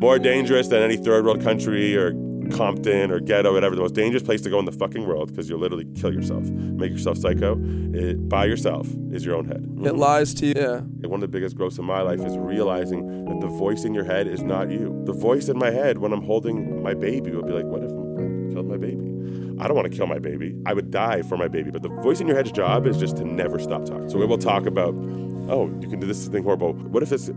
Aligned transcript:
More 0.00 0.18
dangerous 0.18 0.68
than 0.68 0.82
any 0.82 0.96
third 0.96 1.24
world 1.24 1.42
country 1.42 1.96
or 1.96 2.12
Compton 2.50 3.10
or 3.10 3.20
ghetto, 3.20 3.52
whatever. 3.52 3.74
The 3.74 3.82
most 3.82 3.94
dangerous 3.94 4.22
place 4.22 4.40
to 4.42 4.50
go 4.50 4.58
in 4.58 4.64
the 4.64 4.72
fucking 4.72 5.06
world 5.06 5.28
because 5.28 5.48
you'll 5.48 5.58
literally 5.58 5.86
kill 5.94 6.12
yourself, 6.12 6.44
make 6.44 6.92
yourself 6.92 7.18
psycho. 7.18 7.58
It, 7.92 8.28
by 8.28 8.46
yourself 8.46 8.88
is 9.12 9.24
your 9.24 9.36
own 9.36 9.44
head. 9.46 9.68
It 9.84 9.96
lies 9.96 10.34
to 10.34 10.46
you. 10.46 10.54
Yeah. 10.56 10.80
One 11.08 11.14
of 11.14 11.20
the 11.20 11.28
biggest 11.28 11.56
growths 11.56 11.78
in 11.78 11.84
my 11.84 12.00
life 12.00 12.20
is 12.24 12.36
realizing 12.38 13.24
that 13.26 13.40
the 13.40 13.48
voice 13.48 13.84
in 13.84 13.94
your 13.94 14.04
head 14.04 14.26
is 14.26 14.42
not 14.42 14.70
you. 14.70 15.02
The 15.04 15.12
voice 15.12 15.48
in 15.48 15.58
my 15.58 15.70
head 15.70 15.98
when 15.98 16.12
I'm 16.12 16.22
holding 16.22 16.82
my 16.82 16.94
baby 16.94 17.32
will 17.32 17.42
be 17.42 17.52
like, 17.52 17.66
what 17.66 17.82
if 17.82 17.90
I 17.90 18.52
killed 18.54 18.68
my 18.68 18.76
baby? 18.76 19.04
I 19.60 19.66
don't 19.66 19.76
want 19.76 19.90
to 19.90 19.96
kill 19.96 20.06
my 20.06 20.18
baby. 20.18 20.54
I 20.66 20.72
would 20.72 20.90
die 20.90 21.22
for 21.22 21.36
my 21.36 21.48
baby. 21.48 21.70
But 21.70 21.82
the 21.82 21.88
voice 21.88 22.20
in 22.20 22.28
your 22.28 22.36
head's 22.36 22.52
job 22.52 22.86
is 22.86 22.96
just 22.96 23.16
to 23.16 23.24
never 23.24 23.58
stop 23.58 23.84
talking. 23.84 24.08
So 24.08 24.18
we 24.18 24.24
will 24.26 24.38
talk 24.38 24.66
about, 24.66 24.94
oh, 25.50 25.68
you 25.80 25.88
can 25.88 25.98
do 25.98 26.06
this 26.06 26.28
thing 26.28 26.44
horrible. 26.44 26.74
What 26.74 27.02
if 27.02 27.08
this 27.08 27.28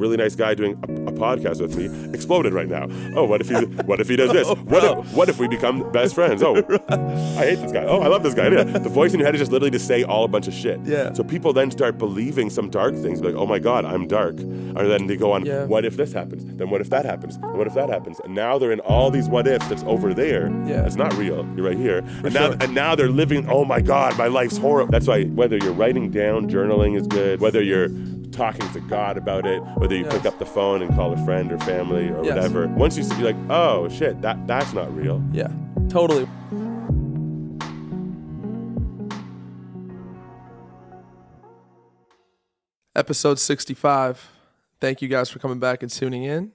really 0.00 0.16
nice 0.16 0.34
guy 0.34 0.54
doing 0.54 0.72
a, 0.88 1.10
a 1.10 1.12
podcast 1.12 1.60
with 1.60 1.76
me 1.76 1.86
exploded 2.14 2.52
right 2.52 2.68
now? 2.68 2.86
Oh, 3.14 3.24
what 3.24 3.40
if 3.40 3.48
he 3.48 3.54
what 3.84 4.00
if 4.00 4.08
he 4.08 4.16
does 4.16 4.32
this? 4.32 4.40
Oh, 4.50 4.54
what 4.56 4.82
if 4.84 5.14
what 5.14 5.28
if 5.28 5.38
we 5.38 5.46
become 5.48 5.90
best 5.92 6.14
friends? 6.14 6.42
Oh, 6.42 6.56
I 6.88 7.44
hate 7.44 7.56
this 7.56 7.72
guy. 7.72 7.84
Oh, 7.84 8.00
I 8.00 8.08
love 8.08 8.22
this 8.22 8.34
guy. 8.34 8.48
Yeah. 8.48 8.64
The 8.64 8.88
voice 8.88 9.12
in 9.12 9.18
your 9.20 9.26
head 9.26 9.34
is 9.34 9.40
just 9.40 9.52
literally 9.52 9.70
to 9.72 9.78
say 9.78 10.02
all 10.02 10.24
a 10.24 10.28
bunch 10.28 10.48
of 10.48 10.54
shit. 10.54 10.80
Yeah. 10.84 11.12
So 11.12 11.22
people 11.22 11.52
then 11.52 11.70
start 11.70 11.98
believing 11.98 12.50
some 12.50 12.70
dark 12.70 12.94
things, 12.94 13.20
like, 13.20 13.34
oh 13.34 13.46
my 13.46 13.58
god, 13.58 13.84
I'm 13.84 14.06
dark. 14.08 14.36
Or 14.76 14.86
then 14.88 15.06
they 15.06 15.16
go 15.16 15.32
on, 15.32 15.44
Yeah. 15.44 15.64
what 15.66 15.84
if 15.84 15.96
this 15.96 16.12
happens? 16.12 16.44
Then 16.56 16.70
what 16.70 16.80
if 16.80 16.90
that 16.90 17.04
happens? 17.04 17.36
And 17.36 17.58
what 17.58 17.66
if 17.66 17.74
that 17.74 17.88
happens? 17.90 18.18
And 18.24 18.34
now 18.34 18.58
they're 18.58 18.72
in 18.72 18.80
all 18.80 19.10
these 19.10 19.28
what 19.28 19.46
ifs 19.46 19.66
that's 19.68 19.82
over 19.84 20.14
there. 20.14 20.48
Yeah. 20.66 20.86
It's 20.86 20.96
not 20.96 21.12
real. 21.16 21.46
You're 21.56 21.66
right 21.66 21.76
here. 21.76 21.98
and 21.98 22.32
now 22.34 22.46
sure. 22.48 22.56
and 22.60 22.74
now 22.74 22.94
they're 22.94 23.08
living, 23.10 23.48
oh 23.50 23.64
my 23.64 23.80
God, 23.80 24.16
my 24.16 24.26
life's 24.28 24.56
horrible. 24.56 24.90
That's 24.90 25.06
why 25.06 25.24
whether 25.24 25.56
you're 25.58 25.72
writing 25.72 26.10
down, 26.10 26.48
journaling 26.48 26.96
is 26.96 27.06
good, 27.06 27.40
whether 27.40 27.62
you're 27.62 27.88
talking 28.32 28.68
to 28.72 28.80
God 28.80 29.16
about 29.18 29.44
it, 29.46 29.60
whether 29.76 29.89
you 29.98 30.04
pick 30.04 30.24
up 30.24 30.38
the 30.38 30.46
phone 30.46 30.82
and 30.82 30.94
call 30.94 31.12
a 31.12 31.24
friend 31.24 31.50
or 31.52 31.58
family 31.58 32.08
or 32.10 32.24
Yes. 32.24 32.34
whatever. 32.36 32.66
Once 32.68 32.96
you 32.96 33.02
see 33.02 33.22
like, 33.22 33.36
oh 33.48 33.88
shit, 33.88 34.20
that 34.22 34.46
that's 34.46 34.72
not 34.72 34.94
real. 34.96 35.22
Yeah. 35.32 35.48
Totally. 35.88 36.26
Episode 42.94 43.38
65. 43.38 44.30
Thank 44.80 45.02
you 45.02 45.08
guys 45.08 45.30
for 45.30 45.38
coming 45.38 45.58
back 45.60 45.82
and 45.82 45.90
tuning 45.90 46.24
in. 46.24 46.52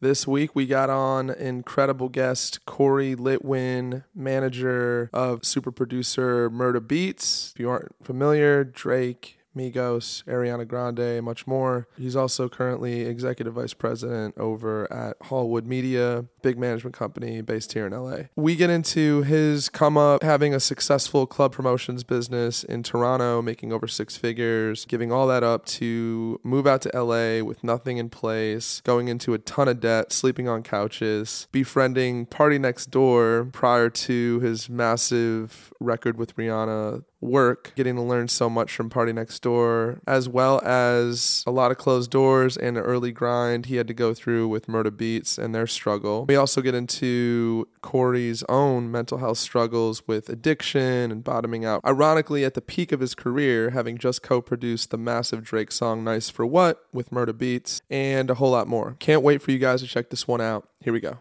This 0.00 0.26
week 0.28 0.54
we 0.54 0.66
got 0.66 0.90
on 0.90 1.28
incredible 1.28 2.08
guest 2.08 2.64
Corey 2.66 3.16
Litwin, 3.16 4.04
manager 4.14 5.10
of 5.12 5.44
super 5.44 5.72
producer 5.72 6.48
Murda 6.48 6.86
Beats. 6.86 7.52
If 7.54 7.60
you 7.60 7.68
aren't 7.68 7.94
familiar, 8.02 8.62
Drake, 8.62 9.37
Migos, 9.58 10.24
Ariana 10.24 10.66
Grande, 10.66 11.00
and 11.00 11.24
much 11.24 11.46
more. 11.46 11.88
He's 11.96 12.16
also 12.16 12.48
currently 12.48 13.02
executive 13.02 13.54
vice 13.54 13.74
president 13.74 14.38
over 14.38 14.90
at 14.92 15.16
Hallwood 15.22 15.66
Media, 15.66 16.26
big 16.42 16.58
management 16.58 16.94
company 16.94 17.40
based 17.40 17.72
here 17.72 17.86
in 17.86 17.92
LA. 17.92 18.24
We 18.36 18.56
get 18.56 18.70
into 18.70 19.22
his 19.22 19.68
come 19.68 19.96
up 19.96 20.22
having 20.22 20.54
a 20.54 20.60
successful 20.60 21.26
club 21.26 21.52
promotions 21.52 22.04
business 22.04 22.64
in 22.64 22.82
Toronto, 22.82 23.42
making 23.42 23.72
over 23.72 23.86
six 23.86 24.16
figures, 24.16 24.84
giving 24.84 25.12
all 25.12 25.26
that 25.28 25.42
up 25.42 25.66
to 25.66 26.40
move 26.42 26.66
out 26.66 26.82
to 26.82 26.90
LA 26.94 27.44
with 27.44 27.62
nothing 27.62 27.98
in 27.98 28.08
place, 28.08 28.80
going 28.84 29.08
into 29.08 29.34
a 29.34 29.38
ton 29.38 29.68
of 29.68 29.80
debt, 29.80 30.12
sleeping 30.12 30.48
on 30.48 30.62
couches, 30.62 31.48
befriending 31.52 32.26
Party 32.26 32.58
Next 32.58 32.86
Door 32.86 33.50
prior 33.52 33.90
to 33.90 34.40
his 34.40 34.68
massive 34.68 35.72
record 35.80 36.16
with 36.16 36.36
Rihanna 36.36 37.04
work, 37.20 37.72
getting 37.74 37.96
to 37.96 38.02
learn 38.02 38.28
so 38.28 38.48
much 38.48 38.74
from 38.74 38.90
Party 38.90 39.12
Next 39.12 39.40
Door, 39.42 40.00
as 40.06 40.28
well 40.28 40.60
as 40.64 41.42
a 41.46 41.50
lot 41.50 41.70
of 41.70 41.78
closed 41.78 42.10
doors 42.10 42.56
and 42.56 42.76
an 42.76 42.84
early 42.84 43.12
grind 43.12 43.66
he 43.66 43.76
had 43.76 43.88
to 43.88 43.94
go 43.94 44.14
through 44.14 44.48
with 44.48 44.66
Murda 44.66 44.96
Beats 44.96 45.38
and 45.38 45.54
their 45.54 45.66
struggle. 45.66 46.24
We 46.28 46.36
also 46.36 46.60
get 46.60 46.74
into 46.74 47.66
Corey's 47.80 48.42
own 48.50 48.90
mental 48.90 49.16
health 49.16 49.38
struggles 49.38 50.06
with 50.06 50.28
addiction 50.28 51.10
and 51.10 51.24
bottoming 51.24 51.64
out. 51.64 51.80
Ironically, 51.86 52.44
at 52.44 52.52
the 52.52 52.60
peak 52.60 52.92
of 52.92 53.00
his 53.00 53.14
career, 53.14 53.70
having 53.70 53.96
just 53.96 54.22
co 54.22 54.42
produced 54.42 54.90
the 54.90 54.98
massive 54.98 55.42
Drake 55.42 55.72
song 55.72 56.04
Nice 56.04 56.28
for 56.28 56.44
What 56.44 56.84
with 56.92 57.08
Murda 57.08 57.36
Beats 57.36 57.80
and 57.88 58.28
a 58.30 58.34
whole 58.34 58.50
lot 58.50 58.68
more. 58.68 58.96
Can't 58.98 59.22
wait 59.22 59.40
for 59.40 59.52
you 59.52 59.58
guys 59.58 59.80
to 59.80 59.88
check 59.88 60.10
this 60.10 60.28
one 60.28 60.42
out. 60.42 60.68
Here 60.82 60.92
we 60.92 61.00
go. 61.00 61.16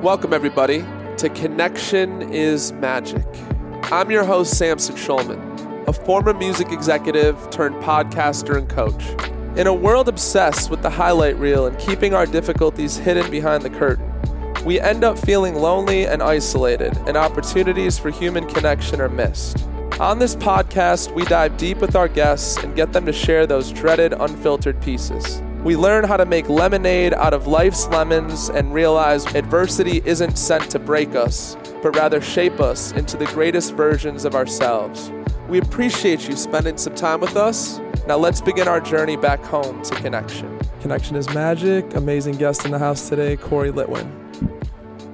Welcome, 0.00 0.32
everybody, 0.32 0.84
to 1.16 1.28
Connection 1.30 2.32
is 2.32 2.70
Magic. 2.74 3.26
I'm 3.90 4.12
your 4.12 4.22
host, 4.22 4.56
Samson 4.56 4.94
Schulman, 4.94 5.88
a 5.88 5.92
former 5.92 6.34
music 6.34 6.70
executive 6.70 7.50
turned 7.50 7.74
podcaster 7.82 8.56
and 8.56 8.68
coach. 8.68 9.37
In 9.58 9.66
a 9.66 9.74
world 9.74 10.08
obsessed 10.08 10.70
with 10.70 10.82
the 10.82 10.90
highlight 10.90 11.36
reel 11.36 11.66
and 11.66 11.76
keeping 11.80 12.14
our 12.14 12.26
difficulties 12.26 12.96
hidden 12.96 13.28
behind 13.28 13.64
the 13.64 13.70
curtain, 13.70 14.08
we 14.64 14.78
end 14.78 15.02
up 15.02 15.18
feeling 15.18 15.56
lonely 15.56 16.06
and 16.06 16.22
isolated, 16.22 16.96
and 17.08 17.16
opportunities 17.16 17.98
for 17.98 18.10
human 18.10 18.46
connection 18.46 19.00
are 19.00 19.08
missed. 19.08 19.66
On 19.98 20.20
this 20.20 20.36
podcast, 20.36 21.12
we 21.12 21.24
dive 21.24 21.56
deep 21.56 21.78
with 21.78 21.96
our 21.96 22.06
guests 22.06 22.62
and 22.62 22.76
get 22.76 22.92
them 22.92 23.04
to 23.06 23.12
share 23.12 23.48
those 23.48 23.72
dreaded, 23.72 24.12
unfiltered 24.12 24.80
pieces. 24.80 25.42
We 25.64 25.74
learn 25.74 26.04
how 26.04 26.18
to 26.18 26.24
make 26.24 26.48
lemonade 26.48 27.12
out 27.14 27.34
of 27.34 27.48
life's 27.48 27.88
lemons 27.88 28.50
and 28.50 28.72
realize 28.72 29.26
adversity 29.34 30.02
isn't 30.04 30.38
sent 30.38 30.70
to 30.70 30.78
break 30.78 31.16
us, 31.16 31.56
but 31.82 31.96
rather 31.96 32.20
shape 32.20 32.60
us 32.60 32.92
into 32.92 33.16
the 33.16 33.26
greatest 33.26 33.74
versions 33.74 34.24
of 34.24 34.36
ourselves. 34.36 35.10
We 35.48 35.58
appreciate 35.58 36.28
you 36.28 36.36
spending 36.36 36.76
some 36.76 36.94
time 36.94 37.18
with 37.20 37.36
us. 37.36 37.80
Now 38.08 38.16
let's 38.16 38.40
begin 38.40 38.68
our 38.68 38.80
journey 38.80 39.18
back 39.18 39.44
home 39.44 39.82
to 39.82 39.94
connection. 39.96 40.58
Connection 40.80 41.14
is 41.14 41.28
magic. 41.34 41.94
Amazing 41.94 42.36
guest 42.38 42.64
in 42.64 42.70
the 42.70 42.78
house 42.78 43.06
today, 43.06 43.36
Corey 43.36 43.70
Litwin. 43.70 44.10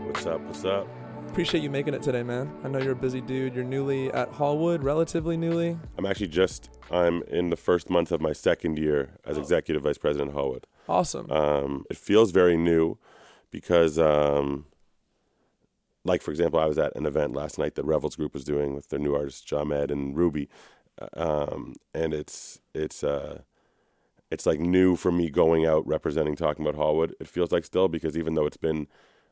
What's 0.07 0.25
up? 0.27 0.41
What's 0.43 0.65
up? 0.65 0.87
Appreciate 1.29 1.65
you 1.65 1.71
making 1.71 1.95
it 1.95 2.03
today, 2.03 2.23
man. 2.23 2.57
I 2.63 2.69
know 2.69 2.79
you're 2.79 2.93
a 2.93 2.95
busy 2.95 3.21
dude. 3.21 3.53
You're 3.53 3.65
newly 3.65 4.13
at 4.13 4.29
Hallwood, 4.29 4.85
relatively 4.85 5.37
newly. 5.37 5.77
I'm 5.99 6.07
actually 6.07 6.29
just 6.29 6.71
I'm 6.89 7.25
in 7.25 7.51
the 7.51 7.57
first 7.57 7.91
month 7.91 8.13
of 8.13 8.21
my 8.21 8.33
second 8.33 8.79
year 8.79 9.19
as 9.27 9.39
executive 9.39 9.83
vice 9.83 9.99
president 9.99 10.29
of 10.29 10.37
Hallwood. 10.37 10.69
Awesome. 10.89 11.29
Um, 11.33 11.85
it 11.91 11.97
feels 11.97 12.31
very 12.31 12.57
new 12.57 12.97
because, 13.51 13.99
um, 13.99 14.67
like 16.05 16.23
for 16.23 16.31
example, 16.31 16.61
I 16.61 16.67
was 16.67 16.79
at 16.79 16.95
an 16.95 17.07
event 17.07 17.35
last 17.35 17.59
night 17.59 17.75
that 17.75 17.85
Revels 17.85 18.15
Group 18.15 18.35
was 18.35 18.45
doing 18.45 18.73
with 18.73 18.91
their 18.91 19.01
new 19.01 19.17
artists 19.17 19.41
Jamed 19.41 19.91
and 19.91 20.17
Ruby, 20.17 20.49
Uh, 21.03 21.49
um, 21.51 21.75
and 21.93 22.15
it's 22.15 22.61
it's 22.75 23.05
uh, 23.05 23.43
it's 24.31 24.47
like 24.47 24.61
new 24.61 24.97
for 24.97 25.13
me 25.13 25.31
going 25.31 25.67
out 25.67 25.87
representing 25.87 26.37
talking 26.37 26.65
about 26.65 26.79
Hallwood. 26.79 27.15
It 27.21 27.29
feels 27.29 27.53
like 27.53 27.65
still 27.65 27.89
because 27.89 28.17
even 28.17 28.35
though 28.35 28.47
it's 28.47 28.57
been 28.57 28.87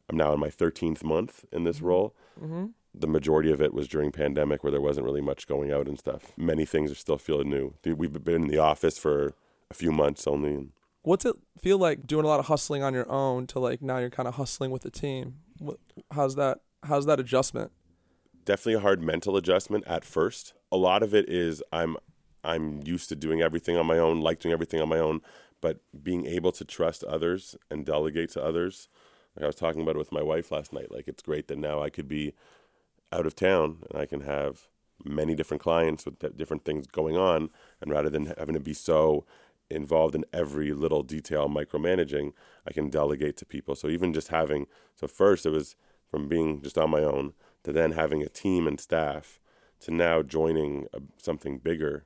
I'm 0.08 0.16
now 0.16 0.32
in 0.32 0.41
my 0.41 0.48
13th 0.48 1.04
month 1.04 1.44
in 1.53 1.64
this 1.64 1.80
role. 1.80 2.14
mm-hmm. 2.41 2.66
The 2.94 3.06
majority 3.06 3.50
of 3.50 3.62
it 3.62 3.72
was 3.72 3.88
during 3.88 4.12
pandemic 4.12 4.62
where 4.62 4.70
there 4.70 4.80
wasn't 4.80 5.06
really 5.06 5.22
much 5.22 5.47
going 5.47 5.72
out 5.72 5.88
and 5.88 5.98
stuff. 5.98 6.32
Many 6.36 6.66
things 6.66 6.92
are 6.92 6.97
still 6.97 7.16
feeling 7.16 7.48
new. 7.48 7.72
We've 7.86 8.12
been 8.22 8.42
in 8.42 8.48
the 8.48 8.58
office 8.58 8.98
for 8.98 9.32
a 9.70 9.74
few 9.74 9.92
months 9.92 10.26
only. 10.26 10.69
What's 11.00 11.24
it 11.24 11.34
feel 11.59 11.78
like 11.78 12.06
doing 12.06 12.26
a 12.26 12.28
lot 12.28 12.38
of 12.38 12.47
hustling 12.47 12.82
on 12.82 12.92
your 12.92 13.10
own 13.10 13.47
to 13.47 13.59
like 13.59 13.80
now 13.80 13.97
you're 13.97 14.10
kind 14.10 14.28
of 14.28 14.34
hustling 14.34 14.70
with 14.70 14.82
the 14.82 14.91
team? 14.91 15.36
How's 16.10 16.34
that? 16.36 16.59
How's 16.82 17.06
that 17.06 17.19
adjustment? 17.19 17.72
definitely 18.44 18.74
a 18.74 18.80
hard 18.80 19.03
mental 19.03 19.36
adjustment 19.36 19.84
at 19.86 20.04
first. 20.04 20.54
A 20.70 20.76
lot 20.76 21.03
of 21.03 21.14
it 21.14 21.28
is 21.28 21.62
I'm 21.72 21.97
I'm 22.44 22.80
used 22.84 23.08
to 23.10 23.16
doing 23.16 23.42
everything 23.42 23.76
on 23.76 23.86
my 23.86 23.98
own, 23.98 24.20
like 24.20 24.41
doing 24.41 24.53
everything 24.53 24.80
on 24.80 24.88
my 24.88 24.98
own, 24.98 25.20
but 25.60 25.80
being 26.03 26.26
able 26.26 26.53
to 26.53 26.64
trust 26.64 27.04
others 27.04 27.56
and 27.70 27.86
delegate 27.86 28.30
to 28.30 28.42
others. 28.42 28.88
Like 29.36 29.44
I 29.44 29.47
was 29.47 29.56
talking 29.56 29.80
about 29.80 29.94
it 29.97 29.98
with 29.98 30.12
my 30.12 30.22
wife 30.22 30.50
last 30.50 30.72
night. 30.72 30.91
Like 30.91 31.08
it's 31.08 31.22
great 31.22 31.48
that 31.48 31.58
now 31.58 31.82
I 31.82 31.91
could 31.91 32.08
be 32.08 32.34
out 33.12 33.26
of 33.26 33.34
town 33.36 33.78
and 33.91 34.00
I 34.00 34.06
can 34.06 34.22
have 34.22 34.69
many 35.04 35.34
different 35.34 35.62
clients 35.62 36.04
with 36.04 36.36
different 36.36 36.64
things 36.64 36.86
going 36.86 37.16
on, 37.16 37.50
and 37.80 37.91
rather 37.91 38.10
than 38.10 38.26
having 38.38 38.54
to 38.54 38.60
be 38.60 38.74
so 38.74 39.24
involved 39.70 40.14
in 40.14 40.24
every 40.32 40.72
little 40.72 41.03
detail 41.03 41.48
micromanaging, 41.48 42.32
I 42.66 42.72
can 42.72 42.91
delegate 42.91 43.36
to 43.38 43.47
people. 43.47 43.74
So 43.74 43.88
even 43.88 44.12
just 44.12 44.28
having 44.28 44.66
so 44.94 45.06
first 45.06 45.47
it 45.47 45.50
was 45.50 45.77
from 46.10 46.28
being 46.28 46.60
just 46.62 46.77
on 46.77 46.91
my 46.91 47.03
own 47.03 47.33
to 47.65 47.72
then 47.72 47.92
having 47.92 48.22
a 48.22 48.28
team 48.28 48.66
and 48.66 48.78
staff 48.78 49.41
to 49.80 49.91
now 49.91 50.22
joining 50.22 50.86
a, 50.92 51.00
something 51.16 51.59
bigger 51.59 52.04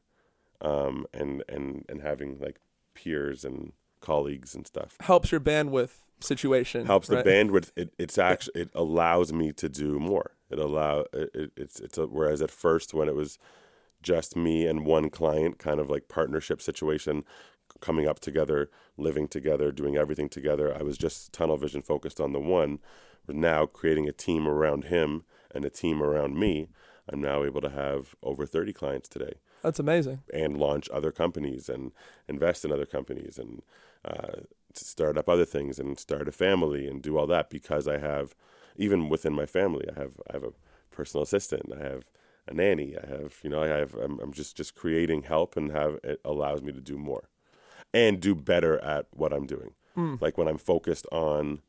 um, 0.61 1.07
and 1.13 1.43
and 1.49 1.85
and 1.89 2.03
having 2.03 2.39
like 2.39 2.59
peers 2.95 3.45
and 3.45 3.73
colleagues 4.01 4.55
and 4.55 4.67
stuff 4.67 4.97
Helps 5.01 5.31
your 5.33 5.41
bandwidth 5.41 5.99
situation. 6.21 6.87
helps 6.87 7.09
the 7.09 7.17
right? 7.17 7.27
bandwidth 7.27 7.71
it, 7.77 7.93
it's 7.99 8.17
actually 8.19 8.63
it 8.63 8.71
allows 8.75 9.33
me 9.33 9.53
to 9.53 9.69
do 9.69 9.99
more 9.99 10.33
it 10.51 10.59
allow 10.59 11.01
it, 11.13 11.31
it- 11.35 11.53
it's 11.57 11.81
it's 11.81 11.99
a, 11.99 12.07
whereas 12.07 12.41
at 12.41 12.51
first 12.51 12.95
when 12.95 13.09
it 13.09 13.15
was 13.15 13.39
just 14.03 14.37
me 14.37 14.67
and 14.67 14.87
one 14.87 15.11
client 15.11 15.59
kind 15.59 15.81
of 15.81 15.91
like 15.91 16.09
partnership 16.09 16.63
situation 16.63 17.25
coming 17.81 18.07
up 18.07 18.21
together 18.21 18.71
living 18.97 19.29
together 19.29 19.71
doing 19.73 19.97
everything 19.97 20.29
together 20.29 20.75
i 20.79 20.83
was 20.83 20.97
just 20.97 21.33
tunnel 21.33 21.57
vision 21.57 21.83
focused 21.83 22.21
on 22.21 22.33
the 22.33 22.41
one 22.41 22.79
we're 23.27 23.35
now 23.35 23.67
creating 23.67 24.09
a 24.09 24.13
team 24.13 24.47
around 24.47 24.85
him 24.85 25.25
and 25.55 25.65
a 25.65 25.71
team 25.71 26.03
around 26.03 26.39
me 26.39 26.69
i'm 27.11 27.21
now 27.21 27.43
able 27.45 27.61
to 27.61 27.71
have 27.71 28.15
over 28.23 28.47
30 28.47 28.73
clients 28.73 29.09
today 29.09 29.35
That's 29.67 29.81
amazing. 29.81 30.23
and 30.33 30.57
launch 30.57 30.89
other 30.91 31.11
companies 31.11 31.69
and 31.69 31.91
invest 32.29 32.65
in 32.65 32.71
other 32.71 32.87
companies 32.87 33.37
and 33.37 33.63
uh, 34.05 34.43
start 34.75 35.19
up 35.19 35.29
other 35.29 35.45
things 35.45 35.81
and 35.81 35.99
start 35.99 36.29
a 36.29 36.33
family 36.33 36.87
and 36.87 37.03
do 37.03 37.19
all 37.19 37.27
that 37.27 37.51
because 37.51 37.89
I 37.89 37.99
have, 37.99 38.37
even 38.77 39.09
within 39.09 39.33
my 39.33 39.45
family, 39.45 39.85
I 39.95 39.99
have 39.99 40.21
I 40.31 40.35
have 40.35 40.45
a 40.45 40.53
personal 40.93 41.25
assistant, 41.25 41.73
I 41.77 41.83
have 41.83 42.05
a 42.47 42.55
nanny, 42.55 42.95
I 42.97 43.07
have 43.09 43.41
you 43.43 43.51
know 43.51 43.61
I 43.61 43.67
have 43.67 43.95
I'm, 43.95 44.21
I'm 44.21 44.33
just 44.33 44.57
just 44.57 44.77
creating 44.77 45.25
help 45.25 45.57
and 45.57 45.73
have 45.73 45.99
it 46.05 46.21
allows 46.25 46.63
me 46.63 46.73
to 46.73 46.81
do 46.81 46.97
more, 46.97 47.25
and 47.93 48.21
do 48.21 48.37
better 48.37 48.79
at 48.79 49.07
what 49.11 49.33
I'm 49.33 49.47
doing. 49.47 49.73
Like 50.21 50.39
when 50.39 50.47
I'm 50.47 50.59
focused 50.59 51.07
on 51.11 51.63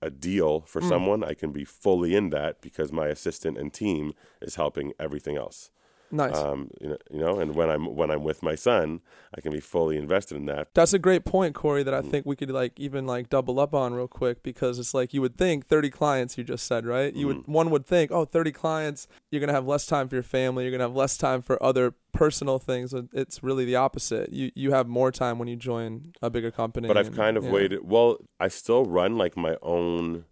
a 0.00 0.08
deal 0.08 0.60
for 0.62 0.80
someone, 0.88 1.22
I 1.22 1.34
can 1.34 1.52
be 1.52 1.64
fully 1.64 2.14
in 2.14 2.30
that 2.30 2.62
because 2.62 2.92
my 2.92 3.08
assistant 3.08 3.58
and 3.58 3.72
team 3.72 4.14
is 4.40 4.54
helping 4.54 4.92
everything 4.98 5.36
else. 5.36 5.70
Nice. 6.10 6.36
Um, 6.36 6.70
you 6.80 6.88
know, 6.88 6.96
you 7.10 7.18
know, 7.18 7.38
and 7.40 7.54
when 7.54 7.68
I'm 7.68 7.96
when 7.96 8.10
I'm 8.12 8.22
with 8.22 8.42
my 8.42 8.54
son, 8.54 9.00
I 9.36 9.40
can 9.40 9.50
be 9.52 9.58
fully 9.60 9.96
invested 9.96 10.36
in 10.36 10.46
that. 10.46 10.68
That's 10.72 10.92
a 10.92 10.98
great 11.00 11.24
point, 11.24 11.54
Corey, 11.54 11.82
that 11.82 11.92
I 11.94 12.00
Mm. 12.00 12.10
think 12.10 12.26
we 12.26 12.36
could 12.36 12.50
like 12.50 12.78
even 12.78 13.06
like 13.06 13.28
double 13.28 13.58
up 13.58 13.74
on 13.74 13.92
real 13.92 14.06
quick 14.06 14.42
because 14.44 14.78
it's 14.78 14.94
like 14.94 15.12
you 15.12 15.20
would 15.20 15.36
think 15.36 15.66
30 15.66 15.90
clients 15.90 16.38
you 16.38 16.44
just 16.44 16.64
said, 16.66 16.86
right? 16.86 17.12
You 17.12 17.26
Mm. 17.26 17.28
would 17.28 17.46
one 17.48 17.70
would 17.70 17.84
think, 17.86 18.12
"Oh, 18.12 18.24
30 18.24 18.52
clients, 18.52 19.08
you're 19.30 19.40
going 19.40 19.48
to 19.48 19.54
have 19.54 19.66
less 19.66 19.84
time 19.84 20.08
for 20.08 20.14
your 20.14 20.22
family, 20.22 20.62
you're 20.64 20.70
going 20.70 20.78
to 20.78 20.84
have 20.86 20.94
less 20.96 21.16
time 21.18 21.42
for 21.42 21.60
other 21.62 21.94
personal 22.12 22.58
things." 22.60 22.94
It's 23.12 23.42
really 23.42 23.64
the 23.64 23.76
opposite. 23.76 24.32
You 24.32 24.52
you 24.54 24.70
have 24.72 24.86
more 24.88 25.10
time 25.10 25.38
when 25.40 25.48
you 25.48 25.56
join 25.56 26.12
a 26.22 26.30
bigger 26.30 26.52
company. 26.52 26.86
But 26.86 26.96
I've 26.96 27.08
and- 27.08 27.16
kind 27.16 27.36
of 27.36 27.44
yeah. 27.44 27.50
waited. 27.52 27.80
Well, 27.88 28.18
I 28.38 28.46
still 28.48 28.84
run 28.84 29.18
like 29.18 29.36
my 29.36 29.56
own 29.60 30.24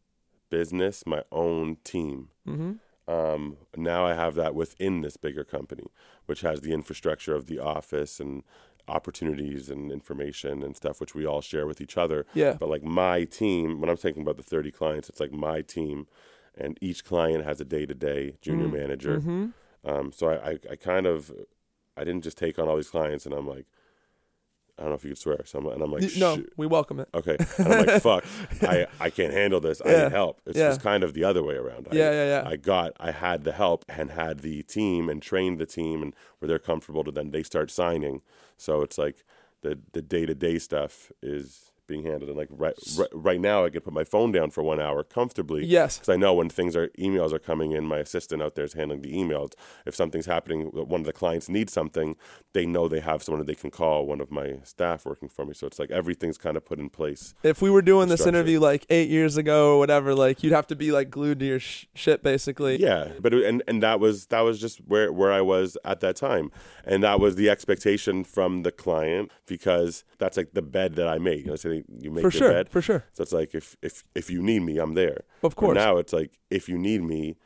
business, 0.50 1.04
my 1.04 1.22
own 1.32 1.76
team. 1.84 2.28
Mhm. 2.46 2.78
Um, 3.06 3.58
now 3.76 4.06
I 4.06 4.14
have 4.14 4.34
that 4.36 4.54
within 4.54 5.02
this 5.02 5.16
bigger 5.16 5.44
company, 5.44 5.86
which 6.26 6.40
has 6.40 6.60
the 6.60 6.72
infrastructure 6.72 7.34
of 7.34 7.46
the 7.46 7.58
office 7.58 8.18
and 8.20 8.42
opportunities 8.88 9.70
and 9.70 9.90
information 9.90 10.62
and 10.62 10.76
stuff, 10.76 11.00
which 11.00 11.14
we 11.14 11.26
all 11.26 11.40
share 11.40 11.66
with 11.66 11.80
each 11.80 11.96
other. 11.96 12.26
Yeah. 12.34 12.54
But 12.58 12.68
like 12.68 12.82
my 12.82 13.24
team, 13.24 13.80
when 13.80 13.90
I'm 13.90 13.96
thinking 13.96 14.22
about 14.22 14.36
the 14.36 14.42
30 14.42 14.70
clients, 14.70 15.08
it's 15.08 15.20
like 15.20 15.32
my 15.32 15.62
team, 15.62 16.06
and 16.56 16.78
each 16.80 17.04
client 17.04 17.44
has 17.44 17.60
a 17.60 17.64
day 17.64 17.86
to 17.86 17.94
day 17.94 18.36
junior 18.40 18.68
manager. 18.68 19.20
Mhm. 19.20 19.52
Um, 19.84 20.12
so 20.12 20.28
I, 20.28 20.50
I, 20.50 20.58
I 20.72 20.76
kind 20.76 21.06
of, 21.06 21.30
I 21.96 22.04
didn't 22.04 22.24
just 22.24 22.38
take 22.38 22.58
on 22.58 22.68
all 22.68 22.76
these 22.76 22.88
clients 22.90 23.26
and 23.26 23.34
I'm 23.34 23.46
like, 23.46 23.66
I 24.78 24.82
don't 24.82 24.90
know 24.90 24.96
if 24.96 25.04
you 25.04 25.10
could 25.10 25.18
swear. 25.18 25.40
So 25.44 25.58
I'm, 25.60 25.66
and 25.66 25.82
I'm 25.82 25.92
like, 25.92 26.02
no, 26.18 26.36
"Shoot." 26.36 26.52
we 26.56 26.66
welcome 26.66 26.98
it. 27.00 27.08
Okay. 27.14 27.36
And 27.58 27.72
I'm 27.72 27.86
like, 27.86 28.02
fuck, 28.02 28.24
I, 28.62 28.86
I 28.98 29.08
can't 29.10 29.32
handle 29.32 29.60
this. 29.60 29.80
I 29.84 29.90
Yeah. 29.90 30.02
need 30.04 30.12
help. 30.12 30.40
It's 30.46 30.58
Yeah. 30.58 30.68
just 30.70 30.82
kind 30.82 31.04
of 31.04 31.14
the 31.14 31.22
other 31.24 31.42
way 31.44 31.54
around. 31.54 31.86
I, 31.90 31.94
Yeah, 31.94 32.10
yeah, 32.10 32.24
yeah. 32.42 32.48
I 32.48 32.56
got, 32.56 32.92
I 32.98 33.12
had 33.12 33.44
the 33.44 33.52
help 33.52 33.84
and 33.88 34.10
had 34.10 34.40
the 34.40 34.62
team 34.64 35.08
and 35.08 35.22
trained 35.22 35.58
the 35.60 35.66
team 35.66 36.02
and 36.02 36.14
where 36.38 36.48
they're 36.48 36.58
comfortable 36.58 37.04
to 37.04 37.12
then 37.12 37.30
they 37.30 37.42
start 37.44 37.70
signing. 37.70 38.22
So 38.56 38.82
it's 38.82 38.98
like 38.98 39.24
the, 39.62 39.78
the 39.92 40.02
day 40.02 40.26
to 40.26 40.34
day 40.34 40.58
stuff 40.58 41.12
is 41.22 41.70
being 41.86 42.04
handled. 42.04 42.28
And 42.30 42.38
like 42.38 42.48
right, 42.50 42.74
right, 42.98 43.08
right 43.12 43.40
now 43.40 43.64
I 43.64 43.70
can 43.70 43.80
put 43.80 43.92
my 43.92 44.04
phone 44.04 44.32
down 44.32 44.50
for 44.50 44.62
one 44.62 44.80
hour 44.80 45.02
comfortably. 45.02 45.64
Yes. 45.64 45.98
Because 45.98 46.08
I 46.08 46.16
know 46.16 46.34
when 46.34 46.48
things 46.48 46.76
are, 46.76 46.88
emails 46.98 47.32
are 47.32 47.38
coming 47.38 47.72
in, 47.72 47.84
my 47.84 47.98
assistant 47.98 48.42
out 48.42 48.54
there 48.54 48.64
is 48.64 48.74
handling 48.74 49.02
the 49.02 49.12
emails. 49.12 49.52
If 49.86 49.94
something's 49.94 50.26
happening, 50.26 50.66
one 50.66 51.00
of 51.00 51.06
the 51.06 51.12
clients 51.12 51.48
needs 51.48 51.72
something, 51.72 52.16
they 52.52 52.66
know 52.66 52.88
they 52.88 53.00
have 53.00 53.22
someone 53.22 53.40
that 53.40 53.46
they 53.46 53.54
can 53.54 53.70
call, 53.70 54.06
one 54.06 54.20
of 54.20 54.30
my 54.30 54.58
staff 54.64 55.04
working 55.04 55.28
for 55.28 55.44
me. 55.44 55.54
So 55.54 55.66
it's 55.66 55.78
like 55.78 55.90
everything's 55.90 56.38
kind 56.38 56.56
of 56.56 56.64
put 56.64 56.78
in 56.78 56.88
place. 56.88 57.34
If 57.42 57.62
we 57.62 57.70
were 57.70 57.82
doing 57.82 58.08
this 58.08 58.26
interview 58.26 58.60
like 58.60 58.86
8 58.88 59.08
years 59.08 59.36
ago 59.36 59.74
or 59.74 59.78
whatever, 59.78 60.14
like 60.14 60.42
you'd 60.42 60.52
have 60.52 60.66
to 60.68 60.76
be 60.76 60.92
like 60.92 61.10
glued 61.10 61.40
to 61.40 61.46
your 61.46 61.60
sh- 61.60 61.86
shit 61.94 62.22
basically. 62.22 62.80
Yeah, 62.80 63.08
but 63.20 63.34
it, 63.34 63.44
and 63.44 63.62
and 63.68 63.82
that 63.82 64.00
was 64.00 64.26
that 64.26 64.40
was 64.40 64.60
just 64.60 64.78
where 64.78 65.12
where 65.12 65.32
I 65.32 65.40
was 65.40 65.76
at 65.84 66.00
that 66.00 66.16
time, 66.16 66.50
and 66.84 67.02
that 67.02 67.20
was 67.20 67.36
the 67.36 67.50
expectation 67.50 68.24
from 68.24 68.62
the 68.62 68.72
client 68.72 69.30
because 69.46 70.04
that's 70.18 70.36
like 70.36 70.52
the 70.52 70.62
bed 70.62 70.96
that 70.96 71.08
I 71.08 71.18
made. 71.18 71.40
You 71.40 71.46
know, 71.46 71.56
you 72.00 72.10
make 72.10 72.22
For 72.22 72.30
sure. 72.30 72.50
bed. 72.50 72.68
For 72.68 72.80
sure. 72.82 73.04
So 73.12 73.22
it's 73.22 73.32
like 73.32 73.54
if 73.54 73.76
if 73.82 74.04
if 74.14 74.30
you 74.30 74.42
need 74.42 74.60
me, 74.60 74.78
I'm 74.78 74.94
there. 74.94 75.24
Of 75.42 75.54
But 75.54 75.56
course. 75.56 75.74
now 75.74 75.96
it's 75.98 76.12
like 76.12 76.38
if 76.50 76.68
you 76.68 76.78
need 76.78 77.02
me, 77.02 77.36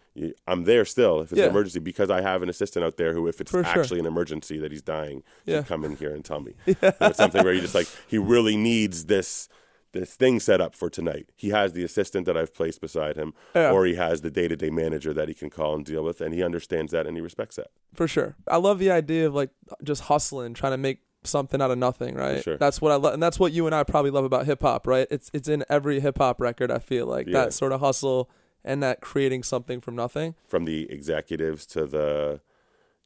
I'm 0.46 0.64
there 0.64 0.84
still. 0.84 1.20
If 1.20 1.30
it's 1.32 1.38
Yeah. 1.38 1.44
an 1.46 1.50
emergency, 1.50 1.78
because 1.78 2.10
I 2.10 2.20
have 2.22 2.42
an 2.42 2.48
assistant 2.48 2.84
out 2.84 2.96
there 2.96 3.12
who, 3.14 3.28
if 3.28 3.40
it's 3.40 3.50
For 3.50 3.62
sure. 3.64 3.80
actually 3.80 4.00
an 4.00 4.06
emergency 4.06 4.58
that 4.58 4.72
he's 4.72 4.82
dying, 4.82 5.22
Yeah. 5.46 5.62
come 5.62 5.84
in 5.84 5.96
here 5.96 6.12
and 6.14 6.25
tell 6.25 6.40
me. 6.40 6.54
If 6.66 6.82
it's 6.82 7.16
something 7.19 7.42
where 7.44 7.52
you 7.54 7.60
just 7.60 7.75
like 7.75 7.88
he 8.06 8.19
really 8.19 8.56
needs 8.56 9.04
this 9.06 9.48
this 9.92 10.14
thing 10.16 10.38
set 10.38 10.60
up 10.60 10.75
for 10.75 10.90
tonight. 10.90 11.30
He 11.34 11.48
has 11.48 11.72
the 11.72 11.82
assistant 11.82 12.26
that 12.26 12.36
I've 12.36 12.52
placed 12.52 12.82
beside 12.82 13.16
him, 13.16 13.32
Yeah. 13.54 13.70
or 13.72 13.86
he 13.86 13.94
has 13.94 14.20
the 14.20 14.30
day 14.30 14.46
to 14.46 14.54
day 14.54 14.69
manager 14.69 15.14
that 15.14 15.28
he 15.28 15.34
can 15.34 15.48
call 15.48 15.75
and 15.76 15.82
deal 15.84 16.04
with, 16.04 16.20
and 16.20 16.34
he 16.34 16.42
understands 16.42 16.92
that 16.92 17.06
and 17.06 17.16
he 17.16 17.22
respects 17.22 17.56
that. 17.56 17.69
For 17.94 18.06
sure. 18.06 18.36
I 18.46 18.58
love 18.58 18.78
the 18.80 18.90
idea 18.90 19.26
of 19.26 19.34
like 19.34 19.48
just 19.82 20.02
hustling, 20.02 20.52
trying 20.52 20.72
to 20.72 20.76
make 20.78 21.00
something 21.24 21.60
out 21.60 21.70
of 21.70 21.78
nothing, 21.78 22.14
right? 22.14 22.42
sure. 22.42 22.56
That's 22.56 22.80
what 22.80 22.92
I 22.92 22.96
love 22.96 23.14
and 23.14 23.22
that's 23.22 23.38
what 23.38 23.52
you 23.52 23.66
and 23.66 23.74
I 23.74 23.82
probably 23.84 24.10
love 24.10 24.24
about 24.24 24.46
hip 24.46 24.62
hop, 24.62 24.86
right? 24.86 25.06
It's 25.10 25.30
it's 25.34 25.48
in 25.48 25.64
every 25.68 26.00
hip 26.00 26.18
hop 26.18 26.40
record, 26.40 26.70
I 26.70 26.78
feel 26.78 27.06
like. 27.06 27.26
Yeah. 27.26 27.44
That 27.44 27.52
sort 27.52 27.72
of 27.72 27.80
hustle 27.80 28.30
and 28.64 28.82
that 28.82 29.00
creating 29.00 29.42
something 29.42 29.80
from 29.80 29.96
nothing. 29.96 30.34
From 30.46 30.64
the 30.64 30.90
executives 30.90 31.66
to 31.66 31.86
the 31.86 32.40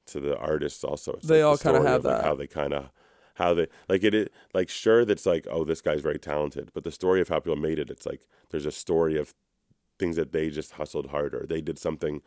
to 0.07 0.21
the 0.21 0.37
artists, 0.37 0.83
also, 0.83 1.13
it's 1.13 1.27
They 1.27 1.45
like 1.45 1.65
all 1.65 1.73
the 1.75 1.89
have 1.89 2.01
of, 2.01 2.05
like, 2.05 2.17
that. 2.17 2.25
how 2.25 2.35
they 2.35 2.47
kind 2.47 2.75
of 2.75 2.91
how 3.35 3.55
they 3.55 3.67
like 3.89 4.05
it, 4.05 4.15
it 4.15 4.33
like 4.53 4.69
sure 4.69 5.05
that's 5.05 5.25
like 5.25 5.47
oh 5.51 5.65
this 5.65 5.81
guy's 5.81 6.03
very 6.03 6.19
talented 6.19 6.71
but 6.75 6.85
the 6.85 6.91
story 6.91 7.21
of 7.21 7.29
how 7.29 7.39
people 7.39 7.57
made 7.57 7.79
it 7.79 7.89
it's 7.89 8.05
like 8.05 8.27
there's 8.51 8.67
a 8.67 8.71
story 8.73 9.17
of 9.17 9.35
things 9.99 10.17
that 10.17 10.33
they 10.33 10.51
just 10.51 10.73
hustled 10.73 11.07
harder 11.07 11.47
they 11.49 11.63
did 11.63 11.79
something 11.79 12.21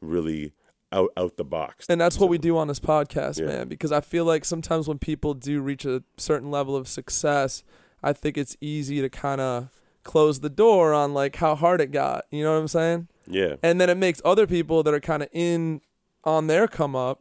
really 0.00 0.54
out 0.92 1.10
out 1.16 1.36
the 1.36 1.44
box 1.44 1.86
And 1.88 2.00
that's 2.00 2.18
what 2.18 2.28
we 2.28 2.38
do 2.38 2.56
on 2.56 2.68
this 2.68 2.80
podcast, 2.80 3.40
Yeah. 3.40 3.46
man, 3.46 3.68
because 3.68 3.90
I 3.92 4.00
feel 4.00 4.24
like 4.24 4.44
sometimes 4.44 4.86
when 4.88 4.98
people 4.98 5.34
do 5.34 5.60
reach 5.60 5.84
a 5.84 6.02
certain 6.16 6.50
level 6.50 6.76
of 6.76 6.86
success, 6.88 7.64
I 8.02 8.12
think 8.12 8.38
it's 8.38 8.56
easy 8.60 9.00
to 9.00 9.08
kind 9.08 9.40
of 9.40 9.68
close 10.04 10.38
the 10.40 10.48
door 10.50 10.94
on 10.94 11.12
like 11.12 11.36
how 11.36 11.56
hard 11.56 11.80
it 11.80 11.90
got. 11.90 12.24
You 12.30 12.44
know 12.44 12.52
what 12.54 12.60
I'm 12.60 12.68
saying? 12.68 13.08
yeah 13.28 13.56
and 13.60 13.80
then 13.80 13.90
it 13.90 13.96
makes 13.96 14.22
other 14.24 14.46
people 14.46 14.84
that 14.84 14.94
are 14.94 15.00
kind 15.00 15.20
of 15.20 15.28
in 15.32 15.80
on 16.22 16.46
their 16.46 16.68
come 16.68 16.94
up 16.94 17.20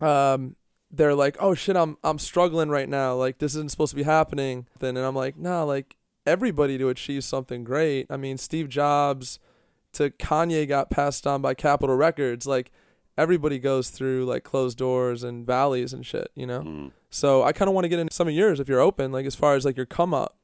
um 0.00 0.56
they're 0.90 1.14
like 1.14 1.36
oh 1.38 1.54
shit 1.54 1.76
i'm 1.76 1.96
i'm 2.02 2.18
struggling 2.18 2.68
right 2.68 2.88
now 2.88 3.14
like 3.14 3.38
this 3.38 3.54
isn't 3.54 3.70
supposed 3.70 3.90
to 3.90 3.96
be 3.96 4.02
happening 4.02 4.66
then 4.80 4.96
and 4.96 5.06
i'm 5.06 5.14
like 5.14 5.36
nah 5.36 5.62
like 5.62 5.94
everybody 6.26 6.76
to 6.78 6.88
achieve 6.88 7.22
something 7.22 7.62
great 7.62 8.06
i 8.10 8.16
mean 8.16 8.36
steve 8.36 8.68
jobs 8.68 9.38
to 9.94 10.10
kanye 10.10 10.66
got 10.68 10.90
passed 10.90 11.26
on 11.26 11.40
by 11.42 11.54
capitol 11.54 11.96
records 11.96 12.46
like 12.46 12.70
everybody 13.16 13.58
goes 13.58 13.90
through 13.90 14.24
like 14.24 14.42
closed 14.44 14.76
doors 14.78 15.22
and 15.22 15.46
valleys 15.46 15.92
and 15.92 16.04
shit 16.04 16.30
you 16.34 16.46
know 16.46 16.60
Mm, 16.60 16.92
so 17.10 17.42
i 17.42 17.52
kind 17.52 17.68
of 17.68 17.74
want 17.74 17.84
to 17.84 17.88
get 17.88 17.98
into 17.98 18.12
some 18.14 18.28
of 18.28 18.34
yours 18.34 18.60
if 18.60 18.68
you're 18.68 18.80
open 18.80 19.12
like 19.12 19.26
as 19.26 19.34
far 19.34 19.54
as 19.54 19.64
like 19.64 19.76
your 19.76 19.86
come 19.86 20.12
up 20.12 20.36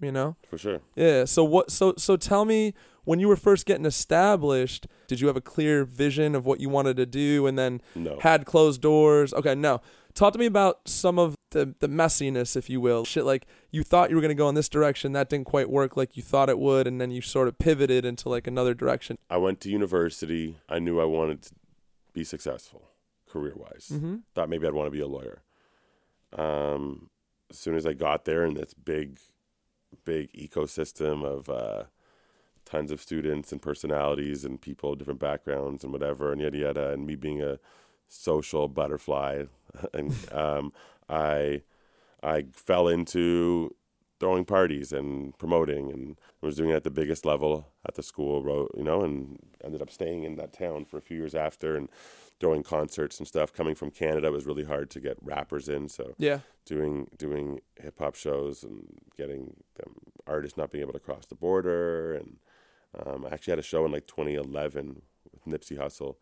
you 0.00 0.10
know 0.10 0.36
for 0.50 0.58
sure 0.58 0.80
yeah. 0.96 1.24
So 1.24 1.44
what? 1.44 1.70
So 1.70 1.94
so 1.96 2.16
tell 2.16 2.44
me, 2.44 2.74
when 3.04 3.20
you 3.20 3.28
were 3.28 3.36
first 3.36 3.64
getting 3.64 3.86
established, 3.86 4.86
did 5.06 5.20
you 5.20 5.28
have 5.28 5.36
a 5.36 5.40
clear 5.40 5.84
vision 5.84 6.34
of 6.34 6.44
what 6.44 6.60
you 6.60 6.68
wanted 6.68 6.96
to 6.96 7.06
do, 7.06 7.46
and 7.46 7.56
then 7.58 7.80
no 7.94 8.18
had 8.20 8.44
closed 8.44 8.80
doors? 8.82 9.32
Okay, 9.32 9.54
no. 9.54 9.80
Talk 10.14 10.32
to 10.32 10.38
me 10.38 10.46
about 10.46 10.86
some 10.86 11.18
of 11.18 11.34
the 11.50 11.74
the 11.80 11.88
messiness, 11.88 12.56
if 12.56 12.70
you 12.70 12.80
will. 12.80 13.04
Shit, 13.04 13.24
like 13.24 13.46
you 13.70 13.82
thought 13.82 14.10
you 14.10 14.16
were 14.16 14.22
gonna 14.22 14.34
go 14.34 14.48
in 14.48 14.54
this 14.54 14.68
direction, 14.68 15.12
that 15.12 15.28
didn't 15.28 15.46
quite 15.46 15.68
work 15.68 15.96
like 15.96 16.16
you 16.16 16.22
thought 16.22 16.48
it 16.48 16.58
would, 16.58 16.86
and 16.86 17.00
then 17.00 17.10
you 17.10 17.20
sort 17.20 17.48
of 17.48 17.58
pivoted 17.58 18.04
into 18.04 18.28
like 18.28 18.46
another 18.46 18.74
direction. 18.74 19.16
I 19.28 19.38
went 19.38 19.60
to 19.62 19.70
university 19.70 20.56
I 20.68 20.78
knew 20.78 21.00
I 21.00 21.04
wanted 21.04 21.42
to 21.42 21.50
be 22.12 22.22
successful 22.24 22.90
career 23.28 23.54
wise 23.56 23.90
Mm-hmm. 23.92 24.16
thought 24.34 24.48
maybe 24.48 24.66
I'd 24.66 24.74
want 24.74 24.86
to 24.86 24.92
be 24.92 25.00
a 25.00 25.08
lawyer. 25.08 25.42
Um, 26.32 27.10
as 27.50 27.58
soon 27.58 27.74
as 27.74 27.84
I 27.86 27.92
got 27.92 28.24
there 28.24 28.44
in 28.44 28.54
this 28.54 28.74
big, 28.74 29.18
big 30.04 30.32
ecosystem 30.32 31.24
of 31.24 31.48
uh, 31.48 31.84
tons 32.64 32.90
of 32.92 33.00
students 33.00 33.50
and 33.50 33.60
personalities 33.60 34.44
and 34.44 34.60
people 34.60 34.92
of 34.92 34.98
different 34.98 35.20
backgrounds 35.20 35.82
and 35.82 35.92
whatever 35.92 36.30
and 36.32 36.40
yada 36.40 36.58
yada, 36.58 36.90
and 36.92 37.06
me 37.06 37.16
being 37.16 37.42
a 37.42 37.58
social 38.08 38.68
butterfly, 38.68 39.44
and 39.94 40.14
um, 40.32 40.72
I 41.08 41.62
I 42.22 42.46
fell 42.52 42.88
into 42.88 43.74
throwing 44.20 44.44
parties 44.44 44.92
and 44.92 45.36
promoting 45.38 45.90
and 45.90 46.16
was 46.40 46.56
doing 46.56 46.70
it 46.70 46.76
at 46.76 46.84
the 46.84 46.90
biggest 46.90 47.26
level 47.26 47.68
at 47.86 47.94
the 47.96 48.02
school, 48.02 48.68
you 48.76 48.82
know, 48.84 49.02
and 49.02 49.38
ended 49.62 49.82
up 49.82 49.90
staying 49.90 50.22
in 50.22 50.36
that 50.36 50.52
town 50.52 50.84
for 50.84 50.96
a 50.98 51.02
few 51.02 51.16
years 51.18 51.34
after 51.34 51.76
and 51.76 51.88
throwing 52.40 52.62
concerts 52.62 53.18
and 53.18 53.26
stuff. 53.28 53.52
Coming 53.52 53.74
from 53.74 53.90
Canada, 53.90 54.28
it 54.28 54.32
was 54.32 54.46
really 54.46 54.64
hard 54.64 54.88
to 54.90 55.00
get 55.00 55.18
rappers 55.20 55.68
in, 55.68 55.88
so 55.88 56.14
Yeah. 56.18 56.40
doing 56.64 57.08
doing 57.18 57.60
hip 57.76 57.98
hop 57.98 58.14
shows 58.14 58.62
and 58.62 58.86
getting 59.16 59.62
them 59.74 59.94
artists 60.26 60.56
not 60.56 60.70
being 60.70 60.82
able 60.82 60.92
to 60.94 61.00
cross 61.00 61.26
the 61.26 61.34
border. 61.34 62.14
And 62.14 62.38
um, 63.04 63.26
I 63.26 63.34
actually 63.34 63.52
had 63.52 63.58
a 63.58 63.62
show 63.62 63.84
in 63.84 63.92
like 63.92 64.06
2011 64.06 65.02
with 65.32 65.44
Nipsey 65.44 65.76
Hussle 65.76 66.16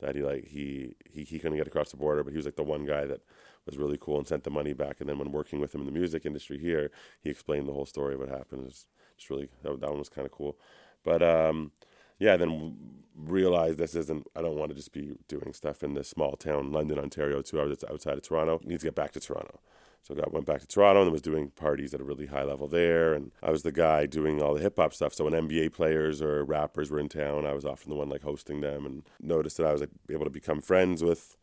that 0.00 0.14
he 0.14 0.22
like 0.22 0.46
he, 0.46 0.94
he 1.10 1.24
he 1.24 1.38
couldn't 1.38 1.56
get 1.58 1.66
across 1.66 1.90
the 1.90 1.96
border, 1.96 2.22
but 2.22 2.32
he 2.32 2.36
was 2.36 2.46
like 2.46 2.56
the 2.56 2.62
one 2.62 2.84
guy 2.84 3.06
that 3.06 3.20
was 3.64 3.76
really 3.76 3.98
cool 4.00 4.18
and 4.18 4.26
sent 4.26 4.44
the 4.44 4.50
money 4.50 4.72
back. 4.72 5.00
And 5.00 5.08
then 5.08 5.18
when 5.18 5.32
working 5.32 5.60
with 5.60 5.74
him 5.74 5.80
in 5.80 5.86
the 5.86 5.92
music 5.92 6.24
industry 6.24 6.58
here, 6.58 6.90
he 7.20 7.30
explained 7.30 7.68
the 7.68 7.72
whole 7.72 7.86
story 7.86 8.14
of 8.14 8.20
what 8.20 8.28
happened. 8.28 8.62
It 8.62 8.66
was 8.66 8.86
just 9.16 9.30
really 9.30 9.48
that, 9.62 9.80
that 9.80 9.90
one 9.90 9.98
was 9.98 10.08
kind 10.08 10.26
of 10.26 10.32
cool. 10.32 10.56
But 11.02 11.22
um, 11.22 11.72
yeah, 12.18 12.36
then 12.36 12.76
realized 13.16 13.78
this 13.78 13.94
isn't. 13.94 14.26
I 14.34 14.42
don't 14.42 14.56
want 14.56 14.70
to 14.70 14.76
just 14.76 14.92
be 14.92 15.16
doing 15.28 15.52
stuff 15.52 15.82
in 15.82 15.94
this 15.94 16.08
small 16.08 16.36
town, 16.36 16.72
London, 16.72 16.98
Ontario, 16.98 17.42
two 17.42 17.60
hours 17.60 17.84
outside 17.90 18.14
of 18.14 18.22
Toronto. 18.22 18.60
I 18.62 18.68
need 18.68 18.80
to 18.80 18.86
get 18.86 18.94
back 18.94 19.12
to 19.12 19.20
Toronto. 19.20 19.60
So 20.06 20.14
I 20.14 20.28
went 20.30 20.46
back 20.46 20.60
to 20.60 20.68
Toronto 20.68 21.02
and 21.02 21.10
was 21.10 21.20
doing 21.20 21.50
parties 21.50 21.92
at 21.92 22.00
a 22.00 22.04
really 22.04 22.26
high 22.26 22.44
level 22.44 22.68
there. 22.68 23.12
And 23.12 23.32
I 23.42 23.50
was 23.50 23.64
the 23.64 23.72
guy 23.72 24.06
doing 24.06 24.40
all 24.40 24.54
the 24.54 24.60
hip 24.60 24.76
hop 24.76 24.94
stuff. 24.94 25.12
So 25.12 25.24
when 25.24 25.32
NBA 25.32 25.72
players 25.72 26.22
or 26.22 26.44
rappers 26.44 26.92
were 26.92 27.00
in 27.00 27.08
town, 27.08 27.44
I 27.44 27.54
was 27.54 27.64
often 27.64 27.90
the 27.90 27.96
one 27.96 28.08
like 28.08 28.22
hosting 28.22 28.60
them 28.60 28.86
and 28.86 29.02
noticed 29.20 29.56
that 29.56 29.66
I 29.66 29.72
was 29.72 29.80
like, 29.80 29.90
able 30.08 30.24
to 30.24 30.30
become 30.30 30.60
friends 30.60 31.02
with 31.02 31.36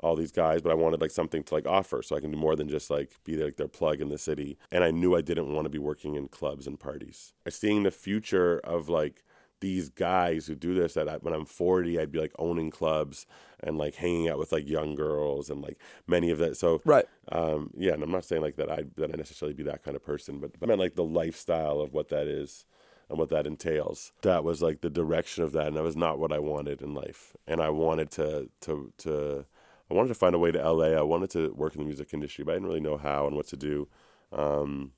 all 0.00 0.14
these 0.16 0.32
guys, 0.32 0.60
but 0.60 0.72
I 0.72 0.74
wanted 0.74 1.00
like 1.00 1.12
something 1.12 1.42
to 1.44 1.54
like 1.54 1.66
offer 1.66 2.02
so 2.02 2.16
I 2.16 2.20
can 2.20 2.32
do 2.32 2.36
more 2.36 2.56
than 2.56 2.68
just 2.68 2.90
like 2.90 3.12
be 3.24 3.36
like 3.36 3.56
their 3.56 3.68
plug 3.68 4.00
in 4.00 4.08
the 4.08 4.18
city. 4.18 4.58
And 4.70 4.84
I 4.84 4.90
knew 4.90 5.16
I 5.16 5.22
didn't 5.22 5.54
want 5.54 5.64
to 5.64 5.70
be 5.70 5.78
working 5.78 6.16
in 6.16 6.28
clubs 6.28 6.66
and 6.66 6.78
parties. 6.78 7.32
I 7.46 7.50
seeing 7.50 7.84
the 7.84 7.90
future 7.90 8.58
of 8.58 8.88
like 8.88 9.24
these 9.62 9.88
guys 9.88 10.46
who 10.46 10.54
do 10.54 10.74
this 10.74 10.94
that 10.94 11.08
I, 11.08 11.16
when 11.16 11.32
I'm 11.32 11.46
40 11.46 11.98
I'd 11.98 12.12
be 12.12 12.18
like 12.20 12.34
owning 12.38 12.70
clubs 12.70 13.26
and 13.60 13.78
like 13.78 13.94
hanging 13.94 14.28
out 14.28 14.38
with 14.38 14.52
like 14.52 14.68
young 14.68 14.94
girls 14.94 15.48
and 15.48 15.62
like 15.62 15.78
many 16.06 16.30
of 16.30 16.38
that. 16.38 16.56
So 16.58 16.82
Right. 16.84 17.06
um 17.30 17.70
yeah 17.76 17.92
and 17.94 18.02
I'm 18.02 18.10
not 18.10 18.24
saying 18.26 18.42
like 18.42 18.56
that 18.56 18.70
I 18.70 18.84
that 18.96 19.10
I 19.12 19.16
necessarily 19.16 19.54
be 19.54 19.62
that 19.64 19.82
kind 19.84 19.96
of 19.96 20.04
person 20.04 20.38
but 20.40 20.50
I 20.62 20.66
meant 20.66 20.80
like 20.80 20.96
the 20.96 21.04
lifestyle 21.04 21.80
of 21.80 21.94
what 21.94 22.08
that 22.10 22.26
is 22.26 22.66
and 23.08 23.18
what 23.18 23.30
that 23.30 23.46
entails. 23.46 24.12
That 24.22 24.42
was 24.44 24.60
like 24.62 24.80
the 24.80 24.90
direction 24.90 25.44
of 25.44 25.52
that 25.52 25.68
and 25.68 25.76
that 25.76 25.82
was 25.82 25.96
not 25.96 26.18
what 26.18 26.32
I 26.32 26.38
wanted 26.40 26.82
in 26.82 26.92
life. 26.92 27.36
And 27.46 27.60
I 27.62 27.70
wanted 27.70 28.10
to 28.12 28.50
to 28.62 28.92
to 28.98 29.46
I 29.90 29.94
wanted 29.94 30.08
to 30.08 30.14
find 30.14 30.34
a 30.34 30.38
way 30.38 30.50
to 30.52 30.58
LA 30.70 30.90
I 30.98 31.02
wanted 31.02 31.30
to 31.30 31.52
work 31.54 31.74
in 31.74 31.80
the 31.82 31.86
music 31.86 32.12
industry 32.12 32.44
but 32.44 32.52
I 32.52 32.54
didn't 32.56 32.68
really 32.68 32.80
know 32.88 32.98
how 32.98 33.26
and 33.28 33.36
what 33.36 33.46
to 33.48 33.56
do. 33.56 33.88
Um 34.32 34.92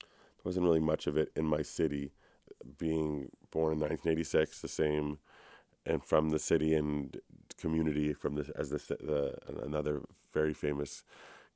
there 0.00 0.48
wasn't 0.50 0.64
really 0.66 0.80
much 0.80 1.06
of 1.06 1.16
it 1.16 1.30
in 1.36 1.44
my 1.46 1.62
city 1.62 2.12
being 2.78 3.30
born 3.50 3.72
in 3.74 3.80
1986, 3.80 4.60
the 4.60 4.68
same, 4.68 5.18
and 5.86 6.04
from 6.04 6.30
the 6.30 6.38
city 6.38 6.74
and 6.74 7.18
community 7.58 8.12
from 8.14 8.36
the 8.36 8.50
as 8.56 8.70
the, 8.70 8.78
the 9.00 9.62
another 9.64 10.02
very 10.32 10.54
famous 10.54 11.02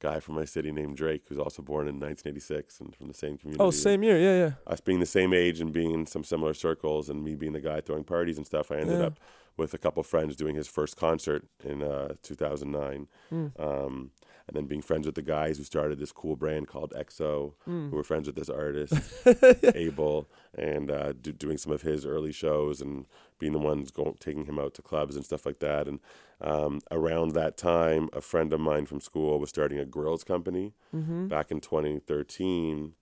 guy 0.01 0.21
from 0.21 0.35
my 0.35 0.45
city 0.45 0.71
named 0.73 0.97
Drake, 0.97 1.23
who's 1.29 1.39
also 1.39 1.63
born 1.63 1.87
in 1.89 1.95
1986 2.01 2.81
and 2.81 2.95
from 2.95 3.07
the 3.09 3.15
same 3.15 3.39
community. 3.39 3.65
Oh, 3.65 3.71
same 3.71 4.03
year. 4.03 4.19
Yeah, 4.19 4.37
yeah. 4.47 4.53
Us 4.67 4.81
being 4.81 5.01
the 5.01 5.07
same 5.07 5.33
age 5.33 5.61
and 5.61 5.73
being 5.73 5.93
in 5.93 6.05
some 6.07 6.25
similar 6.25 6.53
circles, 6.53 7.09
and 7.09 7.23
me 7.23 7.35
being 7.37 7.53
the 7.53 7.61
guy 7.61 7.81
throwing 7.81 8.05
parties 8.05 8.37
and 8.37 8.47
stuff, 8.47 8.71
I 8.71 8.77
ended 8.79 8.99
Yeah. 8.99 9.07
up 9.07 9.21
with 9.57 9.73
a 9.75 9.79
couple 9.79 10.03
friends 10.03 10.37
doing 10.37 10.55
his 10.57 10.67
first 10.69 10.97
concert 10.97 11.47
in 11.65 11.83
uh, 11.83 12.15
2009. 12.23 13.07
Hmm. 13.31 13.47
Um, 13.59 14.11
and 14.47 14.55
then 14.55 14.67
being 14.67 14.83
friends 14.83 15.07
with 15.07 15.15
the 15.15 15.23
guys 15.23 15.57
who 15.57 15.65
started 15.65 15.99
this 15.99 16.13
cool 16.13 16.37
brand 16.37 16.69
called 16.69 16.93
XO, 16.95 17.55
Hmm. 17.65 17.89
who 17.89 17.97
were 17.97 18.05
friends 18.05 18.27
with 18.27 18.37
this 18.37 18.51
artist, 18.51 18.93
Abel, 19.75 20.29
and 20.57 20.91
uh, 20.91 21.13
do, 21.15 21.33
doing 21.33 21.57
some 21.57 21.73
of 21.73 21.81
his 21.83 22.05
early 22.05 22.33
shows 22.33 22.83
and 22.83 23.07
being 23.39 23.53
the 23.53 23.59
ones 23.59 23.91
going, 23.91 24.17
taking 24.21 24.45
him 24.45 24.59
out 24.59 24.75
to 24.75 24.83
clubs 24.83 25.17
and 25.17 25.25
stuff 25.25 25.47
like 25.47 25.61
that. 25.61 25.89
And 25.89 26.01
um, 26.43 26.81
around 26.91 27.31
that 27.33 27.57
time, 27.57 28.11
a 28.13 28.21
friend 28.21 28.53
of 28.53 28.61
mine 28.61 28.85
from 28.85 29.01
school 29.01 29.39
was 29.39 29.49
starting 29.49 29.79
a 29.79 29.85
grills 29.87 30.25
company 30.25 30.75
Mm-hmm. 30.95 31.27
back 31.29 31.51
in 31.51 31.61
2013. 31.61 32.93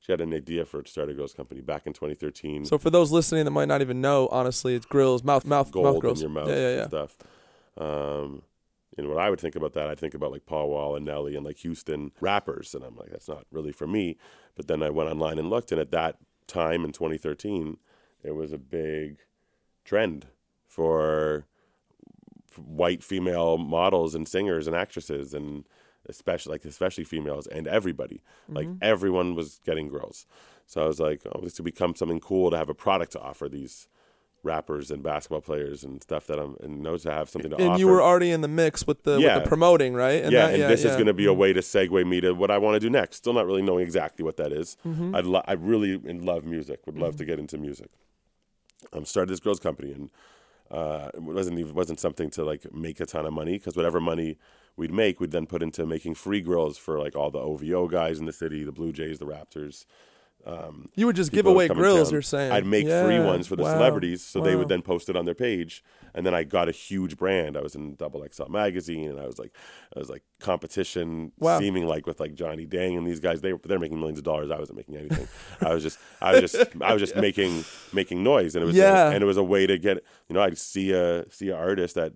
She 0.00 0.12
had 0.12 0.20
an 0.22 0.32
idea 0.32 0.64
for 0.64 0.82
to 0.82 0.90
start 0.90 1.10
a 1.10 1.14
grills 1.14 1.34
company 1.34 1.60
back 1.60 1.86
in 1.86 1.92
2013. 1.92 2.64
So 2.64 2.78
for 2.78 2.88
those 2.88 3.12
listening 3.12 3.44
that 3.44 3.50
might 3.50 3.68
not 3.68 3.82
even 3.82 4.00
know, 4.00 4.28
honestly, 4.32 4.74
it's 4.74 4.86
grills, 4.86 5.22
mouth, 5.22 5.44
mouth, 5.44 5.70
gold 5.70 5.84
mouth 5.84 5.94
in 5.96 6.00
grills. 6.00 6.20
your 6.22 6.30
mouth 6.30 6.48
Yeah, 6.48 6.54
yeah, 6.54 6.68
and 6.68 6.78
yeah. 6.78 6.86
stuff. 6.88 7.16
Um, 7.76 8.42
and 8.96 9.08
what 9.08 9.18
I 9.18 9.28
would 9.28 9.40
think 9.40 9.56
about 9.56 9.74
that, 9.74 9.88
I'd 9.88 10.00
think 10.00 10.14
about 10.14 10.32
like 10.32 10.46
Paul 10.46 10.70
Wall 10.70 10.96
and 10.96 11.04
Nelly 11.04 11.36
and 11.36 11.44
like 11.44 11.58
Houston 11.58 12.12
rappers, 12.20 12.74
and 12.74 12.82
I'm 12.82 12.96
like, 12.96 13.10
that's 13.10 13.28
not 13.28 13.46
really 13.52 13.72
for 13.72 13.86
me. 13.86 14.16
But 14.56 14.68
then 14.68 14.82
I 14.82 14.90
went 14.90 15.10
online 15.10 15.38
and 15.38 15.50
looked, 15.50 15.70
and 15.70 15.80
at 15.80 15.90
that 15.92 16.16
time 16.46 16.84
in 16.84 16.92
2013, 16.92 17.76
it 18.24 18.34
was 18.34 18.52
a 18.52 18.58
big 18.58 19.18
trend 19.84 20.26
for 20.66 21.46
white 22.56 23.02
female 23.02 23.58
models 23.58 24.14
and 24.14 24.26
singers 24.26 24.66
and 24.66 24.74
actresses 24.74 25.34
and 25.34 25.64
especially 26.08 26.52
like 26.52 26.64
especially 26.64 27.04
females 27.04 27.46
and 27.46 27.66
everybody 27.68 28.22
like 28.48 28.66
Mm-hmm. 28.66 28.78
everyone 28.82 29.34
was 29.34 29.60
getting 29.66 29.88
girls 29.88 30.26
so 30.66 30.82
i 30.82 30.86
was 30.86 30.98
like 31.00 31.22
oh 31.32 31.40
this 31.42 31.54
could 31.56 31.64
become 31.64 31.94
something 31.94 32.20
cool 32.20 32.50
to 32.50 32.56
have 32.56 32.68
a 32.68 32.74
product 32.74 33.12
to 33.12 33.20
offer 33.20 33.48
these 33.48 33.86
rappers 34.42 34.90
and 34.90 35.02
basketball 35.02 35.42
players 35.42 35.84
and 35.84 36.02
stuff 36.02 36.26
that 36.26 36.38
i'm 36.38 36.56
and 36.62 36.80
knows 36.82 37.02
to 37.02 37.10
have 37.12 37.28
something 37.28 37.50
to 37.50 37.56
And 37.58 37.68
offer 37.72 37.78
you 37.78 37.86
were 37.88 38.00
already 38.02 38.30
in 38.30 38.40
the 38.40 38.48
mix 38.48 38.86
with 38.86 39.02
the 39.02 39.18
Yeah. 39.18 39.34
with 39.34 39.44
the 39.44 39.48
promoting, 39.48 39.92
right? 39.94 40.22
And 40.24 40.32
yeah, 40.32 40.46
that- 40.46 40.50
and 40.54 40.60
yeah, 40.62 40.68
this 40.68 40.80
is 40.80 40.84
yeah. 40.84 40.90
Mm-hmm. 40.92 40.96
going 40.98 41.06
to 41.08 41.12
be 41.14 41.26
a 41.26 41.34
way 41.34 41.52
to 41.52 41.60
segue 41.60 42.06
me 42.06 42.22
to 42.22 42.32
what 42.32 42.50
I 42.50 42.56
want 42.56 42.74
to 42.76 42.80
do 42.80 42.88
next. 42.88 43.16
Still 43.16 43.34
not 43.34 43.44
really 43.44 43.60
knowing 43.60 43.84
exactly 43.84 44.24
what 44.24 44.38
that 44.38 44.50
is. 44.50 44.78
Mm-hmm. 44.86 45.14
I'd 45.14 45.26
lo- 45.26 45.42
I 45.46 45.52
really 45.52 45.98
love 45.98 46.44
music. 46.46 46.80
Would 46.86 46.96
love 46.96 47.16
to 47.16 47.26
get 47.26 47.38
into 47.38 47.58
music. 47.58 47.90
Um, 48.94 49.04
started 49.04 49.30
this 49.30 49.40
girls' 49.40 49.60
company, 49.60 49.92
and 49.92 50.10
uh, 50.70 51.10
it 51.12 51.20
wasn't 51.22 51.58
even 51.58 51.74
wasn't 51.74 52.00
something 52.00 52.30
to 52.30 52.42
like 52.42 52.72
make 52.72 52.98
a 53.00 53.04
ton 53.06 53.26
of 53.26 53.34
money 53.34 53.58
because 53.58 53.76
whatever 53.76 54.00
money 54.00 54.38
we'd 54.80 54.92
make, 54.92 55.20
we'd 55.20 55.30
then 55.30 55.46
put 55.46 55.62
into 55.62 55.86
making 55.86 56.14
free 56.14 56.40
grills 56.40 56.76
for 56.78 56.98
like 56.98 57.14
all 57.14 57.30
the 57.30 57.38
OVO 57.38 57.86
guys 57.86 58.18
in 58.18 58.24
the 58.26 58.32
city, 58.32 58.64
the 58.64 58.72
Blue 58.72 58.92
Jays, 58.92 59.18
the 59.18 59.26
Raptors. 59.26 59.84
Um, 60.46 60.88
You 60.94 61.04
would 61.04 61.16
just 61.16 61.32
give 61.32 61.44
away 61.44 61.68
grills. 61.68 62.10
You're 62.10 62.22
saying 62.22 62.50
I'd 62.50 62.64
make 62.64 62.86
free 62.88 63.20
ones 63.20 63.46
for 63.46 63.56
the 63.56 63.62
Wow. 63.62 63.72
celebrities, 63.72 64.24
so 64.24 64.40
they 64.40 64.56
would 64.56 64.68
then 64.68 64.80
post 64.80 65.10
it 65.10 65.14
on 65.16 65.26
their 65.26 65.34
page, 65.34 65.84
and 66.14 66.24
then 66.24 66.32
I 66.34 66.44
got 66.44 66.66
a 66.66 66.72
huge 66.72 67.18
brand. 67.18 67.58
I 67.58 67.60
was 67.60 67.74
in 67.74 67.94
Double 67.94 68.24
XL 68.26 68.48
magazine, 68.48 69.10
and 69.10 69.20
I 69.20 69.26
was 69.26 69.38
like, 69.38 69.52
I 69.94 69.98
was 69.98 70.08
like 70.08 70.22
competition, 70.38 71.32
Wow. 71.38 71.58
seeming 71.58 71.86
like 71.86 72.06
with 72.06 72.20
like 72.20 72.34
Johnny 72.34 72.64
Dang 72.64 72.96
and 72.96 73.06
these 73.06 73.20
guys. 73.20 73.42
They 73.42 73.52
they're 73.64 73.78
making 73.78 73.98
millions 73.98 74.18
of 74.18 74.24
dollars. 74.24 74.50
I 74.50 74.58
wasn't 74.58 74.78
making 74.78 74.96
anything. 74.96 75.28
I 75.60 75.74
was 75.74 75.82
just 75.82 75.98
I 76.22 76.32
was 76.32 76.40
just 76.50 76.70
I 76.80 76.94
was 76.94 77.02
just 77.02 77.16
making 77.16 77.66
making 77.92 78.22
noise, 78.22 78.54
and 78.54 78.62
it 78.62 78.66
was 78.66 78.76
Yeah. 78.76 79.08
a, 79.08 79.14
and 79.14 79.22
it 79.22 79.26
was 79.26 79.36
a 79.36 79.44
way 79.44 79.66
to 79.66 79.76
get 79.78 80.02
you 80.28 80.34
know 80.34 80.40
I'd 80.40 80.56
see 80.56 80.92
a 80.92 81.30
see 81.30 81.50
an 81.50 81.56
artist 81.56 81.98
at 81.98 82.14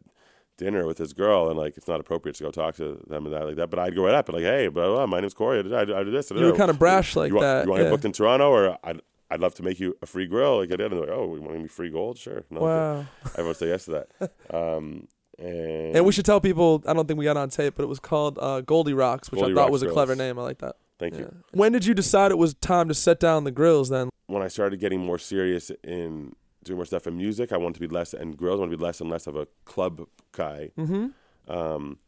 dinner 0.57 0.87
with 0.87 0.99
his 0.99 1.13
girl 1.13 1.49
and 1.51 1.59
like 1.59 1.77
it's 1.77 1.89
not 1.89 1.99
appropriate 2.01 2.35
to 2.37 2.45
go 2.45 2.51
talk 2.51 2.77
to 2.77 3.01
them 3.09 3.27
and 3.27 3.35
that 3.35 3.45
like 3.45 3.57
that 3.57 3.71
but 3.71 3.79
I'd 3.81 3.95
go 3.97 4.05
right 4.05 4.15
up 4.15 4.29
and 4.29 4.37
like 4.37 4.45
hey 4.45 4.69
blah, 4.69 4.87
blah, 4.87 5.07
my 5.07 5.19
name's 5.21 5.35
Corey 5.35 5.59
I, 5.59 5.63
do- 5.63 5.75
I, 5.95 6.01
I 6.01 6.05
this 6.05 6.31
I 6.31 6.37
You 6.37 6.45
were 6.47 6.53
do- 6.53 6.57
kind 6.57 6.71
of 6.71 6.79
brash 6.79 7.17
like 7.17 7.31
you 7.31 7.35
want, 7.37 7.43
that. 7.45 7.65
You 7.65 7.71
want 7.71 7.81
to 7.81 7.85
yeah. 7.85 7.91
get 7.91 7.95
booked 7.95 8.05
in 8.05 8.13
Toronto, 8.13 8.51
or 8.51 8.79
I'd 8.85 9.01
I'd 9.31 9.41
love 9.41 9.55
to 9.57 9.63
make 9.65 9.81
you 9.81 9.97
a 10.03 10.07
free 10.07 10.27
grill. 10.27 10.59
Like, 10.59 10.71
I 10.71 10.77
did. 10.77 10.93
and 10.93 11.01
they're 11.01 11.09
like, 11.09 11.19
oh, 11.19 11.27
we 11.27 11.41
want 11.41 11.55
to 11.57 11.63
be 11.63 11.67
free 11.67 11.91
gold, 11.91 12.19
sure. 12.19 12.45
No, 12.51 12.61
Wow. 12.61 13.07
everyone 13.33 13.55
say 13.57 13.69
yes 13.69 13.87
to 13.87 14.07
that. 14.21 14.31
Um, 14.55 15.09
and, 15.39 15.97
And 15.97 16.05
we 16.07 16.13
should 16.13 16.27
tell 16.27 16.41
people. 16.41 16.83
I 16.87 16.93
don't 16.93 17.09
think 17.09 17.19
we 17.19 17.25
got 17.25 17.37
on 17.37 17.49
tape, 17.49 17.75
but 17.77 17.83
it 17.83 17.89
was 17.89 17.99
called 17.99 18.39
uh, 18.41 18.61
Goldie 18.61 18.93
Rocks, 18.93 19.33
which 19.33 19.41
Goldie 19.41 19.53
I 19.53 19.57
thought 19.57 19.61
Rocks 19.63 19.73
was 19.73 19.83
a 19.83 19.89
clever 19.91 20.15
name. 20.15 20.39
I 20.39 20.43
like 20.43 20.59
that. 20.59 20.77
thank 21.01 21.15
Yeah. 21.15 21.21
you. 21.21 21.35
When 21.53 21.73
did 21.73 21.85
you 21.87 21.95
decide 21.95 22.31
it 22.31 22.39
was 22.39 22.55
time 22.55 22.87
to 22.89 22.95
set 22.95 23.19
down 23.19 23.43
the 23.45 23.51
grills? 23.51 23.89
Then 23.89 24.11
When 24.27 24.43
I 24.43 24.49
started 24.49 24.79
getting 24.79 25.01
more 25.01 25.19
serious 25.19 25.73
in 25.83 26.37
doing 26.65 26.77
more 26.79 26.85
stuff 26.87 27.07
in 27.07 27.17
music, 27.17 27.53
I 27.53 27.57
wanted 27.57 27.75
to 27.75 27.81
be 27.81 27.87
less 27.89 28.15
and 28.15 28.37
grills. 28.37 28.59
I 28.59 28.61
want 28.61 28.73
to 28.73 28.77
be 28.77 28.83
less 28.83 29.01
and 29.01 29.11
less 29.11 29.27
of 29.27 29.37
a 29.37 29.47
club 29.65 30.07
guy, 30.33 30.71
mm-hmm. 30.79 31.09
um, 31.53 31.99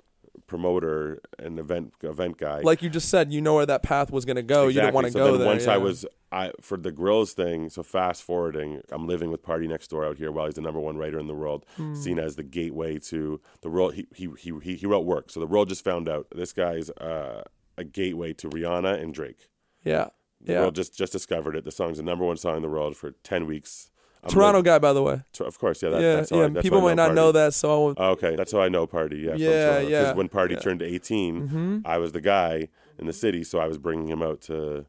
promoter, 0.46 1.20
and 1.38 1.58
event 1.58 1.92
event 2.02 2.38
guy. 2.38 2.60
like 2.60 2.82
you 2.82 2.90
just 2.90 3.08
said, 3.08 3.32
you 3.32 3.40
know 3.40 3.54
where 3.54 3.66
that 3.66 3.82
path 3.82 4.10
was 4.10 4.25
going 4.25 4.36
to 4.36 4.42
go. 4.42 4.68
You 4.68 4.75
didn't 4.80 4.94
want 4.94 5.06
to 5.06 5.12
so 5.12 5.18
go 5.18 5.36
there. 5.36 5.46
Once 5.46 5.66
I 5.66 5.76
was 5.76 6.06
I 6.32 6.52
for 6.60 6.76
the 6.76 6.90
grills 6.92 7.32
thing. 7.32 7.70
So 7.70 7.82
fast 7.82 8.22
forwarding, 8.22 8.82
I'm 8.90 9.06
living 9.06 9.30
with 9.30 9.42
Party 9.42 9.66
Next 9.68 9.88
Door 9.88 10.04
out 10.06 10.18
here 10.18 10.30
while 10.32 10.46
he's 10.46 10.54
the 10.56 10.60
number 10.60 10.80
one 10.80 10.96
writer 10.96 11.18
in 11.18 11.26
the 11.26 11.34
world, 11.34 11.64
Hmm. 11.76 11.94
seen 11.94 12.18
as 12.18 12.36
the 12.36 12.42
gateway 12.42 12.98
to 12.98 13.40
the 13.60 13.70
world. 13.70 13.94
He 13.94 14.06
he 14.14 14.28
he 14.38 14.52
he, 14.62 14.75
he 14.76 14.86
wrote 14.86 15.04
work, 15.06 15.30
so 15.30 15.40
the 15.40 15.46
world 15.46 15.68
just 15.68 15.84
found 15.84 16.08
out 16.08 16.26
this 16.34 16.52
guy's 16.52 16.90
uh, 16.90 17.42
a 17.78 17.84
gateway 17.84 18.32
to 18.34 18.48
Rihanna 18.48 19.00
and 19.02 19.14
Drake. 19.14 19.48
yeah, 19.84 20.08
The 20.40 20.52
yeah. 20.54 20.60
world 20.60 20.75
just 20.75 20.96
just 20.96 21.12
discovered 21.12 21.56
it. 21.56 21.64
The 21.64 21.70
song's 21.72 21.98
the 21.98 22.02
number 22.02 22.25
one 22.25 22.36
song 22.36 22.56
in 22.56 22.62
the 22.62 22.68
world 22.68 22.96
for 22.96 23.12
ten 23.22 23.46
weeks. 23.46 23.90
I'm 24.26 24.30
Toronto 24.35 24.62
guy, 24.62 24.78
by 24.78 24.92
the 24.92 25.02
way. 25.02 25.23
of 25.40 25.59
course, 25.59 25.83
yeah. 25.83 25.90
That, 25.90 26.00
yeah, 26.02 26.16
that's 26.16 26.30
how 26.30 26.37
yeah. 26.38 26.45
I, 26.45 26.49
that's 26.49 26.62
People 26.62 26.80
how 26.80 26.87
I 26.87 26.90
might 26.90 26.95
not 26.97 27.02
Party. 27.09 27.14
know 27.16 27.33
that, 27.33 27.54
so 27.54 27.73
I 27.75 27.76
won't- 27.78 27.99
Oh, 28.00 28.11
okay, 28.11 28.37
that's 28.37 28.52
how 28.52 28.61
I 28.61 28.68
know 28.68 28.87
Party. 28.87 29.18
Yeah, 29.18 29.33
from 29.33 29.40
Yeah, 29.40 29.49
Toronto. 29.66 29.80
'Cause 29.83 29.90
yeah, 29.90 30.12
when 30.14 30.28
Party 30.28 30.54
yeah. 30.54 30.61
turned 30.61 30.83
18, 30.83 31.49
Mhm. 31.49 31.83
I 31.85 31.99
was 31.99 32.12
the 32.12 32.21
guy 32.21 32.68
in 32.99 33.06
the 33.06 33.12
city, 33.12 33.42
so 33.45 33.59
I 33.59 33.66
was 33.66 33.78
bringing 33.78 34.09
him 34.09 34.23
out 34.23 34.40
to 34.42 34.87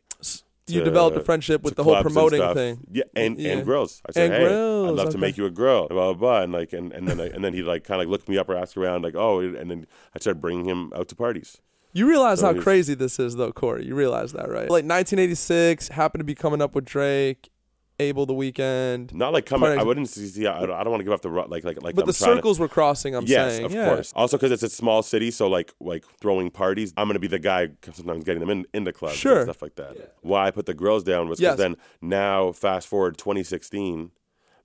you 0.70 0.79
to- 0.79 0.84
developed 0.86 1.15
a 1.17 1.22
friendship 1.22 1.63
with 1.63 1.74
to 1.74 1.75
the 1.77 1.84
whole 1.86 1.94
clubs 1.94 2.06
and 2.08 2.13
promoting 2.13 2.39
stuff. 2.39 2.53
thing. 2.56 2.79
Yeah, 2.91 3.03
and 3.15 3.39
Yeah. 3.39 3.51
and 3.53 3.63
grills. 3.65 4.01
I 4.08 4.12
said, 4.12 4.25
And 4.32 4.34
hey, 4.34 4.48
grills, 4.50 4.88
I'd 4.89 4.96
love 4.96 5.00
okay. 5.08 5.12
to 5.13 5.17
make 5.17 5.38
you 5.38 5.46
a 5.46 5.50
grill, 5.50 5.88
blah 5.88 6.12
blah 6.12 6.13
blah, 6.13 6.41
and 6.41 6.51
like 6.51 6.74
and, 6.74 6.91
and 6.91 7.08
then 7.08 7.22
I, 7.22 7.27
and 7.27 7.44
then 7.44 7.53
he'd 7.53 7.63
like 7.63 7.84
kind 7.86 8.01
of 8.01 8.08
like 8.08 8.12
look 8.12 8.27
me 8.27 8.38
up 8.38 8.50
or 8.50 8.56
ask 8.58 8.75
around, 8.75 9.03
like 9.03 9.15
oh, 9.15 9.39
and 9.39 9.72
then 9.72 9.88
I 10.15 10.20
started 10.20 10.41
bringing 10.41 10.65
him 10.65 10.91
out 10.96 11.08
to 11.10 11.15
parties. 11.15 11.62
You 11.94 12.06
realize 12.08 12.41
So 12.41 12.48
how 12.48 12.51
he's- 12.53 12.63
crazy 12.63 12.94
this 12.96 13.17
is, 13.17 13.38
though, 13.38 13.51
Corey. 13.53 13.86
You 13.86 13.96
realize 13.96 14.34
that, 14.34 14.50
right? 14.50 14.70
Like 14.70 14.84
1986, 14.86 15.88
happened 15.88 16.20
to 16.20 16.25
be 16.25 16.36
coming 16.36 16.62
up 16.62 16.75
with 16.75 16.86
Drake, 16.86 17.50
Abel 17.99 18.25
the 18.27 18.33
Weeknd, 18.33 19.11
Not 19.13 19.33
like 19.33 19.45
coming. 19.47 19.77
I 19.77 19.81
wouldn't 19.83 20.07
see. 20.09 20.27
see 20.27 20.45
I 20.45 20.59
don't, 20.65 20.71
I 20.71 20.83
don't 20.83 20.91
want 20.91 20.99
to 21.01 21.03
give 21.03 21.13
up 21.13 21.21
the 21.21 21.29
like 21.29 21.63
like 21.63 21.81
like. 21.81 21.95
but 21.95 22.01
I'm 22.03 22.07
the 22.07 22.13
to- 22.13 22.19
circles 22.19 22.59
were 22.59 22.67
crossing. 22.67 23.15
I'm 23.15 23.25
yes, 23.25 23.53
saying, 23.53 23.65
of 23.65 23.73
yeah. 23.73 23.87
course. 23.89 24.13
Also, 24.15 24.37
because 24.37 24.51
it's 24.51 24.61
a 24.63 24.69
small 24.69 25.01
city, 25.01 25.31
so 25.31 25.47
like 25.47 25.73
like 25.79 26.05
throwing 26.21 26.51
parties, 26.51 26.93
I'm 26.95 27.07
gonna 27.07 27.17
be 27.19 27.27
the 27.27 27.39
guy 27.39 27.69
sometimes 27.91 28.23
getting 28.23 28.39
them 28.41 28.49
in 28.51 28.65
in 28.73 28.83
the 28.83 28.93
clubs 28.93 29.15
Sure. 29.15 29.37
and 29.37 29.43
stuff 29.45 29.61
like 29.63 29.75
that. 29.75 30.15
Why 30.21 30.47
I 30.47 30.51
put 30.51 30.67
the 30.67 30.73
grills 30.75 31.03
down 31.03 31.27
was 31.27 31.39
because 31.39 31.53
Yes. 31.53 31.57
then 31.57 31.75
now 32.01 32.51
fast 32.51 32.87
forward 32.87 33.17
2016, 33.17 34.11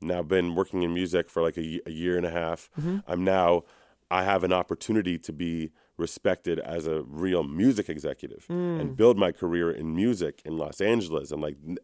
now 0.03 0.23
been 0.23 0.55
working 0.55 0.83
in 0.83 0.93
music 0.93 1.31
for 1.31 1.43
like 1.43 1.57
a, 1.57 1.81
a 1.87 1.91
year 1.91 2.17
and 2.19 2.27
a 2.27 2.31
half. 2.31 2.69
Mm-hmm. 2.79 2.99
I'm 3.07 3.25
now 3.25 3.63
I 4.11 4.25
have 4.25 4.45
an 4.45 4.53
opportunity 4.53 5.17
to 5.21 5.33
be 5.33 5.71
respected 5.99 6.59
as 6.59 6.87
a 6.87 7.03
real 7.03 7.43
music 7.43 7.89
executive 7.89 8.47
Mm. 8.49 8.81
and 8.81 8.97
build 8.97 9.19
my 9.19 9.31
career 9.33 9.71
in 9.71 9.95
music 9.95 10.41
in 10.45 10.57
Los 10.57 10.81
Angeles. 10.81 11.31
And 11.31 11.43
like 11.43 11.57
n- 11.67 11.79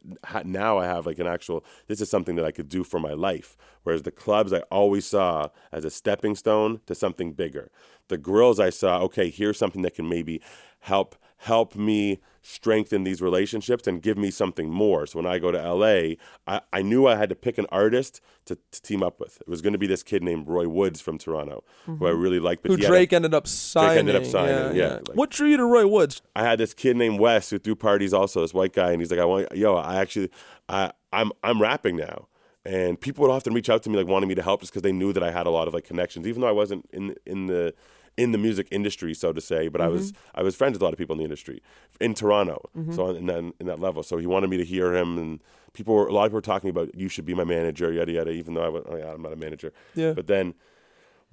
now 0.45 0.79
I 0.79 0.87
have 0.87 1.07
like 1.07 1.19
an 1.19 1.27
actual 1.27 1.65
this 1.87 2.01
is 2.01 2.09
something 2.11 2.37
that 2.37 2.45
I 2.45 2.51
could 2.51 2.69
do 2.69 2.85
for 2.85 2.99
my 2.99 3.13
life. 3.13 3.57
Whereas 3.83 4.03
the 4.03 4.11
clubs 4.11 4.53
I 4.53 4.61
always 4.71 5.07
saw 5.07 5.49
as 5.73 5.85
a 5.85 5.91
stepping 5.91 6.35
stone 6.35 6.81
to 6.87 6.95
something 6.95 7.33
bigger. 7.33 7.71
The 8.09 8.19
grills 8.19 8.59
I 8.59 8.71
saw 8.71 9.01
okay 9.03 9.29
here's 9.31 9.59
something 9.59 9.83
that 9.83 9.95
can 9.95 10.09
maybe 10.09 10.41
help 10.81 11.15
help 11.39 11.77
me 11.77 12.21
strengthen 12.43 13.05
these 13.05 13.21
relationships 13.21 13.87
and 13.87 14.03
give 14.03 14.17
me 14.17 14.31
something 14.31 14.71
more. 14.71 15.07
So 15.07 15.19
when 15.19 15.27
I 15.27 15.39
go 15.39 15.53
to 15.53 15.59
LA, 15.59 16.15
I, 16.47 16.61
I 16.73 16.83
knew 16.83 17.07
I 17.07 17.17
had 17.17 17.29
to 17.29 17.35
pick 17.35 17.59
an 17.59 17.67
artist 17.71 18.21
to, 18.47 18.57
to 18.73 18.83
team 18.83 19.03
up 19.03 19.21
with. 19.21 19.41
It 19.41 19.49
was 19.49 19.61
going 19.61 19.75
to 19.75 19.79
be 19.79 19.87
this 19.87 20.03
kid 20.03 20.23
named 20.23 20.49
Roy 20.49 20.67
Woods 20.67 21.01
from 21.01 21.19
Toronto, 21.19 21.63
who 21.85 21.93
I 21.93 22.11
mm-hmm. 22.11 22.21
really 22.21 22.41
liked. 22.41 22.63
But 22.63 22.73
Who 22.73 22.77
he 22.77 22.85
a- 22.85 22.89
Drake 22.89 23.13
ended 23.13 23.35
up 23.35 23.47
signing. 23.47 23.89
Drake 23.89 23.99
ended 23.99 24.17
up 24.17 24.25
signing, 24.25 24.77
yeah, 24.77 24.95
like- 24.95 25.15
what 25.15 25.31
drew 25.31 25.49
you 25.49 25.57
to 25.59 25.65
Roy 25.65 25.87
Woods? 25.87 26.23
I 26.35 26.43
had 26.43 26.59
this 26.59 26.75
kid 26.75 26.97
named 26.97 27.21
Wes 27.21 27.51
who 27.51 27.59
threw 27.59 27.77
parties 27.77 28.13
also, 28.13 28.41
this 28.41 28.55
white 28.55 28.73
guy, 28.73 28.91
and 28.91 29.01
he's 29.01 29.11
like, 29.11 29.21
I 29.21 29.25
want 29.25 29.55
yo, 29.55 29.77
I 29.77 29.97
actually 29.97 30.31
I 30.69 30.93
I'm 31.13 31.33
I'm 31.43 31.61
rapping 31.61 31.97
now. 31.97 32.29
And 32.65 33.01
people 33.01 33.23
would 33.23 33.33
often 33.33 33.55
reach 33.55 33.71
out 33.71 33.83
to 33.85 33.91
me 33.91 33.97
like 33.97 34.07
wanting 34.07 34.29
me 34.29 34.35
to 34.35 34.43
help 34.43 34.61
just 34.61 34.73
because 34.73 34.83
they 34.83 34.93
knew 34.93 35.13
that 35.13 35.23
I 35.23 35.31
had 35.31 35.47
a 35.47 35.51
lot 35.51 35.69
of 35.69 35.75
like 35.75 35.85
connections, 35.85 36.27
even 36.27 36.41
though 36.43 36.49
I 36.49 36.53
wasn't 36.53 36.89
in 36.93 37.15
in 37.25 37.47
the 37.47 37.75
in 38.19 38.33
the 38.33 38.39
music 38.39 38.67
industry, 38.71 39.15
so 39.15 39.33
to 39.33 39.41
say, 39.41 39.69
but 39.69 39.81
I 39.81 39.87
was 39.87 40.13
mm-hmm. 40.13 40.41
I 40.41 40.43
was 40.43 40.57
friends 40.57 40.75
with 40.75 40.83
a 40.83 40.85
lot 40.85 40.93
of 40.93 40.99
people 40.99 41.15
in 41.15 41.19
the 41.19 41.25
industry 41.25 41.63
in 42.01 42.15
Toronto, 42.15 42.69
mm-hmm. 42.77 42.93
so 42.93 43.11
in 43.11 43.27
that 43.27 43.39
in 43.61 43.67
that 43.67 43.79
level. 43.79 44.03
So 44.03 44.19
he 44.19 44.27
wanted 44.27 44.51
me 44.51 44.57
to 44.59 44.65
hear 44.65 44.95
him, 44.95 45.17
and 45.17 45.41
people 45.73 45.95
were 45.95 46.09
a 46.09 46.13
lot 46.13 46.25
of 46.25 46.31
people 46.31 46.39
were 46.39 46.43
talking 46.43 46.69
about 46.69 46.95
you 46.95 47.09
should 47.09 47.25
be 47.25 47.35
my 47.35 47.45
manager, 47.45 47.93
yada 47.93 48.13
yada. 48.13 48.31
Even 48.33 48.55
though 48.55 48.65
I 48.65 48.69
was, 48.69 48.85
oh, 48.87 48.97
I'm 48.97 49.23
not 49.23 49.33
a 49.33 49.37
manager, 49.37 49.73
Yeah. 49.95 50.13
But 50.13 50.27
then 50.27 50.55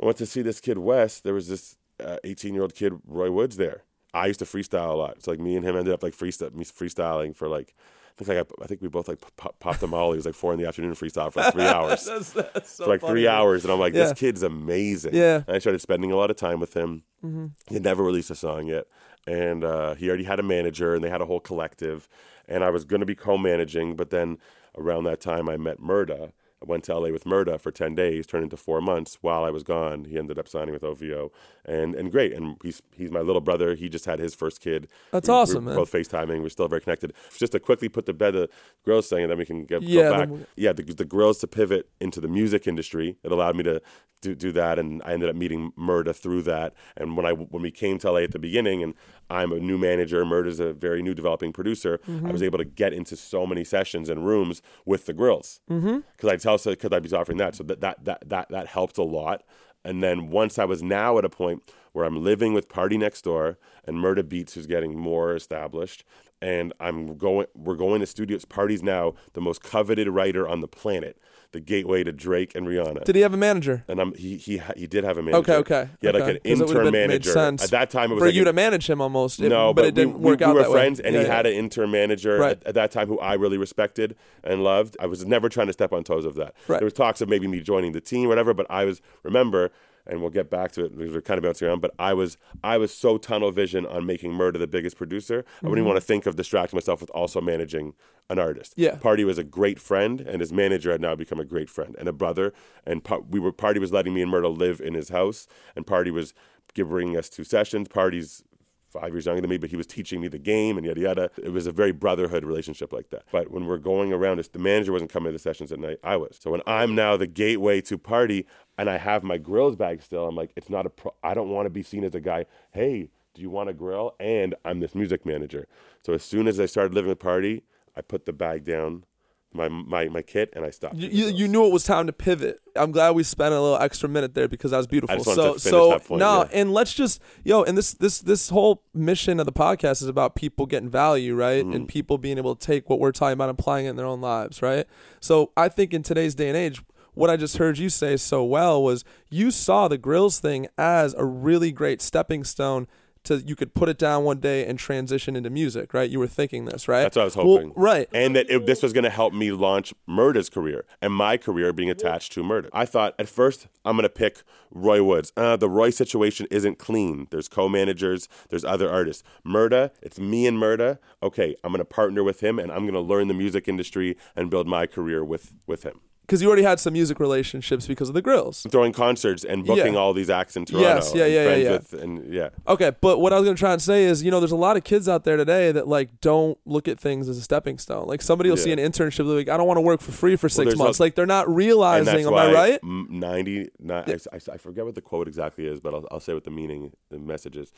I 0.01 0.06
went 0.06 0.18
to 0.18 0.27
see 0.27 0.44
this 0.44 0.60
kid 0.60 0.77
Wes. 0.77 1.20
There 1.20 1.34
was 1.34 1.50
this 1.50 1.75
uh, 2.00 2.18
18 2.24 2.54
year 2.54 2.62
old 2.62 2.75
kid 2.75 2.94
Roy 3.08 3.32
Woods 3.32 3.58
there. 3.58 3.84
I 4.13 4.27
used 4.27 4.39
to 4.39 4.46
freestyle 4.46 4.92
a 4.92 4.94
lot. 4.96 5.15
It's 5.18 5.27
like 5.27 5.39
me 5.39 5.56
and 5.58 5.65
him 5.65 5.75
ended 5.75 5.94
up 5.94 6.04
like 6.04 6.15
freestyle, 6.15 6.51
freestyling 6.51 7.36
for 7.36 7.50
like 7.50 7.75
I 8.19 8.24
think 8.24 8.27
like 8.38 8.48
I, 8.60 8.63
I 8.63 8.67
think 8.67 8.81
we 8.81 8.88
both 8.88 9.07
like 9.07 9.19
pop, 9.36 9.60
popped 9.60 9.84
a 9.84 9.88
molly. 9.88 10.13
It 10.13 10.17
was 10.19 10.25
like 10.25 10.36
four 10.36 10.53
in 10.53 10.60
the 10.60 10.67
afternoon 10.67 10.91
freestyle 10.93 11.31
for 11.34 11.41
like 11.41 11.53
three 11.53 11.63
hours. 11.65 12.05
that's, 12.05 12.31
that's 12.31 12.72
so 12.72 12.86
for 12.86 12.89
like 12.91 13.01
funny, 13.01 13.12
three 13.12 13.27
hours, 13.27 13.63
and 13.65 13.74
I'm 13.74 13.79
like, 13.79 13.93
Yeah. 13.93 14.03
this 14.05 14.13
kid's 14.13 14.41
amazing. 14.43 15.13
Yeah. 15.13 15.43
And 15.48 15.55
I 15.55 15.60
started 15.60 15.79
spending 15.79 16.12
a 16.12 16.15
lot 16.15 16.29
of 16.31 16.38
time 16.38 16.60
with 16.60 16.75
him. 16.75 17.03
Mm-hmm. 17.24 17.48
He 17.67 17.75
had 17.75 17.84
never 17.84 18.03
released 18.03 18.31
a 18.31 18.36
song 18.36 18.67
yet, 18.67 18.86
and 19.27 19.63
uh, 19.63 19.95
he 19.95 20.07
already 20.07 20.24
had 20.24 20.39
a 20.39 20.43
manager, 20.43 20.93
and 20.95 21.03
they 21.03 21.10
had 21.10 21.22
a 21.22 21.25
whole 21.25 21.39
collective. 21.41 22.07
And 22.48 22.63
I 22.63 22.69
was 22.69 22.86
going 22.86 23.00
to 23.01 23.05
be 23.05 23.15
co-managing, 23.15 23.95
but 23.95 24.12
then 24.12 24.38
around 24.77 25.03
that 25.05 25.19
time, 25.19 25.50
I 25.50 25.57
met 25.57 25.79
Murda. 25.79 26.31
I 26.62 26.66
went 26.66 26.84
to 26.86 26.94
LA 26.98 27.10
with 27.12 27.26
Murda 27.26 27.60
for 27.60 27.70
ten 27.72 27.96
days, 27.96 28.26
turned 28.26 28.44
into 28.44 28.58
four 28.58 28.80
months. 28.82 29.18
While 29.22 29.44
I 29.44 29.50
was 29.50 29.64
gone, 29.64 30.06
he 30.06 30.18
ended 30.18 30.40
up 30.40 30.48
signing 30.48 30.74
with 30.74 30.84
OVO, 30.84 31.32
and 31.66 31.94
and 31.96 32.12
great. 32.12 32.34
And 32.34 32.58
he's 32.64 32.82
he's 32.96 33.12
my 33.12 33.20
little 33.20 33.42
brother. 33.42 33.76
He 33.76 33.90
just 33.90 34.06
had 34.06 34.20
his 34.20 34.34
first 34.34 34.62
kid. 34.62 34.88
That's 35.12 35.28
We- 35.28 35.34
awesome, 35.34 35.66
man. 35.66 35.76
Both 35.76 35.92
FaceTiming. 35.92 36.42
We're 36.42 36.50
still 36.50 36.68
very 36.68 36.82
connected. 36.82 37.14
Just 37.38 37.52
to 37.52 37.60
quickly 37.60 37.90
put 37.90 38.06
to 38.06 38.14
bed 38.14 38.32
the 38.36 38.50
grills 38.86 39.10
thing, 39.10 39.24
and 39.24 39.32
then 39.32 39.38
we 39.38 39.46
can 39.46 39.66
get, 39.66 39.82
Yeah, 39.82 40.04
go 40.04 40.12
back. 40.18 40.30
we'll- 40.30 40.46
Yeah, 40.56 40.72
the, 40.74 40.84
the 40.84 41.06
grills 41.06 41.40
to 41.40 41.48
pivot 41.48 41.90
into 42.00 42.22
the 42.22 42.28
music 42.30 42.68
industry. 42.68 43.18
It 43.24 43.32
allowed 43.32 43.56
me 43.58 43.64
to 43.64 43.82
do, 44.22 44.34
do 44.34 44.52
that, 44.54 44.80
and 44.80 45.02
I 45.06 45.12
ended 45.14 45.30
up 45.30 45.36
meeting 45.36 45.72
Murda 45.78 46.16
through 46.16 46.44
that. 46.44 46.74
And 46.96 47.18
when 47.18 47.26
I 47.26 47.34
when 47.34 47.62
we 47.64 47.70
came 47.72 47.98
to 48.00 48.12
LA 48.12 48.20
at 48.20 48.32
the 48.32 48.40
beginning, 48.40 48.82
and 48.82 48.94
I'm 49.29 49.51
a 49.51 49.60
new 49.60 49.77
manager, 49.77 50.24
Murda's 50.24 50.60
a 50.60 50.74
very 50.74 51.01
new 51.01 51.13
developing 51.13 51.51
producer. 51.51 52.00
Mm-hmm. 52.08 52.27
I 52.27 52.32
was 52.32 52.44
able 52.44 52.58
to 52.58 52.65
get 52.65 52.94
into 52.94 53.15
so 53.15 53.46
many 53.46 53.63
sessions 53.63 54.10
and 54.10 54.25
rooms 54.25 54.62
with 54.86 55.05
the 55.05 55.13
grills 55.13 55.62
because 55.67 55.84
mm-hmm. 55.84 56.27
I 56.27 56.38
tell 56.38 56.58
because 56.58 56.91
I 56.91 57.00
was 57.00 57.13
offering 57.13 57.38
that, 57.39 57.55
so 57.55 57.63
that 57.63 57.82
that 57.82 58.03
that 58.05 58.29
that 58.29 58.50
that 58.50 58.67
helped 58.67 58.98
a 58.98 59.03
lot. 59.03 59.44
And 59.84 60.01
then 60.01 60.29
once 60.32 60.58
I 60.58 60.65
was 60.65 60.82
now 60.82 61.20
at 61.20 61.25
a 61.25 61.29
point 61.29 61.62
where 61.94 62.05
I'm 62.05 62.24
living 62.24 62.53
with 62.53 62.67
Party 62.67 62.98
Next 62.98 63.22
Door 63.22 63.58
and 63.86 63.98
Murda 63.98 64.27
Beats, 64.27 64.55
who's 64.55 64.65
getting 64.65 64.98
more 64.98 65.36
established, 65.36 66.03
and 66.41 66.74
I'm 66.79 67.17
going, 67.17 67.48
we're 67.55 67.75
going 67.75 68.01
to 68.01 68.08
studios. 68.08 68.46
Party's 68.46 68.84
now 68.84 69.13
the 69.34 69.41
most 69.41 69.63
coveted 69.63 70.10
writer 70.10 70.48
on 70.48 70.62
the 70.62 70.67
planet, 70.67 71.17
the 71.56 71.62
gateway 71.62 72.04
to 72.04 72.12
Drake 72.12 72.54
and 72.54 72.68
Rihanna. 72.68 73.06
Did 73.06 73.16
he 73.16 73.22
have 73.22 73.34
a 73.34 73.38
manager? 73.38 73.86
and 73.88 74.00
I'm 74.02 74.14
he 74.16 74.36
he 74.38 74.62
he 74.76 74.88
did 74.88 75.06
have 75.06 75.18
a 75.18 75.24
manager. 75.24 75.38
Okay, 75.38 75.56
okay. 75.56 75.90
He 76.02 76.08
had 76.08 76.16
okay. 76.16 76.26
like 76.26 76.36
an 76.36 76.42
intern 76.44 76.92
manager. 76.92 77.38
At 77.38 77.60
that 77.72 77.90
time, 77.90 78.12
it 78.12 78.16
was 78.16 78.22
for 78.22 78.26
like 78.28 78.36
you 78.36 78.42
an- 78.42 78.48
to 78.48 78.54
manage 78.54 78.90
him 78.90 79.00
almost. 79.00 79.40
It- 79.40 79.50
no, 79.50 79.74
but, 79.74 79.84
but, 79.84 79.88
it 79.88 79.96
didn't 79.96 80.20
we, 80.20 80.32
work 80.32 80.40
we, 80.42 80.46
out 80.46 80.50
we 80.50 80.56
were 80.56 80.64
that 80.64 80.72
way. 80.72 80.80
friends, 80.80 81.00
and 81.00 81.16
Yeah, 81.16 81.22
he 81.22 81.28
yeah. 81.28 81.34
had 81.34 81.46
an 81.46 81.54
intern 81.54 81.92
manager 81.92 82.38
Right. 82.38 82.52
at, 82.52 82.68
at 82.68 82.76
that 82.76 82.92
time 82.92 83.08
who 83.08 83.18
I 83.20 83.36
really 83.36 83.58
respected 83.58 84.18
and 84.44 84.64
loved. 84.64 84.98
I 85.00 85.06
was 85.06 85.26
never 85.26 85.48
trying 85.48 85.68
to 85.68 85.74
step 85.74 85.94
on 85.94 86.04
toes 86.04 86.26
of 86.26 86.36
that. 86.36 86.54
Right. 86.68 86.80
There 86.80 86.86
was 86.86 86.94
talks 86.94 87.22
of 87.22 87.30
maybe 87.30 87.48
me 87.48 87.62
joining 87.62 87.94
the 87.94 88.02
team, 88.02 88.28
whatever. 88.28 88.54
But 88.54 88.68
I 88.70 88.84
was 88.84 89.02
remember, 89.24 89.72
and 90.06 90.20
we'll 90.22 90.30
get 90.30 90.50
back 90.50 90.72
to 90.74 90.86
it 90.86 90.98
because 90.98 91.13
we're 91.13 91.22
kind 91.22 91.38
of 91.38 91.44
bouncing 91.44 91.68
around. 91.70 91.82
But 91.82 91.94
I 91.98 92.13
was 92.13 92.38
I 92.63 92.78
was 92.78 92.94
so 92.94 93.18
tunnel 93.18 93.52
vision 93.52 93.86
on 93.86 94.06
making 94.06 94.34
Murda 94.34 94.60
the 94.60 94.68
biggest 94.68 94.98
producer. 94.98 95.46
I 95.63 95.68
wouldn't 95.68 95.78
even 95.78 95.84
mm-hmm. 95.84 95.88
want 95.88 95.98
to 95.98 96.06
think 96.06 96.26
of 96.26 96.36
distracting 96.36 96.76
myself 96.76 97.00
with 97.00 97.10
also 97.12 97.39
managing 97.39 97.94
an 98.30 98.40
artist. 98.40 98.74
Yeah. 98.76 98.96
Party 98.96 99.24
was 99.24 99.38
a 99.38 99.44
great 99.44 99.80
friend, 99.80 100.22
and 100.22 100.42
his 100.42 100.52
manager 100.52 100.92
had 100.92 101.02
now 101.02 101.16
become 101.16 101.40
a 101.40 101.46
great 101.46 101.70
friend 101.70 101.96
and 102.00 102.08
a 102.08 102.14
brother. 102.14 102.54
And 102.86 103.04
pa- 103.04 103.20
we 103.30 103.40
were 103.40 103.52
Party 103.52 103.80
was 103.80 103.92
letting 103.92 104.14
me 104.14 104.22
and 104.22 104.32
Murda 104.32 104.56
live 104.56 104.82
in 104.82 104.94
his 104.94 105.10
house, 105.10 105.48
and 105.76 105.86
Party 105.86 106.12
was 106.12 106.34
bringing 106.76 107.18
us 107.18 107.30
to 107.30 107.44
sessions. 107.44 107.88
Party's 107.88 108.44
five 108.90 109.14
years 109.14 109.26
younger 109.26 109.42
than 109.42 109.50
me, 109.50 109.58
but 109.58 109.70
he 109.70 109.76
was 109.76 109.86
teaching 109.88 110.22
me 110.22 110.28
the 110.28 110.40
game 110.40 110.78
and 110.78 110.86
yada 110.86 111.02
yada. 111.02 111.30
It 111.42 111.52
was 111.52 111.68
a 111.68 111.72
very 111.72 111.92
brotherhood 111.92 112.44
relationship 112.44 112.92
like 112.94 113.10
that. 113.10 113.24
But 113.32 113.52
when 113.52 113.66
we're 113.66 113.78
going 113.78 114.12
around, 114.14 114.44
the 114.52 114.60
manager 114.60 114.92
wasn't 114.92 115.12
coming 115.12 115.28
to 115.28 115.34
the 115.34 115.40
sessions 115.40 115.72
at 115.72 115.80
night. 115.80 115.98
I 116.04 116.18
was. 116.18 116.38
So 116.42 116.52
when 116.52 116.62
I'm 116.66 116.96
now 116.96 117.18
the 117.18 117.28
gateway 117.28 117.82
to 117.82 117.98
Party, 117.98 118.46
and 118.78 118.90
I 118.90 118.98
have 118.98 119.24
my 119.24 119.38
grills 119.38 119.76
bag 119.76 120.02
still, 120.02 120.28
I'm 120.28 120.36
like, 120.36 120.52
it's 120.56 120.70
not 120.70 120.86
a. 120.86 120.90
Pro- 120.90 121.16
I 121.24 121.34
don't 121.34 121.50
want 121.50 121.66
to 121.66 121.70
be 121.70 121.84
seen 121.84 122.04
as 122.04 122.16
a 122.16 122.22
guy. 122.22 122.46
Hey. 122.72 123.10
Do 123.34 123.42
you 123.42 123.50
want 123.50 123.68
a 123.68 123.74
grill? 123.74 124.16
And 124.18 124.56
I'm 124.64 124.80
this 124.80 124.96
music 124.96 125.26
manager. 125.26 125.68
So 126.04 126.14
as 126.14 126.24
soon 126.24 126.48
as 126.48 126.58
I 126.58 126.68
started 126.68 126.94
living 126.94 127.10
with 127.10 127.20
Party, 127.20 127.64
I 127.95 128.01
put 128.01 128.25
the 128.25 128.34
bag 128.34 128.65
down, 128.65 129.05
my 129.53 129.69
my, 129.69 130.10
my 130.10 130.21
kit, 130.21 130.51
and 130.55 130.65
I 130.65 130.69
stopped. 130.69 130.95
You, 130.97 131.27
you, 131.27 131.47
knew 131.47 131.65
it 131.65 131.71
was 131.71 131.84
time 131.84 132.08
to 132.08 132.13
pivot. 132.13 132.60
I'm 132.75 132.91
glad 132.91 133.12
we 133.12 133.23
spent 133.23 133.53
a 133.53 133.62
little 133.62 133.77
extra 133.77 134.10
minute 134.10 134.34
there 134.34 134.47
because 134.47 134.71
that 134.71 134.77
was 134.77 134.88
beautiful. 134.88 135.23
so 135.23 135.58
so 135.58 135.99
point, 135.99 136.19
no, 136.19 136.43
yeah. 136.43 136.49
and 136.60 136.73
let's 136.73 136.93
just 136.93 137.21
yo, 137.43 137.63
and 137.63 137.77
this 137.77 137.93
this 137.93 138.19
this 138.19 138.49
whole 138.49 138.84
mission 138.93 139.39
of 139.39 139.45
the 139.45 139.53
podcast 139.53 140.01
is 140.01 140.08
about 140.08 140.36
people 140.36 140.65
getting 140.65 140.89
value, 140.89 141.36
right? 141.36 141.63
Mm-hmm. 141.63 141.73
And 141.73 141.88
people 141.88 142.17
being 142.17 142.38
able 142.38 142.55
to 142.55 142.65
take 142.65 142.89
what 142.89 142.99
we're 142.99 143.12
talking 143.12 143.34
about 143.34 143.49
and 143.49 143.60
applying 143.60 143.86
it 143.86 143.91
in 143.91 143.95
their 143.95 144.05
own 144.05 144.21
lives, 144.21 144.62
right? 144.62 144.86
So 145.19 145.51
I 145.55 145.69
think 145.69 145.93
in 145.93 146.03
today's 146.03 146.36
day 146.36 146.49
and 146.49 146.58
age, 146.58 146.81
what 147.13 147.29
I 147.29 147.38
just 147.38 147.58
heard 147.58 147.77
you 147.77 147.89
say 147.89 148.17
so 148.17 148.43
well 148.43 148.84
was 148.84 149.03
you 149.29 149.49
saw 149.49 149.88
the 149.88 149.97
grills 149.97 150.39
thing 150.39 150.67
as 150.77 151.13
a 151.13 151.25
really 151.25 151.71
great 151.71 152.01
stepping 152.01 152.43
stone 152.43 152.88
to 153.26 153.38
you 153.42 153.56
could 153.56 153.74
put 153.74 153.90
it 153.90 153.98
down 153.98 154.24
one 154.24 154.40
day 154.40 154.66
and 154.66 154.78
transition 154.80 155.36
into 155.36 155.50
music, 155.50 155.94
right? 155.94 156.10
You 156.10 156.20
were 156.20 156.28
thinking 156.28 156.66
this, 156.66 156.88
right? 156.88 157.04
That's 157.04 157.16
what 157.16 157.22
I 157.24 157.26
was 157.26 157.36
Well, 157.36 157.46
hoping. 157.48 157.74
right. 157.76 158.08
And 158.14 158.36
that 158.36 158.50
it, 158.50 158.66
this 158.66 158.82
was 158.82 158.94
going 158.94 159.04
to 159.04 159.10
help 159.10 159.34
me 159.34 159.52
launch 159.52 159.94
Murda's 160.08 160.50
career 160.50 160.86
and 161.02 161.14
my 161.14 161.38
career 161.38 161.74
being 161.74 161.90
attached 161.90 162.32
to 162.34 162.44
Murda. 162.44 162.70
I 162.74 162.86
thought 162.86 163.16
at 163.20 163.28
first 163.30 163.68
I'm 163.84 163.96
going 163.96 164.04
to 164.04 164.10
pick 164.10 164.44
Roy 164.72 165.04
Woods. 165.04 165.32
Uh, 165.38 165.56
the 165.58 165.70
Roy 165.70 165.90
situation 165.90 166.48
isn't 166.52 166.80
clean. 166.80 167.28
There's 167.32 167.48
co-managers. 167.48 168.28
There's 168.50 168.66
other 168.66 168.90
artists. 168.90 169.24
Murda, 169.46 169.92
it's 170.02 170.20
me 170.20 170.48
and 170.48 170.58
Murda. 170.58 171.00
Okay, 171.22 171.56
I'm 171.64 171.72
going 171.72 171.80
to 171.80 171.86
partner 171.86 172.24
with 172.24 172.42
him 172.42 172.60
and 172.60 172.72
I'm 172.72 172.82
going 172.84 172.94
to 172.94 173.00
learn 173.00 173.28
the 173.28 173.34
music 173.34 173.68
industry 173.68 174.18
and 174.36 174.50
build 174.50 174.68
my 174.68 174.86
career 174.88 175.24
with 175.24 175.54
with 175.68 175.84
him. 175.84 176.02
Because 176.26 176.42
you 176.42 176.48
already 176.48 176.64
had 176.64 176.80
some 176.80 176.94
music 176.94 177.20
relationships 177.20 177.86
because 177.86 178.10
of 178.10 178.16
the 178.16 178.22
grills. 178.22 178.66
Throwing 178.72 178.94
concerts 178.94 179.44
and 179.44 179.64
booking 179.66 179.94
Yeah. 179.94 180.00
all 180.00 180.12
these 180.14 180.30
acts 180.30 180.56
in 180.58 180.66
Toronto. 180.66 180.88
Yes, 180.88 181.14
yeah, 181.14 181.26
and 181.26 181.34
yeah, 181.34 181.44
yeah, 181.50 181.56
yeah. 181.56 181.72
With, 181.74 181.94
and 181.94 182.34
yeah. 182.34 182.50
Okay, 182.68 182.92
but 183.00 183.20
what 183.20 183.32
I 183.32 183.38
was 183.40 183.46
gonna 183.46 183.56
try 183.58 183.74
and 183.74 183.82
say 183.82 184.06
is, 184.06 184.24
you 184.24 184.32
know, 184.32 184.40
there's 184.40 184.52
a 184.52 184.56
lot 184.56 184.76
of 184.76 184.84
kids 184.84 185.08
out 185.08 185.24
there 185.24 185.38
today 185.38 185.72
that 185.72 185.88
like 185.88 186.20
don't 186.22 186.58
look 186.66 186.88
at 186.88 187.00
things 187.00 187.30
as 187.30 187.38
a 187.38 187.42
stepping 187.42 187.78
stone. 187.78 188.08
Like 188.08 188.22
somebody 188.22 188.50
will 188.50 188.58
see 188.58 188.72
an 188.72 188.80
internship, 188.80 189.18
they're 189.28 189.36
like, 189.38 189.50
I 189.50 189.58
don't 189.58 189.68
want 189.68 189.78
to 189.78 189.82
work 189.82 190.02
for 190.02 190.12
free 190.12 190.36
for 190.36 190.50
six 190.50 190.66
there's 190.66 190.78
months. 190.78 191.00
a- 191.00 191.04
like 191.04 191.16
they're 191.16 191.26
not 191.28 191.48
realizing. 191.54 192.26
Am 192.26 192.34
I 192.34 192.52
right? 192.52 192.80
90, 192.84 193.70
ni- 193.80 193.94
I, 193.94 194.02
I, 194.34 194.40
I 194.54 194.58
forget 194.58 194.84
what 194.86 194.96
the 194.96 195.02
quote 195.02 195.28
exactly 195.28 195.68
is, 195.68 195.80
but 195.80 195.94
I'll, 195.94 196.08
I'll 196.12 196.20
say 196.20 196.34
what 196.34 196.44
the 196.44 196.52
meaning, 196.52 196.92
the 197.10 197.20
message 197.20 197.56
is. 197.56 197.72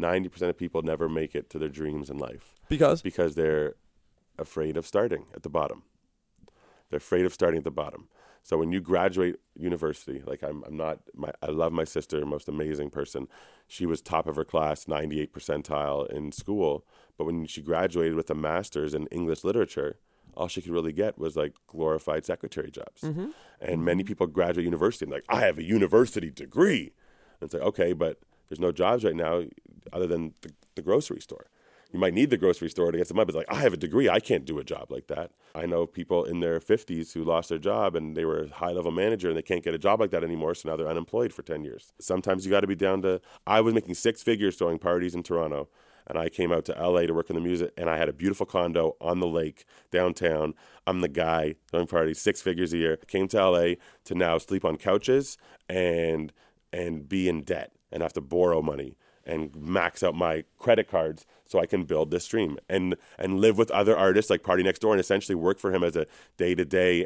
90% 0.00 0.42
of 0.48 0.56
people 0.56 0.80
never 0.82 1.08
make 1.08 1.34
it 1.34 1.50
to 1.50 1.58
their 1.58 1.68
dreams 1.68 2.08
in 2.08 2.16
life 2.16 2.54
Because 2.70 3.02
because 3.02 3.34
they're 3.34 3.74
afraid 4.38 4.76
of 4.78 4.86
starting 4.86 5.26
at 5.34 5.42
the 5.42 5.50
bottom. 5.50 5.82
They're 6.90 6.98
afraid 6.98 7.24
of 7.24 7.32
starting 7.32 7.58
at 7.58 7.64
the 7.64 7.70
bottom. 7.70 8.08
So 8.42 8.58
when 8.58 8.72
you 8.72 8.80
graduate 8.80 9.36
university, 9.54 10.22
like 10.26 10.42
I'm, 10.42 10.64
I'm 10.66 10.76
not, 10.76 11.00
my, 11.14 11.30
I 11.42 11.50
love 11.50 11.72
my 11.72 11.84
sister, 11.84 12.24
most 12.24 12.48
amazing 12.48 12.90
person. 12.90 13.28
She 13.66 13.86
was 13.86 14.00
top 14.00 14.26
of 14.26 14.36
her 14.36 14.44
class, 14.44 14.88
98 14.88 15.32
percentile 15.32 16.10
in 16.10 16.32
school. 16.32 16.84
But 17.18 17.24
when 17.26 17.46
she 17.46 17.60
graduated 17.60 18.14
with 18.14 18.30
a 18.30 18.34
master's 18.34 18.94
in 18.94 19.06
English 19.08 19.44
literature, 19.44 19.98
all 20.34 20.48
she 20.48 20.62
could 20.62 20.72
really 20.72 20.92
get 20.92 21.18
was 21.18 21.36
like 21.36 21.54
glorified 21.66 22.24
secretary 22.24 22.70
jobs. 22.70 23.02
Mm-hmm. 23.02 23.28
And 23.60 23.70
mm-hmm. 23.70 23.84
many 23.84 24.04
people 24.04 24.26
graduate 24.26 24.64
university 24.64 25.04
and 25.04 25.12
like, 25.12 25.24
I 25.28 25.40
have 25.40 25.58
a 25.58 25.62
university 25.62 26.30
degree. 26.30 26.92
And 27.40 27.48
it's 27.48 27.54
like, 27.54 27.62
okay, 27.62 27.92
but 27.92 28.20
there's 28.48 28.60
no 28.60 28.72
jobs 28.72 29.04
right 29.04 29.14
now 29.14 29.44
other 29.92 30.06
than 30.06 30.34
the, 30.40 30.52
the 30.76 30.82
grocery 30.82 31.20
store. 31.20 31.46
You 31.92 31.98
might 31.98 32.14
need 32.14 32.30
the 32.30 32.36
grocery 32.36 32.70
store 32.70 32.92
to 32.92 32.98
get 32.98 33.08
some 33.08 33.16
money, 33.16 33.26
but 33.26 33.34
it's 33.36 33.48
like, 33.48 33.58
I 33.58 33.62
have 33.62 33.72
a 33.72 33.76
degree. 33.76 34.08
I 34.08 34.20
can't 34.20 34.44
do 34.44 34.58
a 34.58 34.64
job 34.64 34.92
like 34.92 35.08
that. 35.08 35.32
I 35.54 35.66
know 35.66 35.86
people 35.86 36.24
in 36.24 36.40
their 36.40 36.60
50s 36.60 37.12
who 37.12 37.24
lost 37.24 37.48
their 37.48 37.58
job 37.58 37.96
and 37.96 38.16
they 38.16 38.24
were 38.24 38.44
a 38.44 38.48
high 38.48 38.70
level 38.70 38.92
manager 38.92 39.28
and 39.28 39.36
they 39.36 39.42
can't 39.42 39.64
get 39.64 39.74
a 39.74 39.78
job 39.78 40.00
like 40.00 40.10
that 40.12 40.22
anymore. 40.22 40.54
So 40.54 40.68
now 40.68 40.76
they're 40.76 40.88
unemployed 40.88 41.32
for 41.32 41.42
10 41.42 41.64
years. 41.64 41.92
Sometimes 42.00 42.44
you 42.44 42.50
got 42.50 42.60
to 42.60 42.68
be 42.68 42.76
down 42.76 43.02
to, 43.02 43.20
I 43.46 43.60
was 43.60 43.74
making 43.74 43.94
six 43.94 44.22
figures 44.22 44.56
throwing 44.56 44.78
parties 44.78 45.14
in 45.14 45.22
Toronto. 45.22 45.68
And 46.06 46.18
I 46.18 46.28
came 46.28 46.50
out 46.50 46.64
to 46.64 46.72
LA 46.72 47.02
to 47.02 47.12
work 47.12 47.30
in 47.30 47.36
the 47.36 47.42
music, 47.42 47.72
and 47.76 47.88
I 47.88 47.96
had 47.96 48.08
a 48.08 48.12
beautiful 48.12 48.44
condo 48.44 48.96
on 49.00 49.20
the 49.20 49.28
lake 49.28 49.64
downtown. 49.92 50.54
I'm 50.84 51.02
the 51.02 51.08
guy 51.08 51.54
throwing 51.70 51.86
parties, 51.86 52.20
six 52.20 52.42
figures 52.42 52.72
a 52.72 52.78
year. 52.78 52.96
Came 52.96 53.28
to 53.28 53.48
LA 53.48 53.74
to 54.06 54.14
now 54.16 54.38
sleep 54.38 54.64
on 54.64 54.76
couches 54.76 55.36
and 55.68 56.32
and 56.72 57.08
be 57.08 57.28
in 57.28 57.42
debt 57.42 57.72
and 57.92 58.02
have 58.02 58.12
to 58.14 58.20
borrow 58.20 58.60
money 58.60 58.96
and 59.24 59.54
max 59.54 60.02
out 60.02 60.14
my 60.14 60.44
credit 60.58 60.88
cards 60.88 61.26
so 61.50 61.58
I 61.58 61.66
can 61.66 61.84
build 61.84 62.10
this 62.10 62.26
dream 62.26 62.58
and 62.68 62.94
and 63.18 63.40
live 63.40 63.58
with 63.58 63.70
other 63.72 63.96
artists 63.96 64.30
like 64.30 64.42
Party 64.42 64.62
Next 64.62 64.78
Door 64.78 64.92
and 64.92 65.00
essentially 65.00 65.34
work 65.34 65.58
for 65.58 65.74
him 65.74 65.82
as 65.82 65.96
a 65.96 66.06
day 66.36 66.54
to 66.54 66.64
day 66.64 67.04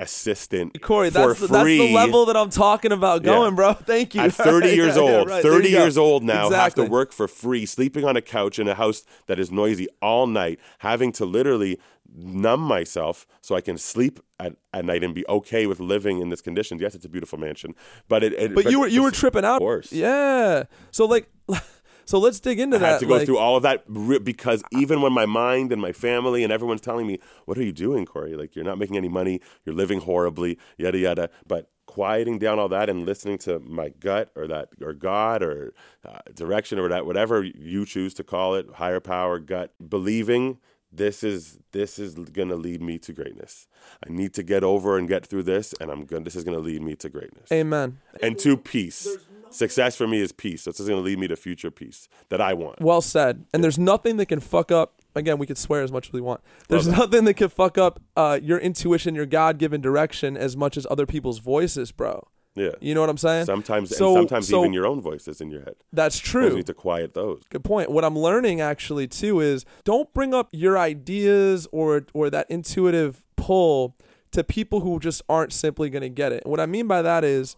assistant 0.00 0.80
Corey, 0.80 1.10
for 1.10 1.26
that's 1.26 1.40
the, 1.40 1.46
that's 1.48 1.64
the 1.64 1.92
level 1.92 2.26
that 2.26 2.36
I'm 2.36 2.50
talking 2.50 2.92
about 2.92 3.22
going, 3.22 3.50
Yeah. 3.52 3.56
bro. 3.56 3.72
Thank 3.92 4.14
you. 4.14 4.20
At 4.20 4.32
30 4.32 4.68
years 4.74 4.96
Yeah, 4.96 5.02
yeah, 5.02 5.16
old, 5.18 5.28
right. 5.28 5.42
30 5.42 5.68
you 5.68 5.74
go. 5.76 5.82
years 5.82 5.98
old 5.98 6.22
now, 6.22 6.50
have 6.50 6.74
to 6.74 6.84
work 6.84 7.12
for 7.12 7.26
free, 7.26 7.66
sleeping 7.66 8.04
on 8.04 8.16
a 8.16 8.22
couch 8.22 8.58
in 8.58 8.68
a 8.68 8.74
house 8.74 9.04
that 9.26 9.38
is 9.40 9.50
noisy 9.50 9.88
all 10.00 10.26
night, 10.26 10.60
having 10.78 11.10
to 11.12 11.24
literally 11.24 11.78
numb 12.14 12.60
myself 12.60 13.26
so 13.40 13.54
I 13.54 13.60
can 13.60 13.76
sleep 13.76 14.20
at, 14.40 14.54
at 14.72 14.84
night 14.84 15.02
and 15.04 15.14
be 15.14 15.26
okay 15.28 15.66
with 15.66 15.80
living 15.80 16.20
in 16.20 16.28
this 16.30 16.40
condition. 16.40 16.78
Yes, 16.78 16.94
it's 16.94 17.04
a 17.04 17.08
beautiful 17.08 17.38
mansion, 17.38 17.74
but 18.08 18.22
it. 18.22 18.32
it 18.34 18.54
But 18.54 18.70
you 18.70 18.80
were 18.80 18.86
you 18.88 19.02
were 19.02 19.10
tripping 19.10 19.44
out. 19.44 19.56
Of 19.56 19.60
course. 19.60 19.92
Yeah. 19.92 20.64
So 20.90 21.06
like, 21.06 21.28
so 22.08 22.18
let's 22.18 22.40
dig 22.40 22.58
into 22.58 22.76
I 22.76 22.80
that. 22.80 22.88
I 22.88 22.92
had 22.92 23.00
to 23.00 23.06
go 23.06 23.16
like- 23.16 23.26
through 23.26 23.36
all 23.36 23.56
of 23.56 23.62
that 23.64 23.84
re- 23.86 24.18
because 24.18 24.62
even 24.72 25.02
when 25.02 25.12
my 25.12 25.26
mind 25.26 25.72
and 25.72 25.80
my 25.82 25.92
family 25.92 26.42
and 26.42 26.50
everyone's 26.50 26.80
telling 26.80 27.06
me, 27.06 27.18
"What 27.44 27.58
are 27.58 27.62
you 27.62 27.72
doing, 27.72 28.06
Corey? 28.06 28.34
Like 28.34 28.56
you're 28.56 28.64
not 28.64 28.78
making 28.78 28.96
any 28.96 29.10
money, 29.10 29.40
you're 29.66 29.74
living 29.74 30.00
horribly, 30.00 30.58
yada 30.78 30.98
yada," 30.98 31.28
but 31.46 31.70
quieting 31.84 32.38
down 32.38 32.58
all 32.58 32.68
that 32.68 32.88
and 32.88 33.04
listening 33.04 33.36
to 33.38 33.58
my 33.60 33.90
gut 33.90 34.30
or 34.36 34.46
that 34.46 34.70
or 34.80 34.94
God 34.94 35.42
or 35.42 35.74
uh, 36.02 36.20
direction 36.34 36.78
or 36.78 36.88
that 36.88 37.04
whatever 37.04 37.42
you 37.42 37.84
choose 37.84 38.14
to 38.14 38.24
call 38.24 38.54
it, 38.54 38.66
higher 38.76 39.00
power, 39.00 39.38
gut, 39.38 39.74
believing 39.86 40.58
this 40.90 41.22
is 41.22 41.58
this 41.72 41.98
is 41.98 42.14
going 42.14 42.48
to 42.48 42.56
lead 42.56 42.80
me 42.80 42.96
to 42.98 43.12
greatness. 43.12 43.68
I 44.06 44.10
need 44.10 44.32
to 44.34 44.42
get 44.42 44.64
over 44.64 44.96
and 44.96 45.06
get 45.06 45.26
through 45.26 45.42
this, 45.42 45.74
and 45.78 45.90
I'm 45.90 46.06
going. 46.06 46.24
This 46.24 46.36
is 46.36 46.44
going 46.44 46.56
to 46.56 46.62
lead 46.62 46.80
me 46.82 46.94
to 46.96 47.08
greatness 47.10 47.52
Amen. 47.52 47.98
and 48.22 48.38
to 48.38 48.56
peace. 48.56 49.06
Success 49.50 49.96
for 49.96 50.06
me 50.06 50.20
is 50.20 50.32
peace. 50.32 50.64
This 50.64 50.80
is 50.80 50.88
going 50.88 51.00
to 51.00 51.04
lead 51.04 51.18
me 51.18 51.28
to 51.28 51.36
future 51.36 51.70
peace 51.70 52.08
that 52.28 52.40
I 52.40 52.54
want. 52.54 52.80
Well 52.80 53.00
said. 53.00 53.44
And 53.52 53.62
there's 53.64 53.78
nothing 53.78 54.16
that 54.18 54.26
can 54.26 54.40
fuck 54.40 54.70
up. 54.72 54.94
Again, 55.14 55.38
we 55.38 55.46
could 55.46 55.58
swear 55.58 55.82
as 55.82 55.90
much 55.90 56.08
as 56.08 56.12
we 56.12 56.20
want. 56.20 56.40
There's 56.68 56.86
Love 56.86 56.98
nothing 56.98 57.24
that 57.24 57.34
can 57.34 57.48
fuck 57.48 57.76
up 57.78 58.00
uh, 58.16 58.38
your 58.42 58.58
intuition, 58.58 59.14
your 59.14 59.26
God-given 59.26 59.80
direction, 59.80 60.36
as 60.36 60.56
much 60.56 60.76
as 60.76 60.86
other 60.90 61.06
people's 61.06 61.38
voices, 61.38 61.90
bro. 61.92 62.28
Yeah. 62.54 62.70
You 62.80 62.94
know 62.94 63.00
what 63.00 63.10
I'm 63.10 63.16
saying? 63.18 63.46
Sometimes, 63.46 63.96
So- 63.96 64.08
and 64.08 64.16
sometimes 64.28 64.48
so- 64.48 64.60
even 64.60 64.72
your 64.72 64.86
own 64.86 65.00
voices 65.00 65.40
in 65.40 65.50
your 65.50 65.60
head. 65.62 65.74
That's 65.92 66.20
You 66.20 66.26
true. 66.26 66.56
need 66.56 66.66
to 66.66 66.74
quiet 66.74 67.14
those. 67.14 67.42
Good 67.50 67.64
point. 67.64 67.90
What 67.90 68.04
I'm 68.04 68.18
learning 68.18 68.60
actually 68.60 69.06
too 69.08 69.40
is 69.40 69.64
don't 69.84 70.12
bring 70.12 70.34
up 70.34 70.48
your 70.52 70.76
ideas 70.78 71.66
or 71.72 72.06
or 72.14 72.30
that 72.30 72.46
intuitive 72.50 73.22
pull 73.36 73.96
to 74.32 74.42
people 74.44 74.80
who 74.80 74.98
just 74.98 75.22
aren't 75.28 75.52
simply 75.52 75.88
going 75.88 76.02
to 76.02 76.08
get 76.08 76.32
it. 76.32 76.44
What 76.46 76.58
I 76.60 76.66
mean 76.66 76.86
by 76.88 77.00
that 77.02 77.22
is 77.24 77.56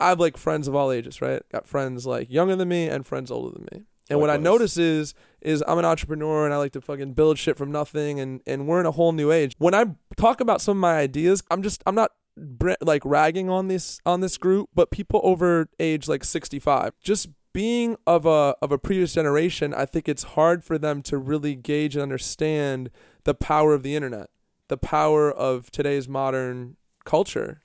I 0.00 0.10
have 0.10 0.20
like 0.20 0.36
friends 0.36 0.68
of 0.68 0.74
all 0.74 0.92
ages, 0.92 1.20
right? 1.20 1.42
Got 1.50 1.66
friends 1.66 2.06
like 2.06 2.30
younger 2.30 2.56
than 2.56 2.68
me 2.68 2.88
and 2.88 3.06
friends 3.06 3.30
older 3.30 3.52
than 3.52 3.68
me. 3.72 3.84
And 4.10 4.20
what 4.20 4.30
I 4.30 4.36
notice 4.36 4.76
is 4.76 5.14
is 5.40 5.62
I'm 5.66 5.78
an 5.78 5.84
entrepreneur 5.84 6.44
and 6.44 6.54
I 6.54 6.56
like 6.56 6.72
to 6.72 6.80
fucking 6.80 7.12
build 7.12 7.38
shit 7.38 7.56
from 7.58 7.70
nothing 7.70 8.20
and 8.20 8.40
and 8.46 8.66
we're 8.66 8.80
in 8.80 8.86
a 8.86 8.90
whole 8.90 9.12
new 9.12 9.30
age. 9.30 9.54
When 9.58 9.74
I 9.74 9.86
talk 10.16 10.40
about 10.40 10.60
some 10.60 10.78
of 10.78 10.80
my 10.80 10.96
ideas, 10.96 11.42
I'm 11.50 11.62
just 11.62 11.82
I'm 11.86 11.94
not 11.94 12.12
br- 12.36 12.72
like 12.80 13.02
ragging 13.04 13.50
on 13.50 13.68
this 13.68 14.00
on 14.06 14.20
this 14.20 14.38
group, 14.38 14.70
but 14.74 14.90
people 14.90 15.20
over 15.22 15.68
age 15.78 16.08
like 16.08 16.24
65. 16.24 16.94
Just 17.02 17.28
being 17.52 17.96
of 18.06 18.24
a 18.24 18.54
of 18.62 18.72
a 18.72 18.78
previous 18.78 19.12
generation, 19.14 19.74
I 19.74 19.84
think 19.84 20.08
it's 20.08 20.22
hard 20.22 20.64
for 20.64 20.78
them 20.78 21.02
to 21.02 21.18
really 21.18 21.54
gauge 21.54 21.94
and 21.94 22.02
understand 22.02 22.90
the 23.24 23.34
power 23.34 23.74
of 23.74 23.82
the 23.82 23.94
internet, 23.94 24.30
the 24.68 24.78
power 24.78 25.30
of 25.30 25.70
today's 25.70 26.08
modern 26.08 26.76
culture. 27.04 27.62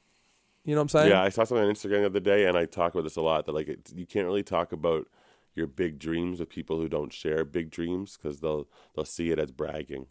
You 0.65 0.75
know 0.75 0.81
what 0.81 0.83
I'm 0.83 0.89
saying? 0.89 1.09
Yeah, 1.11 1.21
I 1.21 1.29
saw 1.29 1.43
something 1.43 1.65
on 1.67 1.73
Instagram 1.73 2.01
the 2.01 2.05
other 2.05 2.19
day, 2.19 2.45
and 2.45 2.57
I 2.57 2.65
talk 2.65 2.93
about 2.93 3.03
this 3.03 3.17
a 3.17 3.21
lot. 3.21 3.45
That 3.45 3.51
like 3.53 3.67
it, 3.67 3.91
you 3.95 4.05
can't 4.05 4.25
really 4.25 4.43
talk 4.43 4.71
about 4.71 5.07
your 5.55 5.67
big 5.67 5.99
dreams 5.99 6.39
with 6.39 6.49
people 6.49 6.77
who 6.79 6.87
don't 6.89 7.11
share 7.13 7.43
big 7.45 7.69
dreams 7.69 8.17
because 8.17 8.39
they'll 8.39 8.67
they'll 8.95 9.05
see 9.05 9.29
it 9.31 9.39
as 9.39 9.51
bragging 9.51 10.07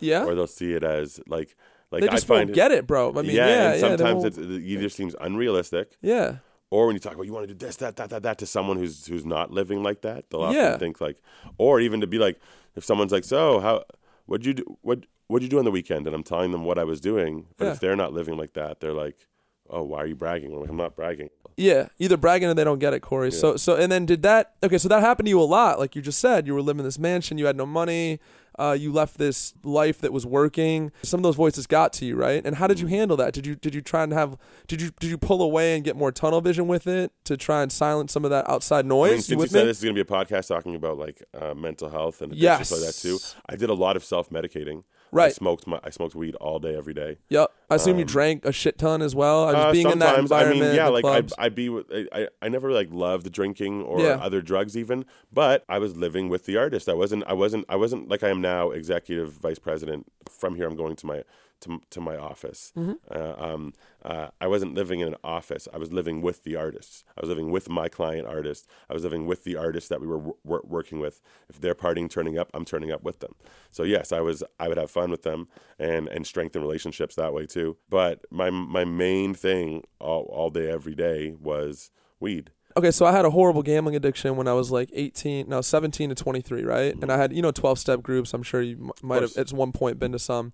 Yeah? 0.00 0.24
or 0.24 0.34
they'll 0.34 0.46
see 0.46 0.72
it 0.74 0.82
as 0.84 1.20
like 1.26 1.54
like 1.90 2.00
they 2.02 2.08
just 2.08 2.24
I 2.24 2.26
find 2.28 2.48
won't 2.48 2.54
get 2.54 2.72
it, 2.72 2.86
bro. 2.86 3.10
I 3.10 3.22
mean, 3.22 3.26
yeah, 3.26 3.46
yeah, 3.46 3.46
yeah. 3.46 3.70
and 3.72 3.80
sometimes 3.80 4.24
it's, 4.24 4.38
it 4.38 4.48
either 4.50 4.88
seems 4.88 5.14
unrealistic 5.20 5.96
yeah. 6.00 6.36
or 6.70 6.86
when 6.86 6.96
you 6.96 7.00
talk 7.00 7.12
about 7.14 7.26
you 7.26 7.32
want 7.32 7.46
to 7.48 7.54
do 7.54 7.66
this, 7.66 7.76
that, 7.76 7.96
that, 7.96 8.08
that, 8.10 8.22
that 8.22 8.38
to 8.38 8.46
someone 8.46 8.76
who's 8.78 9.06
who's 9.06 9.24
not 9.26 9.50
living 9.50 9.82
like 9.82 10.00
that, 10.02 10.30
they'll 10.30 10.42
often 10.42 10.56
Yeah. 10.56 10.78
think 10.78 11.00
like, 11.00 11.18
or 11.58 11.78
even 11.80 12.00
to 12.00 12.06
be 12.06 12.18
like, 12.18 12.40
if 12.74 12.84
someone's 12.84 13.12
like, 13.12 13.24
so 13.24 13.60
how, 13.60 13.84
what'd 14.26 14.46
you 14.46 14.54
do, 14.54 14.78
what, 14.82 15.00
what'd 15.26 15.42
you 15.44 15.50
do 15.50 15.58
on 15.58 15.64
the 15.64 15.70
weekend? 15.70 16.06
And 16.06 16.14
I'm 16.16 16.22
telling 16.24 16.52
them 16.52 16.64
what 16.64 16.78
I 16.78 16.84
was 16.84 17.00
doing, 17.00 17.46
but 17.58 17.66
Yeah. 17.66 17.72
if 17.72 17.80
they're 17.80 17.96
not 17.96 18.12
living 18.14 18.36
like 18.38 18.54
that, 18.54 18.80
they're 18.80 18.94
like, 18.94 19.26
oh, 19.70 19.82
why 19.82 19.98
are 19.98 20.06
you 20.06 20.14
bragging? 20.14 20.52
I'm, 20.52 20.60
like, 20.60 20.70
I'm 20.70 20.76
not 20.76 20.96
bragging. 20.96 21.30
Yeah, 21.56 21.88
either 21.98 22.18
bragging 22.18 22.48
or 22.48 22.54
they 22.54 22.64
don't 22.64 22.78
get 22.78 22.92
it, 22.92 23.00
Corey. 23.00 23.32
So 23.32 23.56
so 23.56 23.76
and 23.76 23.90
then 23.90 24.04
did 24.04 24.20
that 24.22 24.52
okay, 24.62 24.76
so 24.76 24.88
that 24.90 25.00
happened 25.00 25.26
to 25.26 25.30
you 25.30 25.40
a 25.40 25.44
lot, 25.44 25.78
like 25.78 25.96
you 25.96 26.02
just 26.02 26.18
said. 26.18 26.46
You 26.46 26.54
were 26.54 26.60
living 26.60 26.80
in 26.80 26.84
this 26.84 26.98
mansion, 26.98 27.38
you 27.38 27.46
had 27.46 27.56
no 27.56 27.64
money, 27.64 28.20
uh, 28.58 28.76
you 28.78 28.92
left 28.92 29.16
this 29.16 29.54
life 29.64 29.98
that 30.02 30.12
was 30.12 30.26
working. 30.26 30.92
Some 31.02 31.18
of 31.20 31.22
those 31.22 31.34
voices 31.34 31.66
got 31.66 31.94
to 31.94 32.04
you, 32.04 32.14
right? 32.14 32.44
And 32.44 32.56
how 32.56 32.66
did 32.66 32.78
you 32.78 32.88
handle 32.88 33.16
that? 33.16 33.32
Did 33.32 33.46
you 33.46 33.54
did 33.54 33.74
you 33.74 33.80
try 33.80 34.02
and 34.02 34.12
have 34.12 34.36
did 34.66 34.82
you 34.82 34.90
did 35.00 35.08
you 35.08 35.16
pull 35.16 35.40
away 35.40 35.74
and 35.76 35.82
get 35.82 35.96
more 35.96 36.12
tunnel 36.12 36.42
vision 36.42 36.68
with 36.68 36.86
it 36.86 37.10
to 37.24 37.38
try 37.38 37.62
and 37.62 37.72
silence 37.72 38.12
some 38.12 38.24
of 38.26 38.30
that 38.30 38.46
outside 38.50 38.84
noise? 38.84 39.08
I 39.08 39.12
mean, 39.12 39.20
since 39.22 39.30
you 39.30 39.38
with 39.38 39.50
said 39.50 39.60
me? 39.62 39.66
this 39.68 39.78
is 39.78 39.84
going 39.84 39.96
to 39.96 40.04
be 40.04 40.06
a 40.06 40.14
podcast 40.24 40.48
talking 40.48 40.74
about 40.74 40.98
like 40.98 41.22
uh, 41.32 41.54
mental 41.54 41.88
health 41.88 42.20
and 42.20 42.34
Yes. 42.34 42.70
like 42.70 42.82
that 42.82 42.96
too, 42.96 43.18
I 43.48 43.56
did 43.56 43.70
a 43.70 43.74
lot 43.74 43.96
of 43.96 44.04
self 44.04 44.28
medicating. 44.28 44.84
I 45.12 45.16
Right. 45.16 45.32
smoked 45.32 45.66
my, 45.66 45.78
I 45.84 45.90
smoked 45.90 46.14
weed 46.14 46.34
all 46.36 46.58
day, 46.58 46.76
every 46.76 46.92
day. 46.94 47.18
Yep. 47.28 47.50
I 47.70 47.74
assume 47.76 47.98
you 47.98 48.04
drank 48.04 48.44
a 48.44 48.52
shit 48.52 48.76
ton 48.78 49.02
as 49.02 49.14
well. 49.14 49.44
I 49.44 49.52
was 49.52 49.54
Um, 49.54 49.60
Uh, 49.68 49.72
being 49.72 49.90
in 49.90 49.98
that 50.00 50.06
sometimes, 50.16 50.32
I 50.32 50.38
environment. 50.40 50.70
mean, 50.70 50.76
yeah, 50.76 50.88
like 50.88 51.04
I'd, 51.04 51.10
clubs. 51.28 51.34
I'd 51.38 51.54
be, 51.54 51.68
with, 51.68 51.86
I, 51.92 52.06
I, 52.12 52.28
I 52.42 52.48
never 52.48 52.70
like 52.72 52.88
loved 52.90 53.30
drinking 53.32 53.82
or 53.82 54.00
Yeah. 54.00 54.18
other 54.20 54.40
drugs 54.42 54.76
even, 54.76 55.04
but 55.32 55.64
I 55.68 55.78
was 55.78 55.96
living 55.96 56.28
with 56.28 56.44
the 56.46 56.56
artist. 56.56 56.88
I 56.88 56.94
wasn't, 56.94 57.24
I 57.26 57.32
wasn't, 57.34 57.64
I 57.68 57.76
wasn't 57.76 58.08
like 58.08 58.22
I 58.22 58.28
am 58.28 58.40
now, 58.40 58.70
executive 58.70 59.32
vice 59.32 59.58
president. 59.58 60.06
From 60.30 60.56
here, 60.56 60.66
I'm 60.66 60.76
going 60.76 60.96
to 60.96 61.06
my 61.06 61.22
to, 61.60 61.80
to 61.90 62.00
my 62.00 62.16
office. 62.16 62.72
Mm-hmm. 62.76 62.92
Uh, 63.10 63.34
um, 63.38 63.72
uh, 64.04 64.28
I 64.40 64.46
wasn't 64.46 64.74
living 64.74 65.00
in 65.00 65.08
an 65.08 65.16
office. 65.24 65.68
I 65.72 65.78
was 65.78 65.92
living 65.92 66.22
with 66.22 66.44
the 66.44 66.56
artists. 66.56 67.04
I 67.16 67.20
was 67.20 67.28
living 67.28 67.50
with 67.50 67.68
my 67.68 67.88
client 67.88 68.26
artist. 68.26 68.68
I 68.88 68.94
was 68.94 69.02
living 69.04 69.26
with 69.26 69.44
the 69.44 69.56
artists 69.56 69.88
that 69.88 70.00
we 70.00 70.06
were 70.06 70.34
working 70.44 71.00
with. 71.00 71.20
If 71.48 71.60
they're 71.60 71.74
partying, 71.74 72.10
turning 72.10 72.38
up, 72.38 72.50
I'm 72.54 72.64
turning 72.64 72.92
up 72.92 73.02
with 73.02 73.20
them. 73.20 73.34
So 73.70 73.82
yes, 73.82 74.12
I 74.12 74.20
was. 74.20 74.42
I 74.60 74.68
would 74.68 74.78
have 74.78 74.90
fun 74.90 75.10
with 75.10 75.22
them 75.22 75.48
and 75.78 76.08
and 76.08 76.26
strengthen 76.26 76.62
relationships 76.62 77.14
that 77.16 77.32
way 77.32 77.46
too. 77.46 77.76
But 77.88 78.24
my 78.30 78.50
my 78.50 78.84
main 78.84 79.34
thing 79.34 79.84
all, 80.00 80.22
all 80.24 80.50
day 80.50 80.70
every 80.70 80.94
day 80.94 81.34
was 81.40 81.90
weed. 82.20 82.50
Okay, 82.76 82.90
so 82.90 83.06
I 83.06 83.12
had 83.12 83.24
a 83.24 83.30
horrible 83.30 83.62
gambling 83.62 83.96
addiction 83.96 84.36
when 84.36 84.46
I 84.46 84.52
was 84.52 84.70
like 84.70 84.90
18, 84.92 85.48
no, 85.48 85.62
17 85.62 86.10
to 86.10 86.14
23, 86.14 86.62
right? 86.62 86.94
And 86.94 87.10
I 87.10 87.16
had, 87.16 87.32
you 87.32 87.40
know, 87.40 87.50
12 87.50 87.78
step 87.78 88.02
groups. 88.02 88.34
I'm 88.34 88.42
sure 88.42 88.60
you 88.60 88.76
m- 88.76 88.90
might 89.02 89.22
have 89.22 89.34
at 89.38 89.50
one 89.50 89.72
point 89.72 89.98
been 89.98 90.12
to 90.12 90.18
some. 90.18 90.52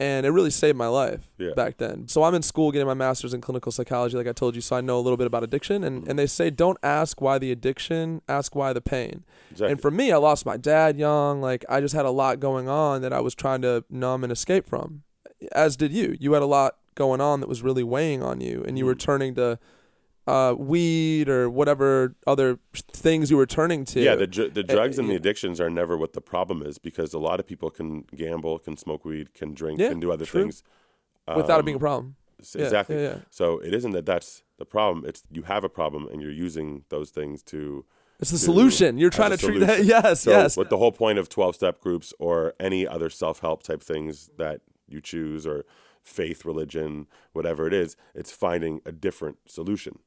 And 0.00 0.24
it 0.24 0.30
really 0.30 0.50
saved 0.50 0.78
my 0.78 0.86
life 0.88 1.28
Yeah. 1.38 1.50
back 1.54 1.76
then. 1.76 2.08
So 2.08 2.22
I'm 2.22 2.34
in 2.34 2.42
school 2.42 2.72
getting 2.72 2.86
my 2.86 2.94
master's 2.94 3.34
in 3.34 3.40
clinical 3.42 3.70
psychology, 3.70 4.16
like 4.16 4.26
I 4.26 4.32
told 4.32 4.54
you. 4.54 4.62
So 4.62 4.74
I 4.74 4.80
know 4.80 4.98
a 4.98 5.02
little 5.02 5.18
bit 5.18 5.26
about 5.26 5.44
addiction. 5.44 5.84
And, 5.84 6.08
and 6.08 6.18
they 6.18 6.26
say, 6.26 6.48
don't 6.48 6.78
ask 6.82 7.20
why 7.20 7.38
the 7.38 7.52
addiction, 7.52 8.22
ask 8.26 8.56
why 8.56 8.72
the 8.72 8.80
pain. 8.80 9.24
Exactly. 9.50 9.72
And 9.72 9.80
for 9.82 9.90
me, 9.90 10.10
I 10.10 10.16
lost 10.16 10.46
my 10.46 10.56
dad 10.56 10.96
young. 10.98 11.42
Like 11.42 11.64
I 11.68 11.80
just 11.82 11.94
had 11.94 12.06
a 12.06 12.10
lot 12.10 12.40
going 12.40 12.66
on 12.68 13.02
that 13.02 13.12
I 13.12 13.20
was 13.20 13.34
trying 13.34 13.60
to 13.62 13.84
numb 13.90 14.24
and 14.24 14.32
escape 14.32 14.66
from. 14.66 15.02
As 15.52 15.76
did 15.76 15.92
you. 15.92 16.16
You 16.18 16.32
had 16.32 16.42
a 16.42 16.46
lot 16.46 16.76
going 16.94 17.20
on 17.20 17.40
that 17.40 17.48
was 17.48 17.62
really 17.62 17.82
weighing 17.84 18.22
on 18.22 18.40
you, 18.40 18.64
and 18.66 18.76
you 18.78 18.84
were 18.84 18.94
Mhm. 18.94 18.98
turning 19.00 19.34
to 19.36 19.58
uh, 20.26 20.54
weed 20.56 21.28
or 21.28 21.48
whatever 21.50 22.14
other 22.26 22.58
things 22.92 23.30
you 23.30 23.36
were 23.36 23.46
turning 23.46 23.84
to. 23.86 24.00
yeah, 24.00 24.14
the 24.14 24.26
dr- 24.26 24.54
the 24.54 24.60
Uh, 24.60 24.74
drugs 24.74 24.98
and 24.98 25.08
the 25.08 25.14
addictions 25.16 25.60
are 25.60 25.70
never 25.70 25.96
what 25.96 26.12
the 26.12 26.20
problem 26.20 26.62
is 26.62 26.78
because 26.78 27.12
a 27.14 27.18
lot 27.18 27.40
of 27.40 27.46
people 27.46 27.70
can 27.70 28.02
gamble, 28.14 28.58
can 28.58 28.76
smoke 28.76 29.04
weed, 29.04 29.34
can 29.34 29.54
drink, 29.54 29.80
Yeah, 29.80 29.88
can 29.88 30.00
do 30.00 30.12
other 30.12 30.26
true. 30.26 30.42
things 30.42 30.62
without 31.26 31.56
it 31.56 31.60
um, 31.60 31.64
being 31.64 31.76
a 31.76 31.80
problem. 31.80 32.16
Yeah, 32.54 32.64
exactly. 32.64 33.02
Yeah. 33.02 33.18
So 33.30 33.58
it 33.58 33.74
isn't 33.74 33.90
that 33.92 34.06
that's 34.06 34.42
the 34.58 34.64
problem. 34.64 35.04
It's 35.06 35.22
you 35.30 35.42
have 35.42 35.64
a 35.64 35.68
problem 35.68 36.06
and 36.10 36.20
you're 36.22 36.30
using 36.46 36.84
those 36.88 37.10
things 37.10 37.42
to. 37.44 37.84
It's 38.18 38.30
the 38.30 38.38
to- 38.38 38.44
solution. 38.44 38.98
You're 38.98 39.10
trying 39.10 39.30
to 39.30 39.36
treat 39.38 39.60
that. 39.60 39.84
Yes, 39.94 40.22
So 40.22 40.30
yes. 40.30 40.56
what 40.56 40.68
the 40.70 40.76
whole 40.78 40.92
point 40.92 41.18
of 41.18 41.28
twelve 41.28 41.54
step 41.54 41.80
groups 41.80 42.14
or 42.18 42.54
any 42.60 42.86
other 42.86 43.10
self 43.10 43.40
help 43.40 43.62
type 43.62 43.82
things 43.82 44.30
that 44.38 44.60
you 44.88 45.00
choose 45.00 45.46
or 45.46 45.64
faith, 46.02 46.44
religion, 46.46 47.06
whatever 47.32 47.66
it 47.66 47.74
is, 47.74 47.94
it's 48.14 48.32
finding 48.32 48.80
a 48.86 48.92
different 48.92 49.36
solution, 49.46 49.98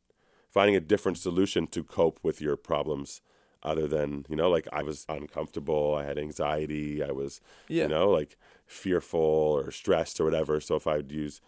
finding 0.53 0.75
a 0.75 0.79
different 0.91 1.17
solution 1.17 1.67
to 1.75 1.83
cope 1.83 2.19
with 2.27 2.37
your 2.45 2.55
problems. 2.71 3.21
Other 3.71 3.87
than 3.95 4.09
you 4.29 4.35
know, 4.39 4.49
like 4.55 4.67
I 4.79 4.81
was 4.89 5.05
uncomfortable, 5.17 5.95
I 5.95 6.03
had 6.09 6.17
anxiety, 6.27 7.01
I 7.09 7.11
was 7.21 7.39
Yeah. 7.69 7.83
you 7.83 7.89
know 7.95 8.07
like 8.19 8.31
fearful 8.65 9.19
or 9.59 9.71
stressed 9.71 10.19
or 10.19 10.25
whatever. 10.25 10.59
So 10.59 10.75
if 10.75 10.85
I'd 10.93 11.11
use 11.11 11.39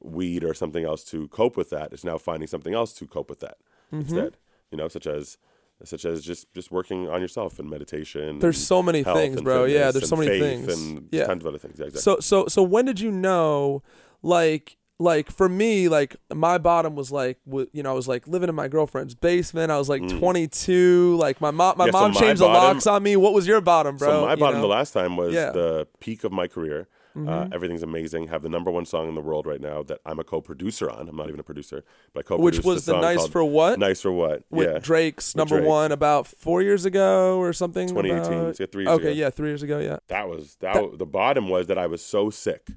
weed 0.00 0.44
or 0.44 0.54
something 0.54 0.84
else 0.84 1.02
to 1.04 1.28
cope 1.28 1.56
with 1.56 1.70
that, 1.70 1.92
it's 1.92 2.04
now 2.04 2.18
finding 2.18 2.46
something 2.46 2.74
else 2.74 2.92
to 2.94 3.06
cope 3.06 3.28
with 3.30 3.40
that 3.40 3.58
Mm-hmm. 3.92 4.02
instead. 4.02 4.36
You 4.70 4.78
know, 4.78 4.86
such 4.86 5.08
as 5.08 5.36
such 5.82 6.04
as 6.04 6.22
just 6.22 6.52
just 6.54 6.70
working 6.70 7.08
on 7.08 7.20
yourself 7.20 7.58
and 7.58 7.68
meditation. 7.68 8.38
There's 8.38 8.56
and 8.58 8.64
so 8.74 8.82
many 8.82 9.02
things, 9.02 9.40
bro. 9.42 9.64
Yeah, 9.64 9.90
there's 9.90 10.08
so 10.08 10.14
many 10.16 10.38
things. 10.38 10.68
and 10.72 11.08
Yeah. 11.10 11.24
tons 11.26 11.42
of 11.42 11.48
other 11.48 11.58
things. 11.58 11.80
Yeah, 11.80 11.86
exactly. 11.86 12.02
So 12.02 12.20
so 12.20 12.46
so 12.46 12.62
when 12.62 12.84
did 12.84 13.00
you 13.00 13.10
know 13.10 13.82
like 14.22 14.76
like 15.00 15.32
for 15.32 15.48
me, 15.48 15.88
like 15.88 16.14
my 16.32 16.58
bottom 16.58 16.94
was 16.94 17.10
like, 17.10 17.38
w- 17.46 17.66
you 17.72 17.82
know, 17.82 17.90
I 17.90 17.94
was 17.94 18.06
like 18.06 18.28
living 18.28 18.48
in 18.50 18.54
my 18.54 18.68
girlfriend's 18.68 19.14
basement. 19.14 19.72
I 19.72 19.78
was 19.78 19.88
like 19.88 20.06
22. 20.08 21.16
Like 21.16 21.40
my 21.40 21.50
mom, 21.50 21.76
my 21.78 21.84
Mm. 21.84 21.86
Yeah, 21.88 21.92
so 21.92 21.98
mom 22.00 22.12
my 22.12 22.20
changed 22.20 22.40
the 22.42 22.46
locks 22.46 22.86
on 22.86 23.02
me. 23.02 23.16
What 23.16 23.32
was 23.32 23.46
your 23.46 23.60
bottom, 23.60 23.96
bro? 23.96 24.08
So 24.08 24.26
my 24.26 24.32
You 24.32 24.36
bottom 24.36 24.58
know? 24.60 24.68
the 24.68 24.72
last 24.72 24.92
time 24.92 25.16
was 25.16 25.32
Yeah. 25.34 25.46
Mm-hmm. 25.48 25.58
the 25.58 25.86
peak 26.00 26.22
of 26.24 26.32
my 26.32 26.46
career. 26.46 26.86
Uh, 27.26 27.48
everything's 27.52 27.82
amazing. 27.82 28.28
Have 28.28 28.40
the 28.42 28.48
number 28.48 28.70
one 28.70 28.84
song 28.86 29.08
in 29.08 29.16
the 29.16 29.20
world 29.20 29.44
right 29.44 29.60
now 29.60 29.82
that 29.82 29.98
I'm 30.06 30.20
a 30.20 30.24
co-producer 30.24 30.88
on. 30.88 31.08
I'm 31.08 31.16
not 31.16 31.26
even 31.26 31.40
a 31.40 31.42
producer, 31.42 31.82
but 32.14 32.20
I 32.20 32.22
co-produced 32.22 32.58
Which 32.58 32.64
was 32.64 32.84
the, 32.86 32.92
the 32.92 33.00
nice 33.00 33.26
for 33.26 33.42
what? 33.44 33.80
Nice 33.80 34.00
for 34.00 34.12
what? 34.12 34.44
With 34.48 34.68
yeah, 34.70 34.78
Drake's 34.78 35.34
number 35.34 35.56
Drake. 35.58 35.68
one 35.68 35.90
about 35.90 36.28
four 36.28 36.62
years 36.62 36.84
ago 36.84 37.36
or 37.38 37.52
something. 37.52 37.88
2018. 37.88 38.32
about- 38.32 38.60
Yeah, 38.60 38.66
three 38.66 38.84
years 38.84 38.94
okay, 39.00 39.06
ago. 39.08 39.16
yeah, 39.16 39.30
three 39.30 39.48
years 39.48 39.62
ago. 39.64 39.80
Yeah. 39.80 39.98
that 40.06 40.28
was 40.28 40.54
that. 40.60 40.74
w- 40.74 40.96
the 40.96 41.04
bottom 41.04 41.48
was 41.48 41.66
that 41.66 41.78
I 41.78 41.88
was 41.88 42.00
so 42.02 42.30
sick. 42.30 42.68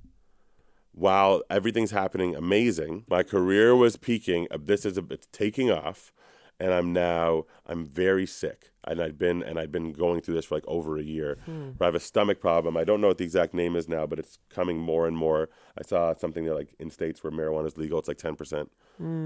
While 0.93 1.41
everything's 1.49 1.91
happening 1.91 2.35
amazing, 2.35 3.05
my 3.09 3.23
career 3.23 3.75
was 3.75 3.97
peaking. 3.97 4.47
uh, 4.51 4.57
This 4.63 4.85
is 4.85 4.97
a, 4.97 5.03
it's 5.09 5.27
taking 5.31 5.71
off, 5.71 6.13
and 6.59 6.71
I'm 6.73 6.93
now 6.93 7.45
I'm 7.65 7.83
very 7.85 8.25
sick. 8.27 8.69
And 8.85 9.01
I'd 9.01 9.17
been 9.17 9.41
and 9.41 9.57
I'd 9.57 9.71
been 9.71 9.93
going 9.93 10.21
through 10.21 10.35
this 10.35 10.45
for 10.45 10.55
like 10.55 10.65
over 10.67 10.97
a 10.97 11.03
year. 11.03 11.37
Where 11.45 11.73
I 11.81 11.85
have 11.85 11.95
a 11.95 11.99
stomach 12.01 12.39
problem. 12.41 12.75
I 12.77 12.83
don't 12.83 12.99
know 13.01 13.07
what 13.07 13.17
the 13.17 13.23
exact 13.23 13.53
name 13.53 13.75
is 13.77 13.87
now, 13.87 14.05
but 14.05 14.19
it's 14.19 14.37
coming 14.49 14.77
more 14.77 15.07
and 15.07 15.15
more. 15.17 15.49
I 15.77 15.83
saw 15.83 16.13
something 16.13 16.43
that 16.45 16.53
like 16.53 16.75
in 16.79 16.89
states 16.89 17.23
where 17.23 17.31
marijuana 17.31 17.67
is 17.67 17.77
legal. 17.77 17.97
It's 17.99 18.07
like 18.09 18.17
ten 18.17 18.35
percent 18.35 18.69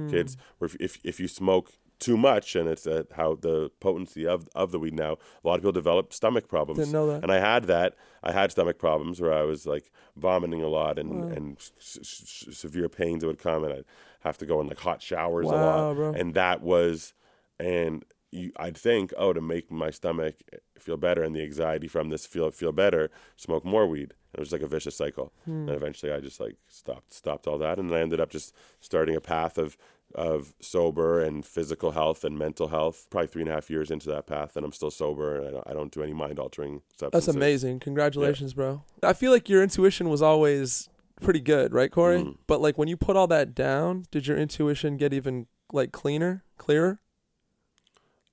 kids. 0.10 0.38
Where 0.60 0.68
if, 0.68 0.76
if 0.80 1.00
if 1.04 1.20
you 1.20 1.28
smoke 1.28 1.72
too 2.00 2.18
much, 2.18 2.56
and 2.56 2.70
it's 2.70 2.86
uh, 2.88 3.04
how 3.16 3.36
the 3.36 3.72
potency 3.80 4.26
of 4.28 4.48
of 4.56 4.72
the 4.72 4.80
weed 4.80 4.94
now, 4.94 5.14
a 5.44 5.48
lot 5.48 5.56
of 5.56 5.62
people 5.62 5.72
develop 5.72 6.14
stomach 6.14 6.48
problems. 6.48 6.80
Didn't 6.80 6.94
know 6.94 7.08
that. 7.08 7.24
And 7.24 7.32
I 7.32 7.40
had 7.40 7.64
that. 7.66 7.96
I 8.24 8.32
had 8.32 8.52
stomach 8.52 8.78
problems 8.78 9.20
where 9.22 9.34
I 9.34 9.44
was 9.44 9.66
like 9.66 9.92
vomiting 10.16 10.62
a 10.62 10.68
lot 10.68 11.00
and 11.00 11.32
and 11.32 11.58
s- 11.80 11.98
s- 12.02 12.46
severe 12.58 12.90
pains 12.90 13.22
that 13.22 13.28
would 13.28 13.40
come, 13.40 13.64
and 13.64 13.74
I'd 13.74 13.86
have 14.22 14.38
to 14.40 14.46
go 14.46 14.60
in 14.62 14.68
like 14.68 14.80
hot 14.80 15.02
showers 15.02 15.46
a 15.48 15.50
Wow, 15.50 15.88
lot. 15.88 15.96
bro. 15.96 16.14
And 16.14 16.34
that 16.36 16.62
was, 16.62 17.14
and 17.60 18.04
you, 18.32 18.52
I'd 18.58 18.78
think, 18.78 19.14
oh, 19.18 19.34
to 19.34 19.42
make 19.42 19.72
my 19.72 19.90
stomach 19.90 20.36
feel 20.78 20.98
better 20.98 21.24
and 21.24 21.36
the 21.36 21.42
anxiety 21.44 21.88
from 21.88 22.10
this 22.10 22.26
feel 22.26 22.52
feel 22.52 22.72
better, 22.72 23.10
smoke 23.36 23.66
more 23.66 23.88
weed. 23.88 24.14
It 24.34 24.40
was 24.40 24.52
like 24.52 24.62
a 24.62 24.68
vicious 24.68 24.96
cycle. 24.96 25.34
Hmm. 25.46 25.68
And 25.68 25.70
eventually, 25.72 26.12
I 26.12 26.20
just 26.20 26.40
like 26.40 26.58
stopped 26.68 27.14
stopped 27.14 27.48
all 27.48 27.58
that, 27.58 27.80
and 27.80 27.92
I 27.94 28.02
ended 28.02 28.20
up 28.20 28.30
just 28.30 28.54
starting 28.82 29.16
a 29.16 29.22
path 29.22 29.58
of 29.58 29.78
of 30.16 30.54
sober 30.62 31.22
and 31.22 31.46
physical 31.46 31.92
health 31.92 32.24
and 32.24 32.38
mental 32.38 32.70
health. 32.70 33.08
Probably 33.10 33.28
three 33.28 33.42
and 33.42 33.52
a 33.52 33.54
half 33.54 33.70
years 33.70 33.92
into 33.92 34.08
that 34.10 34.26
path, 34.26 34.56
and 34.56 34.66
I'm 34.66 34.72
still 34.72 34.92
sober, 34.92 35.40
and 35.40 35.58
I 35.66 35.74
don't, 35.74 35.92
don't 35.92 36.04
any 36.04 36.14
mind 36.14 36.40
altering 36.40 36.82
substances. 36.98 37.26
That's 37.26 37.36
amazing. 37.36 37.80
Congratulations, 37.80 38.54
bro. 38.54 38.84
I 39.04 39.14
feel 39.14 39.32
like 39.32 39.50
your 39.50 39.62
intuition 39.62 40.10
was 40.10 40.22
always 40.22 40.90
pretty 41.22 41.42
good, 41.42 41.74
right, 41.74 41.92
Corey? 41.92 42.20
Mhm. 42.20 42.38
But 42.48 42.62
like 42.62 42.78
when 42.78 42.88
you 42.88 42.98
put 42.98 43.16
all 43.16 43.28
that 43.28 43.54
down, 43.54 44.06
did 44.12 44.28
your 44.28 44.38
intuition 44.38 44.98
get 44.98 45.14
even 45.14 45.48
like 45.74 45.92
cleaner, 45.92 46.44
clearer? 46.58 47.00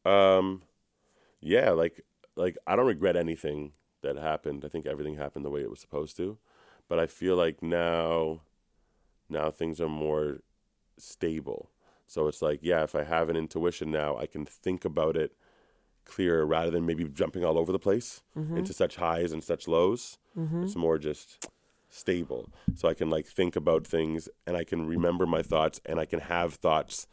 Um, 0.04 0.62
yeah, 1.40 1.70
like 1.70 2.04
like 2.36 2.56
I 2.66 2.76
don't 2.76 2.86
regret 2.86 3.16
anything 3.16 3.72
that 4.02 4.16
happened. 4.16 4.64
I 4.64 4.68
think 4.68 4.86
everything 4.86 5.14
happened 5.14 5.44
the 5.44 5.50
way 5.50 5.62
it 5.62 5.70
was 5.70 5.80
supposed 5.80 6.16
to, 6.18 6.38
but 6.88 6.98
I 6.98 7.06
feel 7.06 7.36
like 7.36 7.62
now, 7.62 8.42
now 9.28 9.50
things 9.50 9.80
are 9.80 9.88
more 9.88 10.40
stable. 10.98 11.70
So 12.06 12.28
it's 12.28 12.42
like, 12.42 12.60
yeah, 12.62 12.82
if 12.82 12.94
I 12.94 13.04
have 13.04 13.28
an 13.28 13.36
intuition 13.36 13.90
now, 13.90 14.16
I 14.16 14.26
can 14.26 14.44
think 14.44 14.84
about 14.84 15.16
it 15.16 15.32
clearer 16.04 16.44
rather 16.44 16.70
than 16.70 16.86
maybe 16.86 17.04
jumping 17.04 17.44
all 17.44 17.58
over 17.58 17.72
the 17.72 17.78
place 17.78 18.22
mm-hmm. 18.36 18.58
into 18.58 18.72
such 18.72 18.96
highs 18.96 19.32
and 19.32 19.42
such 19.42 19.66
lows. 19.66 20.18
Mm-hmm. 20.36 20.64
It's 20.64 20.76
more 20.76 20.98
just 20.98 21.48
stable. 21.88 22.50
So 22.74 22.88
I 22.88 22.94
can 22.94 23.08
like 23.08 23.26
think 23.26 23.56
about 23.56 23.86
things 23.86 24.28
and 24.46 24.56
I 24.56 24.64
can 24.64 24.86
remember 24.86 25.26
my 25.26 25.42
thoughts 25.42 25.80
and 25.86 25.98
I 25.98 26.04
can 26.04 26.20
have 26.20 26.54
thoughts 26.54 27.06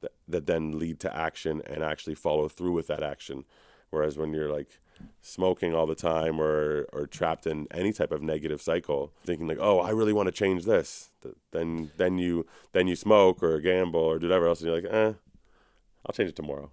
that, 0.00 0.12
that 0.26 0.46
then 0.46 0.78
lead 0.78 0.98
to 1.00 1.16
action 1.16 1.62
and 1.66 1.82
actually 1.82 2.14
follow 2.14 2.48
through 2.48 2.72
with 2.72 2.88
that 2.88 3.02
action. 3.02 3.44
Whereas 3.90 4.16
when 4.18 4.32
you're 4.32 4.52
like 4.52 4.80
smoking 5.20 5.74
all 5.74 5.86
the 5.86 5.94
time 5.94 6.40
or 6.40 6.86
or 6.92 7.06
trapped 7.06 7.46
in 7.46 7.66
any 7.70 7.92
type 7.92 8.12
of 8.12 8.22
negative 8.22 8.60
cycle, 8.62 9.12
thinking 9.24 9.46
like, 9.46 9.58
"Oh, 9.60 9.78
I 9.80 9.90
really 9.90 10.12
want 10.12 10.26
to 10.26 10.32
change 10.32 10.64
this," 10.64 11.10
then 11.52 11.90
then 11.96 12.18
you 12.18 12.46
then 12.72 12.88
you 12.88 12.96
smoke 12.96 13.42
or 13.42 13.60
gamble 13.60 14.00
or 14.00 14.18
do 14.18 14.26
whatever 14.28 14.46
else, 14.48 14.60
and 14.60 14.70
you're 14.70 14.80
like, 14.82 14.92
"Eh, 14.92 15.12
I'll 16.06 16.12
change 16.12 16.30
it 16.30 16.36
tomorrow." 16.36 16.70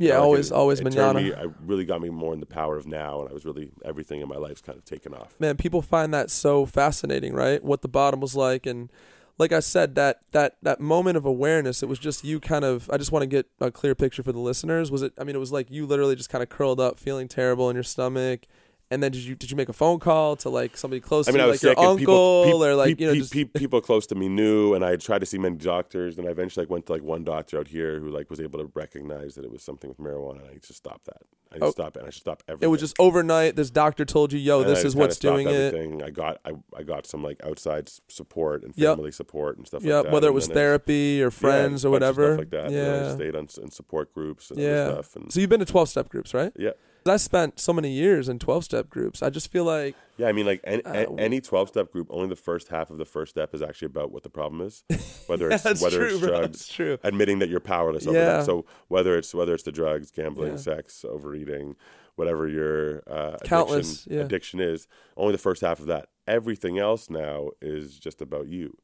Yeah, 0.00 0.14
Like, 0.18 0.22
always, 0.22 0.50
it- 0.50 0.54
always 0.54 0.80
it 0.80 0.84
manana. 0.84 1.20
me- 1.20 1.34
I 1.34 1.46
really 1.66 1.84
got 1.84 2.00
me 2.00 2.08
more 2.08 2.32
in 2.32 2.38
the 2.40 2.46
power 2.46 2.76
of 2.76 2.86
now, 2.86 3.20
and 3.20 3.28
I 3.30 3.32
was 3.32 3.44
really 3.44 3.72
everything 3.84 4.20
in 4.20 4.28
my 4.28 4.36
life's 4.36 4.60
kind 4.60 4.78
of 4.78 4.84
taken 4.84 5.12
off. 5.12 5.34
man 5.40 5.56
people 5.56 5.82
find 5.82 6.14
that 6.14 6.30
so 6.30 6.64
fascinating 6.66 7.34
right 7.34 7.64
what 7.64 7.82
the 7.82 7.88
bottom 7.88 8.20
was 8.20 8.36
like 8.36 8.64
and 8.66 8.90
like 9.38 9.52
i 9.52 9.60
said 9.60 9.94
that 9.94 10.20
that 10.32 10.56
that 10.62 10.80
moment 10.80 11.16
of 11.16 11.24
awareness 11.24 11.82
it 11.82 11.88
was 11.88 11.98
just 11.98 12.24
you 12.24 12.40
kind 12.40 12.64
of 12.64 12.88
i 12.92 12.96
just 12.96 13.12
want 13.12 13.22
to 13.22 13.26
get 13.26 13.46
a 13.60 13.70
clear 13.70 13.94
picture 13.94 14.22
for 14.22 14.32
the 14.32 14.38
listeners 14.38 14.90
was 14.90 15.02
it 15.02 15.12
i 15.18 15.24
mean 15.24 15.34
it 15.36 15.40
was 15.40 15.52
like 15.52 15.70
you 15.70 15.86
literally 15.86 16.16
just 16.16 16.30
kind 16.30 16.42
of 16.42 16.48
curled 16.48 16.80
up 16.80 16.98
feeling 16.98 17.28
terrible 17.28 17.70
in 17.70 17.76
your 17.76 17.82
stomach 17.82 18.46
and 18.90 19.02
then 19.02 19.12
did 19.12 19.22
you 19.22 19.34
did 19.34 19.50
you 19.50 19.56
make 19.56 19.68
a 19.68 19.72
phone 19.72 19.98
call 19.98 20.36
to 20.36 20.48
like 20.48 20.76
somebody 20.76 21.00
close 21.00 21.28
I 21.28 21.32
mean, 21.32 21.38
to 21.38 21.42
I 21.42 21.46
you, 21.46 21.50
was 21.50 21.62
like 21.62 21.70
sick, 21.70 21.78
your 21.78 21.86
uncle 21.86 21.98
people, 21.98 22.44
peop- 22.44 22.68
or 22.68 22.74
like 22.74 23.00
you 23.00 23.06
know 23.06 23.14
just 23.14 23.32
peop- 23.32 23.52
people 23.54 23.80
close 23.80 24.06
to 24.06 24.14
me 24.14 24.28
knew, 24.28 24.74
and 24.74 24.84
I 24.84 24.96
tried 24.96 25.18
to 25.18 25.26
see 25.26 25.38
many 25.38 25.56
doctors, 25.56 26.18
and 26.18 26.26
I 26.26 26.30
eventually 26.30 26.64
like 26.64 26.70
went 26.70 26.86
to 26.86 26.92
like 26.92 27.02
one 27.02 27.24
doctor 27.24 27.58
out 27.58 27.68
here 27.68 28.00
who 28.00 28.08
like 28.08 28.30
was 28.30 28.40
able 28.40 28.58
to 28.60 28.70
recognize 28.74 29.34
that 29.34 29.44
it 29.44 29.50
was 29.50 29.62
something 29.62 29.88
with 29.88 29.98
marijuana. 29.98 30.40
And 30.40 30.50
I 30.50 30.54
just 30.54 30.76
stopped 30.76 31.04
that. 31.06 31.22
I 31.52 31.58
Oh. 31.62 31.70
stopped 31.70 31.96
it. 31.96 32.00
and 32.00 32.06
I 32.06 32.10
should 32.10 32.20
stop 32.20 32.42
everything. 32.48 32.66
it 32.68 32.70
was 32.70 32.80
just 32.80 32.94
overnight 32.98 33.56
this 33.56 33.70
doctor 33.70 34.04
told 34.04 34.32
you 34.32 34.38
yo 34.38 34.60
And 34.60 34.68
this 34.70 34.84
is 34.84 34.94
what's 34.94 35.16
doing 35.18 35.48
it 35.48 35.74
everything. 35.74 36.02
I 36.02 36.10
got 36.10 36.38
I, 36.44 36.52
I 36.76 36.82
got 36.82 37.06
some 37.06 37.22
like 37.22 37.40
outside 37.44 37.90
support 38.08 38.62
and 38.64 38.72
Yep. 38.76 38.96
family 38.96 39.10
support 39.12 39.56
and 39.56 39.66
stuff 39.66 39.82
yeah 39.82 39.96
like 39.96 40.04
that. 40.04 40.12
whether 40.12 40.28
it 40.28 40.32
was 40.34 40.46
therapy 40.48 41.22
or 41.22 41.26
yeah, 41.26 41.30
friends 41.30 41.84
a 41.84 41.88
or 41.88 41.90
whatever 41.90 42.26
stuff 42.34 42.38
like 42.38 42.50
that. 42.50 42.66
And 42.66 42.76
I 42.76 43.06
yeah 43.08 43.14
stayed 43.14 43.34
on 43.36 43.48
in 43.62 43.70
support 43.70 44.12
groups 44.12 44.50
and 44.50 44.60
yeah 44.60 44.92
stuff. 44.92 45.16
And 45.16 45.32
so 45.32 45.40
you've 45.40 45.50
been 45.50 45.60
to 45.60 45.66
12 45.66 45.88
step 45.88 46.08
groups 46.08 46.34
right 46.34 46.52
yeah. 46.56 46.70
I 47.06 47.16
spent 47.16 47.58
so 47.58 47.72
many 47.72 47.90
years 47.90 48.28
in 48.28 48.38
12 48.38 48.64
step 48.64 48.90
groups. 48.90 49.22
I 49.22 49.30
just 49.30 49.50
feel 49.50 49.64
like 49.64 49.94
Yeah, 50.18 50.28
I 50.28 50.32
mean, 50.32 50.46
like 50.46 50.60
any, 50.64 50.84
Uh, 50.84 51.12
any 51.14 51.40
twelve 51.40 51.68
step 51.68 51.90
group, 51.92 52.08
only 52.10 52.28
the 52.28 52.36
first 52.36 52.68
half 52.68 52.90
of 52.90 52.98
the 52.98 53.04
first 53.04 53.30
step 53.30 53.54
is 53.54 53.62
actually 53.62 53.86
about 53.86 54.10
what 54.10 54.24
the 54.24 54.28
problem 54.30 54.60
is, 54.60 54.84
whether 55.26 55.48
it's 55.50 55.64
whether 55.80 55.96
true, 55.98 56.06
it's 56.16 56.18
drugs, 56.20 56.68
true. 56.68 56.98
admitting 57.02 57.38
that 57.38 57.48
you're 57.48 57.60
powerless 57.60 58.06
over 58.06 58.18
Yeah. 58.18 58.38
that. 58.38 58.46
So 58.46 58.64
whether 58.88 59.16
it's 59.16 59.32
whether 59.34 59.54
it's 59.54 59.62
the 59.62 59.72
drugs, 59.72 60.10
gambling, 60.10 60.52
Yeah. 60.52 60.56
sex, 60.58 61.04
overeating, 61.04 61.76
whatever 62.16 62.48
your 62.48 63.02
uh, 63.06 63.36
Countless, 63.44 64.04
addiction, 64.06 64.20
addiction 64.26 64.60
is, 64.60 64.88
only 65.16 65.32
the 65.32 65.38
first 65.38 65.62
half 65.62 65.78
of 65.80 65.86
that. 65.86 66.08
Everything 66.26 66.78
else 66.78 67.08
now 67.08 67.50
is 67.62 67.98
just 67.98 68.20
about 68.20 68.48
you. 68.48 68.76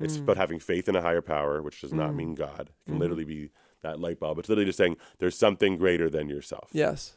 It's 0.00 0.16
Mm. 0.16 0.22
about 0.22 0.36
having 0.38 0.58
faith 0.58 0.88
in 0.88 0.96
a 0.96 1.02
higher 1.02 1.20
power, 1.22 1.60
which 1.60 1.80
does 1.82 1.92
not 1.92 2.14
mean 2.14 2.34
God. 2.34 2.70
It 2.70 2.74
can 2.86 2.94
Mm-hmm. 2.94 3.00
literally 3.00 3.24
be 3.24 3.50
that 3.82 4.00
light 4.00 4.18
bulb. 4.18 4.38
It's 4.38 4.48
literally 4.48 4.64
just 4.66 4.78
saying 4.78 4.96
there's 5.18 5.36
something 5.36 5.76
greater 5.76 6.08
than 6.08 6.28
yourself. 6.28 6.70
Yes. 6.72 7.14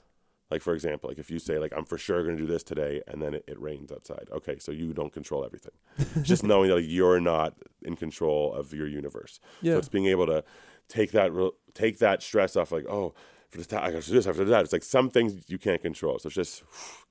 Like 0.52 0.62
for 0.62 0.74
example, 0.74 1.10
like 1.10 1.18
if 1.18 1.32
you 1.32 1.40
say 1.40 1.58
like 1.58 1.72
I'm 1.76 1.86
for 1.86 1.98
sure 1.98 2.24
going 2.24 2.36
to 2.36 2.44
do 2.44 2.48
this 2.48 2.62
today, 2.62 3.02
and 3.08 3.22
then 3.22 3.34
it, 3.36 3.46
it 3.48 3.60
rains 3.60 3.92
outside. 3.92 4.28
Okay, 4.32 4.58
so 4.60 4.72
you 4.72 4.94
don't 4.94 5.14
control 5.14 5.46
everything. 5.46 5.72
Just 6.24 6.44
knowing 6.44 6.70
that 6.70 6.76
like, 6.76 6.86
you're 6.88 7.22
not 7.22 7.56
in 7.82 7.96
control 7.96 8.54
of 8.54 8.74
your 8.74 8.88
universe. 8.88 9.40
Yeah. 9.62 9.74
So 9.74 9.80
it's 9.80 9.90
being 9.90 10.08
able 10.08 10.28
to 10.28 10.44
take 10.90 11.12
that 11.12 11.32
re- 11.34 11.52
take 11.74 12.00
that 12.00 12.22
stress 12.22 12.58
off. 12.58 12.72
Like 12.74 12.86
oh, 12.90 13.14
for 13.50 13.58
this 13.58 13.68
time 13.68 13.84
I 13.84 13.92
got 13.92 14.02
to 14.04 14.10
do 14.10 14.16
this 14.16 14.28
after 14.28 14.44
that. 14.44 14.64
It's 14.64 14.74
like 14.74 14.84
some 14.84 15.10
things 15.10 15.46
you 15.48 15.58
can't 15.58 15.82
control. 15.82 16.20
So 16.20 16.28
it's 16.28 16.36
just 16.36 16.64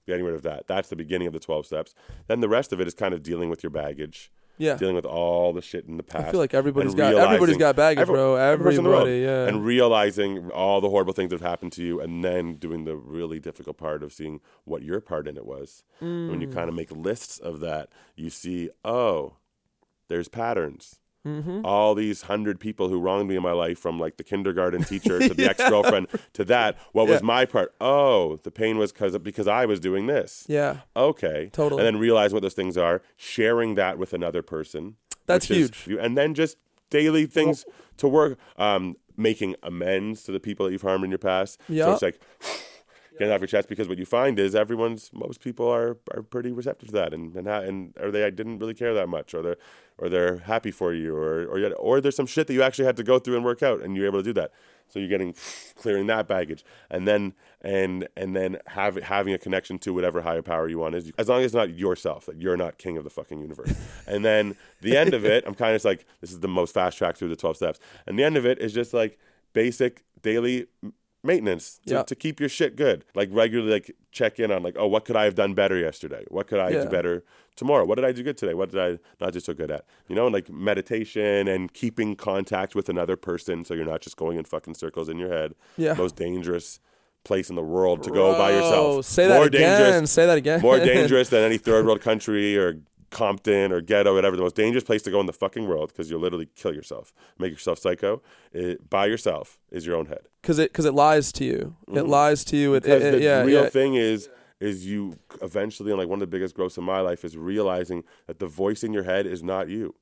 getting 0.07 0.25
rid 0.25 0.35
of 0.35 0.43
that. 0.43 0.67
That's 0.67 0.91
the 0.91 0.97
beginning 0.97 1.27
of 1.27 1.33
the 1.33 1.41
twelve 1.41 1.65
steps. 1.65 1.95
Then 2.27 2.41
the 2.41 2.49
rest 2.49 2.75
of 2.75 2.81
it 2.81 2.87
is 2.87 2.95
kind 2.95 3.15
of 3.15 3.23
dealing 3.23 3.49
with 3.49 3.63
your 3.63 3.71
baggage. 3.71 4.31
Yeah. 4.61 4.77
Dealing 4.77 4.95
with 4.95 5.07
all 5.07 5.53
the 5.53 5.63
shit 5.63 5.87
in 5.87 5.97
the 5.97 6.03
past. 6.03 6.27
I 6.29 6.31
feel 6.31 6.39
like 6.41 6.53
everybody's 6.55 6.95
got 6.95 7.15
everybody's 7.15 7.57
got 7.57 7.77
baggage, 7.77 8.03
every- 8.03 8.15
bro. 8.15 8.37
every 8.37 8.63
person 8.65 8.85
the 8.85 8.91
world. 8.91 9.09
Everybody, 9.09 9.25
yeah. 9.25 9.47
And 9.49 9.65
realizing 9.65 10.51
all 10.51 10.81
the 10.81 10.91
horrible 10.91 11.13
things 11.15 11.31
that 11.31 11.41
have 11.41 11.49
happened 11.49 11.73
to 11.73 11.83
you, 11.83 12.01
and 12.01 12.23
then 12.23 12.55
doing 12.55 12.85
the 12.85 12.95
really 12.97 13.41
difficult 13.41 13.79
part 13.79 14.03
of 14.03 14.13
seeing 14.13 14.41
what 14.65 14.83
your 14.83 15.01
part 15.01 15.27
in 15.27 15.37
it 15.37 15.47
was. 15.47 15.83
When 15.99 16.41
you 16.41 16.47
Mm. 16.49 16.53
kind 16.55 16.69
of 16.69 16.75
make 16.75 16.91
lists 16.93 17.39
of 17.39 17.61
that, 17.61 17.89
you 18.17 18.29
see, 18.31 18.69
oh, 18.85 19.37
there's 20.09 20.29
patterns. 20.29 21.01
Mm-hmm. 21.27 21.61
All 21.67 21.95
these 21.95 22.23
hundred 22.23 22.59
people 22.61 22.89
who 22.89 22.99
wronged 22.99 23.29
me 23.29 23.37
in 23.37 23.43
my 23.43 23.53
life, 23.53 23.79
from 23.79 24.01
like 24.01 24.17
the 24.17 24.25
kindergarten 24.25 24.83
teacher 24.85 25.19
to 25.19 25.35
the 25.35 25.49
ex 25.51 25.63
girlfriend 25.69 26.07
to 26.33 26.45
that. 26.47 26.79
What 26.93 27.09
was 27.09 27.23
my 27.23 27.45
part? 27.45 27.75
Oh, 27.81 28.37
the 28.43 28.51
pain 28.51 28.79
was 28.79 28.91
because 28.93 29.17
because 29.19 29.47
I 29.47 29.67
was 29.67 29.81
doing 29.81 30.07
this. 30.07 30.47
yeah. 30.49 30.79
Okay. 30.97 31.51
Totally. 31.53 31.81
And 31.81 31.87
then 31.95 32.01
realize 32.01 32.33
what 32.33 32.41
those 32.43 32.55
things 32.55 32.79
are, 32.79 33.03
sharing 33.17 33.75
that 33.75 33.99
with 33.99 34.15
another 34.15 34.43
person. 34.43 34.97
That's 35.27 35.49
which 35.49 35.59
is 35.59 35.71
huge. 35.85 35.99
and 36.03 36.17
then 36.17 36.33
just 36.35 36.57
daily 36.89 37.27
things 37.27 37.67
to 37.99 38.09
work, 38.09 38.39
um, 38.57 38.97
making 39.17 39.57
amends 39.63 40.23
to 40.25 40.33
the 40.33 40.41
people 40.41 40.67
that 40.67 40.73
you've 40.73 40.83
harmed 40.83 41.05
in 41.05 41.11
your 41.11 41.19
past. 41.19 41.61
So 41.69 41.73
Yeah. 41.75 41.93
it's 41.93 42.03
like, 42.03 42.19
getting 43.19 43.35
off 43.35 43.41
your 43.41 43.47
chest 43.49 43.69
because 43.69 43.87
what 43.87 43.99
you 43.99 44.07
find 44.07 44.39
is 44.39 44.55
everyone's 44.55 45.11
most 45.13 45.41
people 45.43 45.69
are 45.69 45.99
are 46.15 46.23
pretty 46.23 46.51
receptive 46.53 46.89
to 46.89 46.95
that 46.95 47.13
and 47.13 47.37
and, 47.37 47.47
and 47.47 47.95
or 48.01 48.11
they 48.11 48.29
didn't 48.31 48.59
really 48.59 48.73
care 48.73 48.95
that 48.95 49.11
much 49.11 49.35
or 49.35 49.43
they're 49.43 49.59
or 50.01 50.09
they're 50.09 50.39
happy 50.39 50.71
for 50.71 50.93
you 50.93 51.15
or 51.15 51.47
or 51.47 51.59
yet, 51.59 51.73
or 51.79 52.01
there's 52.01 52.17
some 52.17 52.27
shit 52.27 52.47
that 52.47 52.55
you 52.55 52.63
actually 52.63 52.87
had 52.87 52.97
to 52.97 53.05
go 53.05 53.19
through 53.19 53.37
and 53.37 53.45
work 53.45 53.63
out 53.63 53.81
and 53.81 53.97
you're 53.97 54.07
able 54.07 54.19
to 54.19 54.25
do 54.25 54.33
that. 54.33 54.51
So 54.89 54.99
you're 54.99 55.09
getting 55.09 55.35
clearing 55.77 56.07
that 56.09 56.27
baggage 56.27 56.65
and 56.91 57.07
then 57.07 57.35
and 57.61 58.09
and 58.17 58.35
then 58.35 58.59
have, 58.67 58.97
having 58.97 59.35
a 59.35 59.39
connection 59.39 59.79
to 59.81 59.93
whatever 59.93 60.23
higher 60.23 60.43
power 60.43 60.69
you 60.69 60.79
want 60.79 60.95
is 60.95 61.13
as 61.19 61.29
long 61.29 61.41
as 61.41 61.47
it's 61.47 61.55
not 61.55 61.75
yourself 61.75 62.27
that 62.27 62.41
you're 62.41 62.57
not 62.57 62.79
king 62.79 62.97
of 62.97 63.05
the 63.05 63.11
fucking 63.11 63.39
universe. 63.39 63.73
and 64.07 64.25
then 64.25 64.57
the 64.81 64.97
end 64.97 65.15
of 65.15 65.25
it, 65.25 65.45
I'm 65.47 65.55
kind 65.55 65.77
of 65.77 65.85
like 65.85 66.07
this 66.21 66.33
is 66.33 66.41
the 66.41 66.49
most 66.49 66.75
fast 66.75 66.99
track 66.99 67.17
through 67.17 67.29
the 67.29 67.37
12 67.37 67.57
steps. 67.57 67.81
And 68.07 68.19
the 68.19 68.25
end 68.25 68.37
of 68.37 68.47
it 68.47 68.59
is 68.59 68.73
just 68.73 68.95
like 68.95 69.19
basic 69.53 70.05
daily 70.23 70.67
maintenance 71.23 71.79
to, 71.87 71.95
Yeah. 71.95 72.03
to 72.05 72.15
keep 72.15 72.41
your 72.41 72.49
shit 72.49 72.77
good. 72.77 73.05
Like 73.15 73.29
regularly 73.33 73.73
like 73.73 73.91
check 74.13 74.39
in 74.41 74.51
on 74.51 74.63
like, 74.63 74.77
oh, 74.79 74.87
what 74.87 75.05
could 75.05 75.17
I 75.17 75.25
have 75.25 75.35
done 75.35 75.55
better 75.55 75.77
yesterday? 75.77 76.25
What 76.29 76.47
could 76.47 76.59
I 76.61 76.71
Yeah. 76.71 76.85
do 76.85 76.89
better 76.89 77.25
tomorrow? 77.57 77.85
What 77.85 77.97
did 77.97 78.05
I 78.05 78.13
do 78.13 78.23
good 78.23 78.37
today? 78.39 78.55
What 78.55 78.71
did 78.71 78.81
I 78.81 78.99
not 79.21 79.33
do 79.33 79.41
so 79.41 79.53
good 79.53 79.71
at? 79.71 79.85
You 80.09 80.17
know, 80.17 80.27
and 80.27 80.33
like 80.35 80.49
meditation 80.49 81.47
and 81.49 81.73
keeping 81.73 82.17
contact 82.17 82.75
with 82.75 82.89
another 82.89 83.17
person 83.17 83.65
so 83.65 83.75
you're 83.75 83.85
not 83.85 84.01
just 84.01 84.17
going 84.17 84.39
in 84.39 84.45
fucking 84.45 84.75
circles 84.75 85.09
in 85.09 85.19
your 85.19 85.29
head. 85.31 85.55
Yeah. 85.77 85.95
Most 85.95 86.17
dangerous 86.17 86.81
place 87.23 87.51
in 87.51 87.57
the 87.57 87.63
world 87.63 88.03
to 88.05 88.11
go 88.11 88.33
by 88.33 88.51
yourself. 88.53 89.05
Say 89.05 89.27
that 89.29 89.35
more 89.35 89.45
again. 89.47 89.79
dangerous 89.79 90.11
Say 90.11 90.25
that 90.25 90.39
again. 90.39 90.61
more 90.63 90.79
dangerous 90.79 91.29
than 91.31 91.43
any 91.45 91.59
third 91.59 91.85
world 91.85 92.01
country 92.01 92.57
or 92.57 92.79
Compton 93.11 93.73
or 93.73 93.81
ghetto, 93.81 94.15
whatever. 94.15 94.37
The 94.37 94.43
most 94.43 94.55
dangerous 94.57 94.85
place 94.85 95.03
to 95.03 95.11
go 95.11 95.21
in 95.21 95.27
the 95.27 95.33
fucking 95.33 95.67
world 95.67 95.89
because 95.89 96.11
you'll 96.11 96.21
literally 96.21 96.49
kill 96.55 96.75
yourself, 96.75 97.13
make 97.39 97.51
yourself 97.51 97.79
psycho. 97.79 98.23
It, 98.53 98.89
by 98.89 99.07
yourself 99.07 99.59
is 99.71 99.85
your 99.85 99.97
own 99.97 100.07
head. 100.07 100.29
Because 100.41 100.59
it 100.59 100.73
because 100.73 100.85
it 100.85 100.95
lies 100.95 101.33
to 101.33 101.45
you. 101.45 101.77
It 101.89 101.95
mm-hmm. 101.95 102.09
lies 102.09 102.45
to 102.45 102.57
you. 102.57 102.75
It, 102.75 102.85
Because 102.85 103.03
it- 103.05 103.11
the 103.13 103.21
yeah, 103.21 103.43
real 103.43 103.65
yeah. 103.65 103.69
thing 103.69 103.95
is, 103.95 104.29
is 104.61 104.87
you 104.87 105.19
eventually, 105.43 105.91
and 105.91 105.99
like 105.99 106.09
one 106.09 106.19
of 106.19 106.21
the 106.21 106.27
biggest 106.35 106.55
growths 106.55 106.77
in 106.77 106.85
my 106.85 107.01
life 107.01 107.25
is 107.25 107.37
realizing 107.37 108.05
that 108.27 108.39
the 108.39 108.47
voice 108.47 108.85
in 108.85 108.93
your 108.93 109.05
head 109.05 109.27
is 109.27 109.43
not 109.43 109.69
you. 109.69 109.95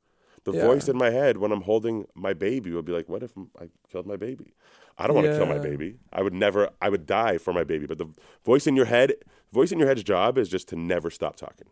The 0.44 0.52
Yeah. 0.52 0.66
voice 0.66 0.88
in 0.88 0.96
my 0.96 1.10
head 1.10 1.36
when 1.36 1.52
I'm 1.52 1.62
holding 1.62 2.06
my 2.14 2.32
baby 2.34 2.72
will 2.72 2.82
be 2.82 2.92
like, 2.92 3.08
"What 3.08 3.22
if 3.22 3.32
I 3.60 3.68
killed 3.90 4.06
my 4.06 4.16
baby? 4.16 4.54
I 4.96 5.06
don't 5.06 5.14
want 5.14 5.28
to 5.28 5.36
kill 5.36 5.46
my 5.46 5.58
baby. 5.58 5.98
I 6.12 6.22
would 6.22 6.34
never. 6.34 6.70
I 6.80 6.88
would 6.88 7.06
die 7.06 7.38
for 7.38 7.52
my 7.52 7.64
baby." 7.64 7.86
But 7.86 7.98
the 7.98 8.08
voice 8.44 8.66
in 8.66 8.74
your 8.76 8.86
head, 8.86 9.14
voice 9.52 9.72
in 9.72 9.78
your 9.78 9.88
head's 9.88 10.02
job 10.02 10.38
is 10.38 10.48
just 10.48 10.68
to 10.68 10.76
never 10.76 11.10
stop 11.10 11.36
talking. 11.36 11.68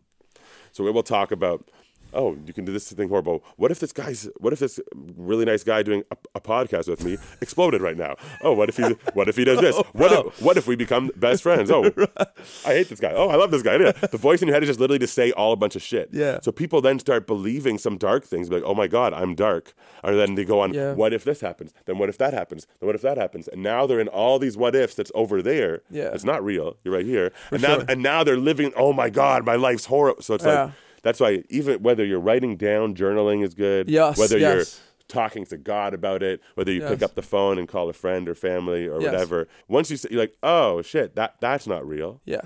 So 0.77 0.83
we 0.83 0.91
will 0.91 1.01
talk 1.01 1.31
about, 1.31 1.67
oh, 2.13 2.37
you 2.45 2.53
can 2.53 2.65
do 2.65 2.71
this 2.73 2.91
thing 2.91 3.09
horrible. 3.09 3.43
What 3.57 3.71
if 3.71 3.79
this 3.79 3.91
guy's, 3.91 4.29
what 4.37 4.53
if 4.53 4.59
this 4.59 4.79
really 5.15 5.45
nice 5.45 5.63
guy 5.63 5.83
doing 5.83 6.03
a, 6.11 6.17
a 6.35 6.41
podcast 6.41 6.87
with 6.87 7.03
me 7.03 7.17
exploded 7.41 7.81
right 7.81 7.97
now? 7.97 8.15
Oh, 8.41 8.53
what 8.53 8.69
if 8.69 8.77
he, 8.77 8.83
what 9.13 9.27
if 9.27 9.35
he 9.37 9.43
does 9.43 9.59
this? 9.61 9.75
Oh, 9.77 9.83
what 9.93 10.11
if, 10.11 10.41
what 10.41 10.57
if 10.57 10.67
we 10.67 10.75
become 10.75 11.11
best 11.15 11.43
friends? 11.43 11.69
Oh, 11.71 11.85
I 12.65 12.73
hate 12.73 12.89
this 12.89 12.99
guy. 12.99 13.11
Oh, 13.13 13.29
I 13.29 13.35
love 13.35 13.51
this 13.51 13.61
guy. 13.61 13.75
Yeah. 13.77 13.91
The 13.91 14.17
voice 14.17 14.41
in 14.41 14.47
your 14.47 14.55
head 14.55 14.63
is 14.63 14.69
just 14.69 14.79
literally 14.79 14.99
to 14.99 15.07
say 15.07 15.31
all 15.31 15.51
a 15.53 15.55
bunch 15.55 15.75
of 15.75 15.81
shit. 15.81 16.09
Yeah. 16.11 16.39
So 16.41 16.51
people 16.51 16.81
then 16.81 16.99
start 16.99 17.27
believing 17.27 17.77
some 17.77 17.97
dark 17.97 18.23
things, 18.23 18.49
like, 18.49 18.63
oh 18.65 18.73
my 18.73 18.87
God, 18.87 19.13
I'm 19.13 19.35
dark. 19.35 19.73
Or 20.03 20.15
then 20.15 20.35
they 20.35 20.45
go 20.45 20.59
on, 20.61 20.73
Yeah. 20.73 20.93
what 20.93 21.13
if 21.13 21.23
this 21.23 21.41
happens? 21.41 21.73
Then 21.85 21.97
what 21.97 22.09
if 22.09 22.17
that 22.17 22.33
happens? 22.33 22.65
Then 22.79 22.87
what 22.87 22.95
if 22.95 23.01
that 23.01 23.17
happens? 23.17 23.47
And 23.47 23.61
now 23.63 23.85
they're 23.85 23.99
in 23.99 24.07
all 24.07 24.39
these 24.39 24.55
what 24.57 24.75
ifs 24.75 24.95
that's 24.95 25.11
over 25.15 25.41
there. 25.41 25.81
Yeah. 25.89 26.09
It's 26.13 26.23
not 26.23 26.43
real. 26.43 26.77
You're 26.83 26.93
right 26.95 27.05
here. 27.05 27.31
and 27.51 27.61
now 27.61 27.75
sure. 27.75 27.85
and 27.89 28.01
now 28.01 28.23
they're 28.23 28.37
living, 28.37 28.73
oh 28.75 28.93
my 28.93 29.09
God, 29.09 29.45
my 29.45 29.55
life's 29.55 29.85
horrible. 29.85 30.21
So 30.21 30.33
it's 30.35 30.45
Yeah. 30.45 30.65
like 30.65 30.73
that's 31.07 31.19
why 31.19 31.43
even 31.49 31.81
whether 31.81 32.03
you're 32.05 32.19
writing 32.19 32.57
down, 32.57 32.93
journaling 32.95 33.43
is 33.43 33.53
good. 33.53 33.89
Yes, 33.89 34.17
Whether 34.17 34.37
yes. 34.37 34.53
you're 34.55 35.05
talking 35.07 35.45
to 35.45 35.57
God 35.57 35.93
about 35.93 36.21
it, 36.21 36.41
whether 36.55 36.71
you 36.71 36.81
pick 36.81 37.01
up 37.01 37.15
the 37.15 37.21
phone 37.21 37.57
and 37.57 37.67
call 37.67 37.87
a 37.89 37.93
friend 37.93 38.27
or 38.27 38.35
family 38.35 38.87
or 38.87 39.01
Yes. 39.01 39.11
whatever. 39.11 39.47
Once 39.69 39.89
you 39.89 39.95
say, 39.97 40.09
you're 40.11 40.19
like, 40.19 40.35
oh 40.43 40.81
shit, 40.81 41.15
that 41.15 41.35
that's 41.39 41.65
not 41.65 41.87
real. 41.87 42.21
Yeah. 42.25 42.41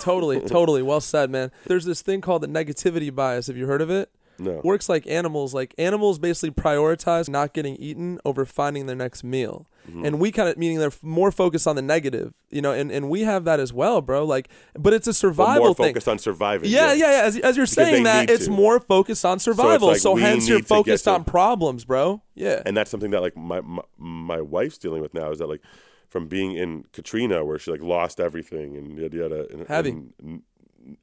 totally, 0.00 0.40
totally. 0.40 0.82
Well 0.82 1.00
said, 1.00 1.30
man. 1.30 1.50
There's 1.66 1.84
this 1.84 2.02
thing 2.02 2.20
called 2.20 2.42
the 2.42 2.48
negativity 2.48 3.14
bias. 3.14 3.46
Have 3.48 3.56
you 3.56 3.66
heard 3.66 3.82
of 3.82 3.90
it? 3.90 4.10
No. 4.38 4.60
Works 4.64 4.88
like 4.88 5.06
animals. 5.06 5.54
Like 5.54 5.74
animals 5.78 6.18
basically 6.18 6.50
prioritize 6.50 7.28
not 7.28 7.52
getting 7.54 7.76
eaten 7.76 8.18
over 8.24 8.44
finding 8.44 8.86
their 8.86 8.96
next 8.96 9.22
meal. 9.24 9.66
Mm-hmm. 9.88 10.04
And 10.06 10.18
we 10.20 10.32
kind 10.32 10.48
of 10.48 10.56
meaning 10.56 10.78
they're 10.78 10.88
f- 10.88 11.02
more 11.02 11.30
focused 11.30 11.66
on 11.66 11.76
the 11.76 11.82
negative, 11.82 12.32
you 12.50 12.62
know, 12.62 12.72
and, 12.72 12.90
and 12.90 13.10
we 13.10 13.20
have 13.20 13.44
that 13.44 13.60
as 13.60 13.72
well, 13.72 14.00
bro. 14.00 14.24
Like, 14.24 14.48
but 14.78 14.92
it's 14.94 15.06
a 15.06 15.10
But 15.10 15.16
survival 15.16 15.64
more 15.66 15.74
thing. 15.74 15.86
focused 15.88 16.08
on 16.08 16.18
surviving. 16.18 16.70
Yeah, 16.70 16.94
yeah, 16.94 17.12
yeah. 17.18 17.22
As, 17.26 17.36
as 17.38 17.56
you're 17.56 17.66
saying 17.66 18.04
that, 18.04 18.30
it's 18.30 18.46
to. 18.46 18.50
more 18.50 18.80
focused 18.80 19.24
on 19.26 19.38
survival. 19.38 19.94
So, 19.94 20.12
like, 20.12 20.16
we 20.16 20.22
hence 20.22 20.48
you're 20.48 20.60
to 20.60 20.64
focused 20.64 21.04
to- 21.04 21.10
on 21.12 21.24
problems, 21.24 21.84
bro. 21.84 22.22
Yeah. 22.34 22.62
and 22.64 22.76
that's 22.76 22.90
something 22.90 23.10
that 23.12 23.20
like 23.20 23.36
my, 23.36 23.60
my 23.60 23.82
my 23.98 24.40
wife's 24.40 24.78
dealing 24.78 25.02
with 25.02 25.14
now 25.14 25.30
is 25.30 25.38
that 25.38 25.48
like 25.48 25.60
from 26.08 26.26
being 26.28 26.56
in 26.56 26.84
Katrina 26.92 27.44
where 27.44 27.58
she 27.58 27.70
like 27.70 27.80
lost 27.82 28.18
everything 28.20 28.76
and 28.76 28.98
yada 28.98 29.16
yada 29.16 29.46
and, 29.52 29.66
Heavy. 29.68 29.90
and 29.90 30.42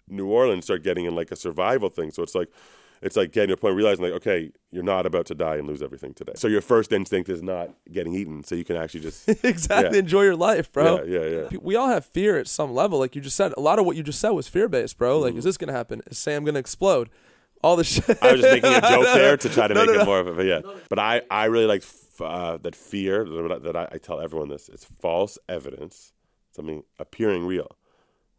New 0.08 0.28
Orleans 0.28 0.66
start 0.66 0.84
getting 0.84 1.06
in 1.06 1.16
like 1.16 1.32
a 1.32 1.36
survival 1.36 1.90
thing 1.90 2.12
so 2.12 2.22
it's 2.24 2.36
like 2.36 2.50
it's 3.02 3.16
like 3.16 3.32
getting 3.32 3.48
to 3.50 3.54
a 3.54 3.58
point 3.58 3.76
realizing 3.76 4.04
like 4.04 4.14
okay 4.14 4.52
you're 4.72 4.84
not 4.84 5.06
about 5.06 5.26
to 5.26 5.36
die 5.36 5.56
and 5.56 5.68
lose 5.68 5.82
everything 5.82 6.14
today 6.14 6.34
so 6.36 6.48
your 6.48 6.62
first 6.62 6.92
instinct 6.92 7.30
is 7.30 7.42
not 7.42 7.70
getting 7.92 8.14
eaten 8.14 8.44
so 8.44 8.54
you 8.56 8.64
can 8.64 8.76
actually 8.76 9.00
just 9.02 9.28
exactly. 9.44 9.92
Yeah. 9.98 10.00
Enjoy 10.00 10.22
your 10.24 10.36
life, 10.36 10.72
bro. 10.72 11.04
yeah 11.04 11.20
yeah 11.26 11.48
yeah 11.52 11.58
we 11.62 11.76
all 11.76 11.88
have 11.88 12.06
fear 12.06 12.38
at 12.38 12.48
some 12.48 12.74
level. 12.74 13.00
Like 13.00 13.16
you 13.16 13.22
just 13.22 13.36
said, 13.36 13.54
a 13.58 13.62
lot 13.62 13.80
of 13.80 13.86
what 13.86 13.96
you 13.96 14.04
just 14.04 14.20
said 14.20 14.30
was 14.30 14.48
fear 14.48 14.68
based, 14.70 14.98
bro. 14.98 15.20
Like, 15.20 15.36
is 15.36 15.44
this 15.44 15.58
gonna 15.58 15.74
happen? 15.74 16.02
Is 16.08 16.18
Sam 16.18 16.44
gonna 16.46 16.60
explode? 16.60 17.10
All 17.64 17.76
the 17.76 17.84
shit. 17.84 18.18
I 18.24 18.32
was 18.32 18.42
just 18.42 18.54
making 18.54 18.74
a 18.74 18.82
joke 18.90 19.06
there 19.14 19.38
to 19.38 19.50
try 19.50 19.68
to 19.68 19.74
No, 19.76 19.86
make 19.86 19.96
no, 19.96 20.02
it 20.02 20.06
more 20.06 20.20
of 20.20 20.28
a 20.28 20.34
but 20.34 20.46
yeah. 20.46 20.62
But 20.90 20.98
I, 20.98 21.22
I 21.30 21.46
really 21.46 21.68
like 21.68 21.84
f- 21.84 22.20
uh, 22.22 22.58
that 22.58 22.76
fear 22.76 23.24
that 23.24 23.52
I- 23.52 23.60
that 23.60 23.76
I, 23.76 23.88
I 23.92 23.98
tell 24.00 24.20
everyone 24.20 24.50
this. 24.50 24.68
It's 24.70 24.84
false 24.86 25.38
evidence, 25.48 26.12
something 26.56 26.84
appearing 26.98 27.46
real. 27.46 27.70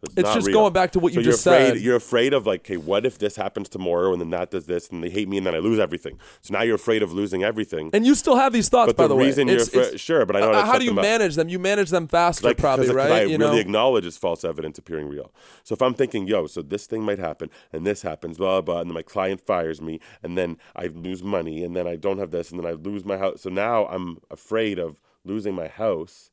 It's 0.03 0.17
not 0.17 0.35
just 0.35 0.49
real. 0.49 0.55
going 0.55 0.73
back 0.73 0.91
to 0.93 0.99
what 0.99 1.13
so 1.13 1.21
you 1.21 1.25
you're 1.25 1.33
just 1.33 1.47
afraid, 1.47 1.75
said. 1.75 1.81
You're 1.81 1.97
afraid 1.97 2.35
of 2.35 2.45
like, 2.45 2.63
okay, 2.63 2.77
what 2.77 3.07
if 3.07 3.19
this 3.19 3.37
happens 3.37 3.69
tomorrow 3.69 4.13
and 4.13 4.21
then 4.21 4.31
that 4.31 4.51
does 4.51 4.67
this 4.67 4.89
and 4.89 5.03
they 5.03 5.11
hate 5.11 5.29
me 5.29 5.37
and 5.37 5.47
then 5.47 5.55
I 5.55 5.59
lose 5.59 5.79
everything. 5.79 6.19
So 6.41 6.53
now 6.53 6.63
you're 6.63 6.75
afraid 6.75 7.05
of 7.05 7.13
losing 7.13 7.45
everything. 7.45 7.91
and 7.93 8.05
you 8.05 8.17
still 8.17 8.35
have 8.35 8.53
these 8.53 8.69
thoughts, 8.69 8.89
but 8.89 8.97
by 8.97 9.05
the, 9.05 9.09
the, 9.11 9.15
way. 9.17 9.27
reason 9.27 9.47
you're 9.47 9.57
It's- 9.57 9.69
afraid, 9.69 9.83
it's- 9.83 10.01
sure, 10.01 10.27
but 10.27 10.35
I 10.35 10.41
know 10.41 10.51
uh, 10.51 10.65
how, 10.65 10.73
how 10.73 10.79
do 10.79 10.85
you 10.85 10.93
manage 10.93 11.37
them? 11.37 11.49
You 11.49 11.61
manage 11.61 11.91
them 11.91 12.09
faster, 12.09 12.49
like 12.49 12.57
probably, 12.59 12.87
because, 12.87 12.97
right? 12.97 13.13
I 13.13 13.23
you 13.23 13.39
really 13.39 13.57
know, 13.57 13.61
acknowledge 13.61 14.05
it's 14.05 14.17
false 14.17 14.45
evidence 14.45 14.77
appearing 14.77 15.09
real. 15.09 15.33
So 15.63 15.75
if 15.75 15.81
I'm 15.83 15.95
thinking, 15.95 16.27
yo, 16.27 16.49
so 16.49 16.63
this 16.63 16.87
thing 16.87 17.05
might 17.05 17.21
happen 17.21 17.49
and 17.73 17.87
this 17.87 18.03
happens, 18.03 18.39
blah 18.39 18.61
blah 18.61 18.75
blah, 18.75 18.81
and 18.81 18.91
then 18.91 18.95
my 18.95 19.03
client 19.03 19.41
fires 19.41 19.81
me, 19.81 20.01
and 20.23 20.37
then 20.37 20.59
I 20.75 20.87
lose 20.87 21.23
money, 21.23 21.63
and 21.63 21.77
then 21.77 21.87
I 21.87 21.95
don't 21.95 22.19
have 22.19 22.33
this, 22.33 22.51
and 22.51 22.59
then 22.59 22.67
I 22.67 22.73
lose 22.73 23.05
my 23.05 23.19
house. 23.19 23.43
So 23.43 23.51
now 23.51 23.87
I'm 23.87 24.19
afraid 24.31 24.81
of 24.81 25.01
losing 25.25 25.55
my 25.55 25.69
house. 25.69 26.31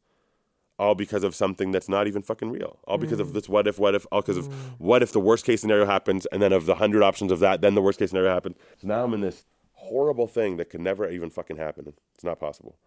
All 0.80 0.96
because 0.96 1.24
of 1.24 1.36
something 1.36 1.72
that's 1.72 1.90
not 1.90 2.08
even 2.08 2.22
fucking 2.22 2.50
real. 2.52 2.80
All 2.88 2.98
because 2.98 3.20
Mm. 3.20 3.22
of 3.22 3.34
this 3.34 3.50
what 3.50 3.68
if, 3.68 3.78
what 3.78 3.94
if, 3.96 4.08
all 4.12 4.22
because 4.22 4.38
of 4.38 4.48
what 4.80 5.04
if 5.04 5.12
the 5.12 5.20
worst 5.20 5.46
case 5.46 5.60
scenario 5.62 5.86
happens, 5.86 6.26
and 6.28 6.42
then 6.42 6.54
of 6.54 6.66
the 6.66 6.76
hundred 6.76 7.04
options 7.04 7.32
of 7.32 7.40
that, 7.42 7.60
then 7.62 7.76
the 7.76 7.82
worst 7.82 8.00
case 8.00 8.10
scenario 8.12 8.32
happens. 8.34 8.56
So 8.82 8.88
now 8.88 9.04
I'm 9.04 9.14
in 9.14 9.22
this 9.22 9.46
horrible 9.74 10.28
thing 10.28 10.58
that 10.58 10.70
could 10.70 10.82
never 10.82 11.10
even 11.10 11.30
fucking 11.30 11.58
happen. 11.58 11.94
It's 12.16 12.24
not 12.24 12.40
possible. 12.40 12.78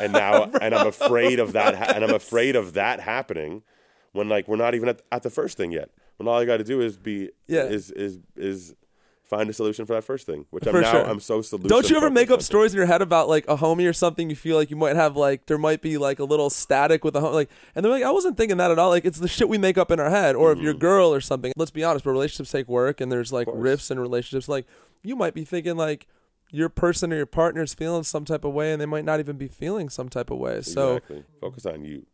And 0.00 0.12
now, 0.24 0.44
and 0.60 0.74
I'm 0.74 0.86
afraid 0.86 1.38
of 1.38 1.52
that, 1.52 1.74
ha- 1.76 1.92
and 1.94 2.02
I'm 2.04 2.14
afraid 2.14 2.56
of 2.56 2.72
that 2.74 3.00
happening 3.00 3.62
when 4.12 4.28
like 4.28 4.48
we're 4.48 4.56
not 4.56 4.74
even 4.74 4.88
at, 4.88 5.02
at 5.12 5.22
the 5.22 5.30
first 5.30 5.56
thing 5.56 5.70
yet. 5.72 5.90
When 6.16 6.28
all 6.28 6.38
I 6.38 6.44
got 6.44 6.58
to 6.58 6.64
do 6.64 6.80
is 6.80 6.96
be 6.96 7.30
Yeah. 7.48 7.64
is 7.64 7.90
is 7.90 8.18
is 8.36 8.74
find 9.24 9.48
a 9.48 9.52
solution 9.52 9.86
for 9.86 9.94
that 9.94 10.04
first 10.04 10.26
thing, 10.26 10.46
which 10.50 10.64
I'm 10.66 10.72
For 10.72 10.80
now 10.82 10.92
sure. 10.92 11.04
I'm 11.04 11.18
so 11.20 11.42
solution. 11.42 11.68
Don't 11.68 11.88
you 11.90 11.96
ever 11.96 12.10
make 12.10 12.30
up 12.30 12.42
stories 12.42 12.72
in 12.72 12.76
your 12.78 12.86
head 12.86 13.02
about 13.02 13.28
like 13.28 13.44
a 13.48 13.56
homie 13.56 13.88
or 13.88 13.92
something? 13.92 14.28
You 14.30 14.36
feel 14.36 14.56
like 14.56 14.70
you 14.70 14.76
might 14.76 14.96
have 14.96 15.16
like 15.16 15.46
there 15.46 15.58
might 15.58 15.80
be 15.82 15.96
like 15.98 16.18
a 16.18 16.24
little 16.24 16.50
static 16.50 17.04
with 17.04 17.16
a 17.16 17.20
home, 17.20 17.32
like, 17.34 17.50
and 17.74 17.84
they're 17.84 17.92
like, 17.92 18.02
I 18.04 18.10
wasn't 18.10 18.36
thinking 18.36 18.58
that 18.58 18.70
at 18.70 18.78
all. 18.78 18.90
Like 18.90 19.04
it's 19.04 19.18
the 19.20 19.28
shit 19.28 19.48
we 19.48 19.58
make 19.58 19.78
up 19.78 19.90
in 19.90 19.98
our 20.00 20.10
head, 20.10 20.34
or 20.36 20.52
if 20.52 20.56
Mm-hmm. 20.58 20.64
your 20.64 20.74
girl 20.74 21.12
or 21.12 21.20
something. 21.20 21.52
Let's 21.56 21.70
be 21.70 21.82
honest, 21.84 22.04
but 22.04 22.10
relationships 22.12 22.50
take 22.52 22.68
work, 22.68 23.00
and 23.00 23.10
there's 23.10 23.32
like 23.32 23.48
rifts 23.52 23.90
in 23.90 23.98
relationships. 23.98 24.48
Like 24.48 24.66
you 25.02 25.16
might 25.16 25.34
be 25.34 25.44
thinking 25.44 25.76
like 25.76 26.06
your 26.50 26.68
person 26.68 27.12
or 27.12 27.16
your 27.16 27.26
partner's 27.26 27.74
feeling 27.74 28.02
some 28.04 28.24
type 28.24 28.44
of 28.44 28.52
way, 28.52 28.72
and 28.72 28.80
they 28.80 28.86
might 28.86 29.04
not 29.04 29.18
even 29.20 29.36
be 29.36 29.48
feeling 29.48 29.88
some 29.88 30.08
type 30.08 30.30
of 30.30 30.38
way. 30.38 30.60
So 30.62 30.96
exactly. 30.96 31.24
focus 31.40 31.66
on 31.66 31.84
you. 31.84 32.06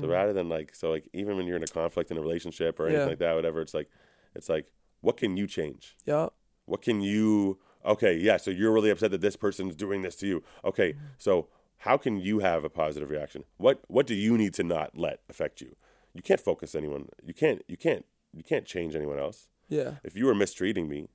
So 0.00 0.06
rather 0.08 0.32
than 0.32 0.48
like 0.48 0.74
so 0.74 0.90
like 0.90 1.06
even 1.12 1.36
when 1.36 1.46
you're 1.46 1.56
in 1.58 1.62
a 1.62 1.66
conflict 1.66 2.10
in 2.10 2.16
a 2.16 2.20
relationship 2.22 2.80
or 2.80 2.86
anything 2.86 3.02
Yeah. 3.02 3.08
like 3.10 3.18
that, 3.18 3.34
whatever, 3.34 3.60
it's 3.60 3.74
like 3.74 3.90
it's 4.34 4.48
like 4.48 4.64
what 5.02 5.18
can 5.18 5.36
you 5.36 5.46
change? 5.46 5.96
yeah, 6.06 6.28
What 6.66 6.82
can 6.82 7.00
you 7.00 7.58
okay, 7.84 8.14
yeah, 8.14 8.36
so 8.36 8.50
you're 8.50 8.72
really 8.72 8.90
upset 8.90 9.10
that 9.10 9.20
this 9.20 9.36
person's 9.36 9.74
doing 9.74 10.02
this 10.02 10.16
to 10.16 10.26
you. 10.26 10.42
Okay, 10.64 10.94
so 11.18 11.48
how 11.78 11.96
can 11.96 12.20
you 12.20 12.38
have 12.38 12.64
a 12.64 12.70
positive 12.70 13.10
reaction? 13.10 13.44
What 13.56 13.80
what 13.88 14.06
do 14.06 14.14
you 14.14 14.38
need 14.38 14.54
to 14.54 14.62
not 14.62 14.96
let 14.96 15.20
affect 15.28 15.60
you? 15.60 15.74
You 16.14 16.22
can't 16.22 16.40
focus 16.40 16.74
anyone. 16.74 17.08
You 17.24 17.34
can't 17.34 17.62
you 17.68 17.76
can't 17.76 18.04
you 18.32 18.42
can't 18.42 18.64
change 18.64 18.94
anyone 18.94 19.18
else. 19.18 19.48
yeah, 19.68 19.96
If 20.04 20.16
you 20.16 20.26
were 20.26 20.34
mistreating 20.34 20.88
me, 20.88 21.08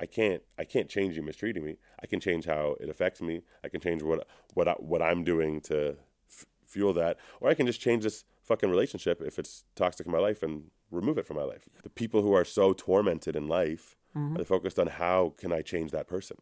I 0.00 0.06
can't 0.06 0.42
I 0.58 0.64
can't 0.64 0.88
change 0.88 1.16
you 1.16 1.22
mistreating 1.22 1.64
me. 1.64 1.76
I 2.02 2.06
can 2.06 2.20
change 2.20 2.46
how 2.46 2.76
it 2.80 2.88
affects 2.88 3.20
me. 3.20 3.42
I 3.64 3.68
can 3.68 3.80
change 3.80 4.02
what 4.02 4.26
what 4.54 4.68
I, 4.68 4.72
what 4.72 5.02
I'm 5.02 5.22
doing 5.24 5.60
to 5.62 5.96
f- 6.28 6.46
fuel 6.66 6.92
that, 6.94 7.18
or 7.40 7.48
I 7.48 7.54
can 7.54 7.66
just 7.66 7.80
change 7.80 8.02
this 8.04 8.24
fucking 8.42 8.70
relationship 8.70 9.20
if 9.20 9.38
it's 9.38 9.64
toxic 9.76 10.06
in 10.06 10.12
my 10.12 10.18
life 10.18 10.42
and 10.42 10.70
remove 10.90 11.18
it 11.18 11.26
from 11.26 11.36
my 11.36 11.44
life. 11.44 11.68
The 11.82 11.90
people 11.90 12.22
who 12.22 12.32
are 12.32 12.44
so 12.44 12.72
tormented 12.72 13.36
in 13.36 13.46
life 13.46 13.96
Mm-hmm. 14.18 14.40
are 14.40 14.44
focused 14.44 14.78
on 14.78 14.86
how 14.88 15.34
can 15.38 15.52
I 15.52 15.62
change 15.62 15.90
that 15.92 16.06
person. 16.08 16.36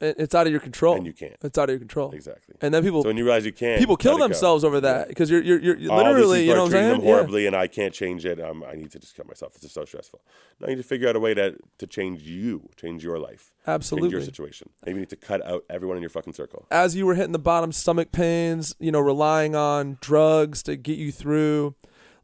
It- 0.00 0.14
It's 0.16 0.32
out 0.34 0.46
of 0.46 0.52
your 0.52 0.60
control. 0.60 0.94
and 0.94 1.04
you 1.04 1.12
can't. 1.12 1.34
It's 1.42 1.58
out 1.58 1.64
of 1.68 1.70
your 1.70 1.80
control. 1.80 2.12
Exactly. 2.12 2.54
And 2.60 2.72
then 2.72 2.84
people 2.84 3.02
So 3.02 3.08
when 3.08 3.16
you 3.16 3.24
realize 3.24 3.44
you 3.44 3.52
can't, 3.52 3.80
people 3.80 3.96
kill 3.96 4.14
it 4.14 4.18
go. 4.18 4.24
themselves 4.28 4.62
over 4.62 4.80
that 4.80 5.08
because 5.08 5.28
you're 5.28 5.42
you're, 5.42 5.58
you're 5.60 5.76
literally 5.92 6.42
you 6.46 6.54
know 6.54 6.60
what 6.62 6.66
I'm 6.66 6.70
treating 6.70 6.88
saying? 6.88 6.98
them 7.00 7.08
Yeah. 7.08 7.14
horribly, 7.14 7.46
and 7.48 7.56
I 7.56 7.66
can't 7.66 7.92
change 7.92 8.24
it. 8.24 8.40
Um, 8.40 8.62
I 8.62 8.74
need 8.76 8.92
to 8.92 9.00
just 9.00 9.16
kill 9.16 9.24
myself. 9.26 9.54
This 9.54 9.64
is 9.64 9.72
so 9.72 9.84
stressful. 9.84 10.20
No, 10.60 10.68
you 10.68 10.76
need 10.76 10.82
to 10.82 10.88
figure 10.88 11.08
out 11.08 11.16
a 11.16 11.20
way 11.20 11.34
to 11.34 11.56
to 11.78 11.86
change 11.88 12.22
you, 12.22 12.68
change 12.76 13.02
your 13.02 13.18
life, 13.18 13.50
change 13.66 13.74
Absolutely. 13.74 14.10
your 14.10 14.22
situation. 14.22 14.70
Maybe 14.86 14.94
you 14.98 15.00
need 15.00 15.10
to 15.10 15.16
cut 15.16 15.44
out 15.44 15.64
everyone 15.68 15.96
in 15.96 16.02
your 16.02 16.10
fucking 16.18 16.34
circle. 16.34 16.66
as 16.70 16.94
you 16.94 17.04
were 17.04 17.16
hitting 17.16 17.32
the 17.32 17.38
bottom, 17.52 17.72
stomach 17.72 18.12
pains, 18.12 18.76
you 18.78 18.92
know, 18.92 19.00
relying 19.00 19.56
on 19.56 19.98
drugs 20.00 20.62
to 20.64 20.76
get 20.76 20.96
you 20.96 21.10
through. 21.10 21.74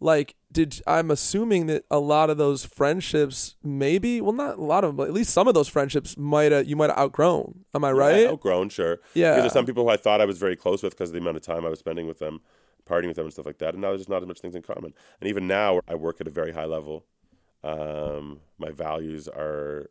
Like, 0.01 0.35
did 0.53 0.81
I'm 0.87 1.11
assuming 1.11 1.67
that 1.67 1.85
a 1.91 1.99
lot 1.99 2.31
of 2.31 2.37
those 2.37 2.65
friendships, 2.65 3.57
maybe, 3.63 4.21
well, 4.21 4.33
not 4.33 4.59
a 4.59 4.63
lot 4.63 4.85
of 4.85 4.91
them, 4.91 4.97
but 4.97 5.09
at 5.09 5.15
least 5.15 5.31
some 5.31 5.49
of 5.49 5.55
those 5.55 5.69
friendships 5.69 6.17
might 6.17 6.53
have 6.53 6.67
you 6.67 6.77
might 6.77 6.91
have 6.91 6.99
outgrown. 6.99 7.65
Am 7.75 7.85
I 7.85 7.93
right? 7.93 8.23
Yeah, 8.23 8.31
outgrown, 8.31 8.69
sure. 8.69 9.01
Yeah. 9.15 9.33
Because 9.33 9.43
there's 9.43 9.53
some 9.53 9.67
people 9.67 9.85
who 9.85 9.91
I 9.91 9.97
thought 9.97 10.21
I 10.21 10.25
was 10.25 10.39
very 10.39 10.57
close 10.57 10.83
with 10.83 10.95
because 10.95 11.11
of 11.11 11.15
the 11.15 11.21
amount 11.21 11.37
of 11.37 11.43
time 11.43 11.65
I 11.65 11.69
was 11.69 11.79
spending 11.79 12.07
with 12.07 12.19
them, 12.19 12.41
partying 12.89 13.09
with 13.09 13.17
them 13.17 13.27
and 13.27 13.33
stuff 13.33 13.47
like 13.47 13.59
that. 13.59 13.75
And 13.75 13.83
now 13.83 13.89
there's 13.89 14.01
just 14.01 14.11
not 14.11 14.23
as 14.23 14.29
much 14.29 14.41
things 14.41 14.55
in 14.55 14.63
common. 14.63 14.95
And 15.21 15.29
even 15.29 15.47
now, 15.47 15.81
I 15.89 15.95
work 15.95 16.21
at 16.21 16.27
a 16.27 16.31
very 16.31 16.53
high 16.53 16.67
level. 16.67 17.05
Um, 17.63 18.41
my 18.59 18.71
values 18.71 19.27
are, 19.27 19.91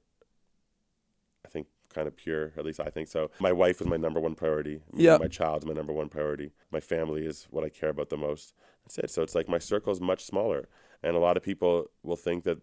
I 1.45 1.49
think, 1.49 1.67
kind 1.93 2.07
of 2.07 2.15
pure. 2.15 2.53
At 2.57 2.65
least 2.65 2.79
I 2.79 2.89
think 2.89 3.07
so. 3.07 3.31
My 3.39 3.51
wife 3.51 3.81
is 3.81 3.87
my 3.87 3.97
number 3.97 4.19
one 4.19 4.35
priority. 4.35 4.81
Yeah. 4.93 5.17
My 5.17 5.27
child's 5.27 5.65
my 5.65 5.73
number 5.73 5.93
one 5.93 6.09
priority. 6.09 6.51
My 6.71 6.79
family 6.79 7.25
is 7.25 7.47
what 7.49 7.63
I 7.63 7.69
care 7.69 7.89
about 7.89 8.09
the 8.09 8.17
most. 8.17 8.53
That's 8.83 8.97
it. 8.97 9.09
So 9.09 9.21
it's 9.21 9.35
like 9.35 9.47
my 9.47 9.59
circle 9.59 9.91
is 9.91 10.01
much 10.01 10.23
smaller. 10.25 10.67
And 11.01 11.15
a 11.15 11.19
lot 11.19 11.37
of 11.37 11.43
people 11.43 11.91
will 12.01 12.15
think 12.15 12.43
that 12.43 12.59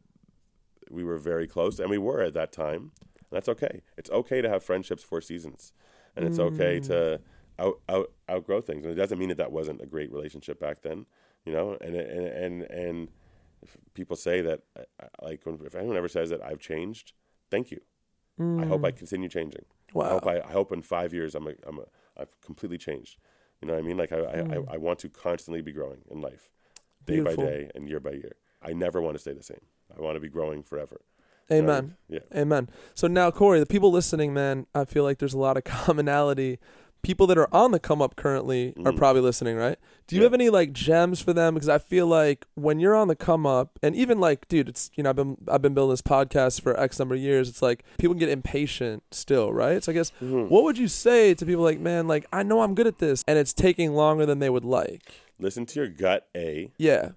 we 0.90 1.04
were 1.04 1.18
very 1.18 1.46
close, 1.46 1.78
and 1.78 1.90
we 1.90 1.98
were 1.98 2.22
at 2.22 2.34
that 2.34 2.52
time. 2.52 2.92
And 3.16 3.30
that's 3.30 3.48
okay. 3.48 3.82
It's 3.96 4.10
okay 4.10 4.40
to 4.40 4.48
have 4.48 4.64
friendships 4.64 5.02
for 5.02 5.20
seasons, 5.20 5.72
and 6.16 6.24
it's 6.26 6.38
okay 6.38 6.80
to 6.80 7.20
out, 7.58 7.80
out 7.88 8.10
outgrow 8.28 8.60
things. 8.60 8.84
And 8.84 8.92
it 8.92 8.96
doesn't 8.96 9.18
mean 9.18 9.28
that 9.28 9.38
that 9.38 9.52
wasn't 9.52 9.82
a 9.82 9.86
great 9.86 10.10
relationship 10.10 10.58
back 10.58 10.82
then, 10.82 11.06
you 11.44 11.52
know. 11.52 11.76
And 11.80 11.94
and 11.94 12.26
and 12.26 12.62
and 12.62 13.08
if 13.62 13.76
people 13.94 14.16
say 14.16 14.40
that, 14.40 14.62
uh, 14.76 14.82
uh, 15.00 15.06
like, 15.22 15.42
if 15.46 15.74
anyone 15.74 15.96
ever 15.96 16.08
says 16.08 16.30
that 16.30 16.42
I've 16.42 16.60
changed, 16.60 17.12
thank 17.50 17.70
you. 17.70 17.80
I 18.58 18.64
hope 18.64 18.84
I 18.84 18.90
continue 18.90 19.28
changing. 19.28 19.64
I 19.94 19.98
Wow. 19.98 20.08
hope 20.08 20.26
I, 20.26 20.40
I 20.40 20.52
hope 20.52 20.72
in 20.72 20.82
five 20.82 21.12
years 21.12 21.34
I'm 21.34 21.46
a, 21.46 21.52
I'm 21.66 21.78
a, 21.78 21.84
I've 22.16 22.40
completely 22.40 22.78
changed. 22.78 23.18
You 23.60 23.68
know 23.68 23.74
what 23.74 23.80
I 23.84 23.86
mean? 23.86 23.96
Like 23.96 24.12
I, 24.12 24.18
I, 24.18 24.38
I, 24.40 24.74
I 24.74 24.76
want 24.78 24.98
to 25.00 25.08
constantly 25.08 25.60
be 25.60 25.72
growing 25.72 25.98
in 26.10 26.20
life, 26.20 26.50
day 27.04 27.14
Mm. 27.18 27.24
Beautiful. 27.24 27.44
by 27.44 27.50
day 27.50 27.70
and 27.74 27.88
year 27.88 28.00
by 28.00 28.12
year. 28.12 28.32
I 28.62 28.72
never 28.72 29.00
want 29.00 29.14
to 29.16 29.18
stay 29.18 29.32
the 29.32 29.42
same. 29.42 29.60
I 29.96 30.00
want 30.00 30.16
to 30.16 30.20
be 30.20 30.28
growing 30.28 30.62
forever. 30.62 31.00
You 31.50 31.62
know 31.62 31.62
I 31.62 31.72
Amen. 31.78 31.96
mean? 32.08 32.20
Yeah. 32.32 32.40
Amen. 32.40 32.70
So 32.94 33.06
now, 33.08 33.30
Corey, 33.30 33.58
the 33.58 33.66
people 33.66 33.90
listening, 33.90 34.32
man, 34.32 34.66
I 34.74 34.84
feel 34.84 35.02
like 35.02 35.18
there's 35.18 35.34
a 35.34 35.38
lot 35.38 35.56
of 35.56 35.64
commonality. 35.64 36.58
People 37.02 37.26
that 37.28 37.38
are 37.38 37.48
on 37.52 37.70
the 37.72 37.78
come 37.80 38.02
up 38.02 38.14
currently 38.16 38.74
are 38.84 38.92
Mhm. 38.92 38.96
probably 38.96 39.22
listening, 39.22 39.56
right? 39.56 39.78
Do 40.06 40.16
you 40.16 40.22
Yeah. 40.22 40.26
have 40.26 40.34
any 40.34 40.50
like 40.50 40.72
gems 40.72 41.20
for 41.20 41.32
them? 41.32 41.54
Because 41.54 41.68
I 41.68 41.78
feel 41.78 42.06
like 42.06 42.46
when 42.54 42.78
you're 42.78 42.94
on 42.94 43.08
the 43.08 43.16
come 43.16 43.46
up, 43.46 43.78
and 43.82 43.96
even 43.96 44.20
like, 44.20 44.46
dude, 44.48 44.68
it's 44.68 44.90
you 44.96 45.02
know, 45.02 45.10
I've 45.10 45.16
been 45.16 45.36
I've 45.48 45.62
been 45.62 45.72
building 45.74 45.92
this 45.92 46.02
podcast 46.02 46.60
for 46.60 46.78
X 46.78 46.98
number 46.98 47.14
of 47.14 47.20
years. 47.20 47.48
It's 47.48 47.62
like 47.62 47.84
people 47.98 48.14
get 48.14 48.28
impatient 48.28 49.02
still, 49.10 49.52
right? 49.52 49.82
So 49.82 49.92
I 49.92 49.94
guess 49.94 50.12
Mhm. 50.20 50.48
what 50.50 50.64
would 50.64 50.76
you 50.76 50.88
say 50.88 51.32
to 51.34 51.46
people 51.46 51.62
like, 51.64 51.80
man, 51.80 52.06
like 52.06 52.26
I 52.32 52.42
know 52.42 52.60
I'm 52.60 52.74
good 52.74 52.86
at 52.86 52.98
this, 52.98 53.24
and 53.26 53.38
it's 53.38 53.52
taking 53.54 53.94
longer 53.94 54.26
than 54.26 54.38
they 54.38 54.50
would 54.50 54.64
like. 54.64 55.12
Listen 55.38 55.64
to 55.66 55.80
your 55.80 55.88
gut, 55.88 56.28
A. 56.36 56.70
Yeah. 56.76 57.12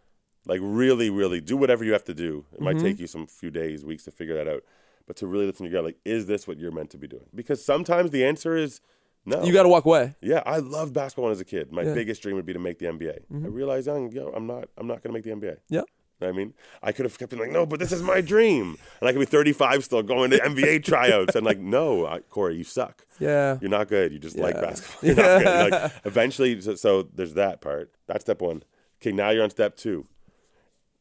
Like 0.45 0.59
really, 0.63 1.09
really 1.09 1.41
do 1.41 1.57
whatever 1.57 1.83
you 1.83 1.91
have 1.93 2.05
to 2.05 2.13
do. 2.13 2.45
It 2.53 2.61
might 2.61 2.77
Mhm. 2.77 2.81
take 2.81 2.99
you 2.99 3.07
some 3.07 3.27
few 3.27 3.51
days, 3.51 3.83
weeks 3.83 4.05
to 4.05 4.11
figure 4.11 4.35
that 4.35 4.47
out. 4.47 4.63
But 5.05 5.17
to 5.17 5.27
really 5.27 5.45
listen 5.45 5.65
to 5.65 5.69
your 5.71 5.81
gut, 5.81 5.85
like, 5.85 5.99
is 6.05 6.27
this 6.27 6.47
what 6.47 6.57
you're 6.57 6.71
meant 6.71 6.89
to 6.91 6.97
be 6.97 7.07
doing? 7.07 7.25
Because 7.35 7.63
sometimes 7.63 8.11
the 8.11 8.23
answer 8.23 8.55
is 8.55 8.79
no. 9.25 9.43
You 9.43 9.53
got 9.53 9.63
to 9.63 9.69
walk 9.69 9.85
away. 9.85 10.15
Yeah, 10.21 10.41
I 10.45 10.57
loved 10.57 10.93
basketball 10.93 11.29
as 11.31 11.39
a 11.39 11.45
kid. 11.45 11.71
My 11.71 11.81
Yeah. 11.81 11.87
Mm-hmm. 11.87 11.95
biggest 11.95 12.21
dream 12.21 12.35
would 12.35 12.45
be 12.45 12.53
to 12.53 12.59
make 12.59 12.79
the 12.79 12.85
NBA. 12.87 13.19
I 13.33 13.47
realized, 13.47 13.87
young, 13.87 14.11
yo, 14.11 14.29
I'm 14.35 14.47
not. 14.47 14.69
I'm 14.77 14.87
not 14.87 15.01
going 15.03 15.11
to 15.11 15.13
make 15.13 15.23
the 15.23 15.31
NBA. 15.47 15.57
Yeah. 15.69 15.81
You 16.21 16.27
know 16.27 16.29
I 16.29 16.31
mean, 16.31 16.53
I 16.81 16.91
could 16.91 17.05
have 17.05 17.17
kept 17.17 17.31
being 17.31 17.41
like, 17.41 17.51
no, 17.51 17.65
but 17.65 17.79
this 17.79 17.91
is 17.91 18.01
my 18.01 18.21
dream, 18.21 18.77
and 19.01 19.09
I 19.09 19.11
could 19.11 19.19
be 19.19 19.25
35 19.25 19.83
still 19.83 20.03
going 20.03 20.31
to 20.31 20.37
NBA 20.37 20.83
tryouts, 20.85 21.35
and 21.35 21.45
like, 21.45 21.59
no, 21.59 22.05
I, 22.05 22.19
Corey, 22.19 22.55
you 22.55 22.63
suck. 22.63 23.05
Yeah. 23.19 23.57
You're 23.61 23.69
not 23.71 23.87
good. 23.89 24.13
You 24.13 24.19
just 24.19 24.37
like 24.37 24.55
basketball. 24.55 24.99
You're 25.07 25.15
not 25.15 25.43
good. 25.43 25.71
Like, 25.71 25.91
eventually, 26.05 26.61
so, 26.61 26.75
so 26.75 27.03
there's 27.13 27.33
that 27.33 27.59
part. 27.61 27.91
That's 28.07 28.23
step 28.23 28.41
one. 28.41 28.63
Okay, 29.01 29.11
now 29.11 29.31
you're 29.31 29.43
on 29.43 29.49
step 29.49 29.75
two. 29.75 30.05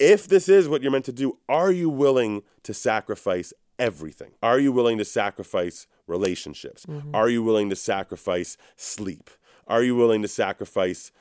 If 0.01 0.27
this 0.27 0.49
is 0.49 0.69
what 0.69 0.83
you're 0.83 0.91
meant 0.91 1.05
to 1.05 1.13
do, 1.13 1.39
are 1.49 1.71
you 1.71 1.89
willing 1.89 2.43
to 2.65 2.75
sacrifice 2.75 3.53
everything? 3.79 4.33
Are 4.43 4.59
you 4.59 4.73
willing 4.73 4.99
to 4.99 5.05
sacrifice 5.05 5.87
relationships? 6.07 6.87
Are 7.15 7.29
you 7.29 7.43
willing 7.43 7.71
to 7.71 7.77
sacrifice 7.77 8.57
sleep? 8.77 9.31
Are 9.67 9.83
you 9.83 9.95
willing 9.95 10.23
to 10.23 10.29
sacrifice 10.29 11.13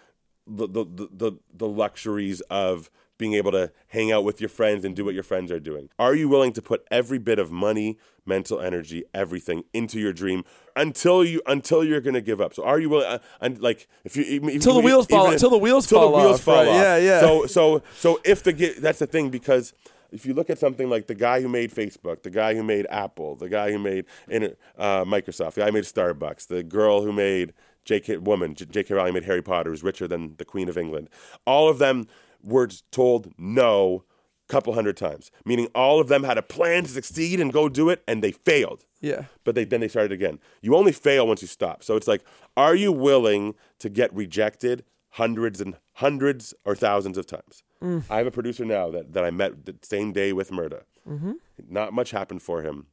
the, 0.47 0.67
the, 0.67 0.85
the, 0.85 1.37
the, 1.53 1.67
luxuries 1.67 2.41
of 2.49 2.89
being 3.17 3.33
able 3.35 3.51
to 3.51 3.71
hang 3.89 4.11
out 4.11 4.23
with 4.23 4.41
your 4.41 4.49
friends 4.49 4.83
and 4.83 4.95
do 4.95 5.05
what 5.05 5.13
your 5.13 5.23
friends 5.23 5.51
are 5.51 5.59
doing? 5.59 5.89
Are 5.99 6.15
you 6.15 6.27
willing 6.27 6.53
to 6.53 6.61
put 6.61 6.83
every 6.89 7.19
bit 7.19 7.37
of 7.37 7.51
money, 7.51 7.99
mental 8.25 8.59
energy, 8.59 9.03
everything 9.13 9.63
into 9.73 9.99
your 9.99 10.11
dream 10.11 10.43
until 10.75 11.23
you 11.23 11.41
until 11.45 11.83
you're 11.83 12.01
going 12.01 12.15
to 12.15 12.21
give 12.21 12.41
up? 12.41 12.55
So 12.55 12.63
are 12.63 12.79
you 12.79 12.89
willing? 12.89 13.05
Uh, 13.07 13.19
and 13.39 13.61
like 13.61 13.87
if 14.03 14.17
you 14.17 14.23
even, 14.23 14.59
Till 14.59 14.73
the 14.73 14.79
wheels 14.79 15.05
fall- 15.05 15.37
till 15.37 15.51
the 15.51 15.57
wheels 15.57 15.85
fall 15.85 16.11
the 16.11 16.17
wheels 16.17 16.39
off, 16.39 16.41
fall 16.41 16.55
right, 16.55 16.67
off. 16.67 16.75
yeah, 16.75 16.97
yeah. 16.97 17.19
So 17.19 17.45
so 17.45 17.83
so 17.97 18.19
if 18.25 18.41
the 18.41 18.53
that's 18.79 18.99
the 18.99 19.07
thing 19.07 19.29
because 19.29 19.73
if 20.11 20.25
you 20.25 20.33
look 20.33 20.49
at 20.49 20.57
something 20.59 20.89
like 20.89 21.07
the 21.07 21.15
guy 21.15 21.41
who 21.41 21.47
made 21.49 21.71
Facebook, 21.71 22.23
the 22.23 22.29
guy 22.29 22.53
who 22.55 22.63
made 22.63 22.85
Apple, 22.89 23.35
the 23.35 23.49
guy 23.49 23.71
who 23.71 23.79
made 23.79 24.05
uh, 24.29 25.03
Microsoft, 25.05 25.53
the 25.53 25.61
guy 25.61 25.67
who 25.67 25.71
made 25.73 25.83
Starbucks, 25.85 26.47
the 26.47 26.63
girl 26.63 27.01
who 27.01 27.11
made 27.13 27.53
J.K. 27.85 28.17
woman 28.17 28.53
J.K. 28.55 28.93
Rowling 28.93 29.13
made 29.13 29.23
Harry 29.25 29.41
Potter, 29.41 29.69
who's 29.71 29.83
richer 29.83 30.07
than 30.07 30.35
the 30.37 30.45
Queen 30.45 30.69
of 30.69 30.77
England. 30.77 31.09
All 31.45 31.67
of 31.69 31.77
them 31.79 32.07
were 32.43 32.67
told 32.91 33.33
no 33.37 34.03
a 34.49 34.51
couple 34.51 34.73
hundred 34.73 34.97
times, 34.97 35.31
meaning 35.45 35.67
all 35.73 35.99
of 35.99 36.07
them 36.07 36.23
had 36.23 36.37
a 36.37 36.41
plan 36.43 36.83
to 36.83 36.89
succeed 36.89 37.39
and 37.39 37.51
go 37.53 37.69
do 37.69 37.89
it, 37.89 38.03
and 38.07 38.21
they 38.23 38.31
failed 38.33 38.85
Yeah. 38.99 39.25
but 39.43 39.55
they 39.55 39.63
then 39.63 39.79
they 39.79 39.87
started 39.87 40.11
again. 40.11 40.39
You 40.61 40.75
only 40.75 40.91
fail 40.91 41.25
once 41.27 41.41
you 41.41 41.47
stop. 41.47 41.83
So 41.83 41.95
it's 41.95 42.07
like, 42.07 42.23
are 42.57 42.75
you 42.75 42.91
willing 42.91 43.55
to 43.79 43.89
get 43.89 44.13
rejected 44.13 44.83
hundreds 45.11 45.59
and 45.61 45.77
hundreds 45.93 46.53
or 46.65 46.75
thousands 46.75 47.17
of 47.17 47.25
times? 47.25 47.63
Mm. 47.81 48.03
I 48.09 48.17
have 48.17 48.27
a 48.27 48.31
producer 48.31 48.65
now 48.65 48.91
that, 48.91 49.13
that 49.13 49.23
I 49.23 49.31
met 49.31 49.65
the 49.65 49.75
same 49.81 50.13
day 50.13 50.33
with 50.33 50.51
Murda. 50.51 50.83
Mm-hmm. 51.09 51.31
Not 51.67 51.93
much 51.93 52.11
happened 52.11 52.41
for 52.41 52.61
him 52.61 52.87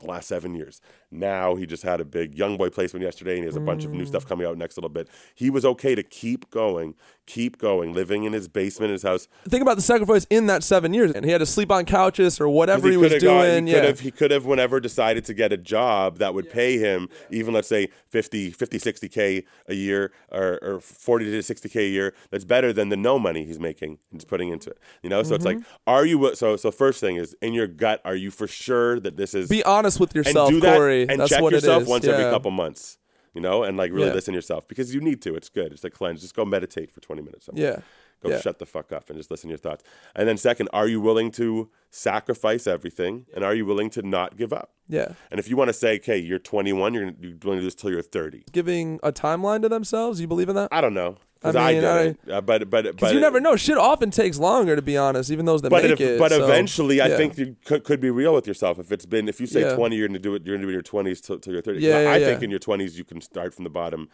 the 0.00 0.06
last 0.06 0.28
seven 0.28 0.54
years. 0.54 0.80
Now 1.10 1.54
he 1.54 1.66
just 1.66 1.82
had 1.82 2.00
a 2.00 2.04
big 2.04 2.34
young 2.34 2.56
boy 2.56 2.70
placement 2.70 3.02
yesterday, 3.04 3.32
and 3.32 3.40
he 3.40 3.46
has 3.46 3.56
a 3.56 3.60
bunch 3.60 3.84
of 3.84 3.92
new 3.92 4.04
stuff 4.06 4.26
coming 4.26 4.46
out 4.46 4.56
next 4.58 4.76
little 4.76 4.90
bit. 4.90 5.08
He 5.34 5.50
was 5.50 5.64
okay 5.64 5.94
to 5.94 6.02
keep 6.02 6.50
going, 6.50 6.94
keep 7.26 7.58
going, 7.58 7.92
living 7.94 8.24
in 8.24 8.32
his 8.32 8.48
basement 8.48 8.90
in 8.90 8.94
his 8.94 9.02
house. 9.02 9.28
Think 9.48 9.62
about 9.62 9.76
the 9.76 9.82
sacrifice 9.82 10.26
in 10.30 10.46
that 10.46 10.62
seven 10.62 10.92
years, 10.94 11.12
and 11.12 11.24
he 11.24 11.30
had 11.30 11.38
to 11.38 11.46
sleep 11.46 11.70
on 11.72 11.84
couches 11.84 12.40
or 12.40 12.48
whatever 12.48 12.90
he, 12.90 12.96
was 12.96 13.10
coulda 13.12 13.20
doing. 13.20 13.66
got- 13.66 13.68
he 13.68 13.72
yeah. 13.72 13.80
could 13.80 13.84
have 13.88 14.00
he 14.00 14.10
could 14.10 14.30
have 14.30 14.44
whenever 14.44 14.80
decided 14.80 15.24
to 15.24 15.34
get 15.34 15.52
a 15.52 15.56
job 15.56 16.18
that 16.18 16.34
would 16.34 16.50
pay 16.50 16.78
him 16.78 17.08
even 17.30 17.54
let's 17.54 17.68
say 17.68 17.88
50 18.10 18.50
50 18.50 18.78
60k 18.78 19.44
a 19.68 19.74
year 19.74 20.12
or, 20.30 20.58
or 20.62 20.80
40 20.80 21.24
to 21.30 21.38
60k 21.38 21.76
a 21.76 21.88
year 21.88 22.14
that's 22.30 22.44
better 22.44 22.72
than 22.72 22.88
the 22.88 22.96
no 22.96 23.18
money 23.18 23.44
he's 23.44 23.58
making 23.58 23.98
and 24.10 24.20
just 24.20 24.28
putting 24.28 24.48
into 24.50 24.70
it 24.70 24.78
you 25.02 25.08
know 25.10 25.22
so 25.22 25.34
it's 25.34 25.44
like 25.44 25.58
Mm-hmm. 25.58 25.64
are 25.86 26.04
you 26.06 26.34
so 26.34 26.56
so 26.56 26.70
first 26.70 27.00
thing 27.00 27.16
is 27.16 27.34
in 27.40 27.52
your 27.52 27.66
gut 27.66 28.00
are 28.04 28.14
you 28.14 28.30
for 28.30 28.46
sure 28.46 29.00
that 29.00 29.16
this 29.16 29.34
is 29.34 29.48
Be 29.48 29.64
honest 29.64 29.87
with 30.00 30.10
and 30.14 30.26
yourself, 30.26 30.50
do 30.50 30.60
that 30.60 30.76
Corey. 30.76 31.02
and 31.08 31.20
That's 31.20 31.30
check 31.30 31.40
what 31.42 31.52
yourself 31.52 31.86
once 31.86 32.04
yeah. 32.04 32.12
every 32.12 32.30
couple 32.30 32.50
months 32.50 32.98
you 33.34 33.40
know 33.42 33.62
and 33.62 33.76
like 33.76 33.92
really 33.92 34.08
Yeah. 34.08 34.14
listen 34.14 34.32
to 34.32 34.38
yourself 34.38 34.66
because 34.68 34.94
you 34.94 35.00
need 35.00 35.20
to 35.22 35.34
it's 35.36 35.48
good 35.48 35.72
it's 35.72 35.84
a 35.84 35.90
cleanse 35.90 36.22
just 36.22 36.34
go 36.34 36.44
meditate 36.44 36.90
for 36.90 37.00
20 37.00 37.22
minutes 37.22 37.46
somewhere. 37.46 37.64
Yeah. 37.76 37.80
Go 38.20 38.30
Yeah. 38.30 38.40
shut 38.40 38.58
the 38.58 38.66
fuck 38.66 38.90
up 38.90 39.08
and 39.10 39.16
just 39.16 39.30
listen 39.30 39.48
to 39.48 39.52
your 39.52 39.58
thoughts. 39.58 39.84
And 40.16 40.26
then 40.28 40.36
second, 40.38 40.68
are 40.72 40.88
you 40.88 41.00
willing 41.00 41.30
to 41.32 41.70
sacrifice 41.90 42.66
everything? 42.66 43.26
And 43.34 43.44
are 43.44 43.54
you 43.54 43.64
willing 43.64 43.90
to 43.90 44.02
not 44.02 44.36
give 44.36 44.52
up? 44.52 44.72
Yeah. 44.88 45.12
And 45.30 45.38
if 45.38 45.48
you 45.48 45.56
want 45.56 45.68
to 45.68 45.72
say, 45.72 45.96
okay, 45.98 46.18
you're 46.18 46.40
21, 46.40 46.94
you're, 46.94 47.04
gonna, 47.04 47.16
you're 47.20 47.36
willing 47.44 47.58
to 47.58 47.62
do 47.62 47.66
this 47.66 47.76
till 47.76 47.90
you're 47.90 48.02
30. 48.02 48.44
Giving 48.50 48.98
a 49.04 49.12
timeline 49.12 49.62
to 49.62 49.68
themselves. 49.68 50.20
You 50.20 50.26
believe 50.26 50.48
in 50.48 50.56
that? 50.56 50.68
I 50.72 50.80
don't 50.80 50.94
know. 50.94 51.16
I 51.40 51.52
Because 51.52 51.56
I, 51.56 51.72
mean, 51.72 51.82
did 52.24 52.30
Uh, 52.32 52.40
but 52.40 52.68
but 52.68 52.96
but 52.98 53.14
you 53.14 53.20
never 53.20 53.38
know. 53.40 53.54
Shit 53.54 53.78
often 53.78 54.10
takes 54.10 54.38
longer, 54.38 54.74
to 54.74 54.82
be 54.82 54.96
honest, 54.96 55.30
even 55.30 55.46
those 55.46 55.62
that 55.62 55.70
But, 55.70 55.84
make 55.84 55.92
if, 55.92 56.00
it. 56.00 56.18
but 56.18 56.32
so, 56.32 56.42
eventually, 56.44 57.00
I 57.00 57.10
think 57.10 57.38
you 57.38 57.56
could, 57.64 57.84
could 57.84 58.00
be 58.00 58.10
real 58.10 58.34
with 58.34 58.46
yourself. 58.48 58.78
If 58.80 58.90
it's 58.90 59.06
been, 59.06 59.28
if 59.28 59.40
you 59.40 59.46
say 59.46 59.60
Yeah. 59.60 59.76
20, 59.76 59.94
you're 59.96 60.08
going 60.08 60.14
to 60.14 60.18
do 60.18 60.34
it. 60.34 60.44
You're 60.44 60.56
to 60.56 60.62
do 60.62 60.68
it 60.68 60.72
in 60.72 60.74
your 60.74 60.82
20s 60.82 61.20
till, 61.24 61.38
till 61.38 61.52
you're 61.52 61.62
30. 61.62 61.80
Yeah, 61.80 62.02
yeah, 62.02 62.10
I 62.10 62.16
yeah. 62.16 62.26
think 62.26 62.42
in 62.42 62.50
your 62.50 62.58
20s 62.58 62.94
you 62.96 63.04
can 63.04 63.20
start 63.20 63.54
from 63.54 63.64
the 63.64 63.70
bottom 63.70 64.08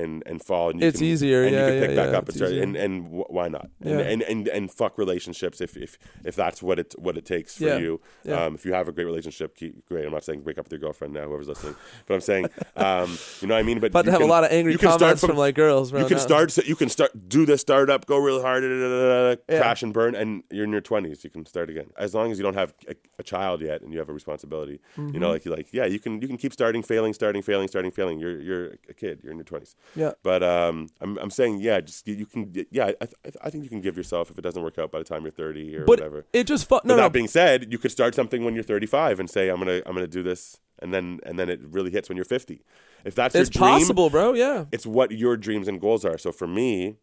and 0.00 0.22
and 0.26 0.36
fall 0.48 0.66
and 0.70 0.80
you 0.80 0.86
It's 0.88 0.98
can, 0.98 1.06
easier, 1.12 1.40
and 1.46 1.52
yeah, 1.54 1.60
you 1.66 1.72
can 1.72 1.80
yeah, 1.80 1.86
pick 1.86 1.96
back 2.02 2.10
yeah, 2.12 2.18
up 2.18 2.26
and 2.28 2.36
start 2.36 2.50
easier. 2.52 2.62
and 2.64 2.76
and 2.84 2.94
wh- 3.14 3.30
why 3.36 3.46
not 3.56 3.68
Yeah. 3.80 3.98
and, 3.98 4.00
and 4.10 4.22
and 4.32 4.48
and 4.56 4.64
fuck 4.80 4.94
relationships 5.04 5.58
if 5.66 5.72
if 5.86 5.92
if 6.30 6.34
that's 6.42 6.60
what 6.66 6.78
it 6.82 6.90
what 7.04 7.14
it 7.20 7.24
takes 7.34 7.50
for 7.58 7.64
Yeah. 7.68 7.78
you 7.84 7.92
Yeah. 8.24 8.44
um 8.44 8.50
if 8.58 8.62
you 8.66 8.72
have 8.78 8.86
a 8.88 8.92
great 8.96 9.08
relationship 9.12 9.48
keep 9.60 9.72
great 9.90 10.04
I'm 10.06 10.12
not 10.18 10.24
saying 10.28 10.40
break 10.46 10.58
up 10.58 10.64
with 10.66 10.72
your 10.76 10.80
girlfriend 10.86 11.12
now 11.18 11.24
whoever's 11.28 11.48
listening 11.54 11.76
but 12.06 12.14
I'm 12.16 12.20
saying 12.30 12.44
um 12.76 13.08
you 13.40 13.46
know 13.48 13.54
what 13.54 13.60
I 13.64 13.66
mean 13.70 13.78
but 13.80 13.90
About 13.92 14.02
to 14.06 14.10
you 14.10 14.12
have 14.18 14.22
a 14.30 14.34
lot 14.36 14.44
of 14.46 14.50
angry 14.58 14.72
you 14.72 14.78
can 14.78 14.88
start 14.90 15.00
comments 15.00 15.24
from, 15.26 15.36
like 15.46 15.54
girls. 15.64 15.92
you 15.92 16.04
can 16.12 16.18
now. 16.22 16.30
start 16.30 16.46
so 16.56 16.62
you 16.72 16.76
can 16.82 16.88
start 16.96 17.10
do 17.36 17.46
the 17.46 17.56
startup 17.66 18.00
go 18.06 18.16
real 18.28 18.40
hard 18.42 18.62
Yeah. 18.64 19.58
crash 19.60 19.82
and 19.82 19.92
burn 19.92 20.14
and 20.14 20.42
you're 20.50 20.64
in 20.64 20.72
your 20.72 20.80
20s 20.82 21.24
you 21.24 21.30
can 21.30 21.44
start 21.46 21.70
again 21.70 21.88
as 21.96 22.14
long 22.14 22.30
as 22.32 22.38
you 22.38 22.44
don't 22.44 22.54
have 22.62 22.70
a, 22.88 22.94
a 23.18 23.22
child 23.22 23.60
yet 23.70 23.78
and 23.82 23.92
you 23.92 23.98
have 23.98 24.08
a 24.08 24.12
responsibility 24.22 24.78
you 24.96 25.02
Mm-hmm. 25.04 25.18
know 25.22 25.30
like 25.30 25.44
you 25.44 25.50
like 25.50 25.68
yeah 25.72 25.86
you 25.94 25.98
can 26.04 26.20
you 26.22 26.28
can 26.28 26.36
keep 26.36 26.52
starting 26.52 26.82
failing 26.82 27.12
starting 27.20 27.42
failing 27.42 27.68
starting 27.68 27.90
failing 27.90 28.18
you're 28.18 28.40
you're 28.48 28.66
a 28.88 28.94
kid 28.94 29.20
you're 29.22 29.32
in 29.32 29.38
your 29.38 29.44
20s 29.44 29.74
Yeah. 29.96 30.12
but 30.22 30.42
um 30.42 30.88
i'm, 31.00 31.16
I'm 31.18 31.30
saying 31.30 31.60
yeah 31.60 31.80
just 31.80 32.06
you 32.08 32.26
can 32.26 32.52
yeah 32.70 32.86
I, 32.86 32.94
I, 33.04 33.06
I 33.44 33.50
think 33.50 33.62
you 33.64 33.70
can 33.70 33.80
give 33.80 33.96
yourself 33.96 34.30
if 34.30 34.38
it 34.38 34.42
doesn't 34.42 34.62
work 34.62 34.78
out 34.78 34.90
by 34.90 34.98
the 34.98 35.04
time 35.04 35.22
you're 35.22 35.30
30 35.30 35.76
or 35.76 35.80
But 35.84 35.98
whatever 36.00 36.26
it 36.32 36.46
just 36.48 36.68
fu- 36.68 36.80
no 36.84 36.96
no. 36.96 37.02
that 37.02 37.12
being 37.12 37.28
said 37.28 37.70
you 37.72 37.78
could 37.78 37.90
start 37.92 38.14
something 38.14 38.44
when 38.44 38.54
you're 38.54 38.64
35 38.64 39.20
and 39.20 39.30
say 39.30 39.48
i'm 39.50 39.58
gonna 39.58 39.82
i'm 39.86 39.94
gonna 39.94 40.06
do 40.08 40.22
this 40.22 40.58
and 40.80 40.92
then 40.92 41.20
and 41.24 41.38
then 41.38 41.48
it 41.48 41.60
really 41.62 41.90
hits 41.92 42.08
when 42.08 42.16
you're 42.16 42.24
50 42.24 42.62
if 43.04 43.14
that's 43.14 43.34
it's 43.34 43.54
your 43.54 43.60
dream 43.68 43.78
possible, 43.80 44.10
bro. 44.10 44.32
Yeah. 44.32 44.64
it's 44.72 44.86
what 44.86 45.12
your 45.12 45.36
dreams 45.36 45.68
and 45.68 45.78
goals 45.78 46.06
are. 46.06 46.16
So 46.16 46.32
for 46.32 46.46
me, 46.48 46.96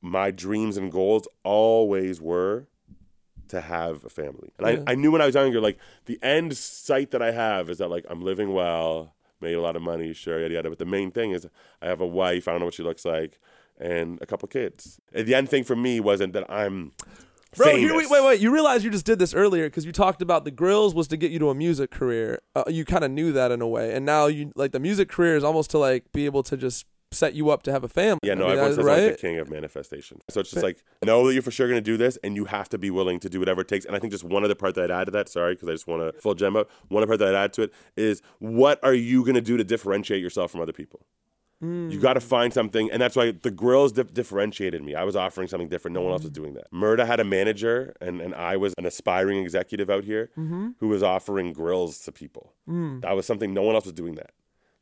my 0.00 0.30
dreams 0.30 0.78
and 0.78 0.90
goals 0.90 1.28
always 1.42 2.20
were 2.22 2.66
to 3.48 3.60
have 3.60 4.04
a 4.04 4.08
family. 4.08 4.50
And 4.58 4.66
Yeah. 4.66 4.82
I, 4.86 4.92
I 4.92 4.94
knew 4.94 5.10
when 5.12 5.20
I 5.20 5.26
was 5.26 5.34
younger, 5.34 5.60
like 5.60 5.78
the 6.06 6.18
end 6.22 6.56
sight 6.56 7.10
that 7.10 7.20
I 7.22 7.32
have 7.32 7.68
is 7.68 7.78
that 7.78 7.88
like 7.88 8.06
I'm 8.08 8.22
living 8.22 8.52
well, 8.54 9.14
made 9.44 9.54
a 9.54 9.60
lot 9.60 9.76
of 9.76 9.82
money, 9.82 10.12
sure, 10.12 10.40
yada 10.40 10.54
yada. 10.54 10.68
But 10.68 10.78
the 10.78 10.86
main 10.86 11.10
thing 11.10 11.30
is 11.30 11.46
I 11.80 11.86
have 11.86 12.00
a 12.00 12.06
wife, 12.06 12.48
I 12.48 12.52
don't 12.52 12.60
know 12.60 12.66
what 12.66 12.74
she 12.74 12.82
looks 12.82 13.04
like, 13.04 13.38
and 13.78 14.18
a 14.20 14.26
couple 14.26 14.48
kids. 14.48 15.00
And 15.12 15.26
the 15.26 15.34
end 15.34 15.48
thing 15.48 15.64
for 15.64 15.76
me 15.76 16.00
wasn't 16.00 16.32
that 16.32 16.50
I'm 16.50 16.92
Bro, 17.56 17.76
here, 17.76 17.94
wait, 17.94 18.10
wait, 18.10 18.24
wait. 18.24 18.40
You 18.40 18.52
realize 18.52 18.84
you 18.84 18.90
just 18.90 19.06
did 19.06 19.18
this 19.18 19.32
earlier 19.32 19.66
because 19.66 19.84
you 19.84 19.92
talked 19.92 20.20
about 20.20 20.44
the 20.44 20.50
grills 20.50 20.94
was 20.94 21.06
to 21.08 21.16
get 21.16 21.30
you 21.30 21.38
to 21.38 21.50
a 21.50 21.54
music 21.54 21.90
career. 21.90 22.40
Uh, 22.56 22.64
you 22.66 22.84
kind 22.84 23.04
of 23.04 23.10
knew 23.10 23.32
that 23.32 23.52
in 23.52 23.60
a 23.60 23.68
way, 23.68 23.94
and 23.94 24.04
now 24.04 24.26
you 24.26 24.52
like 24.56 24.72
the 24.72 24.80
music 24.80 25.08
career 25.08 25.36
is 25.36 25.44
almost 25.44 25.70
to 25.70 25.78
like 25.78 26.10
be 26.12 26.24
able 26.24 26.42
to 26.44 26.56
just 26.56 26.86
set 27.14 27.34
you 27.34 27.50
up 27.50 27.62
to 27.64 27.72
have 27.72 27.84
a 27.84 27.88
family. 27.88 28.20
Yeah, 28.22 28.34
no, 28.34 28.46
I 28.46 28.48
mean, 28.48 28.58
everyone 28.58 28.70
that- 28.70 28.76
says 28.76 28.86
I'm 28.86 29.04
like 29.04 29.16
the 29.16 29.20
king 29.20 29.38
of 29.38 29.50
manifestation. 29.50 30.20
So 30.30 30.40
it's 30.40 30.50
just 30.50 30.62
like 30.62 30.82
know 31.04 31.26
that 31.26 31.32
you're 31.32 31.42
for 31.42 31.50
sure 31.50 31.68
going 31.68 31.78
to 31.78 31.82
do 31.82 31.96
this, 31.96 32.18
and 32.24 32.36
you 32.36 32.46
have 32.46 32.68
to 32.70 32.78
be 32.78 32.90
willing 32.90 33.20
to 33.20 33.28
do 33.28 33.38
whatever 33.38 33.62
it 33.62 33.68
takes. 33.68 33.84
And 33.84 33.96
I 33.96 33.98
think 33.98 34.12
just 34.12 34.24
one 34.24 34.44
other 34.44 34.54
part 34.54 34.74
that 34.74 34.90
I'd 34.90 34.90
add 34.90 35.04
to 35.06 35.10
that, 35.12 35.28
sorry, 35.28 35.54
because 35.54 35.68
I 35.68 35.72
just 35.72 35.86
want 35.86 36.02
to 36.02 36.20
full 36.20 36.34
gem 36.34 36.56
up. 36.56 36.70
One 36.88 37.02
other 37.02 37.08
part 37.08 37.18
that 37.20 37.34
I'd 37.34 37.44
add 37.44 37.52
to 37.54 37.62
it 37.62 37.72
is 37.96 38.22
what 38.38 38.82
are 38.82 38.94
you 38.94 39.22
going 39.22 39.34
to 39.34 39.40
do 39.40 39.56
to 39.56 39.64
differentiate 39.64 40.22
yourself 40.22 40.50
from 40.50 40.60
other 40.60 40.72
people? 40.72 41.00
You 41.64 41.98
got 41.98 42.14
to 42.14 42.20
hmm. 42.20 42.26
find 42.26 42.52
something, 42.52 42.90
and 42.90 43.00
that's 43.00 43.16
why 43.16 43.30
the 43.30 43.50
grills 43.50 43.92
dif- 43.92 44.12
differentiated 44.12 44.82
me. 44.82 44.94
I 44.94 45.04
was 45.04 45.16
offering 45.16 45.48
something 45.48 45.68
different. 45.68 45.94
No 45.94 46.02
one 46.02 46.12
else 46.12 46.22
was 46.22 46.30
mm. 46.30 46.34
doing 46.34 46.54
that. 46.54 46.70
Murda 46.72 47.06
had 47.06 47.20
a 47.20 47.24
manager, 47.24 47.94
and, 48.02 48.20
and 48.20 48.34
I 48.34 48.56
was 48.56 48.74
an 48.76 48.84
aspiring 48.84 49.38
executive 49.38 49.88
out 49.88 50.04
here 50.04 50.30
mm-hmm. 50.36 50.70
who 50.80 50.88
was 50.88 51.02
offering 51.02 51.52
grills 51.52 52.00
to 52.00 52.12
people. 52.12 52.52
Mm. 52.68 53.00
That 53.00 53.16
was 53.16 53.24
something 53.24 53.54
no 53.54 53.62
one 53.62 53.74
else 53.74 53.84
was 53.84 53.94
doing 53.94 54.16
that. 54.16 54.32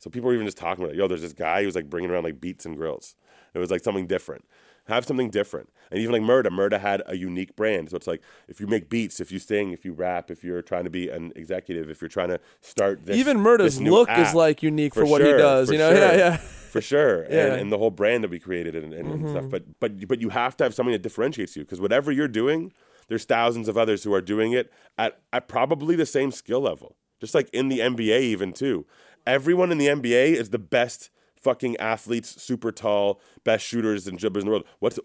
So 0.02 0.10
people 0.10 0.26
were 0.26 0.34
even 0.34 0.46
just 0.46 0.58
talking 0.58 0.82
about 0.82 0.96
it. 0.96 0.98
Yo, 0.98 1.06
there's 1.06 1.22
this 1.22 1.32
guy 1.32 1.62
who's 1.62 1.76
like 1.76 1.88
bringing 1.88 2.10
around 2.10 2.24
like 2.24 2.40
beats 2.40 2.66
and 2.66 2.76
grills. 2.76 3.14
It 3.54 3.60
was 3.60 3.70
like 3.70 3.84
something 3.84 4.08
different. 4.08 4.44
Have 4.88 5.06
something 5.06 5.30
different. 5.30 5.68
And 5.92 6.00
even 6.00 6.10
like 6.10 6.22
Murda, 6.22 6.48
Murda 6.48 6.80
had 6.80 7.04
a 7.06 7.16
unique 7.16 7.54
brand. 7.54 7.90
So 7.90 7.96
it's 7.96 8.08
like 8.08 8.20
if 8.48 8.60
you 8.60 8.66
make 8.66 8.90
beats, 8.90 9.20
if 9.20 9.30
you 9.30 9.38
sing, 9.38 9.70
if 9.70 9.84
you 9.84 9.92
rap, 9.92 10.28
if 10.28 10.42
you're 10.42 10.60
trying 10.60 10.82
to 10.84 10.90
be 10.90 11.08
an 11.08 11.32
executive, 11.36 11.88
if 11.88 12.02
you're 12.02 12.08
trying 12.08 12.30
to 12.30 12.40
start 12.62 13.06
this. 13.06 13.16
Even 13.16 13.38
Murda's 13.38 13.78
this 13.78 13.88
look 13.88 14.10
is 14.10 14.34
like 14.34 14.60
unique 14.60 14.92
for, 14.92 15.02
For 15.02 15.06
what 15.06 15.20
he 15.24 15.30
does. 15.34 15.70
You 15.70 15.78
know, 15.78 15.90
sure. 15.94 16.00
yeah, 16.00 16.16
yeah. 16.16 16.36
for 16.38 16.80
sure, 16.80 17.22
Yeah. 17.30 17.30
Mm-hmm. 17.30 17.52
and, 17.52 17.60
and 17.60 17.72
the 17.72 17.78
whole 17.78 17.92
brand 17.92 18.24
that 18.24 18.30
we 18.30 18.40
created 18.40 18.74
and, 18.74 18.92
and, 18.92 19.08
and 19.08 19.30
stuff. 19.30 19.44
But 19.48 19.78
but 19.78 20.08
but 20.08 20.20
you 20.20 20.30
have 20.30 20.56
to 20.56 20.64
have 20.64 20.74
something 20.74 20.92
that 20.92 21.02
differentiates 21.02 21.54
you 21.54 21.62
because 21.62 21.80
whatever 21.80 22.10
you're 22.10 22.26
doing, 22.26 22.72
there's 23.06 23.24
thousands 23.24 23.68
of 23.68 23.78
others 23.78 24.02
who 24.02 24.12
are 24.12 24.20
doing 24.20 24.50
it 24.50 24.72
at 24.98 25.20
at 25.32 25.46
probably 25.46 25.94
the 25.94 26.06
same 26.06 26.32
skill 26.32 26.60
level. 26.60 26.96
Just 27.20 27.36
like 27.36 27.48
in 27.50 27.68
the 27.68 27.78
NBA, 27.78 28.20
even 28.22 28.52
too, 28.52 28.84
everyone 29.26 29.72
in 29.72 29.78
the 29.78 29.86
NBA 29.88 30.34
is 30.34 30.50
the 30.50 30.58
best 30.58 31.10
fucking 31.36 31.76
athletes, 31.78 32.40
super 32.40 32.70
tall, 32.70 33.20
best 33.42 33.66
shooters 33.66 34.06
and 34.06 34.16
dribblers 34.16 34.40
in 34.42 34.44
the 34.44 34.50
world. 34.52 34.64
What's 34.78 35.00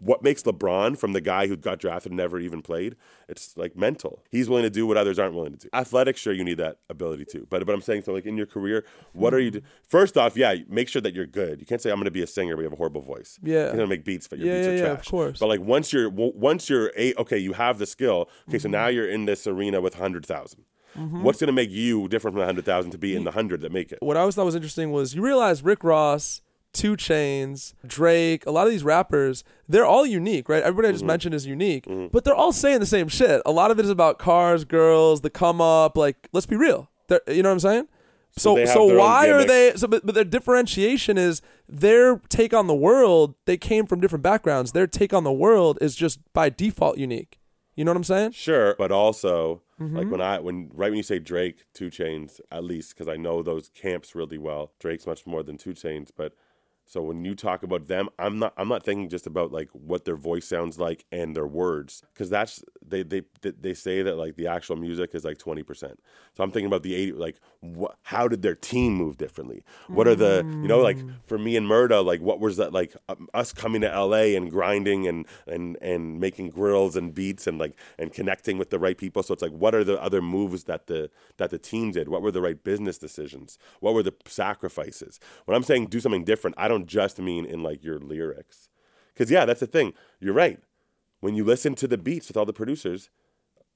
what 0.00 0.22
makes 0.22 0.42
LeBron 0.42 0.96
from 0.96 1.12
the 1.12 1.20
guy 1.20 1.48
who 1.48 1.54
got 1.54 1.80
drafted 1.80 2.12
and 2.12 2.16
never 2.16 2.40
even 2.40 2.62
played? 2.62 2.96
It's 3.28 3.54
like 3.58 3.76
mental. 3.76 4.22
He's 4.30 4.48
willing 4.48 4.62
to 4.62 4.70
do 4.70 4.86
what 4.86 4.96
others 4.96 5.18
aren't 5.18 5.34
willing 5.34 5.52
to 5.52 5.58
do. 5.58 5.68
Athletics, 5.74 6.18
sure, 6.18 6.32
you 6.32 6.44
need 6.44 6.56
that 6.56 6.78
ability 6.88 7.26
too. 7.26 7.46
But 7.50 7.66
but 7.66 7.74
I'm 7.74 7.82
saying 7.82 8.04
so 8.04 8.14
like 8.14 8.24
in 8.24 8.38
your 8.38 8.46
career, 8.46 8.86
what 9.12 9.34
are 9.34 9.38
you? 9.38 9.50
Do- 9.50 9.60
First 9.86 10.16
off, 10.16 10.34
yeah, 10.34 10.54
make 10.66 10.88
sure 10.88 11.02
that 11.02 11.14
you're 11.14 11.26
good. 11.26 11.60
You 11.60 11.66
can't 11.66 11.82
say 11.82 11.90
I'm 11.90 11.96
going 11.96 12.06
to 12.06 12.10
be 12.10 12.22
a 12.22 12.26
singer, 12.26 12.56
but 12.56 12.62
you 12.62 12.66
have 12.66 12.72
a 12.72 12.76
horrible 12.76 13.02
voice. 13.02 13.38
Yeah. 13.42 13.52
you're 13.64 13.66
going 13.68 13.78
to 13.80 13.86
make 13.86 14.04
beats, 14.06 14.26
but 14.28 14.38
your 14.38 14.48
Yeah, 14.48 14.54
beats 14.54 14.66
yeah, 14.68 14.72
are 14.72 14.76
yeah, 14.76 14.82
trash. 14.94 15.06
of 15.06 15.10
course. 15.10 15.38
But 15.40 15.48
like 15.48 15.60
once 15.60 15.92
you're 15.92 16.08
w- 16.10 16.32
once 16.34 16.70
you're 16.70 16.90
a 16.96 17.12
okay, 17.18 17.36
you 17.36 17.52
have 17.52 17.78
the 17.78 17.86
skill. 17.86 18.30
Okay, 18.48 18.56
Mm-hmm. 18.56 18.58
so 18.60 18.68
now 18.70 18.86
you're 18.86 19.08
in 19.10 19.26
this 19.26 19.46
arena 19.46 19.82
with 19.82 19.96
hundred 19.96 20.24
What's 20.94 21.40
going 21.40 21.48
to 21.48 21.52
make 21.52 21.70
you 21.70 22.08
different 22.08 22.34
from 22.34 22.40
the 22.40 22.46
hundred 22.46 22.64
thousand 22.64 22.90
to 22.92 22.98
be 22.98 23.16
in 23.16 23.24
the 23.24 23.32
hundred 23.32 23.60
that 23.62 23.72
make 23.72 23.92
it? 23.92 23.98
what 24.02 24.16
I 24.16 24.20
always 24.20 24.34
thought 24.34 24.44
was 24.44 24.54
interesting 24.54 24.90
was 24.92 25.14
you 25.14 25.22
realize 25.22 25.62
Rick 25.62 25.84
Ross, 25.84 26.42
2 26.74 26.96
Chainz, 26.96 27.74
Drake, 27.86 28.46
a 28.46 28.50
lot 28.50 28.66
of 28.66 28.72
these 28.72 28.84
rappers, 28.84 29.44
they're 29.68 29.84
all 29.86 30.06
unique, 30.06 30.48
right? 30.48 30.62
Everybody 30.62 30.88
I 30.88 30.90
Mm-hmm. 30.90 30.94
just 30.96 31.04
mentioned 31.04 31.34
is 31.34 31.46
unique, 31.46 31.86
but 32.12 32.24
they're 32.24 32.34
all 32.34 32.52
saying 32.52 32.80
the 32.80 32.86
same 32.86 33.08
shit. 33.08 33.42
A 33.46 33.52
lot 33.52 33.70
of 33.70 33.78
it 33.78 33.84
is 33.84 33.90
about 33.90 34.18
cars, 34.18 34.64
girls, 34.64 35.20
the 35.22 35.30
come 35.30 35.60
up. 35.60 35.96
Like, 35.96 36.28
let's 36.32 36.46
be 36.46 36.56
real. 36.56 36.90
They're, 37.08 37.20
you 37.28 37.42
know 37.42 37.50
what 37.50 37.54
I'm 37.54 37.60
saying? 37.60 37.88
So, 38.34 38.64
so, 38.64 38.90
own 38.90 38.96
why 38.96 39.28
are 39.30 39.44
they? 39.44 39.72
So, 39.76 39.86
but, 39.86 40.06
but 40.06 40.14
their 40.14 40.24
differentiation 40.24 41.18
is 41.18 41.42
their 41.68 42.16
take 42.30 42.54
on 42.54 42.66
the 42.66 42.74
world. 42.74 43.34
They 43.44 43.58
came 43.58 43.84
from 43.84 44.00
different 44.00 44.22
backgrounds. 44.22 44.72
Their 44.72 44.86
take 44.86 45.12
on 45.12 45.24
the 45.24 45.32
world 45.32 45.76
is 45.82 45.94
just 45.94 46.18
by 46.32 46.48
default 46.48 46.96
unique. 46.96 47.38
You 47.74 47.84
know 47.84 47.90
what 47.92 47.96
I'm 47.96 48.04
saying? 48.04 48.32
Sure, 48.32 48.74
but 48.78 48.92
also 48.92 49.62
Mm-hmm. 49.80 49.96
like 49.96 50.10
when 50.12 50.20
I 50.20 50.38
when 50.38 50.70
right 50.74 50.90
when 50.90 50.96
you 50.96 51.02
say 51.02 51.18
Drake, 51.18 51.64
2 51.74 51.90
Chainz, 51.90 52.40
at 52.52 52.62
least 52.62 52.94
because 52.94 53.08
I 53.08 53.16
know 53.16 53.42
those 53.42 53.68
camps 53.70 54.14
really 54.14 54.38
well. 54.38 54.70
Drake's 54.78 55.06
much 55.08 55.26
more 55.26 55.42
than 55.42 55.58
2 55.58 55.70
Chainz, 55.70 56.10
but 56.16 56.34
so 56.86 57.00
when 57.02 57.24
you 57.24 57.34
talk 57.34 57.62
about 57.62 57.86
them, 57.86 58.08
I'm 58.18 58.38
not 58.38 58.52
I'm 58.56 58.68
not 58.68 58.84
thinking 58.84 59.08
just 59.08 59.26
about 59.26 59.52
like 59.52 59.70
what 59.72 60.04
their 60.04 60.16
voice 60.16 60.46
sounds 60.46 60.78
like 60.78 61.04
and 61.10 61.34
their 61.34 61.46
words 61.46 62.02
because 62.12 62.28
that's 62.28 62.62
they 62.86 63.02
they 63.02 63.22
they 63.40 63.74
say 63.74 64.02
that 64.02 64.16
like 64.16 64.36
the 64.36 64.46
actual 64.46 64.76
music 64.76 65.14
is 65.14 65.24
like 65.24 65.38
twenty 65.38 65.62
percent. 65.62 66.00
So 66.34 66.42
I'm 66.44 66.50
thinking 66.50 66.66
about 66.66 66.82
the 66.82 66.94
eighty 66.94 67.12
like 67.12 67.40
what 67.60 67.96
how 68.02 68.28
did 68.28 68.42
their 68.42 68.54
team 68.54 68.94
move 68.94 69.16
differently? 69.16 69.64
What 69.88 70.06
are 70.06 70.14
the 70.14 70.44
you 70.44 70.68
know 70.68 70.80
like 70.80 70.98
for 71.26 71.38
me 71.38 71.56
and 71.56 71.66
Murda 71.66 72.04
like 72.04 72.20
what 72.20 72.40
was 72.40 72.56
that 72.58 72.72
like 72.72 72.94
um, 73.08 73.28
us 73.32 73.52
coming 73.52 73.80
to 73.82 73.88
LA 73.88 74.36
and 74.36 74.50
grinding 74.50 75.06
and 75.06 75.26
and 75.46 75.78
and 75.80 76.20
making 76.20 76.50
grills 76.50 76.96
and 76.96 77.14
beats 77.14 77.46
and 77.46 77.58
like 77.58 77.74
and 77.98 78.12
connecting 78.12 78.58
with 78.58 78.70
the 78.70 78.78
right 78.78 78.98
people. 78.98 79.22
So 79.22 79.32
it's 79.32 79.42
like 79.42 79.52
what 79.52 79.74
are 79.74 79.84
the 79.84 80.00
other 80.02 80.20
moves 80.20 80.64
that 80.64 80.88
the 80.88 81.10
that 81.38 81.50
the 81.50 81.58
team 81.58 81.92
did? 81.92 82.08
What 82.08 82.22
were 82.22 82.32
the 82.32 82.42
right 82.42 82.62
business 82.62 82.98
decisions? 82.98 83.58
What 83.80 83.94
were 83.94 84.02
the 84.02 84.14
sacrifices? 84.26 85.20
When 85.46 85.56
I'm 85.56 85.62
saying 85.62 85.86
do 85.86 86.00
something 86.00 86.24
different, 86.24 86.56
I 86.58 86.68
don't 86.68 86.71
just 86.78 87.18
mean 87.18 87.44
in 87.44 87.62
like 87.62 87.82
your 87.84 87.98
lyrics. 87.98 88.68
Cuz 89.16 89.30
yeah, 89.30 89.44
that's 89.44 89.60
the 89.60 89.66
thing. 89.66 89.94
You're 90.20 90.34
right. 90.34 90.60
When 91.20 91.34
you 91.34 91.44
listen 91.44 91.74
to 91.76 91.86
the 91.86 91.98
beats 91.98 92.28
with 92.28 92.36
all 92.36 92.44
the 92.46 92.52
producers, 92.52 93.10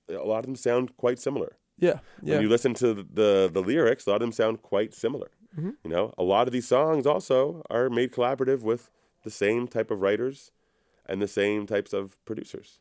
a 0.09 0.15
lot 0.15 0.41
of 0.41 0.47
them 0.47 0.57
sound 0.57 0.97
quite 0.97 1.19
similar 1.19 1.57
Yeah, 1.79 2.01
yeah. 2.23 2.35
when 2.35 2.43
you 2.43 2.49
listen 2.49 2.75
to 2.75 2.95
the 2.95 3.51
the 3.53 3.63
lyrics, 3.63 4.07
a 4.07 4.11
lot 4.11 4.17
of 4.17 4.21
them 4.21 4.33
sound 4.33 4.63
quite 4.63 4.95
similar. 4.95 5.31
Mm-hmm. 5.57 5.71
You 5.85 5.91
know, 5.91 6.15
a 6.19 6.23
lot 6.23 6.47
of 6.49 6.53
these 6.53 6.69
songs 6.69 7.07
also 7.07 7.63
are 7.71 7.89
made 7.89 8.13
collaborative 8.13 8.63
with 8.63 8.91
the 9.25 9.31
same 9.31 9.67
type 9.67 9.91
of 9.91 10.01
writers 10.01 10.53
and 11.07 11.23
the 11.23 11.29
same 11.29 11.67
types 11.67 11.93
of 11.93 12.23
producers, 12.25 12.81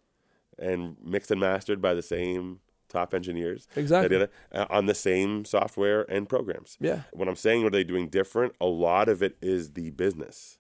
and 0.58 0.98
mixed 1.04 1.32
and 1.32 1.40
mastered 1.40 1.82
by 1.82 1.94
the 1.94 2.02
same 2.02 2.60
top 2.96 3.14
engineers. 3.14 3.68
Exactly. 3.76 4.18
it, 4.18 4.32
uh, 4.52 4.66
on 4.70 4.86
the 4.86 4.96
same 4.96 5.46
software 5.46 6.04
and 6.10 6.28
programs. 6.30 6.78
Yeah. 6.80 7.02
When 7.14 7.28
I'm 7.28 7.36
saying 7.36 7.64
what 7.64 7.74
are 7.74 7.78
they 7.78 7.84
doing 7.84 8.10
different, 8.10 8.54
a 8.62 8.66
lot 8.66 9.10
of 9.10 9.22
it 9.22 9.38
is 9.42 9.72
the 9.72 9.92
business. 9.92 10.60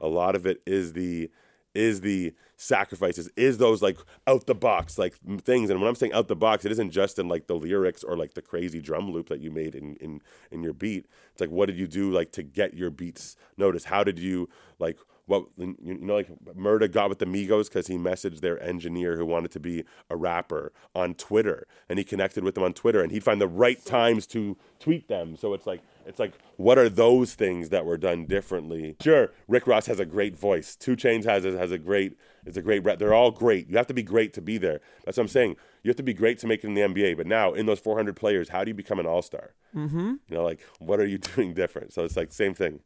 A 0.00 0.08
lot 0.08 0.34
of 0.34 0.46
it 0.46 0.60
is 0.66 0.94
the 0.94 1.30
is 1.74 2.02
the 2.02 2.34
sacrifices, 2.56 3.30
is 3.34 3.56
those 3.56 3.80
like 3.80 3.96
out 4.26 4.46
the 4.46 4.54
box 4.54 4.98
like 4.98 5.14
things. 5.42 5.70
And 5.70 5.80
when 5.80 5.88
I'm 5.88 5.94
saying 5.94 6.12
out 6.12 6.28
the 6.28 6.36
box, 6.36 6.64
it 6.64 6.72
isn't 6.72 6.90
just 6.90 7.18
in 7.18 7.28
like 7.28 7.46
the 7.46 7.54
lyrics 7.54 8.04
or 8.04 8.16
like 8.16 8.34
the 8.34 8.42
crazy 8.42 8.80
drum 8.80 9.10
loop 9.10 9.28
that 9.30 9.40
you 9.40 9.50
made 9.50 9.74
in 9.74 9.96
in 9.96 10.20
in 10.50 10.62
your 10.62 10.74
beat. 10.74 11.06
It's 11.32 11.40
like 11.40 11.50
what 11.50 11.66
did 11.66 11.78
you 11.78 11.86
do 11.86 12.10
like 12.10 12.32
to 12.32 12.42
get 12.42 12.74
your 12.74 12.90
beats 12.90 13.36
noticed? 13.56 13.86
How 13.86 14.04
did 14.04 14.18
you 14.18 14.48
like 14.78 14.98
what 15.26 15.44
you 15.56 15.76
know 15.80 16.14
like 16.14 16.28
Murda 16.56 16.90
got 16.90 17.08
with 17.08 17.18
the 17.18 17.26
Migos 17.26 17.66
because 17.66 17.86
he 17.86 17.96
messaged 17.96 18.40
their 18.40 18.60
engineer 18.62 19.16
who 19.16 19.24
wanted 19.24 19.50
to 19.52 19.60
be 19.60 19.84
a 20.10 20.16
rapper 20.16 20.72
on 20.94 21.14
Twitter 21.14 21.66
and 21.88 21.98
he 21.98 22.04
connected 22.04 22.42
with 22.42 22.54
them 22.54 22.64
on 22.64 22.72
Twitter 22.72 23.00
and 23.00 23.12
he'd 23.12 23.22
find 23.22 23.40
the 23.40 23.48
right 23.48 23.82
times 23.84 24.26
to 24.28 24.56
tweet 24.80 25.08
them. 25.08 25.36
So 25.36 25.54
it's 25.54 25.66
like 25.66 25.80
it's 26.04 26.18
like 26.18 26.32
what 26.56 26.76
are 26.76 26.88
those 26.88 27.34
things 27.34 27.68
that 27.68 27.84
were 27.84 27.96
done 27.96 28.26
differently? 28.26 28.96
Sure, 29.00 29.30
Rick 29.46 29.66
Ross 29.66 29.86
has 29.86 30.00
a 30.00 30.04
great 30.04 30.36
voice. 30.36 30.74
2 30.76 30.96
Chainz 30.96 31.24
has 31.24 31.44
a, 31.44 31.56
has 31.56 31.70
a 31.70 31.78
great 31.78 32.16
is 32.44 32.56
a 32.56 32.62
great 32.62 32.84
rap. 32.84 32.98
They're 32.98 33.14
all 33.14 33.30
great. 33.30 33.68
You 33.68 33.76
have 33.76 33.86
to 33.86 33.94
be 33.94 34.02
great 34.02 34.32
to 34.34 34.42
be 34.42 34.58
there. 34.58 34.80
That's 35.04 35.16
what 35.16 35.24
I'm 35.24 35.28
saying. 35.28 35.56
You 35.84 35.88
have 35.88 35.96
to 35.96 36.02
be 36.02 36.14
great 36.14 36.38
to 36.40 36.46
make 36.48 36.64
it 36.64 36.66
in 36.66 36.74
the 36.74 36.80
NBA. 36.80 37.16
But 37.16 37.26
now 37.26 37.52
in 37.52 37.66
those 37.66 37.78
400 37.78 38.16
players, 38.16 38.48
how 38.48 38.64
do 38.64 38.70
you 38.70 38.74
become 38.74 38.98
an 38.98 39.06
All 39.06 39.22
Star? 39.22 39.54
Mm-hmm. 39.74 40.14
You 40.28 40.36
know, 40.36 40.42
like 40.42 40.60
what 40.80 40.98
are 40.98 41.06
you 41.06 41.18
doing 41.36 41.54
different? 41.54 41.92
So 41.92 42.04
it's 42.04 42.16
like 42.16 42.32
same 42.32 42.54
thing. 42.54 42.80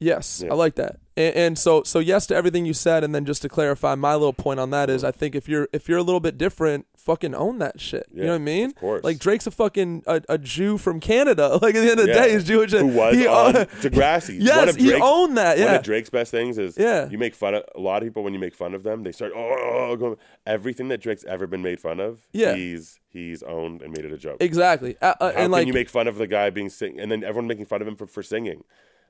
Yes, 0.00 0.42
Yeah. 0.44 0.52
I 0.52 0.54
like 0.54 0.74
that. 0.76 0.98
And, 1.16 1.34
and 1.36 1.58
so 1.58 1.82
so 1.82 1.98
yes 1.98 2.26
to 2.28 2.34
everything 2.34 2.64
you 2.64 2.72
said, 2.72 3.04
and 3.04 3.14
then 3.14 3.24
just 3.26 3.42
to 3.42 3.48
clarify, 3.48 3.94
my 3.94 4.14
little 4.14 4.32
point 4.32 4.58
on 4.58 4.70
that 4.70 4.88
is, 4.88 5.04
I 5.04 5.10
think 5.10 5.34
if 5.34 5.48
you're 5.48 5.68
if 5.72 5.88
you're 5.88 5.98
a 5.98 6.02
little 6.02 6.20
bit 6.20 6.38
different, 6.38 6.86
fucking 6.96 7.34
own 7.34 7.58
that 7.58 7.78
shit. 7.80 8.06
You 8.12 8.22
know 8.22 8.28
what 8.30 8.34
I 8.36 8.38
mean? 8.38 8.66
of 8.70 8.74
course. 8.76 9.04
Like 9.04 9.18
Drake's 9.18 9.46
a 9.46 9.50
fucking 9.50 10.04
a, 10.06 10.22
a 10.30 10.38
Jew 10.38 10.78
from 10.78 11.00
Canada. 11.00 11.58
Like 11.60 11.74
at 11.74 11.82
the 11.82 11.90
end 11.90 12.00
of 12.00 12.06
the 12.06 12.12
Yeah. 12.12 12.24
day, 12.24 12.32
he's 12.32 12.44
Jewish. 12.44 12.70
Who 12.72 12.86
was 12.86 13.16
he, 13.16 13.26
on 13.26 13.54
uh, 13.56 13.64
Degrassi? 13.80 14.38
Yes, 14.40 14.76
he 14.76 14.94
owned 14.94 15.36
that, 15.36 15.58
One 15.58 15.66
yeah. 15.66 15.74
of 15.74 15.82
Drake's 15.82 16.08
best 16.08 16.30
things 16.30 16.56
is 16.56 16.78
Yeah. 16.78 17.08
you 17.10 17.18
make 17.18 17.34
fun 17.34 17.54
of 17.54 17.64
a 17.74 17.80
lot 17.80 18.02
of 18.02 18.06
people 18.06 18.22
when 18.22 18.32
you 18.32 18.40
make 18.40 18.54
fun 18.54 18.72
of 18.72 18.82
them. 18.82 19.02
They 19.02 19.12
start 19.12 19.32
oh, 19.36 19.96
going, 19.96 20.16
everything 20.46 20.88
that 20.88 21.02
Drake's 21.02 21.24
ever 21.24 21.46
been 21.46 21.60
made 21.62 21.80
fun 21.80 22.00
of. 22.00 22.26
Yeah. 22.32 22.54
he's 22.54 22.98
he's 23.10 23.42
owned 23.42 23.82
and 23.82 23.92
made 23.94 24.06
it 24.06 24.12
a 24.12 24.18
joke. 24.18 24.38
exactly. 24.40 24.96
Uh, 25.02 25.06
uh, 25.06 25.14
How 25.20 25.26
and 25.28 25.36
can 25.36 25.50
like 25.50 25.66
you 25.66 25.72
make 25.74 25.90
fun 25.90 26.08
of 26.08 26.16
the 26.16 26.26
guy 26.26 26.48
being 26.48 26.70
sing 26.70 26.98
and 26.98 27.10
then 27.12 27.22
everyone 27.24 27.48
making 27.48 27.66
fun 27.66 27.82
of 27.82 27.88
him 27.88 27.96
for, 27.96 28.06
for 28.06 28.22
singing? 28.22 28.64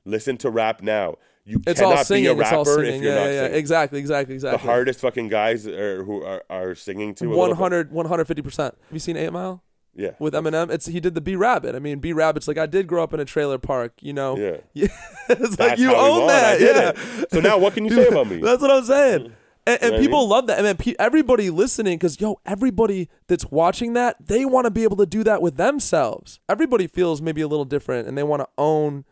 Listen 0.05 0.37
to 0.37 0.49
rap 0.49 0.81
now. 0.81 1.15
You 1.43 1.61
it's 1.65 1.79
cannot 1.79 2.05
singing. 2.05 2.23
be 2.23 2.27
a 2.27 2.35
rapper 2.35 2.83
if 2.83 3.01
you're 3.01 3.13
yeah, 3.13 3.19
not 3.19 3.25
yeah, 3.31 3.41
singing. 3.43 3.57
Exactly. 3.57 3.99
Exactly. 3.99 4.37
The 4.37 4.57
hardest 4.57 4.99
fucking 4.99 5.27
guys 5.27 5.67
are, 5.67 6.03
who 6.03 6.23
are, 6.23 6.43
are 6.49 6.75
singing 6.75 7.15
to 7.15 7.27
100 7.27 7.91
150 7.91 8.41
percent. 8.41 8.75
Have 8.83 8.93
you 8.93 8.99
seen 8.99 9.17
Eight 9.17 9.33
Mile? 9.33 9.63
Yeah, 9.93 10.11
with 10.19 10.33
Eminem. 10.33 10.71
It's 10.71 10.85
he 10.85 11.01
did 11.01 11.15
the 11.15 11.21
B 11.21 11.35
Rabbit. 11.35 11.75
I 11.75 11.79
mean, 11.79 11.99
B 11.99 12.13
Rabbit's 12.13 12.47
like 12.47 12.57
I 12.57 12.65
did 12.65 12.87
grow 12.87 13.03
up 13.03 13.13
in 13.13 13.19
a 13.19 13.25
trailer 13.25 13.57
park. 13.57 13.93
You 14.01 14.13
know, 14.13 14.37
Yeah. 14.37 14.57
Yeah. 14.73 14.87
it's 15.29 15.59
like 15.59 15.79
you 15.79 15.93
own 15.93 16.27
that. 16.27 16.61
Yeah. 16.61 16.91
it. 16.95 17.31
So 17.31 17.41
now 17.41 17.57
what 17.57 17.73
can 17.73 17.85
you 17.85 17.91
say 17.91 18.07
about 18.07 18.27
me? 18.27 18.37
That's 18.41 18.61
what 18.61 18.71
I'm 18.71 18.85
saying. 18.85 19.19
Mm-hmm. 19.19 19.33
And, 19.67 19.83
and 19.83 19.91
what 19.91 19.99
I 19.99 20.03
people 20.03 20.19
mean? 20.21 20.29
love 20.29 20.47
that. 20.47 20.57
And 20.57 20.65
then 20.65 20.77
pe- 20.77 20.95
everybody 20.97 21.49
listening, 21.49 21.97
because 21.97 22.19
yo, 22.19 22.39
everybody 22.47 23.09
that's 23.27 23.45
watching 23.51 23.93
that, 23.93 24.15
they 24.19 24.43
want 24.43 24.65
to 24.65 24.71
be 24.71 24.83
able 24.83 24.97
to 24.97 25.05
do 25.05 25.23
that 25.23 25.39
with 25.39 25.55
themselves. 25.57 26.39
Everybody 26.49 26.87
feels 26.87 27.21
maybe 27.21 27.41
a 27.41 27.47
little 27.47 27.65
different, 27.65 28.07
and 28.07 28.17
they 28.17 28.23
want 28.23 28.41
to 28.41 28.47
own 28.57 29.05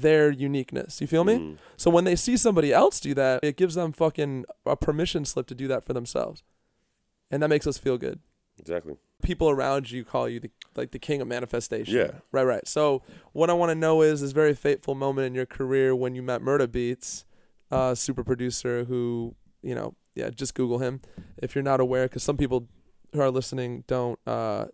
their 0.00 0.30
uniqueness. 0.30 1.00
You 1.00 1.06
feel 1.06 1.24
me? 1.24 1.34
Mm. 1.34 1.56
So 1.76 1.90
when 1.90 2.04
they 2.04 2.16
see 2.16 2.36
somebody 2.36 2.72
else 2.72 2.98
do 3.00 3.14
that, 3.14 3.40
it 3.42 3.56
gives 3.56 3.74
them 3.74 3.92
fucking 3.92 4.44
a 4.64 4.76
permission 4.76 5.24
slip 5.24 5.46
to 5.48 5.54
do 5.54 5.68
that 5.68 5.84
for 5.84 5.92
themselves, 5.92 6.42
and 7.30 7.42
that 7.42 7.48
makes 7.48 7.66
us 7.66 7.78
feel 7.78 7.98
good 7.98 8.20
Exactly. 8.58 8.96
people 9.22 9.50
around 9.50 9.90
you 9.90 10.04
call 10.04 10.28
you 10.28 10.40
the 10.40 10.50
like 10.74 10.90
the 10.92 10.98
king 10.98 11.20
of 11.20 11.28
manifestation. 11.28 11.94
Yeah. 11.94 12.10
Right, 12.32 12.44
right. 12.44 12.66
So 12.66 13.02
what 13.32 13.50
I 13.50 13.52
want 13.52 13.70
to 13.70 13.74
know 13.74 14.00
is 14.02 14.22
this 14.22 14.32
very 14.32 14.54
fateful 14.54 14.94
moment 14.94 15.26
in 15.26 15.34
your 15.34 15.46
career 15.46 15.94
when 15.94 16.14
you 16.14 16.22
met 16.22 16.40
Murda 16.40 16.70
Beats, 16.70 17.26
uh, 17.70 17.94
super 17.94 18.24
producer 18.24 18.84
who, 18.84 19.34
you 19.62 19.74
know, 19.74 19.94
yeah, 20.14 20.30
just 20.30 20.54
Google 20.54 20.78
him 20.78 21.00
if 21.36 21.54
you're 21.54 21.62
not 21.62 21.80
aware, 21.80 22.06
because 22.06 22.22
some 22.22 22.36
people 22.38 22.68
who 23.12 23.20
are 23.20 23.30
listening 23.30 23.84
don't 23.86 24.18
uh, 24.26 24.66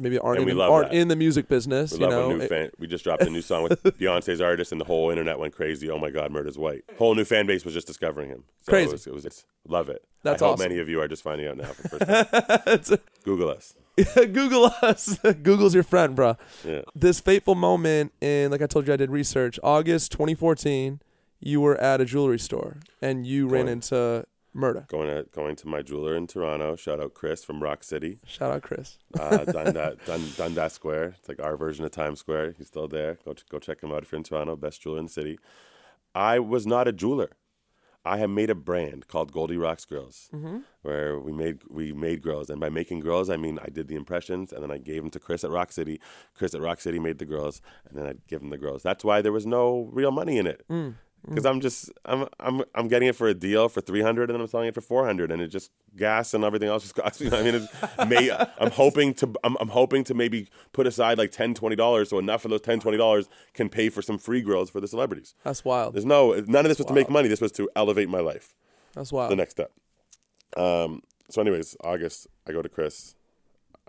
maybe 0.00 0.18
aren't 0.18 0.40
in, 0.48 0.60
aren't 0.60 0.90
that. 0.90 0.96
in 0.96 1.08
the 1.08 1.16
music 1.16 1.46
business. 1.48 1.92
We 1.92 1.98
you 2.00 2.04
love 2.06 2.12
know, 2.12 2.30
a 2.30 2.34
new 2.34 2.40
It- 2.44 2.48
fan. 2.48 2.70
We 2.78 2.86
just 2.86 3.04
dropped 3.04 3.22
a 3.22 3.30
new 3.30 3.42
song 3.42 3.62
with 3.64 3.82
Beyonce's 3.84 4.40
artist, 4.40 4.72
and 4.72 4.80
the 4.80 4.84
whole 4.84 5.10
internet 5.10 5.38
went 5.38 5.54
crazy. 5.54 5.88
Oh 5.90 5.98
my 5.98 6.10
God, 6.10 6.30
Murda's 6.32 6.58
White. 6.58 6.84
Whole 6.98 7.14
new 7.14 7.24
fan 7.24 7.46
base 7.46 7.64
was 7.64 7.74
just 7.74 7.86
discovering 7.86 8.28
him. 8.30 8.44
So 8.62 8.70
Crazy. 8.72 8.88
It 8.88 8.92
was, 8.92 9.06
it 9.06 9.14
was 9.14 9.26
it's, 9.26 9.44
love 9.68 9.88
it. 9.88 10.04
That's 10.22 10.42
I 10.42 10.46
awesome. 10.48 10.68
many 10.68 10.80
of 10.80 10.88
you 10.88 11.00
are 11.00 11.08
just 11.08 11.22
finding 11.22 11.46
out 11.46 11.56
now 11.56 11.64
for 11.72 11.82
the 11.82 12.60
first 12.64 12.88
time. 12.90 12.98
Google 13.24 13.50
us. 13.50 13.74
Google 14.14 14.70
us. 14.82 15.18
Google's 15.42 15.74
your 15.74 15.82
friend, 15.82 16.14
bro. 16.16 16.36
Yeah. 16.66 16.82
This 16.94 17.20
fateful 17.20 17.54
moment, 17.54 18.12
and 18.22 18.50
like 18.50 18.62
I 18.62 18.66
told 18.66 18.86
you, 18.86 18.92
I 18.92 18.96
did 18.96 19.10
research. 19.10 19.58
August 19.62 20.12
2014, 20.12 21.00
you 21.40 21.60
were 21.60 21.76
at 21.78 22.00
a 22.00 22.04
jewelry 22.04 22.38
store 22.38 22.76
and 23.00 23.26
you 23.26 23.48
ran 23.48 23.66
into 23.68 24.24
Murda. 24.54 24.88
Going 24.88 25.08
to 25.08 25.26
going 25.32 25.56
to 25.56 25.68
my 25.68 25.82
jeweler 25.82 26.16
in 26.16 26.26
Toronto. 26.26 26.74
Shout 26.76 27.00
out 27.00 27.14
Chris 27.14 27.44
from 27.44 27.62
Rock 27.62 27.84
City, 27.84 28.18
Shout 28.26 28.52
out 28.52 28.62
Chris. 28.62 28.98
uh, 29.18 29.44
Dundas, 29.44 29.98
Dun, 30.06 30.20
Dundas 30.36 30.72
Square. 30.72 31.14
It's 31.18 31.28
like 31.28 31.40
our 31.40 31.56
version 31.56 31.84
of 31.84 31.90
Times 31.92 32.18
Square. 32.20 32.54
He's 32.58 32.66
still 32.68 32.88
there. 32.88 33.18
Go 33.24 33.32
ch- 33.34 33.48
go 33.48 33.58
check 33.58 33.80
him 33.82 33.92
out 33.92 34.02
if 34.02 34.10
you're 34.12 34.18
in 34.18 34.24
Toronto. 34.24 34.56
Best 34.56 34.82
jeweler 34.82 34.98
in 34.98 35.06
the 35.06 35.10
city. 35.12 35.38
I 36.14 36.38
was 36.40 36.66
not 36.66 36.88
a 36.88 36.92
jeweler. 36.92 37.30
I 38.02 38.16
have 38.16 38.30
made 38.30 38.48
a 38.48 38.54
brand 38.54 39.08
called 39.08 39.30
Goldie 39.30 39.58
Rocks 39.58 39.84
Girls, 39.84 40.30
where 40.80 41.20
we 41.20 41.32
made 41.32 41.58
we 41.68 41.92
made 41.92 42.22
grills, 42.22 42.48
and 42.48 42.58
by 42.58 42.70
making 42.70 43.00
grills, 43.00 43.28
I 43.28 43.36
mean 43.36 43.58
I 43.62 43.68
did 43.68 43.88
the 43.88 43.94
impressions, 43.94 44.54
and 44.54 44.62
then 44.62 44.70
I 44.70 44.78
gave 44.78 45.02
them 45.02 45.10
to 45.10 45.20
Chris 45.20 45.44
at 45.44 45.50
Rock 45.50 45.70
City. 45.70 46.00
Chris 46.34 46.54
at 46.54 46.62
Rock 46.62 46.80
City 46.80 46.98
made 46.98 47.18
the 47.18 47.26
grills, 47.26 47.60
and 47.86 47.98
then 47.98 48.06
I'd 48.06 48.26
give 48.26 48.40
them 48.40 48.48
the 48.48 48.56
grills. 48.56 48.82
That's 48.82 49.04
why 49.04 49.20
there 49.20 49.32
was 49.32 49.44
no 49.46 49.90
real 49.92 50.10
money 50.12 50.38
in 50.38 50.46
it, 50.46 50.64
because 51.28 51.44
I'm 51.46 51.60
just 51.60 51.90
I'm 52.04 52.26
I'm 52.38 52.62
I'm 52.74 52.88
getting 52.88 53.08
it 53.08 53.16
for 53.16 53.28
a 53.28 53.34
deal 53.34 53.68
for 53.68 53.80
three 53.80 54.02
hundred, 54.02 54.30
and 54.30 54.34
then 54.36 54.40
I'm 54.40 54.46
selling 54.46 54.68
it 54.68 54.74
for 54.74 54.80
four 54.80 55.04
hundred, 55.04 55.30
and 55.30 55.40
it 55.42 55.48
just 55.48 55.70
gas 55.96 56.34
and 56.34 56.44
everything 56.44 56.68
else 56.68 56.82
just 56.82 56.94
costs. 56.94 57.20
You 57.20 57.30
know, 57.30 57.38
I 57.38 57.42
mean, 57.42 57.54
it's 57.54 57.68
may, 58.08 58.30
I'm 58.58 58.70
hoping 58.70 59.14
to 59.14 59.32
I'm, 59.44 59.56
I'm 59.60 59.68
hoping 59.68 60.04
to 60.04 60.14
maybe 60.14 60.48
put 60.72 60.86
aside 60.86 61.18
like 61.18 61.30
10 61.32 61.54
20 61.54 61.76
dollars, 61.76 62.10
so 62.10 62.18
enough 62.18 62.44
of 62.44 62.50
those 62.50 62.62
10 62.62 62.80
20 62.80 62.96
dollars 62.96 63.28
can 63.54 63.68
pay 63.68 63.88
for 63.90 64.02
some 64.02 64.18
free 64.18 64.40
grills 64.40 64.70
for 64.70 64.80
the 64.80 64.88
celebrities. 64.88 65.34
That's 65.44 65.64
wild. 65.64 65.94
There's 65.94 66.06
no 66.06 66.32
none 66.46 66.64
of 66.64 66.70
this 66.70 66.78
was 66.78 66.86
to 66.86 66.92
make 66.94 67.10
money. 67.10 67.28
This 67.28 67.40
was 67.40 67.52
to 67.52 67.68
elevate 67.76 68.08
my 68.08 68.20
life. 68.20 68.54
That's 68.94 69.12
wild 69.12 69.30
The 69.30 69.36
next 69.36 69.52
step. 69.52 69.72
Um, 70.56 71.02
so, 71.28 71.40
anyways, 71.40 71.76
August, 71.84 72.26
I 72.48 72.52
go 72.52 72.60
to 72.62 72.68
Chris. 72.68 73.14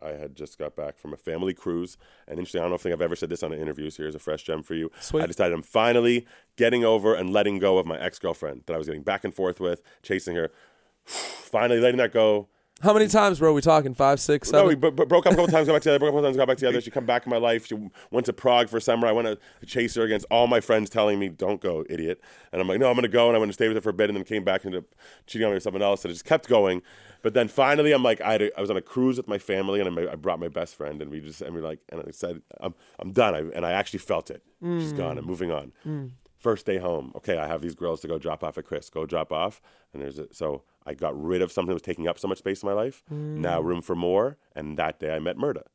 I 0.01 0.11
had 0.11 0.35
just 0.35 0.57
got 0.57 0.75
back 0.75 0.97
from 0.97 1.13
a 1.13 1.17
family 1.17 1.53
cruise, 1.53 1.97
and 2.27 2.39
interesting. 2.39 2.59
I 2.59 2.63
don't 2.63 2.71
know 2.71 2.75
if 2.75 2.85
I've 2.85 3.01
ever 3.01 3.15
said 3.15 3.29
this 3.29 3.43
on 3.43 3.51
an 3.51 3.59
interview. 3.59 3.89
So 3.89 4.03
here's 4.03 4.15
a 4.15 4.19
fresh 4.19 4.43
gem 4.43 4.63
for 4.63 4.73
you. 4.73 4.91
Sweet. 4.99 5.23
I 5.23 5.27
decided 5.27 5.53
I'm 5.53 5.61
finally 5.61 6.25
getting 6.55 6.83
over 6.83 7.13
and 7.13 7.31
letting 7.31 7.59
go 7.59 7.77
of 7.77 7.85
my 7.85 7.99
ex 7.99 8.19
girlfriend 8.19 8.63
that 8.65 8.73
I 8.73 8.77
was 8.77 8.87
getting 8.87 9.03
back 9.03 9.23
and 9.23 9.33
forth 9.33 9.59
with, 9.59 9.81
chasing 10.01 10.35
her. 10.35 10.51
finally 11.05 11.79
letting 11.79 11.97
that 11.97 12.13
go. 12.13 12.47
How 12.83 12.93
many 12.93 13.07
times, 13.07 13.39
bro? 13.39 13.51
Are 13.51 13.53
we 13.53 13.61
talking 13.61 13.93
five, 13.93 14.19
six, 14.19 14.51
No, 14.51 14.65
we 14.65 14.75
b- 14.75 14.89
b- 14.89 15.05
broke 15.05 15.27
up 15.27 15.33
a 15.33 15.35
couple 15.35 15.47
times, 15.47 15.67
got 15.67 15.73
back 15.73 15.83
together, 15.83 15.99
broke 15.99 16.09
up 16.09 16.13
a 16.13 16.17
couple 16.17 16.23
times, 16.23 16.37
got 16.37 16.47
back 16.47 16.57
together. 16.57 16.81
She 16.81 16.89
come 16.89 17.05
back 17.05 17.25
in 17.25 17.29
my 17.29 17.37
life. 17.37 17.67
She 17.67 17.75
went 18.09 18.25
to 18.25 18.33
Prague 18.33 18.69
for 18.69 18.79
summer. 18.79 19.07
I 19.07 19.11
went 19.11 19.27
to 19.27 19.65
chase 19.65 19.93
her 19.95 20.03
against 20.03 20.25
all 20.31 20.47
my 20.47 20.61
friends 20.61 20.89
telling 20.89 21.19
me, 21.19 21.29
don't 21.29 21.61
go, 21.61 21.85
idiot. 21.89 22.19
And 22.51 22.59
I'm 22.59 22.67
like, 22.67 22.79
no, 22.79 22.87
I'm 22.87 22.95
going 22.95 23.03
to 23.03 23.09
go. 23.09 23.27
And 23.27 23.35
I 23.35 23.39
went 23.39 23.49
to 23.49 23.53
stay 23.53 23.67
with 23.67 23.77
her 23.77 23.81
for 23.81 23.89
a 23.89 23.93
bit 23.93 24.09
and 24.09 24.17
then 24.17 24.23
came 24.23 24.43
back 24.43 24.63
and 24.63 24.73
ended 24.73 24.89
up 24.89 24.95
cheating 25.27 25.45
on 25.45 25.51
me 25.51 25.55
with 25.55 25.63
someone 25.63 25.83
else. 25.83 26.03
And 26.03 26.09
I 26.09 26.13
just 26.13 26.25
kept 26.25 26.47
going. 26.47 26.81
But 27.21 27.35
then 27.35 27.47
finally, 27.47 27.91
I'm 27.91 28.01
like, 28.01 28.19
I, 28.21 28.31
had 28.31 28.41
a, 28.41 28.57
I 28.57 28.61
was 28.61 28.71
on 28.71 28.77
a 28.77 28.81
cruise 28.81 29.17
with 29.17 29.27
my 29.27 29.37
family 29.37 29.79
and 29.79 29.99
I, 29.99 30.13
I 30.13 30.15
brought 30.15 30.39
my 30.39 30.47
best 30.47 30.75
friend 30.75 31.01
and 31.03 31.11
we 31.11 31.19
just, 31.19 31.41
and 31.41 31.53
we're 31.53 31.61
like, 31.61 31.79
and 31.89 32.01
I 32.01 32.11
said, 32.11 32.41
I'm, 32.59 32.73
I'm 32.97 33.11
done. 33.11 33.35
I, 33.35 33.39
and 33.55 33.63
I 33.63 33.73
actually 33.73 33.99
felt 33.99 34.31
it. 34.31 34.43
She's 34.63 34.91
hmm. 34.91 34.97
gone. 34.97 35.17
I'm 35.19 35.25
moving 35.25 35.51
on. 35.51 35.71
Hmm. 35.83 36.07
First 36.41 36.65
day 36.65 36.79
home. 36.79 37.11
Okay, 37.15 37.37
I 37.37 37.45
have 37.45 37.61
these 37.61 37.75
grills 37.75 38.01
to 38.01 38.07
go 38.07 38.17
drop 38.17 38.43
off 38.43 38.57
at 38.57 38.65
Chris. 38.65 38.89
Go 38.89 39.05
drop 39.05 39.31
off. 39.31 39.61
And 39.93 40.01
there's 40.01 40.17
a, 40.17 40.33
so 40.33 40.63
I 40.87 40.95
got 40.95 41.13
rid 41.21 41.43
of 41.43 41.51
something 41.51 41.67
that 41.67 41.75
was 41.75 41.83
taking 41.83 42.07
up 42.07 42.17
so 42.17 42.27
much 42.27 42.39
space 42.39 42.63
in 42.63 42.67
my 42.67 42.73
life. 42.73 43.03
Now 43.11 43.61
mm. 43.61 43.65
room 43.65 43.81
for 43.83 43.95
more. 43.95 44.37
And 44.55 44.75
that 44.77 44.99
day 44.99 45.15
I 45.15 45.19
met 45.19 45.37
Murda. 45.37 45.65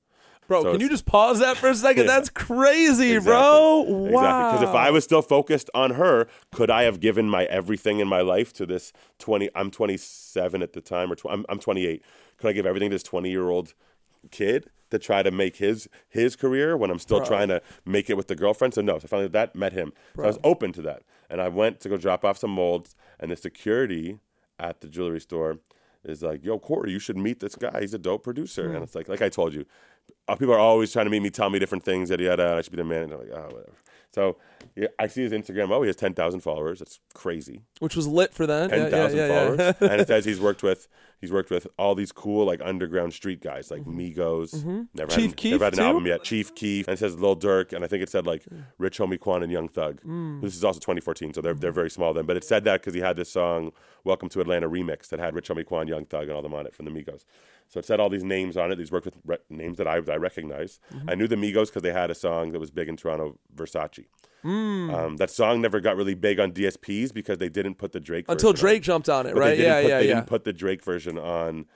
bro, 0.49 0.64
so 0.64 0.73
can 0.73 0.81
you 0.81 0.89
just 0.89 1.07
pause 1.07 1.39
that 1.39 1.57
for 1.57 1.69
a 1.69 1.75
second? 1.77 2.07
Yeah. 2.07 2.14
That's 2.14 2.31
crazy, 2.31 3.12
Exactly. 3.12 3.31
bro. 3.31 3.83
Exactly. 3.83 4.12
Wow. 4.12 4.53
Because 4.53 4.69
if 4.69 4.75
I 4.75 4.91
was 4.91 5.05
still 5.05 5.23
focused 5.23 5.71
on 5.73 5.93
her, 5.93 6.27
could 6.53 6.69
I 6.69 6.83
have 6.83 6.99
given 6.99 7.29
my 7.29 7.45
everything 7.45 8.01
in 8.01 8.09
my 8.09 8.21
life 8.21 8.53
to 8.55 8.67
this 8.67 8.93
20? 9.21 9.49
I'm 9.55 9.71
27 9.71 10.62
at 10.62 10.73
the 10.73 10.81
time, 10.81 11.12
or 11.12 11.14
tw- 11.14 11.27
I'm, 11.31 11.47
I'm 11.49 11.61
28. 11.61 12.03
Could 12.39 12.49
I 12.49 12.53
give 12.53 12.67
everything 12.67 12.91
to 12.91 12.95
this 12.97 13.05
20 13.05 13.31
year 13.31 13.49
old 13.49 13.73
kid 14.31 14.70
to 14.91 14.99
try 14.99 15.22
to 15.22 15.31
make 15.31 15.57
his 15.57 15.89
his 16.09 16.37
career 16.37 16.77
when 16.77 16.91
I'm 16.91 16.99
still 16.99 17.18
Bro. 17.18 17.27
trying 17.27 17.49
to 17.49 17.62
make 17.85 18.09
it 18.09 18.16
with 18.16 18.29
the 18.29 18.37
girlfriend? 18.37 18.74
So 18.74 18.81
no. 18.81 18.99
So 18.99 19.09
finally 19.09 19.29
that 19.29 19.55
met 19.55 19.72
him. 19.72 19.93
So 20.14 20.24
I 20.24 20.27
was 20.27 20.39
open 20.45 20.72
to 20.72 20.83
that, 20.83 21.03
and 21.29 21.41
I 21.41 21.49
went 21.49 21.81
to 21.81 21.89
go 21.89 21.97
drop 21.97 22.24
off 22.24 22.39
some 22.39 22.51
molds, 22.51 22.95
and 23.18 23.31
the 23.31 23.37
security 23.37 24.18
at 24.59 24.81
the 24.81 24.89
jewelry 24.89 25.20
store 25.20 25.59
is 26.05 26.22
like, 26.22 26.45
"Yo, 26.45 26.59
Corey, 26.59 26.93
you 26.93 26.99
should 26.99 27.18
meet 27.18 27.41
this 27.41 27.57
guy. 27.57 27.81
He's 27.81 27.95
a 27.95 27.99
dope 27.99 28.22
producer." 28.22 28.66
And 28.66 28.77
hmm. 28.77 28.83
it's 28.83 28.95
like, 28.95 29.09
like 29.09 29.22
I 29.22 29.29
told 29.29 29.55
you, 29.55 29.66
Uh, 30.29 30.35
people 30.35 30.55
are 30.55 30.59
always 30.59 30.93
trying 30.93 31.07
to 31.07 31.11
meet 31.11 31.23
me, 31.23 31.31
tell 31.31 31.51
me 31.51 31.59
different 31.59 31.85
things. 31.85 32.11
Yada 32.11 32.25
yada. 32.25 32.55
I 32.57 32.63
should 32.63 32.73
be 32.73 32.77
the 32.77 32.85
man. 32.85 33.05
And 33.05 33.13
I'm 33.13 33.19
like, 33.21 33.31
oh, 33.33 33.45
whatever. 33.45 33.73
So 34.17 34.37
yeah, 34.75 34.89
I 34.99 35.07
see 35.09 35.23
his 35.23 35.33
Instagram. 35.33 35.71
Oh, 35.71 35.83
he 35.83 35.89
has 35.89 35.97
ten 35.97 36.15
thousand 36.15 36.41
followers. 36.41 36.79
That's 36.79 37.01
crazy. 37.15 37.61
Which 37.81 37.95
was 37.95 38.07
lit 38.07 38.33
for 38.33 38.47
then. 38.47 38.71
Ten 38.71 38.91
thousand 38.91 39.19
Yeah, 39.19 39.27
yeah, 39.27 39.33
yeah, 39.33 39.45
followers, 39.45 39.75
and 39.81 40.01
it 40.01 40.09
says 40.09 40.25
he's 40.25 40.41
worked 40.41 40.63
with 40.63 40.89
he's 41.21 41.31
worked 41.31 41.51
with 41.51 41.67
all 41.79 41.95
these 41.95 42.13
cool 42.13 42.47
like 42.47 42.61
underground 42.65 43.13
street 43.13 43.43
guys 43.43 43.71
like 43.71 43.83
mm-hmm. 43.83 43.99
Migos. 43.99 44.55
Mm-hmm. 44.55 44.83
Never 44.95 45.11
Mm-hmm. 45.11 45.21
Chief 45.21 45.31
had, 45.31 45.37
Keef, 45.37 45.51
never 45.53 45.65
had 45.65 45.73
an 45.75 45.79
too? 45.79 45.85
album 45.85 46.07
yet. 46.07 46.23
Chief 46.25 46.55
Keef, 46.55 46.89
and 46.89 46.95
it 46.95 46.99
says 46.99 47.19
Lil 47.19 47.37
Durk, 47.37 47.75
and 47.75 47.85
I 47.85 47.89
think 47.89 48.03
it 48.03 48.09
said 48.09 48.27
like 48.27 48.45
mm. 48.45 48.65
Rich 48.79 48.99
Homie 48.99 49.21
Quan 49.21 49.43
and 49.43 49.53
Young 49.53 49.69
Thug. 49.69 50.01
Mm. 50.03 50.41
This 50.41 50.57
is 50.57 50.65
also 50.65 50.81
2014, 50.81 51.35
so 51.35 51.41
they're 51.41 51.53
they're 51.53 51.71
mm-hmm. 51.71 51.75
very 51.75 51.91
small 51.91 52.15
then. 52.15 52.25
But 52.25 52.39
it 52.39 52.45
said 52.45 52.65
that 52.65 52.81
because 52.81 52.95
he 52.95 53.01
had 53.01 53.17
this 53.17 53.31
song 53.31 53.73
"Welcome 54.05 54.31
to 54.31 54.41
Atlanta" 54.41 54.69
remix 54.69 55.09
that 55.09 55.19
had 55.19 55.35
Rich 55.35 55.49
Homie 55.51 55.67
Quan, 55.67 55.89
Young 55.89 56.07
Thug, 56.07 56.25
and 56.25 56.33
all 56.33 56.43
them 56.43 56.55
on 56.55 56.67
it 56.67 56.75
from 56.75 56.87
the 56.87 56.91
Migos. 56.91 57.25
So 57.69 57.79
it 57.81 57.85
said 57.85 57.99
all 58.01 58.09
these 58.09 58.25
names 58.25 58.57
on 58.57 58.71
it. 58.73 58.77
These 58.77 58.93
worked 58.93 59.07
with 59.07 59.17
re- 59.25 59.39
names 59.51 59.79
that 59.79 59.87
I 59.89 59.97
I 59.97 60.17
recognize. 60.17 60.79
Mm-hmm. 60.95 61.11
I 61.11 61.14
knew 61.14 61.27
the 61.29 61.37
Migos 61.37 61.67
because 61.67 61.83
they 61.83 61.93
had 61.93 62.11
a 62.11 62.14
song 62.14 62.53
that 62.53 62.61
was 62.61 62.71
big 62.71 62.89
in 62.89 62.97
Toronto, 62.97 63.39
Versace. 63.55 64.07
Mm. 64.45 64.95
Um, 64.95 65.17
that 65.17 65.31
song 65.31 65.61
never 65.61 65.81
got 65.81 65.97
really 65.97 66.14
big 66.14 66.39
on 66.39 66.53
DSPs 66.53 67.12
because 67.12 67.39
they 67.39 67.49
didn't 67.49 67.75
put 67.77 67.91
the 67.93 67.99
Drake 67.99 68.27
Until 68.29 68.53
version 68.53 68.67
on. 68.67 68.71
Drake 68.71 68.83
jumped 68.83 69.09
on 69.09 69.27
it, 69.27 69.35
But 69.35 69.41
right? 69.41 69.59
They 69.59 69.64
Yeah, 69.64 69.83
put, 69.83 69.89
yeah, 69.89 69.99
they 69.99 70.09
yeah. 70.09 70.14
didn't 70.14 70.27
put 70.29 70.45
the 70.45 70.53
Drake 70.53 70.85
version 70.85 71.19
on 71.19 71.67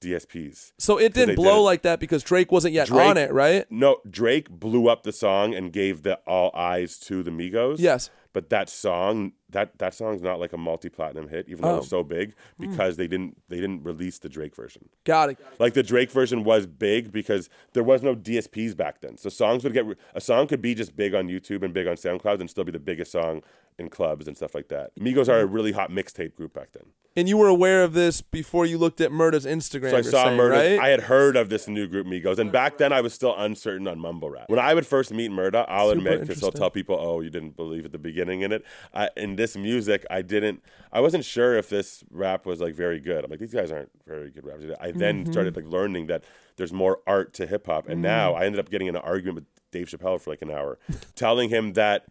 DSPs. 0.00 0.72
So 0.78 0.96
it 0.98 1.12
they 1.14 1.26
didn't 1.26 1.34
blow 1.36 1.54
didn't. 1.54 1.64
like 1.64 1.82
that 1.82 2.00
because 2.00 2.22
Drake 2.22 2.50
wasn't 2.52 2.74
yet 2.74 2.86
Drake- 2.88 3.00
on 3.00 3.16
it, 3.16 3.32
right? 3.32 3.66
No, 3.70 3.98
Drake 4.08 4.48
blew 4.48 4.88
up 4.88 5.02
the 5.02 5.12
song 5.12 5.54
and 5.54 5.72
gave 5.72 6.02
the 6.04 6.16
all 6.26 6.50
eyes 6.54 6.98
to 7.00 7.22
the 7.22 7.30
Migos. 7.30 7.76
Yes. 7.78 8.10
But 8.32 8.50
that 8.50 8.68
song 8.68 9.32
that 9.50 9.78
that 9.78 9.94
song's 9.94 10.22
not 10.22 10.38
like 10.38 10.52
a 10.52 10.56
multi-platinum 10.56 11.28
hit, 11.28 11.48
even 11.48 11.62
though 11.62 11.74
Oh. 11.74 11.78
it's 11.78 11.88
so 11.88 12.04
big, 12.04 12.34
hmm. 12.56 12.70
because 12.70 12.96
they 12.96 13.08
didn't 13.08 13.36
they 13.48 13.56
didn't 13.60 13.82
release 13.82 14.18
the 14.18 14.28
Drake 14.28 14.54
version. 14.54 14.88
Got 15.04 15.30
it. 15.30 15.38
Like 15.58 15.74
the 15.74 15.82
Drake 15.82 16.10
version 16.10 16.44
was 16.44 16.66
big 16.66 17.10
because 17.10 17.48
there 17.72 17.82
was 17.82 18.02
no 18.02 18.14
DSPs 18.14 18.76
back 18.76 19.00
then. 19.00 19.16
So 19.16 19.28
songs 19.28 19.64
would 19.64 19.72
get 19.72 19.86
re- 19.86 19.96
a 20.14 20.20
song 20.20 20.46
could 20.46 20.62
be 20.62 20.74
just 20.74 20.94
big 20.96 21.14
on 21.14 21.28
YouTube 21.28 21.62
and 21.64 21.74
big 21.74 21.86
on 21.88 21.96
SoundCloud 21.96 22.40
and 22.40 22.48
still 22.48 22.64
be 22.64 22.72
the 22.72 22.78
biggest 22.78 23.10
song 23.12 23.42
in 23.80 23.88
clubs 23.88 24.28
and 24.28 24.36
stuff 24.36 24.54
like 24.54 24.68
that. 24.68 24.94
Migos 24.96 25.28
are 25.28 25.40
a 25.40 25.46
really 25.46 25.72
hot 25.72 25.90
mixtape 25.90 26.34
group 26.36 26.52
back 26.54 26.72
then. 26.72 26.84
And 27.16 27.28
you 27.28 27.36
were 27.36 27.48
aware 27.48 27.82
of 27.82 27.92
this 27.92 28.20
before 28.20 28.66
you 28.66 28.78
looked 28.78 29.00
at 29.00 29.10
Murda's 29.10 29.44
Instagram. 29.44 29.90
So 29.90 29.96
I 29.96 30.00
saw 30.02 30.24
saying, 30.26 30.38
Murda. 30.38 30.50
right? 30.52 30.78
I 30.78 30.88
had 30.90 31.00
heard 31.00 31.34
of 31.34 31.48
this 31.48 31.66
new 31.66 31.88
group 31.88 32.06
Migos, 32.06 32.38
and 32.38 32.52
back 32.52 32.78
then 32.78 32.92
I 32.92 33.00
was 33.00 33.12
still 33.12 33.34
uncertain 33.36 33.88
on 33.88 33.98
mumble 33.98 34.30
rap. 34.30 34.48
When 34.48 34.60
I 34.60 34.74
would 34.74 34.86
first 34.86 35.12
meet 35.12 35.32
Murda, 35.32 35.64
I'll 35.66 35.88
Super 35.88 35.98
admit 35.98 36.20
because 36.20 36.38
he'll 36.38 36.52
tell 36.52 36.70
people, 36.70 36.96
"Oh, 37.00 37.20
you 37.20 37.28
didn't 37.28 37.56
believe 37.56 37.84
at 37.84 37.90
the 37.90 37.98
beginning 37.98 38.42
in 38.42 38.52
it." 38.52 38.64
I, 38.94 39.10
in 39.16 39.34
this 39.34 39.56
music, 39.56 40.06
I 40.08 40.22
didn't. 40.22 40.62
I 40.92 41.00
wasn't 41.00 41.24
sure 41.24 41.56
if 41.58 41.68
this 41.68 42.04
rap 42.12 42.46
was 42.46 42.60
like 42.60 42.74
very 42.76 43.00
good. 43.00 43.24
I'm 43.24 43.30
like, 43.30 43.40
these 43.40 43.52
guys 43.54 43.72
aren't 43.72 43.90
very 44.06 44.30
good 44.30 44.46
rappers. 44.46 44.72
I 44.80 44.92
then 44.92 45.22
Mm-hmm. 45.24 45.32
started 45.32 45.56
like 45.56 45.66
learning 45.66 46.06
that 46.06 46.22
there's 46.58 46.72
more 46.72 47.00
art 47.08 47.34
to 47.34 47.46
hip 47.48 47.66
hop, 47.66 47.88
and 47.88 48.00
now 48.00 48.34
I 48.34 48.44
ended 48.46 48.60
up 48.60 48.70
getting 48.70 48.86
in 48.86 48.94
an 48.94 49.02
argument 49.02 49.34
with 49.34 49.46
Dave 49.72 49.88
Chappelle 49.88 50.20
for 50.20 50.30
like 50.30 50.42
an 50.42 50.50
hour, 50.52 50.78
telling 51.16 51.48
him 51.50 51.72
that. 51.72 52.04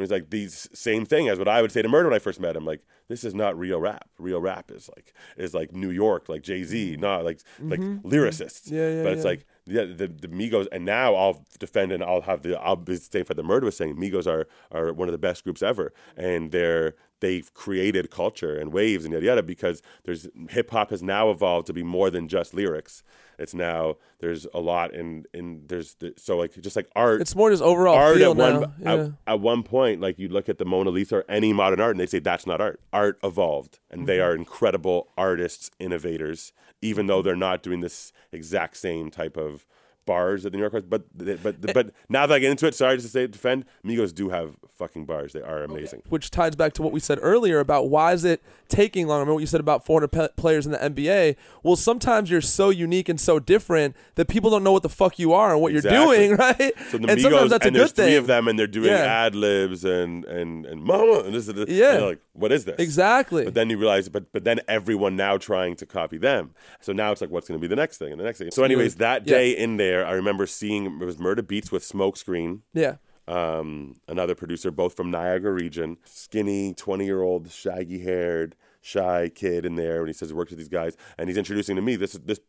When 0.00 0.06
he's 0.06 0.10
like 0.10 0.30
these 0.30 0.66
same 0.72 1.04
thing 1.04 1.28
as 1.28 1.38
what 1.38 1.46
I 1.46 1.60
would 1.60 1.70
say 1.70 1.82
to 1.82 1.88
Murda 1.88 2.04
when 2.04 2.14
I 2.14 2.18
first 2.18 2.40
met 2.40 2.56
him, 2.56 2.64
like 2.64 2.80
this 3.08 3.22
is 3.22 3.34
not 3.34 3.58
real 3.58 3.78
rap. 3.78 4.08
Real 4.18 4.40
rap 4.40 4.70
is 4.70 4.88
like 4.96 5.12
is 5.36 5.52
like 5.52 5.74
New 5.74 5.90
York, 5.90 6.30
like 6.30 6.40
Jay 6.40 6.62
Z, 6.62 6.96
not 6.98 7.22
like 7.22 7.40
like 7.60 7.80
lyricists. 7.80 8.68
Mm-hmm. 8.68 8.74
Yeah, 8.76 8.88
yeah, 8.88 9.02
But 9.02 9.12
it's 9.12 9.24
yeah. 9.24 9.30
like 9.30 9.46
yeah, 9.66 9.84
the 9.84 10.08
the 10.08 10.28
Migos, 10.28 10.68
and 10.72 10.86
now 10.86 11.14
I'll 11.14 11.44
defend 11.58 11.92
and 11.92 12.02
I'll 12.02 12.22
have 12.22 12.40
the 12.40 12.58
I'll 12.58 12.76
be 12.76 12.94
the 12.94 13.00
same 13.00 13.26
for 13.26 13.34
the 13.34 13.42
murder 13.42 13.66
was 13.66 13.76
saying 13.76 13.96
Migos 13.96 14.26
are 14.26 14.46
are 14.72 14.94
one 14.94 15.06
of 15.06 15.12
the 15.12 15.18
best 15.18 15.44
groups 15.44 15.62
ever, 15.62 15.92
and 16.16 16.50
they're 16.50 16.94
they've 17.20 17.52
created 17.54 18.10
culture 18.10 18.56
and 18.56 18.72
waves 18.72 19.04
and 19.04 19.12
yada 19.14 19.26
yada 19.26 19.42
because 19.42 19.82
there's 20.04 20.28
hip 20.50 20.70
hop 20.70 20.90
has 20.90 21.02
now 21.02 21.30
evolved 21.30 21.66
to 21.68 21.72
be 21.72 21.82
more 21.82 22.10
than 22.10 22.28
just 22.28 22.54
lyrics. 22.54 23.02
It's 23.38 23.54
now 23.54 23.96
there's 24.18 24.46
a 24.52 24.60
lot 24.60 24.92
and 24.94 25.26
in 25.32 25.62
there's 25.66 25.96
so 26.18 26.36
like 26.36 26.60
just 26.60 26.76
like 26.76 26.88
art. 26.94 27.22
it's 27.22 27.34
more 27.34 27.50
just 27.50 27.62
overall 27.62 27.94
art 27.96 28.20
at 28.20 28.36
one. 28.36 28.72
Yeah. 28.80 28.94
at, 28.94 29.12
at 29.26 29.40
one 29.40 29.62
point, 29.62 30.00
like 30.00 30.18
you 30.18 30.28
look 30.28 30.48
at 30.50 30.58
the 30.58 30.64
Mona 30.66 30.90
Lisa 30.90 31.16
or 31.18 31.24
any 31.28 31.52
modern 31.54 31.80
art, 31.80 31.92
and 31.92 32.00
they 32.00 32.06
say 32.06 32.18
that's 32.18 32.46
not 32.46 32.60
art. 32.60 32.80
Art 32.92 33.18
evolved, 33.22 33.78
and 33.90 34.00
Mm-hmm. 34.00 34.06
they 34.06 34.20
are 34.20 34.34
incredible 34.34 35.08
artists, 35.16 35.70
innovators, 35.78 36.52
even 36.82 37.06
though 37.06 37.22
they're 37.22 37.34
not 37.36 37.62
doing 37.62 37.80
this 37.80 38.12
exact 38.30 38.76
same 38.76 39.10
type 39.10 39.36
of 39.38 39.64
bars 40.10 40.42
that 40.42 40.50
the 40.50 40.56
New 40.58 40.62
York. 40.62 40.72
But 40.88 41.06
but 41.16 41.42
but 41.42 41.72
but 41.74 41.86
now 42.08 42.26
that 42.26 42.34
I 42.34 42.38
get 42.40 42.50
into 42.50 42.66
it, 42.66 42.74
sorry 42.74 42.96
just 42.96 43.06
to 43.06 43.12
say 43.12 43.26
defend 43.28 43.64
Migos 43.86 44.12
do 44.12 44.30
have 44.30 44.56
fucking 44.76 45.04
bars. 45.04 45.32
They 45.34 45.40
are 45.42 45.60
oh, 45.60 45.64
amazing. 45.64 46.02
which 46.08 46.30
ties 46.30 46.56
back 46.56 46.72
to 46.74 46.82
what 46.82 46.90
we 46.92 47.00
said 47.00 47.18
earlier 47.22 47.60
about 47.60 47.88
why 47.90 48.12
is 48.12 48.24
it 48.24 48.42
taking 48.68 49.06
long? 49.06 49.18
Remember 49.20 49.34
what 49.34 49.40
you 49.40 49.46
said 49.46 49.60
about 49.60 49.84
400 49.86 50.08
pe- 50.08 50.28
players 50.36 50.66
in 50.66 50.72
the 50.72 50.78
NBA? 50.78 51.36
Well, 51.62 51.76
sometimes 51.76 52.30
you're 52.30 52.40
so 52.40 52.70
unique 52.70 53.08
and 53.08 53.20
so 53.20 53.38
different 53.38 53.94
that 54.16 54.26
people 54.28 54.50
don't 54.50 54.64
know 54.64 54.72
what 54.72 54.82
the 54.82 54.88
fuck 54.88 55.18
you 55.18 55.32
are 55.32 55.52
and 55.52 55.60
what 55.62 55.74
Exactly. 55.74 56.26
you're 56.26 56.36
doing, 56.36 56.36
right? 56.48 56.72
So 56.90 56.98
the 56.98 57.08
and 57.08 57.20
Migos, 57.20 57.22
sometimes 57.22 57.50
that's 57.50 57.64
a 57.64 57.68
and 57.68 57.76
there's 57.76 57.92
good 57.92 58.04
three 58.06 58.16
of 58.16 58.26
them, 58.26 58.48
and 58.48 58.58
they're 58.58 58.66
doing 58.66 58.88
Yeah. 58.90 59.24
ad 59.26 59.34
libs 59.34 59.84
and 59.84 60.24
and 60.24 60.66
and 60.66 60.82
mama, 60.82 61.20
and 61.24 61.34
this 61.34 61.46
is 61.46 61.54
the, 61.54 61.66
Yeah. 61.68 61.94
and 61.94 62.04
like 62.06 62.20
what 62.40 62.50
is 62.52 62.64
this 62.64 62.76
Exactly. 62.78 63.44
But 63.44 63.54
then 63.54 63.70
you 63.70 63.78
realize, 63.78 64.08
but 64.08 64.32
but 64.32 64.44
then 64.44 64.60
everyone 64.66 65.14
now 65.16 65.36
trying 65.38 65.76
to 65.76 65.86
copy 65.86 66.18
them. 66.18 66.54
So 66.80 66.92
now 66.92 67.12
it's 67.12 67.20
like, 67.20 67.30
what's 67.30 67.46
going 67.48 67.60
to 67.60 67.62
be 67.62 67.68
the 67.68 67.76
next 67.76 67.98
thing 67.98 68.10
and 68.12 68.20
the 68.20 68.24
next 68.24 68.38
thing. 68.38 68.50
So, 68.50 68.64
anyways, 68.64 68.96
that 68.96 69.26
Yeah. 69.26 69.34
day 69.34 69.50
in 69.50 69.76
there, 69.76 70.04
I 70.06 70.12
remember 70.12 70.46
seeing 70.46 70.86
it 71.00 71.04
was 71.04 71.16
Murda 71.18 71.46
Beats 71.46 71.70
with 71.70 71.82
Smokescreen, 71.84 72.60
yeah. 72.72 72.96
um, 73.28 73.94
another 74.08 74.34
producer, 74.34 74.70
both 74.70 74.96
from 74.96 75.10
Niagara 75.10 75.52
region, 75.52 75.98
skinny, 76.04 76.74
twenty 76.74 77.04
year 77.04 77.22
old, 77.22 77.50
shaggy 77.50 78.00
haired, 78.02 78.56
shy 78.80 79.30
kid 79.34 79.64
in 79.64 79.76
there, 79.76 79.98
and 80.00 80.08
he 80.08 80.12
says 80.12 80.30
he 80.30 80.34
works 80.34 80.50
with 80.50 80.58
these 80.58 80.68
guys, 80.68 80.96
and 81.18 81.28
he's 81.28 81.36
introducing 81.38 81.76
to 81.76 81.82
me 81.82 81.96
this 81.96 82.14
is 82.14 82.20
this 82.20 82.40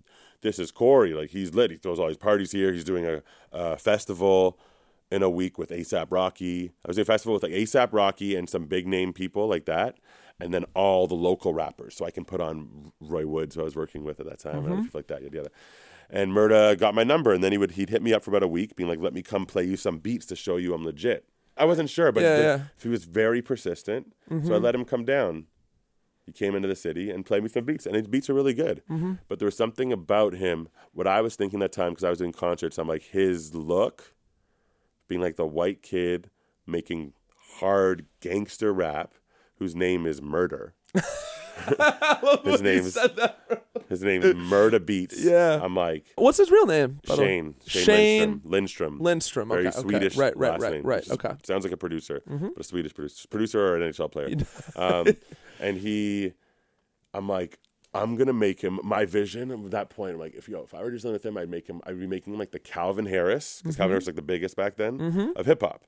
this 0.42 0.58
is 0.58 0.72
Corey, 0.72 1.14
like 1.14 1.30
he's 1.30 1.54
lit. 1.54 1.70
He 1.70 1.78
throws 1.78 2.00
all 2.00 2.08
his 2.08 2.18
parties 2.18 2.52
here. 2.52 2.74
He's 2.74 2.84
doing 2.84 3.06
a, 3.06 3.22
a 3.52 3.78
festival 3.78 4.58
in 5.12 5.22
a 5.24 5.30
week 5.30 5.58
with 5.58 5.70
ASAP 5.70 6.08
Rocky. 6.10 6.72
I 6.86 6.88
was 6.88 6.96
doing 6.96 7.04
a 7.04 7.06
festival 7.06 7.34
with 7.34 7.44
like 7.44 7.52
ASAP 7.52 7.90
Rocky 7.92 8.36
and 8.36 8.50
some 8.50 8.66
big 8.66 8.88
name 8.88 9.14
people 9.14 9.48
like 9.48 9.66
that. 9.66 9.98
And 10.40 10.52
then 10.52 10.66
all 10.74 11.06
the 11.06 11.14
local 11.16 11.54
rappers. 11.54 11.96
So 11.96 12.04
I 12.06 12.10
can 12.10 12.26
put 12.26 12.42
on 12.42 12.92
Roy 13.00 13.28
Woods, 13.28 13.54
who 13.54 13.62
I 13.62 13.64
was 13.64 13.76
working 13.76 14.04
with 14.04 14.20
at 14.20 14.26
that 14.26 14.40
time, 14.40 14.66
and 14.66 14.84
people 14.84 14.98
like 14.98 15.08
that, 15.08 15.22
yada 15.22 15.38
yada. 15.38 15.52
And 16.10 16.32
Murda 16.32 16.76
got 16.80 16.96
my 16.96 17.04
number, 17.04 17.32
and 17.32 17.44
then 17.44 17.52
he 17.52 17.60
would 17.60 17.72
he'd 17.72 17.92
hit 17.92 18.02
me 18.02 18.12
up 18.12 18.24
for 18.24 18.32
about 18.32 18.42
a 18.42 18.48
week, 18.48 18.76
being 18.76 18.90
like, 18.90 19.00
"Let 19.00 19.14
me 19.14 19.22
come 19.22 19.46
play 19.46 19.64
you 19.66 19.78
some 19.78 20.00
beats 20.00 20.26
to 20.28 20.36
show 20.36 20.58
you 20.58 20.74
I'm 20.74 20.84
legit." 20.84 21.26
I 21.58 21.66
wasn't 21.66 21.92
sure, 21.92 22.12
but 22.12 22.24
Yeah, 22.24 22.36
the- 22.38 22.42
yeah. 22.44 22.56
Mm-hmm. 22.58 22.66
he 22.82 22.90
was 22.90 23.06
very 23.06 23.42
persistent, 23.44 24.14
so 24.44 24.56
I 24.56 24.58
let 24.58 24.74
him 24.74 24.84
come 24.84 25.06
down. 25.06 25.46
He 26.26 26.32
came 26.32 26.56
into 26.56 26.68
the 26.68 26.76
city 26.76 27.12
and 27.12 27.24
played 27.26 27.44
me 27.44 27.50
some 27.50 27.66
beats, 27.66 27.86
and 27.86 27.96
his 27.96 28.08
beats 28.08 28.28
are 28.30 28.34
really 28.34 28.54
good. 28.56 28.82
Mm-hmm. 28.90 29.14
But 29.28 29.38
there 29.40 29.46
was 29.46 29.56
something 29.58 29.94
about 29.94 30.34
him. 30.34 30.70
What 30.92 31.06
I 31.06 31.22
was 31.22 31.36
thinking 31.36 31.60
that 31.60 31.72
time, 31.72 31.92
because 31.92 32.04
I 32.04 32.10
was 32.10 32.18
doing 32.20 32.32
concerts, 32.32 32.80
I'm 32.80 32.88
like 32.88 33.04
his 33.04 33.54
look, 33.54 34.14
being 35.12 35.20
like 35.20 35.36
the 35.36 35.46
white 35.46 35.82
kid 35.82 36.30
making 36.66 37.12
hard 37.60 38.06
gangster 38.22 38.72
rap, 38.74 39.14
whose 39.56 39.76
name 39.76 40.06
is 40.06 40.22
Murda. 40.22 40.72
his 42.46 42.62
name 42.62 42.80
is 42.80 42.98
his 43.90 44.02
name 44.04 44.24
is 44.24 44.36
Murda 44.36 44.84
Beats. 44.84 45.22
Yeah. 45.22 45.60
I'm 45.62 45.76
like 45.76 46.06
What's 46.16 46.38
his 46.38 46.50
real 46.50 46.66
name? 46.66 47.02
by 47.06 47.18
the 47.18 47.22
way? 47.22 47.28
Shane. 47.28 47.56
Shane, 47.68 47.84
Shane 47.84 48.42
Lindstrom. 48.46 49.00
Lindstrom. 49.02 49.02
Lindstrom. 49.02 49.50
Very 49.50 49.68
okay, 49.68 49.78
okay. 49.80 49.82
Swedish. 49.82 50.16
Right, 50.16 50.38
right, 50.38 50.58
right, 50.62 50.72
name, 50.76 50.84
right. 50.84 51.12
Okay. 51.12 51.28
Mm-hmm. 51.28 51.44
Sounds 51.44 51.66
like 51.66 51.74
a 51.74 51.78
producer, 51.78 52.22
but 52.26 52.58
a 52.58 52.64
Swedish 52.64 52.94
producer, 52.94 53.28
producer 53.28 53.60
or 53.60 53.76
an 53.76 53.92
NHL 53.92 54.12
player. 54.14 54.30
um, 54.78 55.08
and 55.60 55.76
he, 55.76 56.32
I'm 57.14 57.28
like, 57.28 57.60
I'm 57.94 58.16
gonna 58.16 58.32
make 58.34 58.62
him. 58.62 58.80
My 58.84 59.04
vision 59.06 59.52
at 59.52 59.72
that 59.72 59.90
point, 59.90 60.14
I'm 60.14 60.20
like, 60.20 60.34
if 60.34 60.48
yo, 60.48 60.62
if 60.64 60.74
I 60.74 60.82
were 60.82 60.92
just 60.92 61.04
with 61.06 61.26
him, 61.26 61.38
I'd 61.38 61.50
make 61.50 61.68
him. 61.68 61.82
I'd 61.86 62.00
be 62.00 62.08
making 62.08 62.32
him 62.34 62.40
like 62.40 62.52
the 62.52 62.60
Calvin 62.60 63.06
Harris 63.06 63.60
because 63.62 63.76
Mm-hmm. 63.76 63.82
Calvin 63.82 63.92
Harris 63.92 64.02
was 64.04 64.08
like 64.08 64.16
the 64.16 64.22
biggest 64.22 64.56
back 64.56 64.78
then 64.78 65.34
of 65.36 65.46
hip 65.46 65.62
hop. 65.62 65.84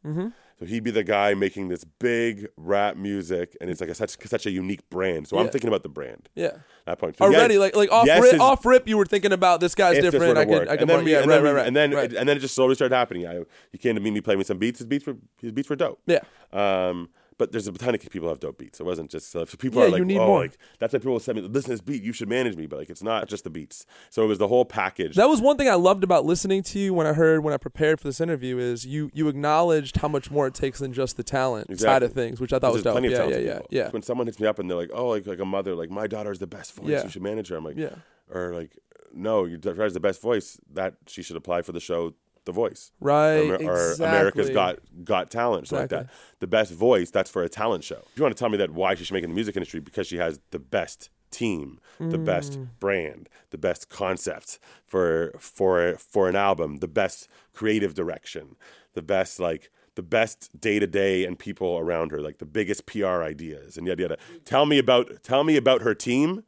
So 0.60 0.66
he'd 0.66 0.84
be 0.84 0.92
the 0.92 1.04
guy 1.04 1.34
making 1.34 1.70
this 1.70 1.84
big 1.84 2.48
rap 2.58 2.96
music, 2.98 3.56
and 3.60 3.70
it's 3.70 3.82
like 3.82 3.90
a, 3.90 3.96
such 3.96 4.18
such 4.26 4.46
a 4.46 4.52
unique 4.52 4.88
brand. 4.90 5.28
So 5.28 5.38
I'm 5.40 5.50
thinking 5.50 5.68
about 5.70 5.84
the 5.84 5.90
brand. 5.90 6.30
Yeah. 6.36 6.48
At 6.48 6.62
that 6.86 7.00
point 7.00 7.18
So 7.18 7.26
Already, 7.26 7.54
yeah, 7.54 7.60
like 7.62 7.76
like 7.76 7.92
off 7.92 8.06
yes 8.06 8.22
rip, 8.22 8.34
is- 8.34 8.40
off 8.42 8.66
rip, 8.66 8.88
you 8.88 8.98
were 8.98 9.06
thinking 9.06 9.32
about 9.32 9.62
this 9.62 9.74
guy's 9.74 9.98
if 9.98 10.04
this 10.04 10.12
different. 10.12 10.38
I 10.38 10.46
could. 10.46 10.68
I 10.68 10.72
could, 10.78 10.82
and 10.82 10.90
then 10.90 11.04
we, 11.06 11.12
yeah, 11.14 11.20
and 11.22 11.28
right, 11.28 11.36
then 11.36 11.44
right, 11.46 11.52
right, 11.56 11.68
and 11.68 11.76
then 11.76 11.92
right. 11.92 12.12
it, 12.12 12.18
and 12.18 12.28
then 12.28 12.36
it 12.38 12.42
just 12.42 12.54
slowly 12.54 12.76
started 12.76 12.94
happening. 12.96 13.26
I, 13.26 13.44
he 13.72 13.78
came 13.78 13.96
to 13.96 14.02
meet 14.02 14.12
me, 14.12 14.20
played 14.22 14.38
me 14.38 14.44
some 14.44 14.58
beats. 14.58 14.80
His 14.80 14.88
beats 14.88 15.06
were 15.08 15.16
his 15.42 15.52
beats 15.54 15.70
were 15.70 15.76
dope. 15.78 16.00
yeah. 16.06 16.20
Um, 16.52 17.10
but 17.38 17.52
there's 17.52 17.68
a 17.68 17.72
ton 17.72 17.96
of 17.96 18.02
people 18.02 18.22
who 18.22 18.28
have 18.30 18.40
dope 18.40 18.58
beats. 18.58 18.80
It 18.80 18.84
wasn't 18.84 19.10
just 19.12 19.32
so 19.32 19.46
people 19.46 19.82
Yeah, 19.82 19.88
are 19.88 19.92
like, 19.92 20.00
you 20.00 20.06
need 20.06 20.18
oh, 20.20 20.28
more. 20.28 20.40
like 20.42 20.58
that's 20.80 20.94
why 20.94 21.00
people 21.00 21.14
will 21.14 21.20
send 21.20 21.38
me 21.38 21.42
listen 21.48 21.70
to 21.70 21.72
this 21.72 21.82
beat. 21.82 22.04
You 22.04 22.14
should 22.14 22.30
manage 22.30 22.56
me, 22.56 22.66
but 22.68 22.80
like 22.80 22.90
it's 22.90 23.04
not 23.04 23.28
just 23.28 23.44
the 23.44 23.50
beats. 23.50 23.86
So 24.10 24.24
it 24.24 24.28
was 24.28 24.38
the 24.38 24.48
whole 24.48 24.66
package. 24.66 25.16
That 25.16 25.30
was 25.30 25.42
one 25.42 25.58
thing 25.58 25.70
I 25.70 25.76
loved 25.76 26.04
about 26.04 26.26
listening 26.26 26.64
to 26.64 26.80
you 26.80 26.94
when 26.94 27.08
I 27.08 27.14
heard 27.14 27.44
when 27.44 27.54
I 27.54 27.58
prepared 27.58 28.00
for 28.00 28.08
this 28.08 28.22
interview 28.22 28.58
is 28.58 28.86
you 28.86 29.10
you 29.14 29.28
acknowledged 29.28 29.98
how 29.98 30.08
much 30.08 30.32
more 30.32 30.48
it 30.48 30.54
takes 30.54 30.80
than 30.80 30.94
just 30.94 31.18
the 31.18 31.24
talent 31.24 31.80
side 31.80 32.04
of 32.04 32.14
things, 32.14 32.40
which 32.42 32.54
I 32.54 32.60
thought 32.60 32.74
was 32.74 32.84
dope. 32.84 32.94
plenty 32.94 33.08
of 33.08 33.14
Yeah, 33.14 33.28
yeah, 33.28 33.38
yeah, 33.38 33.54
people. 33.56 33.68
yeah. 33.72 33.90
When 33.90 34.02
someone 34.02 34.28
hits 34.28 34.40
me 34.40 34.48
up 34.48 34.60
and 34.60 34.70
they're 34.70 34.78
like, 34.78 34.92
oh, 34.94 35.10
like 35.10 35.26
like 35.28 35.40
a 35.40 35.46
mother, 35.46 35.76
like 35.76 35.90
my 35.90 36.08
daughter's 36.08 36.40
the 36.40 36.48
best 36.48 36.74
voice. 36.76 36.88
Yeah. 36.90 37.04
You 37.04 37.10
should 37.10 37.24
manage 37.24 37.50
her. 37.50 37.58
I'm 37.58 37.66
like, 37.66 37.78
Yeah. 37.78 37.96
or 38.32 38.54
like, 38.54 38.78
no, 39.14 39.46
your 39.46 39.58
daughter's 39.58 39.94
the 39.94 40.00
best 40.00 40.22
voice. 40.22 40.60
That 40.74 40.96
she 41.08 41.22
should 41.24 41.36
apply 41.38 41.62
for 41.62 41.72
the 41.72 41.80
show. 41.80 42.14
The 42.46 42.52
Voice, 42.52 42.92
Right. 43.00 43.38
or, 43.50 43.56
or 43.56 43.92
exactly. 43.92 44.06
America's 44.06 44.50
Got 44.50 44.80
Got 45.06 45.32
Talent, 45.32 45.68
something 45.68 45.84
like 45.84 45.90
that. 45.90 46.10
The 46.40 46.48
best 46.48 46.72
voice, 46.74 47.10
that's 47.12 47.30
for 47.30 47.42
a 47.44 47.50
talent 47.50 47.84
show. 47.84 48.00
If 48.12 48.18
you 48.18 48.24
want 48.24 48.36
to 48.36 48.40
tell 48.40 48.50
me 48.50 48.58
that 48.58 48.72
why 48.72 48.96
she 48.96 49.04
should 49.06 49.14
make 49.14 49.22
it 49.24 49.26
in 49.26 49.32
the 49.32 49.36
music 49.36 49.56
industry, 49.56 49.80
because 49.80 50.08
she 50.08 50.18
has 50.18 50.40
the 50.52 50.60
best 50.60 51.10
team, 51.32 51.80
the 52.00 52.18
best 52.18 52.60
Mm. 52.60 52.68
brand, 52.80 53.30
the 53.50 53.58
best 53.58 53.90
concept 53.90 54.60
for 54.86 55.34
for 55.40 55.96
for 55.98 56.28
an 56.30 56.36
album, 56.36 56.78
the 56.78 56.88
best 56.88 57.28
creative 57.54 57.94
direction, 57.94 58.56
the 58.94 59.02
best 59.02 59.40
like 59.40 59.72
the 59.96 60.04
best 60.04 60.60
day 60.60 60.80
to 60.80 60.88
day 60.88 61.24
and 61.24 61.38
people 61.40 61.78
around 61.78 62.12
her, 62.12 62.20
like 62.20 62.40
the 62.40 62.46
biggest 62.46 62.86
PR 62.88 63.22
ideas 63.24 63.78
and 63.78 63.88
yada 63.88 64.02
yada. 64.04 64.18
Tell 64.44 64.66
me 64.66 64.78
about 64.80 65.24
tell 65.24 65.44
me 65.44 65.56
about 65.56 65.82
her 65.82 65.96
team 65.96 66.44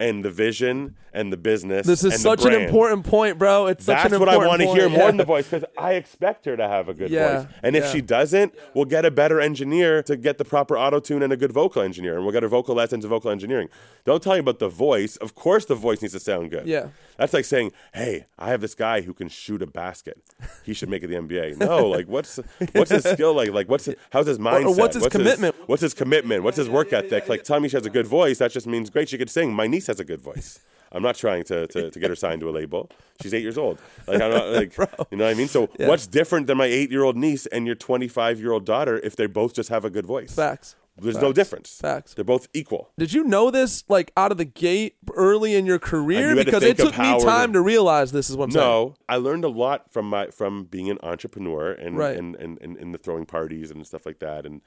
and 0.00 0.24
the 0.24 0.30
vision 0.30 0.94
and 1.12 1.32
the 1.32 1.36
business. 1.36 1.86
This 1.86 2.04
is 2.04 2.20
such 2.22 2.44
an 2.44 2.52
important 2.52 3.04
point, 3.04 3.38
bro. 3.38 3.66
It's 3.66 3.84
such 3.84 3.96
That's 4.04 4.14
an 4.14 4.20
what 4.20 4.28
I 4.28 4.36
want 4.36 4.60
to 4.62 4.68
hear 4.68 4.88
more 4.88 5.00
Yeah. 5.00 5.06
than 5.08 5.16
the 5.16 5.24
voice 5.24 5.48
because 5.48 5.64
I 5.76 5.94
expect 5.94 6.44
her 6.44 6.56
to 6.56 6.68
have 6.68 6.88
a 6.88 6.94
good 6.94 7.10
Yeah, 7.10 7.42
voice. 7.42 7.52
And 7.62 7.74
if 7.74 7.84
yeah. 7.84 7.90
she 7.92 8.00
doesn't, 8.00 8.54
we'll 8.74 8.84
get 8.84 9.04
a 9.04 9.10
better 9.10 9.40
engineer 9.40 10.02
to 10.04 10.16
get 10.16 10.38
the 10.38 10.44
proper 10.44 10.78
auto 10.78 11.00
tune 11.00 11.22
and 11.22 11.32
a 11.32 11.36
good 11.36 11.50
vocal 11.52 11.82
engineer. 11.82 12.14
And 12.14 12.22
we'll 12.24 12.32
get 12.32 12.42
her 12.44 12.48
vocal 12.48 12.76
lessons 12.76 13.04
and 13.04 13.10
vocal 13.10 13.30
engineering. 13.30 13.68
Don't 14.04 14.22
tell 14.22 14.34
me 14.34 14.38
about 14.38 14.60
the 14.60 14.68
voice. 14.68 15.16
Of 15.16 15.34
course, 15.34 15.64
the 15.64 15.74
voice 15.74 16.00
needs 16.02 16.14
to 16.14 16.20
sound 16.20 16.50
good. 16.50 16.66
Yeah. 16.68 16.88
That's 17.16 17.32
like 17.32 17.44
saying, 17.44 17.72
hey, 17.94 18.26
I 18.38 18.50
have 18.50 18.60
this 18.60 18.76
guy 18.76 19.00
who 19.00 19.12
can 19.12 19.28
shoot 19.28 19.60
a 19.62 19.66
basket. 19.66 20.22
He 20.62 20.72
should 20.72 20.88
make 20.88 21.02
it 21.02 21.08
the 21.08 21.16
NBA. 21.16 21.56
No, 21.56 21.88
like, 21.96 22.06
what's 22.06 22.38
what's 22.72 22.92
his 22.92 23.02
skill 23.02 23.34
like? 23.34 23.50
Like, 23.50 23.68
what's 23.68 23.88
how's 24.10 24.28
his 24.28 24.38
mindset? 24.38 24.76
what's 24.78 24.94
his 24.94 25.08
commitment? 25.08 25.56
what's 25.66 25.82
his 25.82 25.94
commitment? 25.94 26.44
What's 26.44 26.56
his 26.56 26.68
work 26.68 26.92
ethic? 26.92 27.28
Like, 27.28 27.42
tell 27.42 27.58
me 27.58 27.68
she 27.68 27.76
has 27.76 27.86
a 27.86 27.90
good 27.90 28.06
voice, 28.06 28.38
that 28.38 28.52
just 28.52 28.68
means 28.68 28.88
great. 28.88 29.08
She 29.08 29.18
could 29.18 29.30
sing. 29.30 29.52
My 29.52 29.66
niece 29.66 29.87
has 29.88 29.98
a 30.00 30.04
good 30.04 30.20
voice. 30.20 30.60
I'm 30.90 31.02
not 31.02 31.16
trying 31.16 31.44
to, 31.44 31.66
to, 31.66 31.90
to 31.90 32.00
get 32.00 32.08
her 32.08 32.16
signed 32.16 32.40
to 32.40 32.48
a 32.48 32.52
label. 32.52 32.88
She's 33.20 33.34
eight 33.34 33.42
years 33.42 33.58
old. 33.58 33.78
Like, 34.06 34.22
I'm 34.22 34.30
not, 34.30 34.46
like 34.60 34.74
you 35.10 35.18
know 35.18 35.24
what 35.24 35.30
I 35.30 35.34
mean? 35.34 35.48
So, 35.48 35.68
what's 35.80 36.06
different 36.06 36.46
than 36.46 36.56
my 36.56 36.64
eight 36.64 36.90
year 36.90 37.02
old 37.02 37.16
niece 37.16 37.44
and 37.46 37.66
your 37.66 37.74
25 37.74 38.40
year 38.40 38.52
old 38.52 38.64
daughter 38.64 38.98
if 39.00 39.14
they 39.16 39.26
both 39.26 39.52
just 39.52 39.68
have 39.68 39.84
a 39.84 39.90
good 39.90 40.06
voice? 40.06 40.34
Facts. 40.34 40.76
There's 41.00 41.20
no 41.20 41.32
difference. 41.32 41.78
Facts. 41.80 42.14
They're 42.14 42.24
both 42.24 42.48
equal. 42.52 42.90
Did 42.98 43.12
you 43.12 43.22
know 43.22 43.50
this 43.50 43.84
like 43.88 44.10
out 44.16 44.32
of 44.32 44.38
the 44.38 44.44
gate 44.44 44.96
early 45.14 45.54
in 45.54 45.64
your 45.64 45.78
career? 45.78 46.34
to 46.34 46.44
Because 46.44 46.62
it 46.62 46.76
took 46.76 46.98
me 46.98 47.22
time 47.22 47.52
to 47.52 47.60
realize 47.60 48.10
this 48.10 48.28
is 48.28 48.36
what 48.36 48.46
I'm 48.46 48.50
saying. 48.52 48.66
No, 48.66 48.94
I 49.08 49.16
learned 49.16 49.44
a 49.44 49.48
lot 49.48 49.90
from 49.92 50.10
my 50.10 50.28
from 50.28 50.64
being 50.64 50.90
an 50.90 50.98
entrepreneur 51.02 51.70
and 51.70 51.96
Right. 51.96 52.16
and, 52.16 52.34
and, 52.36 52.58
and, 52.60 52.76
and 52.76 52.92
the 52.92 52.98
throwing 52.98 53.26
parties 53.26 53.70
and 53.70 53.86
stuff 53.86 54.06
like 54.06 54.18
that 54.20 54.44
and 54.44 54.60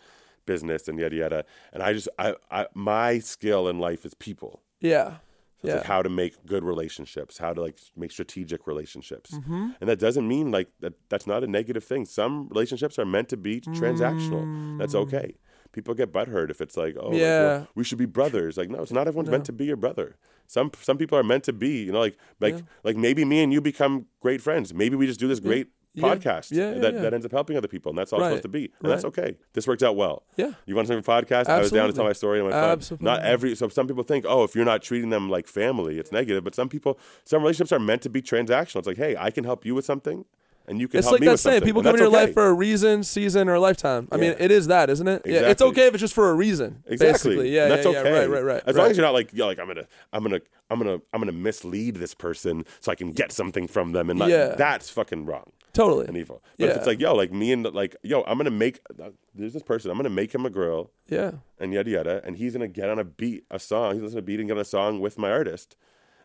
business 0.45 0.87
and 0.87 0.97
yada 0.99 1.15
yada. 1.15 1.45
And 1.73 1.83
I 1.83 1.93
just 1.93 2.07
I, 2.17 2.35
I 2.49 2.67
my 2.73 3.19
skill 3.19 3.67
in 3.67 3.79
life 3.79 4.05
is 4.05 4.13
people. 4.13 4.61
Yeah. 4.81 5.17
It's 5.63 5.67
Yeah. 5.69 5.75
like 5.75 5.85
how 5.85 6.01
to 6.01 6.09
make 6.09 6.33
good 6.47 6.63
relationships, 6.63 7.37
how 7.37 7.53
to 7.53 7.61
like 7.61 7.77
make 7.95 8.11
strategic 8.11 8.65
relationships, 8.65 9.29
Mm-hmm. 9.31 9.67
and 9.79 9.89
that 9.89 9.99
doesn't 9.99 10.27
mean 10.27 10.49
like 10.51 10.69
that. 10.79 10.93
That's 11.09 11.27
not 11.27 11.43
a 11.43 11.47
negative 11.47 11.83
thing. 11.83 12.05
Some 12.05 12.47
relationships 12.49 12.97
are 12.97 13.05
meant 13.05 13.29
to 13.29 13.37
be 13.37 13.61
transactional. 13.61 14.77
That's 14.79 14.95
okay. 14.95 15.35
People 15.71 15.93
get 15.93 16.11
butthurt 16.11 16.49
if 16.49 16.59
it's 16.61 16.75
like, 16.75 16.95
oh, 16.99 17.09
like, 17.09 17.15
Mm. 17.17 17.19
Yeah. 17.19 17.41
well, 17.41 17.67
we 17.75 17.83
should 17.83 17.97
be 17.99 18.05
brothers. 18.07 18.57
Like, 18.57 18.69
no, 18.69 18.81
it's 18.81 18.91
not 18.91 19.07
everyone's 19.07 19.29
meant 19.29 19.45
to 19.45 19.53
be 19.53 19.65
your 19.65 19.77
brother. 19.77 20.17
Some 20.47 20.71
some 20.81 20.97
people 20.97 21.17
are 21.17 21.23
meant 21.23 21.43
to 21.45 21.53
be, 21.53 21.83
you 21.85 21.91
know, 21.93 21.99
like 22.07 22.17
like 22.41 22.55
like 22.83 22.97
maybe 22.97 23.23
me 23.23 23.41
and 23.43 23.53
you 23.53 23.61
become 23.61 24.07
great 24.19 24.41
friends. 24.41 24.73
Maybe 24.73 24.95
we 24.97 25.05
just 25.07 25.19
do 25.19 25.27
this 25.29 25.39
great 25.39 25.67
Yeah. 25.67 25.73
Podcast 25.97 26.51
Yeah, 26.51 26.73
yeah, 26.73 26.79
that, 26.79 26.93
yeah. 26.93 27.01
that 27.01 27.13
ends 27.13 27.25
up 27.25 27.31
helping 27.31 27.57
other 27.57 27.67
people, 27.67 27.89
and 27.89 27.97
that's 27.97 28.13
all 28.13 28.19
it's 28.19 28.27
supposed 28.27 28.43
to 28.43 28.49
be. 28.49 28.71
And 28.81 28.91
that's 28.91 29.05
okay. 29.05 29.37
This 29.53 29.67
worked 29.67 29.83
out 29.83 29.95
well. 29.95 30.23
Yeah. 30.37 30.53
You 30.65 30.75
want 30.75 30.87
something 30.87 31.03
for 31.03 31.17
a 31.17 31.21
podcast? 31.21 31.47
I 31.47 31.59
was 31.59 31.71
down 31.71 31.87
to 31.87 31.93
tell 31.93 32.05
my 32.05 32.13
story 32.13 32.39
on 32.39 32.49
my. 32.49 32.55
Absolutely. 32.55 33.05
Not 33.05 33.23
every 33.23 33.55
so 33.55 33.67
some 33.69 33.87
people 33.87 34.03
think, 34.03 34.25
oh, 34.27 34.43
if 34.43 34.55
you're 34.55 34.65
not 34.65 34.81
treating 34.81 35.09
them 35.09 35.29
like 35.29 35.47
family, 35.47 35.99
it's 35.99 36.11
negative. 36.11 36.43
But 36.43 36.55
some 36.55 36.69
people, 36.69 36.97
some 37.25 37.41
relationships 37.41 37.71
are 37.71 37.79
meant 37.79 38.01
to 38.03 38.09
be 38.09 38.21
transactional. 38.21 38.77
It's 38.77 38.87
like, 38.87 38.97
hey, 38.97 39.15
I 39.17 39.31
can 39.31 39.43
help 39.43 39.65
you 39.65 39.75
with 39.75 39.85
something, 39.85 40.25
and 40.67 40.79
you 40.79 40.87
can 40.87 40.99
It's 40.99 41.05
help 41.07 41.13
like 41.13 41.21
me 41.21 41.27
that 41.27 41.31
with 41.33 41.39
saying, 41.41 41.55
something. 41.55 41.67
people 41.67 41.81
come 41.83 41.89
in 41.95 41.99
that's 42.01 42.01
your 42.01 42.07
okay. 42.17 42.25
life 42.27 42.33
for 42.33 42.47
a 42.47 42.53
reason, 42.53 43.03
season, 43.03 43.49
or 43.49 43.55
a 43.55 43.59
lifetime. 43.59 44.07
I 44.11 44.17
mean, 44.17 44.35
it 44.39 44.51
is 44.51 44.67
that, 44.67 44.89
isn't 44.89 45.07
it? 45.07 45.21
Yeah, 45.25 45.49
it's 45.49 45.61
okay 45.61 45.87
if 45.87 45.93
it's 45.93 46.01
just 46.01 46.13
for 46.13 46.29
a 46.29 46.33
reason. 46.33 46.83
Exactly. 46.87 47.35
Basically. 47.35 47.55
Yeah, 47.55 47.63
And 47.63 47.71
that's 47.73 47.85
yeah, 47.85 47.91
yeah. 47.91 47.99
okay. 47.99 48.11
Right, 48.19 48.29
right, 48.29 48.43
right. 48.43 48.63
As 48.65 48.75
right. 48.75 48.81
long 48.83 48.91
as 48.91 48.97
you're 48.97 49.05
not 49.05 49.13
like, 49.13 49.31
you're 49.33 49.47
like, 49.47 49.59
I'm 49.59 49.67
gonna, 49.67 49.85
I'm 50.13 50.23
gonna, 50.23 50.39
I'm 50.69 50.77
gonna, 50.79 50.99
I'm 51.13 51.19
gonna 51.21 51.31
mislead 51.31 51.95
this 51.95 52.13
person 52.13 52.65
so 52.79 52.91
I 52.91 52.95
can 52.95 53.11
get 53.11 53.31
something 53.31 53.67
from 53.67 53.91
them, 53.91 54.09
and 54.09 54.19
like, 54.19 54.29
Yeah. 54.31 54.55
that's 54.55 54.89
fucking 54.89 55.25
wrong 55.25 55.51
totally. 55.73 56.07
and 56.07 56.15
evil. 56.17 56.43
But 56.59 56.69
if 56.69 56.77
it's 56.77 56.87
like, 56.87 56.99
yo, 57.01 57.15
like 57.15 57.31
me 57.33 57.51
and 57.51 57.65
like, 57.73 57.95
yo, 58.03 58.23
I'm 58.23 58.37
gonna 58.37 58.51
make, 58.51 58.79
uh, 59.01 59.09
there's 59.35 59.53
this 59.53 59.63
person, 59.63 59.91
I'm 59.91 59.97
gonna 59.97 60.09
make 60.09 60.33
him 60.33 60.45
a 60.45 60.49
grill 60.49 60.91
Yeah. 61.07 61.31
and 61.59 61.73
yada 61.73 61.89
yada, 61.89 62.21
and 62.23 62.37
he's 62.37 62.53
gonna 62.53 62.67
get 62.67 62.89
on 62.89 62.99
a 62.99 63.03
beat, 63.03 63.45
a 63.51 63.59
song. 63.59 63.93
He's 63.95 64.01
listening 64.03 64.17
to 64.21 64.23
a 64.23 64.27
beat 64.27 64.39
and 64.39 64.47
get 64.47 64.57
on 64.57 64.61
a 64.61 64.65
song 64.65 64.99
with 65.01 65.17
my 65.17 65.31
artist, 65.31 65.75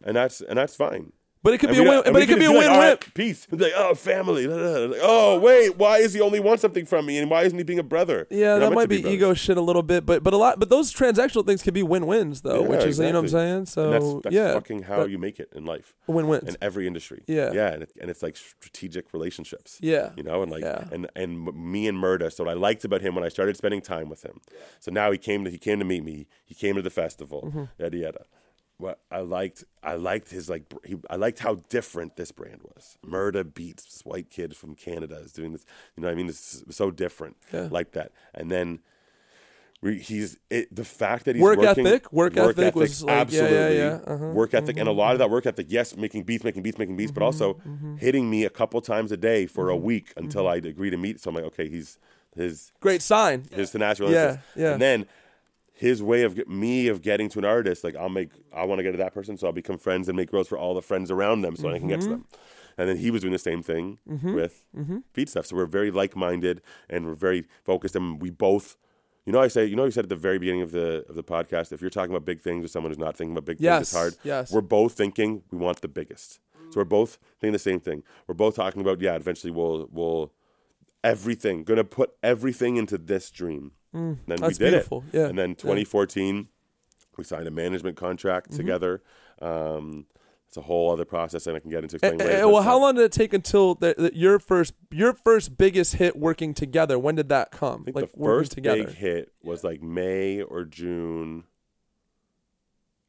and 0.05 0.17
that's 0.17 0.41
and 0.41 0.59
that's 0.59 0.77
fine. 0.77 1.13
But 1.47 1.55
it 1.55 1.59
could 1.59 1.71
be 1.71 1.79
a 1.79 1.85
win. 1.85 2.03
But 2.13 2.23
it 2.23 2.27
could 2.27 2.41
be 2.41 2.45
a 2.47 2.51
win-win. 2.51 2.71
right, 2.73 3.15
peace. 3.15 3.47
It's 3.53 3.63
like, 3.63 3.73
oh, 3.77 3.95
family. 3.95 4.47
Like, 4.57 5.01
oh, 5.03 5.39
wait, 5.39 5.77
why 5.77 5.99
is 5.99 6.13
he 6.13 6.21
only 6.21 6.41
want 6.41 6.59
something 6.59 6.85
from 6.87 7.07
me, 7.07 7.19
and 7.19 7.31
why 7.31 7.45
isn't 7.45 7.57
he 7.57 7.63
being 7.63 7.79
a 7.79 7.85
brother? 7.85 8.27
Yeah, 8.31 8.59
that 8.59 8.73
might 8.73 8.89
to 8.91 9.03
be, 9.03 9.09
ego 9.09 9.33
shit 9.33 9.57
a 9.57 9.61
little 9.61 9.85
bit, 9.85 10.05
but 10.05 10.25
but 10.25 10.35
a 10.35 10.37
lot. 10.37 10.59
But 10.59 10.71
those 10.71 10.93
transactional 10.93 11.47
things 11.47 11.63
can 11.63 11.73
be 11.73 11.85
win-wins 11.85 12.41
though, 12.41 12.63
Yeah, 12.63 12.69
which 12.69 12.85
is 12.85 12.99
you 12.99 13.05
know 13.05 13.13
what 13.13 13.19
I'm 13.19 13.29
saying. 13.29 13.67
So 13.67 13.91
that's, 13.91 14.15
that's 14.25 14.35
yeah, 14.35 14.55
fucking 14.55 14.83
how 14.83 15.05
you 15.05 15.19
make 15.19 15.39
it 15.39 15.51
in 15.55 15.65
life, 15.65 15.95
win-wins. 16.09 16.49
in 16.49 16.57
every 16.61 16.89
industry. 16.89 17.23
Yeah. 17.29 17.53
yeah, 17.53 17.73
and, 17.75 17.83
it, 17.85 17.93
and 18.01 18.11
it's 18.11 18.25
like 18.25 18.37
strategic 18.37 19.13
relationships. 19.13 19.79
Yeah. 19.81 20.11
you 20.17 20.25
know, 20.25 20.43
and 20.43 20.51
like 20.51 20.65
Yeah. 20.65 20.89
and 20.91 21.09
and 21.15 21.45
me 21.55 21.87
and 21.87 21.97
Murda. 21.97 22.33
So 22.33 22.43
what 22.45 22.51
I 22.51 22.55
liked 22.55 22.85
about 22.85 23.03
him 23.03 23.15
when 23.15 23.23
I 23.23 23.29
started 23.29 23.57
spending 23.57 23.83
time 23.83 24.09
with 24.09 24.25
him. 24.25 24.41
So 24.81 24.91
now 24.91 25.13
he 25.13 25.19
came 25.19 25.45
to 25.45 25.51
he 25.51 25.59
came 25.59 25.79
to 25.79 25.85
meet 25.85 26.03
me. 26.05 26.27
He 26.45 26.57
came 26.57 26.75
to 26.75 26.83
the 26.83 26.91
festival. 26.91 27.43
Mm-hmm. 27.47 27.65
Yada 27.79 27.97
yada. 27.97 28.25
What 28.79 29.01
I 29.11 29.21
liked, 29.21 29.65
I 29.83 29.95
liked 29.95 30.31
his 30.31 30.51
like, 30.51 30.73
he, 30.85 30.97
I 31.09 31.17
liked 31.17 31.39
how 31.39 31.57
different 31.71 32.17
this 32.17 32.31
brand 32.31 32.61
was. 32.63 32.99
Murda 33.05 33.43
beats 33.43 33.85
this 33.85 34.03
white 34.05 34.29
kid 34.29 34.55
from 34.55 34.75
Canada 34.75 35.17
is 35.17 35.33
doing 35.33 35.53
this. 35.53 35.65
You 35.97 36.03
know, 36.03 36.09
what 36.09 36.13
I 36.13 36.17
mean, 36.17 36.29
it's 36.29 36.63
so 36.71 36.91
different, 36.91 37.37
Yeah. 37.53 37.69
like 37.71 37.93
that. 37.93 38.13
And 38.35 38.51
then 38.51 38.81
we, 39.83 39.99
he's 39.99 40.39
it, 40.51 40.75
the 40.75 40.85
fact 40.85 41.25
that 41.27 41.37
he's 41.37 41.43
Work 41.43 41.59
working, 41.59 41.87
ethic? 41.87 42.13
Work 42.13 42.37
ethic 42.37 42.75
was 42.75 43.03
like, 43.03 43.09
yeah, 43.09 43.15
yeah, 43.15 43.21
absolutely 43.21 43.77
yeah, 43.77 43.99
uh-huh, 44.07 44.27
work 44.33 44.55
ethic, 44.55 44.79
and 44.79 44.89
a 44.89 44.93
lot 44.93 45.09
of 45.09 45.15
mm-hmm. 45.15 45.19
that 45.21 45.31
work 45.31 45.47
ethic. 45.47 45.67
Yes, 45.69 45.97
making 45.97 46.25
beats, 46.25 46.45
making 46.45 46.63
beats, 46.63 46.79
making 46.79 46.97
beats, 46.97 47.13
but 47.13 47.21
mm-hmm. 47.21 47.27
also 47.27 47.55
mm-hmm. 47.55 47.97
hitting 47.97 48.29
me 48.31 48.45
a 48.45 48.51
couple 48.51 48.81
times 48.81 49.13
a 49.13 49.17
day 49.17 49.47
for 49.47 49.69
a 49.69 49.77
week 49.77 50.13
until 50.17 50.49
I'd 50.49 50.67
agree 50.67 50.91
to 50.91 50.97
meet. 50.97 51.21
So 51.21 51.29
I'm 51.29 51.35
like, 51.35 51.45
okay, 51.45 51.69
he's 51.69 51.99
his 52.35 52.73
Great 52.81 53.03
sign. 53.03 53.47
his 53.53 53.71
tenacious. 53.71 54.11
Yeah, 54.11 54.39
yeah. 54.55 54.73
And 54.73 54.83
then 54.83 55.07
his 55.79 56.03
way 56.03 56.23
of 56.23 56.37
me 56.49 56.89
of 56.89 57.03
getting 57.03 57.29
to 57.29 57.39
an 57.39 57.45
artist, 57.45 57.85
like 57.85 57.95
I'll 57.95 58.09
make, 58.09 58.31
I 58.55 58.65
want 58.65 58.79
to 58.79 58.83
get 58.83 58.93
to 58.93 58.97
that 58.99 59.13
person, 59.13 59.37
so 59.37 59.47
I'll 59.47 59.53
become 59.53 59.77
friends 59.77 60.09
and 60.09 60.17
make 60.17 60.31
grills 60.31 60.49
for 60.49 60.57
all 60.57 60.73
the 60.75 60.81
friends 60.81 61.11
around 61.11 61.43
them, 61.43 61.55
so 61.55 61.69
I 61.69 61.79
can 61.79 61.89
get 61.89 62.01
Mm-hmm. 62.01 62.09
to 62.09 62.15
them. 62.17 62.25
And 62.79 62.89
then 62.89 62.97
he 62.97 63.11
was 63.11 63.21
doing 63.23 63.33
the 63.33 63.39
same 63.39 63.63
thing 63.63 63.99
with 64.23 64.65
feed 65.13 65.29
stuff. 65.29 65.47
So 65.47 65.57
we're 65.57 65.67
very 65.67 65.91
like 65.91 66.15
minded 66.17 66.61
and 66.91 67.05
we're 67.07 67.15
very 67.15 67.45
focused, 67.65 67.95
and 67.97 68.21
we 68.23 68.31
both. 68.31 68.77
You 69.27 69.33
know, 69.33 69.41
I 69.41 69.49
say, 69.49 69.65
you 69.67 69.75
know, 69.77 69.85
you 69.87 69.91
said 69.91 70.05
at 70.05 70.09
the 70.09 70.15
very 70.17 70.39
beginning 70.39 70.63
of 70.63 70.71
the 70.71 71.05
of 71.09 71.15
the 71.17 71.25
podcast, 71.25 71.73
if 71.73 71.81
you're 71.81 71.91
talking 71.91 72.13
about 72.15 72.25
big 72.25 72.41
things 72.41 72.63
with 72.63 72.71
someone 72.71 72.91
who's 72.93 72.99
not 72.99 73.17
thinking 73.17 73.33
about 73.37 73.45
big 73.45 73.61
Yes, 73.61 73.79
things, 73.79 73.89
it's 73.89 73.97
hard. 73.97 74.15
yes. 74.23 74.53
We're 74.53 74.61
both 74.61 74.93
thinking 74.93 75.43
we 75.51 75.59
want 75.59 75.81
the 75.81 75.89
biggest. 75.89 76.39
So 76.71 76.81
we're 76.81 76.85
both 76.85 77.19
thinking 77.41 77.53
the 77.53 77.59
same 77.59 77.81
thing. 77.81 78.03
We're 78.27 78.35
both 78.35 78.55
talking 78.57 78.81
about, 78.83 79.01
yeah, 79.01 79.15
eventually 79.17 79.51
we'll 79.53 79.89
we'll 79.91 80.33
everything, 81.03 81.65
gonna 81.65 81.85
put 81.85 82.11
everything 82.23 82.77
into 82.77 82.99
this 82.99 83.31
dream. 83.31 83.73
Then 83.97 84.19
we 84.27 84.37
Mm, 84.37 84.49
did 84.49 84.59
beautiful. 84.59 85.05
it. 85.13 85.17
Yeah, 85.19 85.27
And 85.29 85.39
then 85.39 85.51
yeah. 85.51 85.55
2014, 85.57 86.49
we 87.17 87.25
signed 87.25 87.47
a 87.47 87.51
management 87.51 87.97
contract 87.97 88.49
Mm-hmm. 88.51 88.57
together. 88.59 89.03
Um, 89.41 90.07
it's 90.49 90.57
a 90.57 90.63
whole 90.63 90.93
other 90.93 91.05
process, 91.05 91.47
and 91.49 91.57
I 91.57 91.61
can 91.61 91.71
get 91.71 91.83
into 91.83 91.97
explaining 91.97 92.21
eh, 92.21 92.25
later. 92.25 92.49
well, 92.49 92.63
how 92.63 92.79
long 92.79 92.95
did 92.95 93.05
it 93.05 93.11
take 93.13 93.33
until 93.33 93.75
the, 93.75 93.95
the, 93.99 94.11
your 94.17 94.39
first 94.39 94.75
your 94.93 95.13
first 95.13 95.59
biggest 95.59 95.97
hit 95.97 96.17
working 96.17 96.55
together? 96.55 96.99
When 97.01 97.17
did 97.17 97.29
that 97.31 97.51
come? 97.51 97.81
I 97.83 97.85
think 97.87 97.97
like 97.97 98.13
the 98.13 98.19
working 98.19 98.39
first 98.39 98.53
together. 98.53 98.85
big 98.85 98.95
hit 98.95 99.33
was 99.43 99.65
like 99.65 99.83
May 99.83 100.41
or 100.43 100.65
June, 100.65 101.45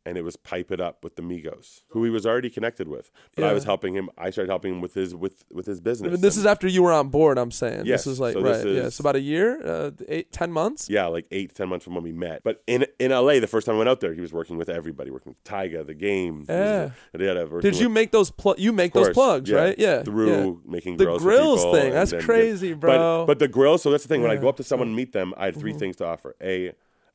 and 0.08 0.18
it 0.18 0.24
was 0.24 0.36
"Pipe 0.38 0.72
It 0.72 0.80
Up" 0.80 1.04
with 1.04 1.16
the 1.18 1.22
Migos, 1.22 1.82
who 1.90 2.04
he 2.04 2.10
was 2.10 2.26
already 2.26 2.50
connected 2.50 2.88
with. 2.88 3.12
But 3.36 3.44
I 3.46 3.54
was 3.54 3.66
helping 3.66 3.94
him. 3.94 4.10
I 4.18 4.30
started 4.30 4.50
helping 4.50 4.74
him 4.76 4.82
with 4.82 4.94
his 4.94 5.14
with 5.14 5.44
with 5.52 5.66
his 5.66 5.80
business. 5.82 6.20
this 6.22 6.36
and- 6.36 6.42
is 6.42 6.46
after 6.46 6.68
you 6.68 6.82
were 6.84 6.94
on 6.94 7.10
board. 7.10 7.38
I'm 7.38 7.52
saying 7.52 7.86
Yes, 7.86 8.06
this 8.06 8.14
is 8.14 8.20
like 8.20 8.34
so 8.34 8.42
right. 8.42 8.54
this 8.54 8.66
yeah, 8.66 8.72
is- 8.82 8.88
it's 8.88 9.00
about 9.00 9.16
a 9.16 9.20
year, 9.20 9.62
uh, 9.66 9.92
eight, 10.08 10.32
ten 10.32 10.52
months. 10.52 10.90
yeah, 10.90 11.06
like 11.08 11.26
eight 11.32 11.54
ten 11.54 11.68
months 11.70 11.84
from 11.84 11.96
when 11.96 12.04
we 12.04 12.12
met. 12.14 12.42
But 12.44 12.64
in 12.68 12.86
in 13.00 13.12
LA, 13.12 13.40
the 13.40 13.48
first 13.48 13.66
time 13.66 13.76
I 13.76 13.78
went 13.80 13.90
out 13.90 14.00
there, 14.00 14.14
he 14.14 14.22
was 14.22 14.32
working 14.34 14.58
with 14.58 14.70
everybody, 14.70 15.12
working 15.12 15.32
with 15.34 15.44
Tyga, 15.44 15.86
the 15.86 15.94
game. 15.94 16.46
Yeah. 16.48 16.92
yeah, 17.18 17.34
Did 17.62 17.78
you 17.78 17.88
with- 17.88 17.94
make 17.94 18.12
those 18.12 18.32
pl- 18.32 18.56
You 18.58 18.72
make 18.72 18.92
Of 18.92 18.94
those 18.96 19.06
course, 19.08 19.14
plugs, 19.16 19.52
right? 19.52 19.78
Yeah. 19.78 20.04
Through 20.04 20.30
yeah. 20.66 20.72
making 20.72 20.98
The 20.98 21.06
grills 21.06 21.22
grills 21.22 21.64
thing, 21.76 21.92
that's 21.92 22.14
crazy, 22.26 22.74
But, 22.74 22.80
bro. 22.80 23.26
but 23.28 23.40
the 23.40 23.48
grills, 23.48 23.82
so 23.82 23.92
that's 23.92 24.04
the 24.04 24.08
thing. 24.10 24.22
When 24.22 24.32
I 24.32 24.38
go 24.38 24.48
up 24.48 24.58
to 24.58 24.64
someone 24.64 24.88
and 24.88 24.96
meet 24.96 25.12
them, 25.12 25.34
I 25.38 25.46
had 25.46 25.56
3 25.58 25.74
things 25.74 25.96
to 25.98 26.06
offer. 26.06 26.36
A, 26.42 26.72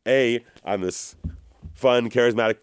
A, 0.07 0.45
I'm 0.65 0.81
this 0.83 1.17
fun, 1.75 2.11
charismatic 2.11 2.57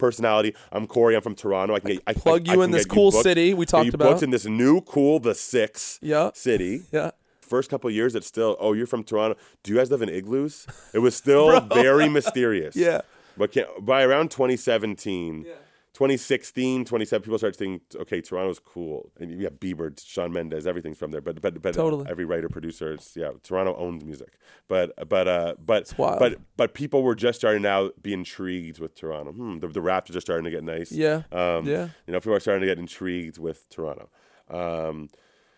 personality. 0.00 0.54
I'm 0.72 0.86
Corey. 0.88 1.14
I'm 1.14 1.22
from 1.22 1.36
Toronto. 1.36 1.74
I 1.76 1.80
can 1.80 1.92
get 1.92 2.02
I, 2.08 2.14
Plug 2.14 2.48
I, 2.48 2.54
you 2.54 2.62
I 2.62 2.64
in 2.64 2.70
this 2.72 2.86
cool 2.86 3.12
booked- 3.12 3.22
city 3.22 3.54
we 3.54 3.66
talked 3.66 3.94
about. 3.94 4.08
booked 4.10 4.22
in 4.24 4.30
this 4.30 4.46
new 4.46 4.80
cool, 4.80 5.20
the 5.20 5.34
six 5.36 5.98
Yeah. 6.02 6.30
city. 6.34 6.82
Yeah. 6.92 7.12
First 7.40 7.68
couple 7.68 7.88
of 7.88 7.94
years, 7.94 8.14
it's 8.14 8.28
still. 8.28 8.56
Oh, 8.60 8.74
you're 8.74 8.86
from 8.86 9.02
Toronto. 9.02 9.36
Do 9.64 9.72
you 9.72 9.78
guys 9.78 9.90
live 9.90 10.02
in 10.02 10.08
igloos? 10.08 10.66
It 10.94 11.00
was 11.00 11.14
still 11.24 11.60
very 11.60 12.08
mysterious. 12.08 12.76
Yeah. 12.86 13.00
But 13.36 13.52
can, 13.52 13.64
by 13.80 14.02
around 14.04 14.30
2017, 14.30 15.46
2016, 15.94 16.84
27, 16.84 17.22
people 17.22 17.38
started 17.38 17.56
thinking, 17.58 17.80
okay, 18.00 18.20
Toronto's 18.20 18.58
cool. 18.60 19.10
And 19.18 19.30
you 19.30 19.44
have 19.44 19.54
Bieber, 19.54 19.92
Shawn 20.04 20.32
Mendes, 20.32 20.66
everything's 20.66 20.98
from 20.98 21.10
there. 21.10 21.20
But 21.20 21.40
but 21.40 21.60
but 21.60 21.74
Totally. 21.74 22.06
every 22.08 22.24
writer, 22.24 22.48
producer, 22.48 22.92
it's, 22.92 23.16
yeah, 23.16 23.32
Toronto 23.42 23.74
owns 23.76 24.04
music. 24.04 24.38
But 24.68 24.92
but 25.08 25.26
uh 25.28 25.54
but 25.58 25.92
but 26.18 26.38
but 26.56 26.74
people 26.74 27.02
were 27.02 27.14
just 27.16 27.40
starting 27.40 27.62
now 27.62 27.90
be 28.00 28.12
intrigued 28.12 28.78
with 28.78 28.94
Toronto. 28.94 29.32
Hmm, 29.32 29.58
the, 29.58 29.68
the 29.68 29.80
raps 29.80 30.10
are 30.10 30.12
just 30.12 30.26
starting 30.26 30.44
to 30.44 30.50
get 30.50 30.62
nice. 30.64 30.92
Yeah. 30.92 31.22
Um, 31.32 31.66
Yeah. 31.66 31.88
You 32.06 32.12
know, 32.12 32.20
people 32.20 32.34
are 32.34 32.40
starting 32.40 32.60
to 32.60 32.66
get 32.66 32.78
intrigued 32.78 33.38
with 33.38 33.68
Toronto. 33.68 34.08
Um, 34.48 35.08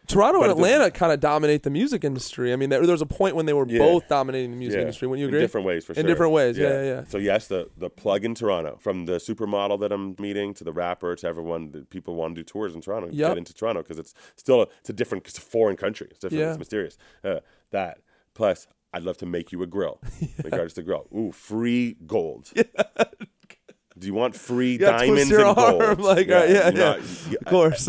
Toronto 0.08 0.40
But 0.40 0.50
and 0.50 0.58
Atlanta 0.58 0.90
kind 0.90 1.12
of 1.12 1.20
dominate 1.20 1.62
the 1.62 1.70
music 1.70 2.02
industry. 2.04 2.52
I 2.52 2.56
mean, 2.56 2.70
there, 2.70 2.80
there 2.84 2.92
was 2.92 3.02
a 3.02 3.06
point 3.06 3.36
when 3.36 3.46
they 3.46 3.52
were 3.52 3.66
Yeah. 3.68 3.78
both 3.78 4.08
dominating 4.08 4.50
the 4.50 4.56
music 4.56 4.76
yeah, 4.78 4.82
industry. 4.82 5.06
When 5.08 5.18
you 5.18 5.26
in 5.26 5.30
agree? 5.30 5.40
different 5.40 5.66
ways 5.66 5.84
for 5.84 5.94
sure. 5.94 6.00
In 6.00 6.06
different 6.06 6.32
ways, 6.32 6.58
yeah, 6.58 6.68
yeah, 6.68 6.82
yeah. 6.82 7.04
So 7.08 7.18
yes, 7.18 7.46
the 7.46 7.70
the 7.76 7.88
plug 7.88 8.24
in 8.24 8.34
Toronto, 8.34 8.76
from 8.80 9.06
the 9.06 9.14
supermodel 9.14 9.78
that 9.80 9.92
I'm 9.92 10.16
meeting 10.18 10.54
to 10.54 10.64
the 10.64 10.72
rapper 10.72 11.14
to 11.14 11.26
everyone, 11.26 11.70
that 11.70 11.88
people 11.90 12.14
want 12.16 12.34
to 12.34 12.40
do 12.40 12.44
tours 12.44 12.74
in 12.74 12.80
Toronto. 12.80 13.08
Yep. 13.12 13.30
Get 13.30 13.38
into 13.38 13.54
Toronto 13.54 13.82
because 13.82 13.98
it's 13.98 14.12
still 14.36 14.62
a, 14.62 14.66
it's 14.80 14.90
a 14.90 14.92
different, 14.92 15.26
it's 15.26 15.38
a 15.38 15.40
foreign 15.40 15.76
country. 15.76 16.08
It's 16.10 16.18
different. 16.18 16.40
Yeah. 16.42 16.50
It's 16.50 16.58
mysterious. 16.58 16.98
Uh, 17.24 17.40
that 17.70 17.98
plus. 18.34 18.66
I'd 18.94 19.04
love 19.04 19.16
to 19.18 19.26
make 19.26 19.52
you 19.52 19.62
a 19.62 19.66
grill. 19.66 20.02
Make 20.44 20.52
artist 20.52 20.76
a 20.76 20.82
grill. 20.82 21.06
Ooh, 21.16 21.32
free 21.32 21.96
gold. 22.06 22.52
Do 23.98 24.06
you 24.06 24.12
want 24.12 24.34
free 24.34 24.78
Yeah, 24.78 24.98
diamonds 24.98 25.30
your 25.30 25.46
and 25.46 25.56
gold? 25.56 25.82
arm, 25.82 25.98
like, 26.00 26.28
uh, 26.28 26.44
yeah, 26.46 26.48
yeah. 26.48 26.70
not- 26.70 27.00
you- 27.30 27.38
Of 27.38 27.46
course. 27.46 27.88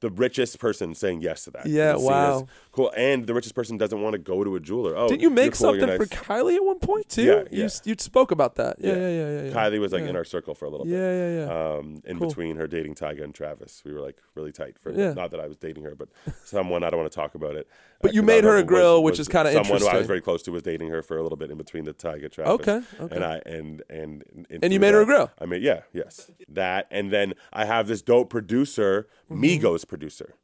The 0.00 0.10
richest 0.10 0.58
person 0.58 0.94
saying 0.94 1.20
yes 1.22 1.44
to 1.44 1.50
that. 1.50 1.66
Yeah, 1.66 1.94
wow. 1.96 2.46
Cool. 2.72 2.90
And 2.96 3.26
the 3.26 3.34
richest 3.34 3.54
person 3.54 3.76
doesn't 3.76 4.00
want 4.00 4.14
to 4.14 4.18
go 4.18 4.42
to 4.44 4.56
a 4.56 4.60
jeweler. 4.60 4.96
Oh, 4.96 5.08
Didn't 5.08 5.20
you 5.20 5.30
make 5.30 5.52
cool, 5.52 5.72
something 5.72 5.96
for. 5.98 6.06
Kylie 6.06 6.56
at 6.56 6.64
one 6.64 6.78
point 6.78 7.08
too? 7.08 7.22
Yeah, 7.22 7.40
You 7.50 7.58
yeah. 7.60 7.64
s- 7.66 7.82
you 7.84 7.94
spoke 7.98 8.30
about 8.30 8.54
that. 8.54 8.76
Yeah, 8.80 8.94
Yeah. 8.94 8.98
yeah, 8.98 9.08
yeah, 9.30 9.42
yeah. 9.44 9.52
Kylie 9.52 9.78
was 9.78 9.92
like 9.92 10.04
in 10.04 10.16
our 10.16 10.24
circle 10.24 10.54
for 10.54 10.64
a 10.64 10.70
little 10.70 10.86
bit. 10.86 10.92
Yeah, 10.92 11.12
yeah, 11.12 11.46
yeah. 11.46 11.76
Um, 11.78 12.02
in 12.06 12.18
Cool. 12.18 12.28
between 12.28 12.56
her 12.56 12.66
dating 12.66 12.94
Tyga 12.94 13.22
and 13.24 13.34
Travis, 13.34 13.82
we 13.84 13.92
were 13.92 14.00
like 14.00 14.16
really 14.34 14.52
tight 14.52 14.78
for 14.78 14.90
Yeah. 14.90 15.12
Not 15.12 15.30
that 15.32 15.40
I 15.40 15.46
was 15.46 15.58
dating 15.58 15.84
her, 15.84 15.94
but 15.94 16.08
someone 16.44 16.82
I 16.82 16.90
don't 16.90 17.00
want 17.00 17.12
to 17.12 17.16
talk 17.16 17.34
about 17.34 17.56
it. 17.56 17.68
But 18.02 18.14
you 18.14 18.22
made 18.22 18.44
her 18.44 18.54
a 18.56 18.62
was- 18.62 18.64
grill, 18.64 19.02
which 19.02 19.12
was 19.18 19.20
is 19.20 19.28
kinda 19.28 19.50
interesting. 19.50 19.78
Someone 19.78 19.90
who 19.92 19.96
I 19.96 19.98
was 19.98 20.06
very 20.06 20.20
close 20.20 20.42
to 20.44 20.52
was 20.52 20.62
dating 20.62 20.88
her 20.88 21.02
for 21.02 21.18
a 21.18 21.22
little 21.22 21.36
bit 21.36 21.50
in 21.50 21.58
between 21.58 21.84
the 21.84 21.92
Tyga 21.92 22.30
Travis. 22.30 22.52
Okay, 22.52 22.80
okay. 23.00 23.14
And 23.16 23.24
I 23.24 23.42
and 23.44 23.82
and 23.90 24.24
and, 24.50 24.64
And 24.64 24.72
you 24.72 24.80
made 24.80 24.94
her 24.94 25.02
a 25.02 25.06
grill? 25.06 25.30
I 25.38 25.44
mean, 25.46 25.62
yeah, 25.62 25.80
yes, 25.92 26.30
that, 26.48 26.86
and 26.90 27.12
then 27.12 27.34
I 27.52 27.64
have 27.66 27.88
this 27.88 28.00
dope 28.02 28.30
producer, 28.30 29.06
Mm-hmm. 29.30 29.44
Migos 29.44 29.86
producer. 29.86 30.34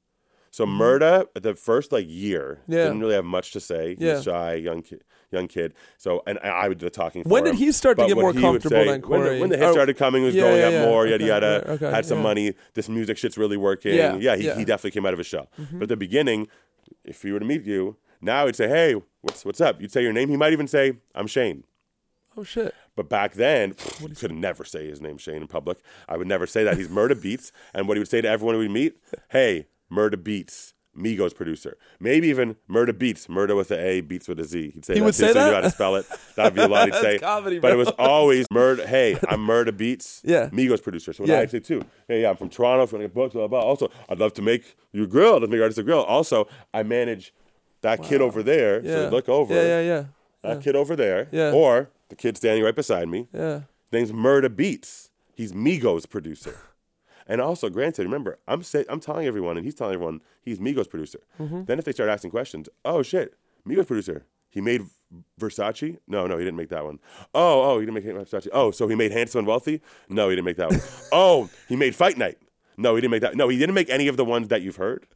So 0.50 0.64
Murda, 0.64 1.26
the 1.34 1.54
first 1.54 1.92
like 1.92 2.06
year, 2.08 2.60
Yeah. 2.66 2.84
didn't 2.84 3.00
really 3.00 3.14
have 3.14 3.26
much 3.26 3.52
to 3.52 3.60
say. 3.60 3.94
He 3.98 4.06
Yeah. 4.06 4.14
was 4.14 4.24
shy, 4.24 4.54
young 4.54 4.80
kid, 4.80 5.02
young 5.30 5.48
kid. 5.48 5.74
So 5.98 6.22
and 6.26 6.38
I, 6.38 6.66
would 6.68 6.78
do 6.78 6.86
the 6.86 6.90
talking. 6.90 7.24
For 7.24 7.28
When 7.28 7.44
did 7.44 7.50
him. 7.50 7.56
he 7.58 7.72
start 7.72 7.98
to 7.98 8.06
get 8.06 8.16
more 8.16 8.32
comfortable 8.32 8.70
say- 8.70 8.86
than 8.86 9.02
when 9.02 9.22
the, 9.24 9.38
when 9.40 9.50
the 9.50 9.58
hit 9.58 9.66
Oh, 9.66 9.72
started 9.72 9.98
coming, 9.98 10.22
was 10.22 10.34
yeah, 10.34 10.42
going 10.44 10.58
yeah, 10.72 10.78
up 10.80 10.88
more. 10.88 11.06
Yada 11.06 11.16
Okay, 11.24 11.26
yada. 11.28 11.62
yeah, 11.66 11.72
okay, 11.72 11.90
had 11.90 12.06
some 12.06 12.22
money. 12.22 12.54
This 12.72 12.88
music 12.88 13.18
shit's 13.18 13.36
really 13.36 13.58
working. 13.58 13.94
Yeah, 13.96 14.16
Yeah, 14.16 14.36
he. 14.36 14.44
Mm-hmm. 14.44 14.58
he 14.60 14.64
definitely 14.64 14.92
came 14.92 15.04
out 15.04 15.12
of 15.12 15.18
his 15.18 15.26
shell. 15.26 15.50
But 15.72 15.82
at 15.82 15.88
the 15.88 15.96
beginning, 15.96 16.48
if 17.06 17.22
he 17.22 17.32
were 17.32 17.38
to 17.38 17.44
meet 17.44 17.64
you 17.64 17.96
now, 18.20 18.46
he'd 18.46 18.56
say, 18.56 18.68
"Hey, 18.68 19.00
what's 19.20 19.44
what's 19.44 19.60
up?" 19.60 19.80
You'd 19.80 19.92
say 19.92 20.02
your 20.02 20.12
name. 20.12 20.28
He 20.28 20.36
might 20.36 20.52
even 20.52 20.68
say, 20.68 20.98
"I'm 21.14 21.26
Shane." 21.26 21.64
Oh 22.36 22.44
shit. 22.44 22.74
But 22.94 23.08
back 23.08 23.34
then, 23.34 23.74
he 24.00 24.08
could 24.14 24.32
never 24.32 24.64
say 24.64 24.86
his 24.86 25.00
name 25.00 25.18
Shane 25.18 25.42
in 25.42 25.48
public. 25.48 25.78
I 26.08 26.16
would 26.16 26.26
never 26.26 26.46
say 26.46 26.64
that. 26.64 26.76
He's 26.76 26.88
Murda 26.88 27.20
Beats. 27.20 27.52
And 27.74 27.88
what 27.88 27.96
he 27.96 27.98
would 27.98 28.08
say 28.08 28.20
to 28.20 28.28
everyone 28.28 28.56
we 28.58 28.68
meet, 28.68 28.96
hey, 29.30 29.66
Murda 29.90 30.22
Beats, 30.22 30.74
Migos 30.96 31.34
producer. 31.34 31.76
Maybe 32.00 32.28
even 32.28 32.56
Murda 32.70 32.96
Beats, 32.96 33.26
Murda 33.26 33.54
with 33.56 33.70
a 33.70 33.78
A, 33.78 34.00
Beats 34.00 34.28
with 34.28 34.40
a 34.40 34.44
Z. 34.44 34.70
He'd 34.74 34.84
say 34.84 34.94
He 34.94 35.00
that 35.00 35.04
would 35.06 35.14
too, 35.14 35.18
say 35.26 35.26
so 35.26 35.28
you 35.28 35.34
that? 35.34 35.48
knew 35.48 35.54
how 35.54 35.60
to 35.60 35.70
spell 35.70 35.96
it. 35.96 36.06
That'd 36.36 36.54
be 36.54 36.62
a 36.62 36.68
lot 36.68 36.86
he'd 36.86 36.94
say. 37.00 37.18
comedy, 37.18 37.58
but 37.58 37.72
it 37.72 37.76
was 37.76 37.88
always 37.98 38.46
Murda, 38.48 38.86
hey, 38.86 39.18
I'm 39.28 39.46
Murda 39.46 39.76
Beats, 39.76 40.22
Yeah. 40.24 40.48
Migos 40.50 40.82
producer. 40.82 41.12
So 41.12 41.22
when 41.24 41.30
Yeah. 41.30 41.40
I'd 41.40 41.50
say 41.50 41.60
too, 41.60 41.82
hey, 42.08 42.22
yeah, 42.22 42.30
I'm 42.30 42.36
from 42.36 42.48
Toronto, 42.48 42.84
if 42.84 42.92
you 42.92 42.98
want 42.98 43.04
to 43.04 43.08
get 43.08 43.14
booked, 43.14 43.34
blah, 43.34 43.46
blah, 43.46 43.60
blah. 43.60 43.68
Also, 43.68 43.90
I'd 44.08 44.18
love 44.18 44.32
to 44.34 44.42
make 44.42 44.76
you 44.92 45.06
grill. 45.06 45.36
I'd 45.42 45.50
make 45.50 45.60
artists 45.60 45.78
a 45.78 45.82
grill. 45.82 46.02
Also, 46.02 46.48
I 46.72 46.82
manage 46.82 47.32
that 47.82 48.02
kid 48.02 48.20
over 48.20 48.42
there. 48.42 48.80
Yeah. 48.84 48.94
So 48.94 49.08
look 49.10 49.28
over. 49.28 49.54
Yeah, 49.54 49.62
yeah, 49.62 49.80
yeah. 49.80 50.04
That 50.42 50.62
kid 50.62 50.76
over 50.76 50.96
there. 50.96 51.28
Yeah. 51.32 51.52
Or 51.52 51.90
the 52.08 52.16
kid 52.16 52.36
standing 52.36 52.62
right 52.64 52.74
beside 52.74 53.08
me. 53.08 53.26
Yeah. 53.34 53.60
His 53.90 53.92
name's 53.92 54.12
Murda 54.12 54.54
Beats. 54.54 55.10
He's 55.34 55.52
Migos 55.52 56.08
producer. 56.08 56.56
And 57.26 57.40
also, 57.40 57.68
granted, 57.68 58.04
remember, 58.04 58.38
I'm 58.46 58.62
say, 58.62 58.84
I'm 58.88 59.00
telling 59.00 59.26
everyone, 59.26 59.56
and 59.56 59.64
he's 59.64 59.74
telling 59.74 59.94
everyone 59.94 60.20
he's 60.42 60.58
Migos 60.60 60.88
producer. 60.88 61.20
Mm-hmm. 61.40 61.64
Then 61.64 61.78
if 61.78 61.84
they 61.84 61.92
start 61.92 62.08
asking 62.10 62.30
questions, 62.30 62.68
oh 62.84 63.02
shit, 63.02 63.34
Migos 63.66 63.86
producer. 63.86 64.26
He 64.48 64.60
made 64.62 64.82
Versace? 65.38 65.98
No, 66.08 66.26
no, 66.26 66.38
he 66.38 66.44
didn't 66.44 66.56
make 66.56 66.70
that 66.70 66.84
one. 66.84 66.98
Oh, 67.34 67.62
oh, 67.62 67.78
he 67.80 67.84
didn't 67.86 67.94
make 68.02 68.04
Versace. 68.04 68.48
Oh, 68.52 68.70
so 68.70 68.88
he 68.88 68.94
made 68.94 69.12
Handsome 69.12 69.40
and 69.40 69.48
Wealthy? 69.48 69.82
No, 70.08 70.30
he 70.30 70.36
didn't 70.36 70.46
make 70.46 70.56
that 70.56 70.70
one. 70.70 70.80
oh, 71.12 71.50
he 71.68 71.76
made 71.76 71.94
Fight 71.94 72.16
Night? 72.16 72.38
No, 72.78 72.94
he 72.94 73.00
didn't 73.02 73.10
make 73.10 73.20
that. 73.22 73.34
No, 73.34 73.48
he 73.48 73.58
didn't 73.58 73.74
make 73.74 73.90
any 73.90 74.08
of 74.08 74.16
the 74.16 74.24
ones 74.24 74.48
that 74.48 74.62
you've 74.62 74.76
heard 74.76 75.06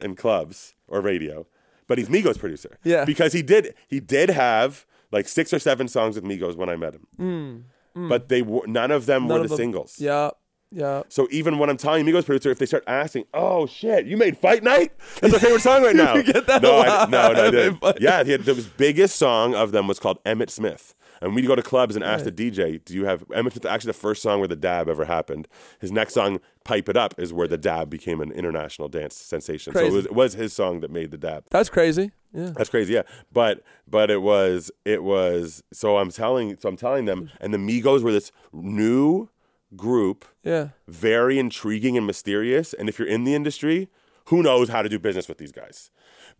in 0.00 0.14
clubs 0.16 0.74
or 0.88 1.00
radio. 1.00 1.46
But 1.86 1.98
he's 1.98 2.08
Migos 2.08 2.38
producer. 2.38 2.76
Yeah. 2.84 3.04
Because 3.04 3.32
he 3.32 3.42
did 3.42 3.74
he 3.88 3.98
did 4.00 4.30
have 4.30 4.84
like 5.10 5.26
six 5.28 5.52
or 5.52 5.58
seven 5.58 5.88
songs 5.88 6.14
with 6.16 6.24
Migos 6.24 6.56
when 6.56 6.68
I 6.68 6.76
met 6.76 6.94
him. 6.94 7.64
But 7.94 8.28
they 8.28 8.42
were 8.42 8.66
none 8.66 8.90
of 8.90 9.06
them 9.06 9.24
Mm, 9.24 9.28
None 9.28 9.38
were 9.38 9.44
of 9.44 9.50
the 9.50 9.56
them- 9.56 9.56
singles. 9.56 9.96
Yeah. 9.98 10.30
Yeah. 10.72 11.02
So 11.08 11.26
even 11.30 11.58
when 11.58 11.68
I'm 11.68 11.76
telling 11.76 12.06
Migos 12.06 12.24
producer, 12.24 12.50
if 12.50 12.58
they 12.58 12.66
start 12.66 12.84
asking, 12.86 13.24
"Oh 13.34 13.66
shit, 13.66 14.06
you 14.06 14.16
made 14.16 14.38
Fight 14.38 14.62
Night? 14.62 14.92
That's 15.20 15.32
my 15.32 15.38
favorite 15.38 15.62
song 15.62 15.82
right 15.82 15.96
now." 16.04 16.14
You 16.14 16.22
get 16.22 16.46
that 16.46 16.62
no, 16.62 16.80
I, 16.80 17.06
no, 17.06 17.32
no, 17.32 17.46
I 17.46 17.50
didn't. 17.50 17.82
Yeah, 18.00 18.22
he 18.24 18.32
had, 18.32 18.44
the 18.44 18.66
biggest 18.76 19.16
song 19.16 19.54
of 19.54 19.72
them 19.72 19.88
was 19.88 19.98
called 19.98 20.18
Emmett 20.24 20.50
Smith. 20.50 20.94
And 21.22 21.34
we'd 21.34 21.46
go 21.46 21.54
to 21.54 21.62
clubs 21.62 21.96
and 21.96 22.04
ask 22.04 22.24
the 22.24 22.32
DJ, 22.32 22.82
"Do 22.82 22.94
you 22.94 23.04
have 23.04 23.24
Emmett 23.34 23.52
Smith?" 23.52 23.66
Actually, 23.66 23.90
the 23.90 23.98
first 23.98 24.22
song 24.22 24.38
where 24.38 24.48
the 24.48 24.56
dab 24.56 24.88
ever 24.88 25.04
happened. 25.04 25.48
His 25.80 25.92
next 25.92 26.14
song, 26.14 26.40
"Pipe 26.64 26.88
It 26.88 26.96
Up," 26.96 27.14
is 27.18 27.32
where 27.32 27.48
the 27.48 27.58
dab 27.58 27.90
became 27.90 28.20
an 28.20 28.32
international 28.32 28.88
dance 28.88 29.16
sensation. 29.16 29.74
So 29.74 29.80
it 29.80 29.92
was, 29.92 30.04
it 30.06 30.14
was 30.14 30.34
his 30.34 30.52
song 30.52 30.80
that 30.80 30.90
made 30.90 31.10
the 31.10 31.18
dab. 31.18 31.44
That's 31.50 31.68
crazy. 31.68 32.12
Yeah. 32.32 32.52
That's 32.56 32.70
crazy, 32.70 32.94
yeah. 32.94 33.02
But 33.32 33.62
but 33.88 34.10
it 34.10 34.22
was 34.22 34.70
it 34.84 35.02
was 35.02 35.62
so 35.72 35.98
I'm 35.98 36.10
telling 36.10 36.56
so 36.58 36.68
I'm 36.68 36.76
telling 36.76 37.04
them, 37.04 37.30
and 37.40 37.52
the 37.52 37.58
Migos 37.58 38.02
were 38.02 38.12
this 38.12 38.32
new 38.52 39.28
group, 39.76 40.24
Yeah. 40.44 40.68
very 40.88 41.38
intriguing 41.38 41.96
and 41.96 42.06
mysterious. 42.06 42.72
And 42.72 42.88
if 42.88 42.98
you're 42.98 43.08
in 43.08 43.24
the 43.24 43.34
industry, 43.34 43.88
who 44.26 44.42
knows 44.42 44.68
how 44.68 44.82
to 44.82 44.88
do 44.88 44.98
business 44.98 45.28
with 45.28 45.38
these 45.38 45.52
guys? 45.52 45.90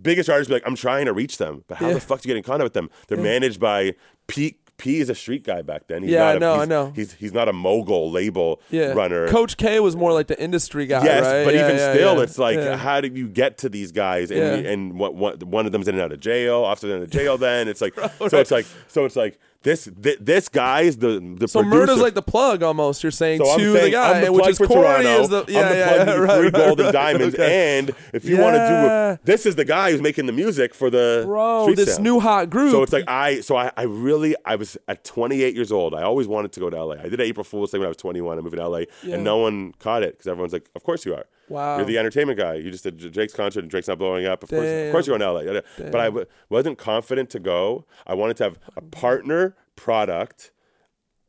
Biggest 0.01 0.29
artists 0.31 0.49
be 0.49 0.55
like, 0.55 0.63
I'm 0.67 0.77
trying 0.77 1.07
to 1.07 1.13
reach 1.13 1.39
them, 1.39 1.65
but 1.69 1.79
how 1.79 1.89
Yeah. 1.89 1.95
the 1.95 2.01
fuck 2.01 2.21
do 2.21 2.29
you 2.29 2.35
get 2.35 2.39
in 2.39 2.43
contact 2.45 2.65
with 2.65 2.73
them? 2.75 2.91
They're 3.09 3.19
managed 3.19 3.61
by 3.61 3.95
Pete. 4.27 4.57
P 4.79 4.99
is 5.01 5.11
a 5.11 5.15
street 5.15 5.45
guy 5.45 5.61
back 5.61 5.89
then. 5.89 6.03
He's 6.03 6.13
Yeah, 6.13 6.21
not 6.21 6.29
I 6.33 6.33
a- 6.33 6.39
know, 6.39 6.55
I 6.55 6.65
know. 6.65 6.93
He's 6.97 7.13
he's 7.13 7.35
not 7.35 7.51
a 7.51 7.53
mogul 7.53 8.11
label 8.11 8.63
Yeah. 8.71 8.93
runner. 8.93 9.29
Coach 9.29 9.59
K 9.59 9.79
was 9.79 9.95
more 9.95 10.11
like 10.15 10.27
the 10.27 10.41
industry 10.43 10.87
guy, 10.87 11.05
Yes, 11.05 11.23
right? 11.27 11.45
but 11.45 11.53
Yeah, 11.53 11.65
even 11.67 11.77
yeah, 11.77 11.93
still, 11.93 12.17
yeah. 12.17 12.23
it's 12.23 12.39
like, 12.39 12.57
Yeah. 12.57 12.79
how 12.79 13.03
do 13.03 13.09
you 13.09 13.29
get 13.29 13.59
to 13.59 13.69
these 13.69 13.93
guys? 13.93 14.31
And, 14.31 14.39
Yeah. 14.65 14.71
and 14.73 14.99
what, 14.99 15.15
what, 15.15 15.43
one 15.45 15.67
of 15.67 15.73
them's 15.73 15.87
in 15.87 15.97
and 15.97 16.03
out 16.03 16.13
of 16.13 16.21
jail. 16.21 16.75
They're 16.81 16.95
in 16.95 17.01
the 17.03 17.07
jail, 17.07 17.37
then 17.37 17.69
it's 17.69 17.83
like, 17.83 17.93
so 18.31 18.39
it's 18.39 18.51
like, 18.51 18.65
so 18.89 19.05
it's 19.05 19.17
like 19.17 19.39
this, 19.63 19.91
this, 19.95 20.17
this 20.21 20.49
guy's 20.49 20.97
the 20.97 21.21
the 21.39 21.47
So 21.47 21.61
producer. 21.61 21.81
Murda's 21.81 22.01
like 22.01 22.15
the 22.15 22.23
plug 22.23 22.63
almost. 22.63 23.03
You're 23.03 23.11
saying 23.13 23.41
So 23.45 23.59
to 23.59 23.73
saying 23.75 23.85
the 23.85 23.91
guy, 23.91 24.25
the 24.25 24.33
which 24.33 24.49
is 24.49 24.59
for 24.59 24.67
Corey 24.67 25.03
Toronto. 25.03 25.21
is 25.23 25.29
the 25.29 25.45
yeah 25.49 25.61
I'm 25.61 25.69
the 25.73 25.77
yeah, 25.79 25.89
plug 25.95 26.07
yeah 26.09 26.15
right, 26.15 26.37
three 26.39 26.45
right, 26.45 26.53
golden 26.53 26.87
right, 26.87 26.93
diamonds. 26.93 27.35
okay. 27.35 27.79
And 27.79 27.95
if 28.15 28.25
you 28.25 28.39
want 28.39 28.55
to 28.55 28.59
Yeah. 28.59 29.17
do, 29.17 29.21
this 29.25 29.45
is 29.45 29.57
the 29.57 29.65
guy 29.67 29.91
who's 29.91 30.01
making 30.01 30.27
the 30.27 30.33
music 30.33 30.75
for 30.75 30.89
the 30.89 31.25
bro, 31.27 31.73
this 31.75 31.95
sound. 31.95 32.05
new 32.05 32.21
hot 32.21 32.49
group. 32.49 32.71
So 32.73 32.83
it's 32.83 32.93
like 32.93 33.05
I, 33.09 33.41
so 33.41 33.57
I, 33.57 33.71
I 33.77 33.83
really, 33.83 34.35
I 34.47 34.57
was 34.57 34.79
at 34.89 35.05
28 35.05 35.55
years 35.55 35.71
old. 35.71 35.95
I 35.95 36.03
always 36.03 36.27
wanted 36.27 36.53
to 36.53 36.61
go 36.61 36.71
to 36.71 36.83
LA. 36.83 36.95
I 36.95 37.03
did 37.11 37.15
an 37.15 37.27
April 37.27 37.45
Fool's 37.45 37.71
thing 37.71 37.81
when 37.81 37.87
I 37.87 37.89
was 37.89 37.97
21. 37.99 38.39
I 38.39 38.41
moved 38.41 38.57
to 38.57 38.67
LA, 38.67 38.79
Yeah. 39.03 39.17
and 39.17 39.25
no 39.25 39.37
one 39.39 39.73
caught 39.79 40.03
it 40.03 40.13
because 40.13 40.27
everyone's 40.27 40.53
like, 40.55 40.69
"Of 40.75 40.85
course 40.85 41.05
you 41.05 41.15
are. 41.15 41.27
Wow. 41.51 41.77
You're 41.79 41.87
the 41.87 41.99
entertainment 41.99 42.39
guy. 42.39 42.55
You 42.55 42.71
just 42.71 42.85
did 42.85 42.97
Drake's 43.13 43.35
concert, 43.35 43.61
and 43.61 43.71
Drake's 43.71 43.89
not 43.89 43.99
blowing 43.99 44.25
up. 44.25 44.43
Of 44.43 44.49
course, 44.51 44.67
of 44.67 44.93
course 44.93 45.07
you're 45.07 45.19
going 45.19 45.45
to 45.45 45.53
LA." 45.53 45.61
But 45.91 45.97
I 46.01 46.05
w- 46.07 46.27
wasn't 46.49 46.79
confident 46.79 47.29
to 47.31 47.39
go. 47.41 47.85
I 48.07 48.15
wanted 48.15 48.37
to 48.39 48.45
have 48.45 48.59
a 48.77 48.81
partner 48.83 49.57
product. 49.77 50.53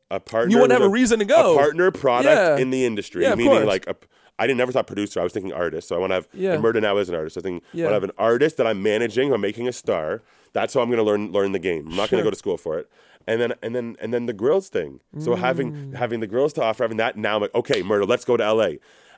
A 0.10 0.20
partner. 0.20 0.52
You 0.52 0.60
wanna 0.60 0.74
have 0.74 0.84
a 0.84 0.90
reason 0.90 1.20
to 1.20 1.26
go. 1.26 1.54
A 1.54 1.58
partner 1.58 1.90
product 1.90 2.36
Yeah. 2.36 2.58
in 2.58 2.70
the 2.70 2.86
industry, 2.86 3.24
Yeah, 3.24 3.36
meaning 3.36 3.66
like 3.66 3.88
a. 3.88 3.96
I 4.38 4.46
didn't 4.48 4.58
never 4.58 4.72
thought 4.72 4.88
producer. 4.88 5.20
I 5.20 5.24
was 5.24 5.34
thinking 5.34 5.54
artist. 5.54 5.88
So 5.88 5.96
I 5.96 6.00
want 6.00 6.12
to 6.12 6.16
have. 6.16 6.28
Yeah. 6.34 6.54
And 6.54 6.64
Murda 6.64 6.82
now 6.82 6.98
is 6.98 7.10
an 7.10 7.16
artist. 7.16 7.38
I 7.38 7.42
think 7.42 7.64
Yeah. 7.74 7.90
I 7.90 7.94
have 7.94 8.04
an 8.04 8.12
artist 8.18 8.58
that 8.58 8.66
I'm 8.68 8.82
managing, 8.82 9.32
I'm 9.32 9.40
making 9.42 9.68
a 9.68 9.72
star. 9.72 10.22
That's 10.54 10.74
how 10.74 10.82
I'm 10.82 10.88
going 10.88 10.98
to 10.98 11.04
learn 11.04 11.32
learn 11.32 11.52
the 11.54 11.60
game. 11.60 11.88
I'm 11.88 11.96
not 11.96 12.10
Sure. 12.10 12.18
going 12.18 12.24
to 12.24 12.28
go 12.28 12.32
to 12.32 12.38
school 12.38 12.58
for 12.58 12.78
it. 12.80 12.88
And 13.28 13.40
then 13.40 13.54
and 13.62 13.74
then 13.76 13.96
and 14.02 14.14
then 14.14 14.26
the 14.26 14.34
grills 14.34 14.68
thing. 14.68 15.00
So 15.20 15.32
Mm. 15.32 15.38
having 15.38 15.94
having 15.94 16.20
the 16.22 16.28
grills 16.28 16.52
to 16.54 16.64
offer, 16.64 16.84
having 16.84 16.98
that 16.98 17.18
now, 17.18 17.36
I'm 17.36 17.42
like, 17.44 17.56
okay, 17.56 17.82
Murda, 17.84 18.08
let's 18.08 18.26
go 18.26 18.36
to 18.36 18.44
LA. 18.44 18.72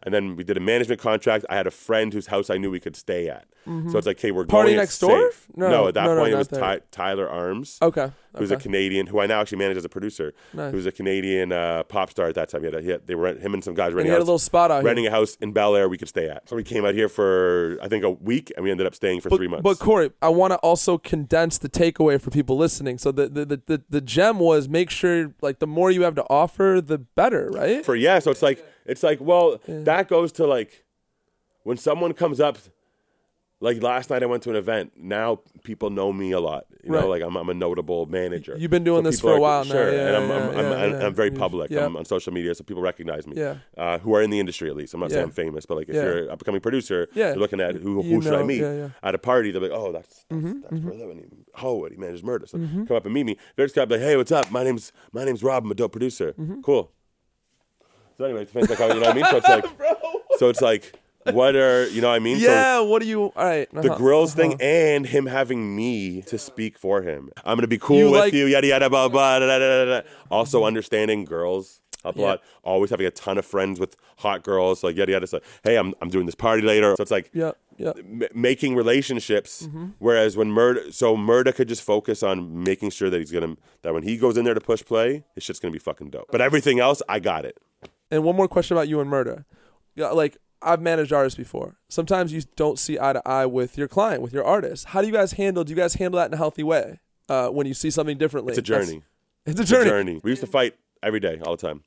And 0.05 0.13
then 0.13 0.35
we 0.35 0.43
did 0.43 0.57
a 0.57 0.59
management 0.59 0.99
contract. 1.01 1.45
I 1.49 1.55
had 1.55 1.65
a 1.65 1.71
friend 1.71 2.13
whose 2.13 2.27
house 2.27 2.49
I 2.49 2.57
knew 2.57 2.69
we 2.69 2.79
could 2.79 2.95
stay 2.95 3.29
at. 3.29 3.45
So 3.65 3.97
it's 3.97 4.05
like, 4.05 4.19
hey, 4.19 4.31
we're 4.31 4.43
Mm-hmm. 4.43 4.49
Party 4.51 4.69
going 4.71 4.77
next 4.77 4.99
door? 4.99 5.31
safe. 5.31 5.47
No, 5.55 5.69
No, 5.69 5.87
at 5.87 5.93
that 5.93 6.03
no, 6.05 6.15
no, 6.15 6.21
point 6.21 6.33
it 6.33 6.37
was. 6.37 6.47
Ty- 6.49 6.81
Tyler 6.91 7.29
Arms 7.29 7.77
okay. 7.81 8.11
Who's 8.37 8.51
a. 8.51 8.57
Canadian, 8.57 9.07
who 9.07 9.19
I 9.19 9.25
now 9.25 9.41
actually 9.41 9.57
manage 9.59 9.77
as 9.77 9.85
a 9.85 9.89
producer, 9.89 10.33
Nice. 10.53 10.71
who's 10.71 10.85
a 10.85 10.91
Canadian 10.91 11.51
uh, 11.51 11.83
pop 11.83 12.09
star 12.11 12.27
at 12.27 12.35
that 12.35 12.49
time. 12.49 12.61
He 12.61 12.65
had, 12.65 12.75
a- 12.75 12.81
he 12.81 12.89
had, 12.89 13.07
they 13.07 13.15
were 13.15 13.27
him 13.35 13.53
and 13.53 13.63
some 13.63 13.73
guys 13.73 13.87
And 13.87 13.95
renting 13.97 14.05
he 14.07 14.11
had 14.11 14.17
a 14.17 14.21
house- 14.21 14.27
little 14.27 14.39
spot 14.39 14.71
out 14.71 14.77
here. 14.77 14.85
renting 14.85 15.05
a 15.07 15.11
house 15.11 15.35
in 15.41 15.51
Bel 15.51 15.75
Air 15.75 15.89
we 15.89 15.97
could 15.97 16.07
stay 16.07 16.29
at. 16.29 16.47
So 16.47 16.55
we 16.55 16.63
came 16.63 16.85
out 16.85 16.93
here 16.93 17.09
for 17.09 17.77
I 17.81 17.87
think 17.87 18.03
a 18.03 18.09
week, 18.11 18.51
and 18.55 18.63
we 18.63 18.71
ended 18.71 18.87
up 18.87 18.95
staying 18.95 19.21
for 19.21 19.29
But, 19.29 19.35
three 19.37 19.47
months. 19.47 19.63
but 19.63 19.79
Corey, 19.79 20.11
I 20.21 20.29
want 20.29 20.51
to 20.51 20.57
also 20.57 20.97
condense 20.97 21.57
the 21.57 21.69
takeaway 21.69 22.19
for 22.21 22.29
people 22.31 22.55
listening. 22.57 22.97
So 22.97 23.11
the, 23.11 23.27
the 23.27 23.45
the, 23.45 23.61
the 23.65 23.81
the 23.89 24.01
gem 24.01 24.39
was 24.39 24.69
make 24.69 24.89
sure 24.89 25.33
like 25.41 25.59
the 25.59 25.67
more 25.67 25.91
you 25.91 26.03
have 26.03 26.15
to 26.15 26.23
offer, 26.29 26.79
the 26.83 26.97
better, 26.99 27.49
right? 27.51 27.83
for 27.85 27.95
yeah, 27.95 28.19
so 28.19 28.31
it's 28.31 28.41
like 28.41 28.65
it's 28.85 29.03
like 29.03 29.19
well 29.21 29.59
that 29.67 30.07
goes 30.07 30.31
to 30.33 30.45
like 30.47 30.85
when 31.63 31.77
someone 31.77 32.13
comes 32.13 32.39
up. 32.39 32.57
Like 33.63 33.81
last 33.81 34.09
night, 34.09 34.21
I 34.23 34.25
went 34.25 34.43
to 34.43 34.49
an 34.49 34.57
event. 34.57 34.91
Now 34.97 35.39
people 35.63 35.89
know 35.89 36.11
me 36.11 36.33
a 36.33 36.39
lot. 36.41 36.65
You 36.83 36.91
know, 36.91 37.07
like 37.07 37.21
I'm, 37.21 37.37
I'm 37.37 37.47
a 37.47 37.53
notable 37.53 38.05
manager. 38.07 38.57
You've 38.59 38.69
been 38.71 38.83
doing 38.83 39.05
this 39.05 39.21
for 39.21 39.33
a 39.33 39.39
while 39.39 39.63
now. 39.63 39.71
sure, 39.71 39.93
Yeah, 39.93 40.07
and 40.07 40.15
I'm, 40.17 40.27
yeah, 40.29 40.35
I'm, 40.35 40.53
yeah, 40.53 40.97
I'm, 40.97 41.05
I'm, 41.05 41.13
very 41.13 41.31
public. 41.31 41.71
I'm 41.71 41.95
on 41.95 42.03
social 42.03 42.33
media, 42.33 42.53
so 42.55 42.65
people 42.65 42.83
recognize 42.83 43.25
me. 43.25 43.37
Yeah. 43.37 43.55
uh, 43.77 43.99
who 43.99 44.13
are 44.15 44.21
in 44.21 44.31
the 44.31 44.39
industry 44.41 44.69
at 44.69 44.75
least. 44.75 44.93
I'm 44.93 44.99
not 44.99 45.11
saying 45.11 45.23
I'm 45.23 45.31
famous, 45.31 45.65
but 45.65 45.75
like 45.77 45.87
if 45.87 45.95
you're 45.95 46.27
a 46.27 46.35
becoming 46.35 46.59
producer, 46.59 47.07
Yeah. 47.13 47.29
you're 47.29 47.37
looking 47.37 47.61
at 47.61 47.75
who, 47.75 48.03
You 48.03 48.15
who 48.15 48.21
should 48.21 48.33
I 48.33 48.43
meet 48.43 48.63
at 49.01 49.15
a 49.15 49.17
party. 49.17 49.51
They're 49.51 49.61
like, 49.61 49.71
oh, 49.71 49.93
that's 49.93 50.25
that's, 50.29 50.43
Mm-hmm, 50.43 50.61
that's 50.69 50.83
for 50.83 50.93
living. 50.93 51.45
Oh, 51.61 51.85
he 51.85 51.95
manages 51.95 52.21
Murda. 52.21 52.49
So 52.49 52.57
come 52.57 52.97
up 52.97 53.05
and 53.05 53.13
meet 53.13 53.25
me. 53.25 53.37
They're 53.55 53.65
just 53.67 53.77
like, 53.77 53.89
hey, 53.89 54.17
what's 54.17 54.33
up? 54.33 54.51
My 54.51 54.65
name's 54.65 54.91
my 55.13 55.23
name's 55.23 55.41
Rob. 55.41 55.63
I'm 55.63 55.71
a 55.71 55.75
dope 55.75 55.93
producer. 55.93 56.33
Mm-hmm. 56.33 56.61
Cool. 56.61 56.91
So 58.17 58.25
anyway, 58.25 58.41
it 58.41 58.47
depends 58.47 58.69
like 58.69 58.79
how 58.79 58.87
you 58.87 58.95
know 58.95 59.07
what 59.07 59.09
I 59.09 59.13
mean. 59.13 59.25
So 59.25 59.37
it's 59.37 59.47
like, 59.55 59.65
so 60.37 60.49
it's 60.49 60.61
like, 60.61 60.99
what 61.31 61.55
are 61.55 61.87
you 61.87 62.01
know 62.01 62.09
what 62.09 62.15
I 62.15 62.19
mean? 62.19 62.39
So, 62.39 62.45
Yeah. 62.45 62.79
What 62.81 63.01
do 63.01 63.07
you? 63.07 63.21
All 63.23 63.31
right. 63.45 63.69
the 63.71 63.79
uh-huh, 63.91 63.97
grills 63.97 64.37
uh-huh. 64.37 64.49
thing 64.49 64.61
and 64.61 65.05
him 65.05 65.25
having 65.25 65.75
me 65.75 66.21
to 66.23 66.37
speak 66.37 66.77
for 66.77 67.01
him. 67.01 67.29
I'm 67.45 67.57
gonna 67.57 67.67
be 67.67 67.77
cool 67.77 67.97
You 67.97 68.11
with 68.11 68.19
like- 68.21 68.33
you, 68.33 68.45
yada 68.45 68.67
yada 68.67 68.89
blah 68.89 69.07
blah. 69.09 69.39
Da, 69.39 69.59
da, 69.59 69.85
da. 69.85 70.01
Also 70.29 70.65
understanding 70.65 71.25
girls. 71.25 71.79
a 72.05 72.11
Yeah. 72.13 72.25
lot. 72.25 72.41
Always 72.63 72.89
having 72.91 73.05
a 73.05 73.11
ton 73.11 73.37
of 73.37 73.45
friends 73.45 73.79
with 73.79 73.95
hot 74.17 74.43
girls, 74.43 74.83
like 74.83 74.97
yada 74.97 75.13
yada. 75.13 75.25
So, 75.27 75.39
hey, 75.63 75.77
I'm 75.77 75.93
I'm 76.01 76.09
doing 76.09 76.25
this 76.25 76.35
party 76.35 76.61
later. 76.61 76.95
So 76.97 77.01
it's 77.01 77.11
like 77.11 77.29
Yeah, 77.33 77.51
yeah. 77.77 77.93
m- 77.97 78.23
making 78.33 78.75
relationships. 78.75 79.63
Mm-hmm. 79.67 79.85
Whereas 79.99 80.35
when 80.35 80.51
Murda, 80.51 80.93
so 80.93 81.15
Murda 81.15 81.55
could 81.55 81.69
just 81.69 81.81
focus 81.81 82.21
on 82.21 82.61
making 82.63 82.89
sure 82.89 83.09
that 83.09 83.19
he's 83.19 83.31
gonna 83.31 83.55
that 83.83 83.93
when 83.93 84.03
he 84.03 84.17
goes 84.17 84.35
in 84.35 84.43
there 84.43 84.53
to 84.53 84.59
push 84.59 84.83
play, 84.83 85.23
his 85.33 85.43
shit's 85.45 85.59
gonna 85.61 85.71
be 85.71 85.79
fucking 85.79 86.09
dope. 86.09 86.27
But 86.29 86.41
everything 86.41 86.81
else, 86.81 87.01
I 87.07 87.19
got 87.19 87.45
it. 87.45 87.57
And 88.11 88.23
one 88.25 88.35
more 88.35 88.49
question 88.49 88.75
about 88.75 88.89
you 88.89 88.99
and 88.99 89.09
Murda. 89.09 89.45
Yeah, 89.95 90.09
like 90.09 90.37
I've 90.63 90.81
managed 90.81 91.11
artists 91.13 91.37
before. 91.37 91.75
Sometimes 91.89 92.33
you 92.33 92.41
don't 92.55 92.79
see 92.79 92.97
eye 92.99 93.13
to 93.13 93.27
eye 93.27 93.45
with 93.45 93.77
your 93.77 93.87
client, 93.87 94.21
with 94.21 94.33
your 94.33 94.43
artist. 94.43 94.85
How 94.87 95.01
do 95.01 95.07
you 95.07 95.13
guys 95.13 95.33
handle? 95.33 95.63
Do 95.63 95.71
you 95.71 95.75
guys 95.75 95.95
handle 95.95 96.17
that 96.19 96.27
in 96.27 96.33
a 96.33 96.37
healthy 96.37 96.63
way? 96.63 96.99
Uh, 97.29 97.49
when 97.49 97.65
you 97.67 97.73
see 97.73 97.89
something 97.89 98.17
differently, 98.17 98.51
It's 98.51 98.57
a 98.59 98.61
journey. 98.61 99.03
It's 99.45 99.59
a 99.59 99.61
It's 99.63 99.71
a 99.71 99.73
journey. 99.75 99.89
journey. 99.89 100.21
We 100.23 100.31
used 100.31 100.41
to 100.41 100.47
fight 100.47 100.75
every 101.01 101.19
day, 101.19 101.39
all 101.45 101.55
the 101.55 101.67
time 101.67 101.83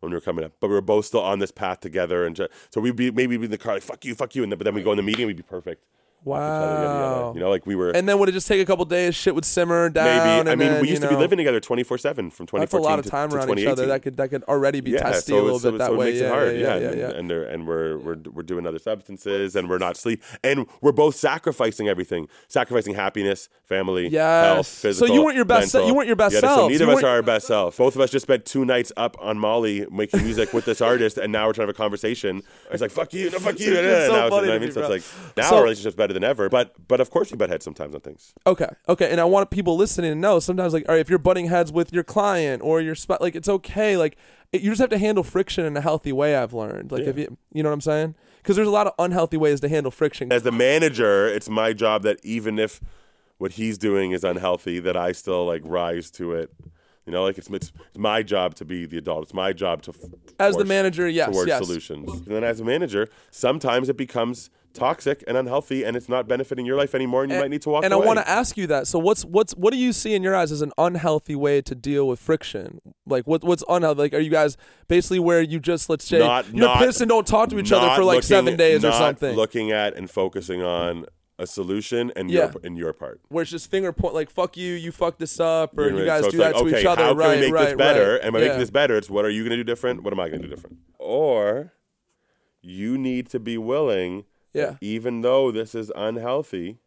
when 0.00 0.10
we 0.10 0.16
were 0.16 0.20
coming 0.20 0.44
up, 0.44 0.52
but 0.60 0.68
we 0.68 0.74
were 0.74 0.80
both 0.80 1.04
still 1.06 1.20
on 1.20 1.38
this 1.38 1.50
path 1.50 1.80
together. 1.80 2.24
And 2.24 2.34
ju- 2.34 2.48
so 2.70 2.80
we'd 2.80 2.96
be 2.96 3.10
maybe 3.10 3.36
be 3.36 3.44
in 3.44 3.50
the 3.50 3.58
car 3.58 3.74
like 3.74 3.82
"fuck 3.82 4.04
you, 4.04 4.14
fuck 4.14 4.34
you," 4.34 4.42
and 4.42 4.50
then, 4.50 4.58
but 4.58 4.64
then 4.64 4.74
we 4.74 4.82
go 4.82 4.90
in 4.92 4.96
the 4.96 5.02
meeting, 5.02 5.26
we'd 5.26 5.36
be 5.36 5.42
perfect. 5.42 5.84
Other, 6.26 6.38
yada, 6.38 6.84
yada. 6.84 7.22
Wow. 7.22 7.32
You 7.34 7.40
know, 7.40 7.50
like 7.50 7.66
we 7.66 7.74
were. 7.74 7.90
And 7.90 8.08
then 8.08 8.18
would 8.18 8.28
it 8.28 8.32
just 8.32 8.46
take 8.46 8.60
a 8.60 8.64
couple 8.64 8.84
days? 8.84 9.14
Shit 9.14 9.34
would 9.34 9.44
simmer 9.44 9.88
down. 9.88 10.04
Maybe 10.04 10.50
I 10.50 10.54
mean 10.54 10.72
then, 10.72 10.82
we 10.82 10.90
used 10.90 11.02
to 11.02 11.08
be 11.08 11.16
living 11.16 11.38
together 11.38 11.60
twenty 11.60 11.82
four 11.82 11.98
seven 11.98 12.30
from 12.30 12.46
twenty 12.46 12.62
That's 12.62 12.74
a 12.74 12.78
lot 12.78 12.98
of 12.98 13.06
to, 13.06 13.10
time 13.10 13.30
to 13.30 13.36
around 13.36 13.58
each 13.58 13.66
other. 13.66 13.84
2018. 13.84 13.88
That 13.88 14.02
could 14.02 14.16
that 14.16 14.28
could 14.28 14.42
already 14.44 14.80
be 14.80 14.92
yeah, 14.92 15.02
testy 15.02 15.32
so, 15.32 15.40
a 15.40 15.42
little 15.42 15.58
so, 15.58 15.70
bit 15.72 15.78
that 15.78 15.88
so 15.88 15.96
way. 15.96 16.08
it 16.08 16.10
makes 16.10 16.20
yeah, 16.20 16.26
it 16.26 16.30
hard. 16.30 16.56
yeah, 16.56 16.60
yeah, 16.76 16.88
and, 16.88 16.98
yeah, 16.98 17.10
and 17.10 17.30
they're 17.30 17.44
and 17.44 17.66
we're 17.66 17.98
we're 17.98 18.16
we're 18.32 18.42
doing 18.42 18.66
other 18.66 18.78
substances, 18.78 19.56
and 19.56 19.68
we're 19.68 19.78
not 19.78 19.96
sleep, 19.96 20.22
and 20.44 20.66
we're 20.80 20.92
both 20.92 21.16
sacrificing 21.16 21.88
everything, 21.88 22.28
sacrificing 22.48 22.94
happiness, 22.94 23.48
family, 23.64 24.08
Yes. 24.08 24.82
health, 24.82 24.96
So 24.96 25.06
you 25.06 25.24
weren't 25.24 25.36
your 25.36 25.44
best 25.44 25.72
you 25.74 25.94
weren't 25.94 26.06
your 26.06 26.16
best 26.16 26.38
self. 26.38 26.60
So 26.60 26.68
neither 26.68 26.84
You 26.84 26.90
of 26.90 26.98
us 26.98 27.04
are 27.04 27.08
our 27.08 27.22
best 27.22 27.46
self. 27.46 27.76
Both 27.76 27.94
of 27.94 28.00
us 28.02 28.10
just 28.10 28.24
spent 28.24 28.44
two 28.44 28.64
nights 28.64 28.92
up 28.96 29.16
on 29.20 29.38
Molly 29.38 29.86
making 29.90 30.22
music 30.22 30.52
with 30.52 30.64
this 30.64 30.80
artist, 30.80 31.16
and 31.18 31.32
now 31.32 31.46
we're 31.46 31.52
trying 31.52 31.66
to 31.66 31.70
have 31.70 31.76
a 31.76 31.78
conversation. 31.78 32.42
It's 32.70 32.82
like 32.82 32.90
fuck 32.90 33.14
you, 33.14 33.30
no 33.30 33.38
fuck 33.38 33.58
you. 33.58 33.70
And 33.80 34.12
so 34.12 34.26
I 34.26 34.28
to 34.28 34.58
mean, 34.60 34.72
so 34.72 34.80
it's 34.80 34.90
like 34.90 35.36
now 35.36 35.56
our 35.56 35.62
relationship's 35.62 35.96
better 35.96 36.09
than 36.12 36.24
ever. 36.24 36.48
But 36.48 36.74
but 36.88 37.00
of 37.00 37.10
course 37.10 37.30
we 37.30 37.36
butt 37.36 37.50
heads 37.50 37.64
sometimes 37.64 37.94
on 37.94 38.00
things. 38.00 38.34
Okay, 38.46 38.68
okay, 38.88 39.10
and 39.10 39.20
I 39.20 39.24
want 39.24 39.50
people 39.50 39.76
listening 39.76 40.12
to 40.12 40.18
know 40.18 40.38
sometimes 40.40 40.72
like, 40.72 40.88
all 40.88 40.94
right, 40.94 41.00
if 41.00 41.08
you're 41.10 41.18
butting 41.18 41.46
heads 41.46 41.72
with 41.72 41.92
your 41.92 42.04
client 42.04 42.62
or 42.62 42.80
your 42.80 42.94
spot, 42.94 43.20
like 43.20 43.34
it's 43.34 43.48
okay. 43.48 43.96
Like 43.96 44.16
it, 44.52 44.62
you 44.62 44.70
just 44.70 44.80
have 44.80 44.90
to 44.90 44.98
handle 44.98 45.24
friction 45.24 45.64
in 45.64 45.76
a 45.76 45.80
healthy 45.80 46.12
way. 46.12 46.36
I've 46.36 46.52
learned, 46.52 46.92
like 46.92 47.02
if 47.02 47.16
you, 47.18 47.36
you 47.52 47.62
know 47.62 47.68
what 47.68 47.74
I'm 47.74 47.80
saying? 47.80 48.14
Because 48.38 48.56
there's 48.56 48.68
a 48.68 48.72
lot 48.72 48.86
of 48.86 48.94
unhealthy 48.98 49.36
ways 49.36 49.60
to 49.60 49.68
handle 49.68 49.90
friction. 49.90 50.32
as 50.32 50.42
the 50.42 50.52
manager, 50.52 51.26
it's 51.26 51.48
my 51.48 51.72
job 51.72 52.02
that 52.04 52.18
even 52.24 52.58
if 52.58 52.80
what 53.38 53.52
he's 53.52 53.78
doing 53.78 54.12
is 54.12 54.24
unhealthy, 54.24 54.80
that 54.80 54.96
I 54.96 55.12
still 55.12 55.46
like 55.46 55.62
rise 55.64 56.10
to 56.12 56.32
it. 56.32 56.50
You 57.06 57.12
know, 57.12 57.24
like 57.24 57.38
it's 57.38 57.48
it's, 57.48 57.72
it's 57.88 57.98
my 57.98 58.22
job 58.22 58.54
to 58.56 58.64
be 58.64 58.86
the 58.86 58.98
adult. 58.98 59.24
It's 59.24 59.34
my 59.34 59.52
job 59.52 59.82
to 59.82 59.90
f- 59.90 60.10
As 60.38 60.56
the 60.56 60.64
manager, 60.64 61.08
yes, 61.08 61.30
towards 61.30 61.48
yes. 61.48 61.64
solutions. 61.64 62.12
And 62.12 62.26
then 62.26 62.44
as 62.44 62.60
a 62.60 62.64
manager, 62.64 63.08
sometimes 63.30 63.88
it 63.88 63.96
becomes 63.96 64.50
toxic 64.72 65.24
and 65.26 65.36
unhealthy, 65.36 65.84
and 65.84 65.96
it's 65.96 66.08
not 66.08 66.28
benefiting 66.28 66.64
your 66.66 66.76
life 66.76 66.94
anymore, 66.94 67.22
and 67.24 67.32
you 67.32 67.38
might 67.38 67.50
need 67.50 67.62
to 67.62 67.70
walk 67.70 67.84
and 67.84 67.92
away. 67.92 68.04
I 68.04 68.06
want 68.06 68.18
to 68.18 68.28
ask 68.28 68.56
you 68.56 68.66
that. 68.68 68.86
So 68.86 68.98
what's 68.98 69.24
what's 69.24 69.52
what 69.54 69.72
do 69.72 69.78
you 69.78 69.92
see 69.92 70.14
in 70.14 70.22
your 70.22 70.34
eyes 70.36 70.52
as 70.52 70.62
an 70.62 70.72
unhealthy 70.78 71.34
way 71.36 71.60
to 71.62 71.74
deal 71.74 72.06
with 72.08 72.20
friction? 72.20 72.80
Like 73.06 73.26
what 73.26 73.42
what's 73.44 73.64
unhealthy? 73.68 74.00
Like 74.00 74.14
are 74.14 74.20
you 74.20 74.30
guys 74.30 74.56
basically 74.88 75.18
where 75.18 75.42
you 75.42 75.60
just 75.60 75.90
let's 75.90 76.04
say 76.04 76.18
Not- 76.18 76.46
you're 76.54 76.66
not- 76.66 76.78
pissed 76.78 77.00
and 77.00 77.08
don't 77.08 77.26
talk 77.26 77.48
to 77.50 77.58
each 77.58 77.72
other 77.72 77.88
for 77.96 78.04
like 78.04 78.16
looking- 78.16 78.22
seven 78.22 78.56
days 78.56 78.84
or 78.84 78.92
something? 78.92 79.34
Looking 79.36 79.70
at 79.72 79.96
and 79.96 80.10
focusing 80.10 80.62
on 80.62 81.06
a 81.38 81.46
solution 81.46 82.12
and 82.16 82.30
Yeah. 82.30 82.50
your 82.52 82.52
and 82.64 82.76
your 82.76 82.92
part. 82.92 83.18
where 83.28 83.40
it's 83.42 83.50
just 83.50 83.70
finger 83.70 83.92
point 83.94 84.14
like 84.14 84.28
fuck 84.30 84.58
you, 84.58 84.74
you 84.74 84.92
fucked 84.92 85.18
this 85.18 85.40
up, 85.40 85.76
or 85.78 85.88
You 85.88 85.96
you 85.96 86.02
I 86.02 86.06
guys 86.06 86.24
so 86.24 86.30
do 86.30 86.36
that 86.36 86.54
like, 86.54 86.62
to 86.64 86.68
okay, 86.68 86.80
each 86.80 86.86
other. 86.86 87.02
How 87.02 87.08
can 87.10 87.16
right, 87.18 87.34
we 87.36 87.46
make 87.46 87.54
right, 87.54 87.64
this 87.68 87.76
better? 87.76 88.12
right. 88.12 88.20
And 88.22 88.32
by 88.34 88.40
yeah. 88.40 88.44
making 88.46 88.60
this 88.60 88.70
better, 88.70 88.94
it's 88.96 89.08
what 89.08 89.24
are 89.24 89.30
you 89.30 89.42
going 89.42 89.50
to 89.50 89.56
do 89.56 89.64
different? 89.64 90.02
What 90.02 90.12
am 90.12 90.20
I 90.20 90.28
going 90.28 90.42
to 90.42 90.48
do 90.48 90.54
different? 90.54 90.76
Or 90.98 91.72
you 92.60 92.98
need 92.98 93.26
to 93.30 93.40
be 93.40 93.56
willing, 93.56 94.24
Yeah. 94.52 94.76
even 94.80 95.20
though 95.20 95.50
this 95.52 95.74
is 95.74 95.92
unhealthy, 95.94 96.78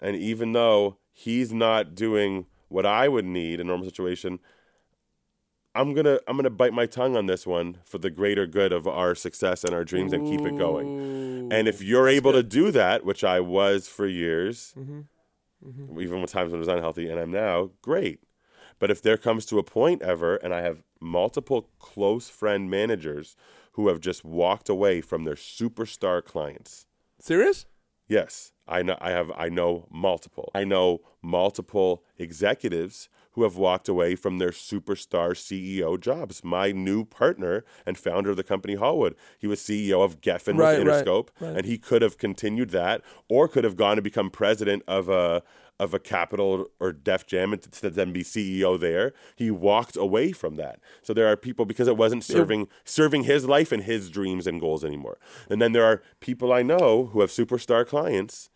and 0.00 0.16
even 0.16 0.52
though 0.52 0.96
he's 1.12 1.52
not 1.52 1.94
doing 1.94 2.46
what 2.68 2.86
I 2.86 3.08
would 3.08 3.24
need 3.24 3.60
in 3.60 3.66
a 3.66 3.68
normal 3.68 3.86
situation, 3.86 4.40
I'm 5.74 5.94
gonna 5.94 6.18
I'm 6.26 6.36
gonna 6.36 6.50
bite 6.50 6.72
my 6.74 6.86
tongue 6.86 7.16
on 7.16 7.26
this 7.26 7.46
one 7.46 7.78
for 7.84 7.98
the 7.98 8.10
greater 8.10 8.46
good 8.46 8.72
of 8.72 8.86
our 8.86 9.14
success 9.14 9.64
and 9.64 9.74
our 9.74 9.84
dreams 9.84 10.12
and 10.12 10.26
keep 10.26 10.40
it 10.42 10.56
going. 10.56 11.50
And 11.50 11.66
if 11.68 11.82
you're 11.82 12.08
able 12.08 12.32
to 12.32 12.42
do 12.42 12.70
that, 12.72 13.04
which 13.04 13.24
I 13.24 13.40
was 13.40 13.88
for 13.88 14.06
years, 14.06 14.74
Mm-hmm. 14.76 16.00
even 16.00 16.20
with 16.20 16.32
times 16.32 16.50
when 16.50 16.56
it 16.56 16.66
was 16.66 16.68
unhealthy, 16.68 17.08
and 17.08 17.20
I'm 17.20 17.30
now, 17.30 17.70
great. 17.82 18.18
But 18.80 18.90
if 18.90 19.00
there 19.00 19.16
comes 19.16 19.46
to 19.46 19.58
a 19.60 19.62
point 19.62 20.02
ever, 20.02 20.34
and 20.36 20.52
I 20.52 20.62
have 20.62 20.82
multiple 21.00 21.68
close 21.78 22.28
friend 22.28 22.68
managers 22.68 23.36
who 23.72 23.88
have 23.88 24.00
just 24.00 24.24
walked 24.24 24.68
away 24.68 25.00
from 25.00 25.24
their 25.24 25.34
superstar 25.34 26.24
clients, 26.24 26.86
serious? 27.18 27.66
yes, 28.08 28.52
I 28.68 28.82
know 28.82 28.96
I 29.00 29.10
have 29.10 29.30
I 29.36 29.48
know 29.48 29.86
multiple. 29.90 30.50
I 30.54 30.64
know 30.64 31.00
multiple 31.22 32.04
executives 32.18 33.08
who 33.32 33.42
have 33.42 33.56
walked 33.56 33.88
away 33.88 34.14
from 34.14 34.38
their 34.38 34.50
superstar 34.50 35.30
CEO 35.32 36.00
jobs. 36.00 36.44
My 36.44 36.72
new 36.72 37.04
partner 37.04 37.64
and 37.86 37.98
founder 37.98 38.30
of 38.30 38.36
the 38.36 38.42
company 38.42 38.74
Hallwood, 38.74 39.14
he 39.38 39.46
was 39.46 39.60
CEO 39.60 40.04
of 40.04 40.20
Geffen 40.20 40.56
Right, 40.56 40.78
with 40.78 40.88
right, 40.88 41.04
Interscope, 41.04 41.28
right. 41.40 41.56
and 41.56 41.66
he 41.66 41.78
could 41.78 42.02
have 42.02 42.18
continued 42.18 42.70
that, 42.70 43.02
or 43.28 43.48
could 43.48 43.64
have 43.64 43.76
gone 43.76 43.96
to 43.96 44.02
become 44.02 44.30
president 44.30 44.82
of 44.86 45.08
a 45.08 45.42
of 45.80 45.92
a 45.92 45.98
Capitol 45.98 46.66
or 46.78 46.92
Def 46.92 47.26
Jam 47.26 47.52
and 47.52 47.60
to 47.60 47.90
then 47.90 48.12
be 48.12 48.22
CEO 48.22 48.78
there. 48.78 49.12
He 49.34 49.50
walked 49.50 49.96
away 49.96 50.30
from 50.30 50.54
that. 50.54 50.78
So 51.02 51.12
there 51.12 51.26
are 51.26 51.36
people 51.36 51.64
because 51.64 51.88
it 51.88 51.96
wasn't 51.96 52.22
serving 52.22 52.68
serving 52.84 53.24
his 53.24 53.46
life 53.46 53.72
and 53.72 53.82
his 53.82 54.08
dreams 54.08 54.46
and 54.46 54.60
goals 54.60 54.84
anymore. 54.84 55.18
And 55.50 55.60
then 55.60 55.72
there 55.72 55.84
are 55.84 56.02
people 56.20 56.52
I 56.52 56.62
know 56.62 57.06
who 57.06 57.20
have 57.20 57.30
superstar 57.30 57.84
clients 57.84 58.48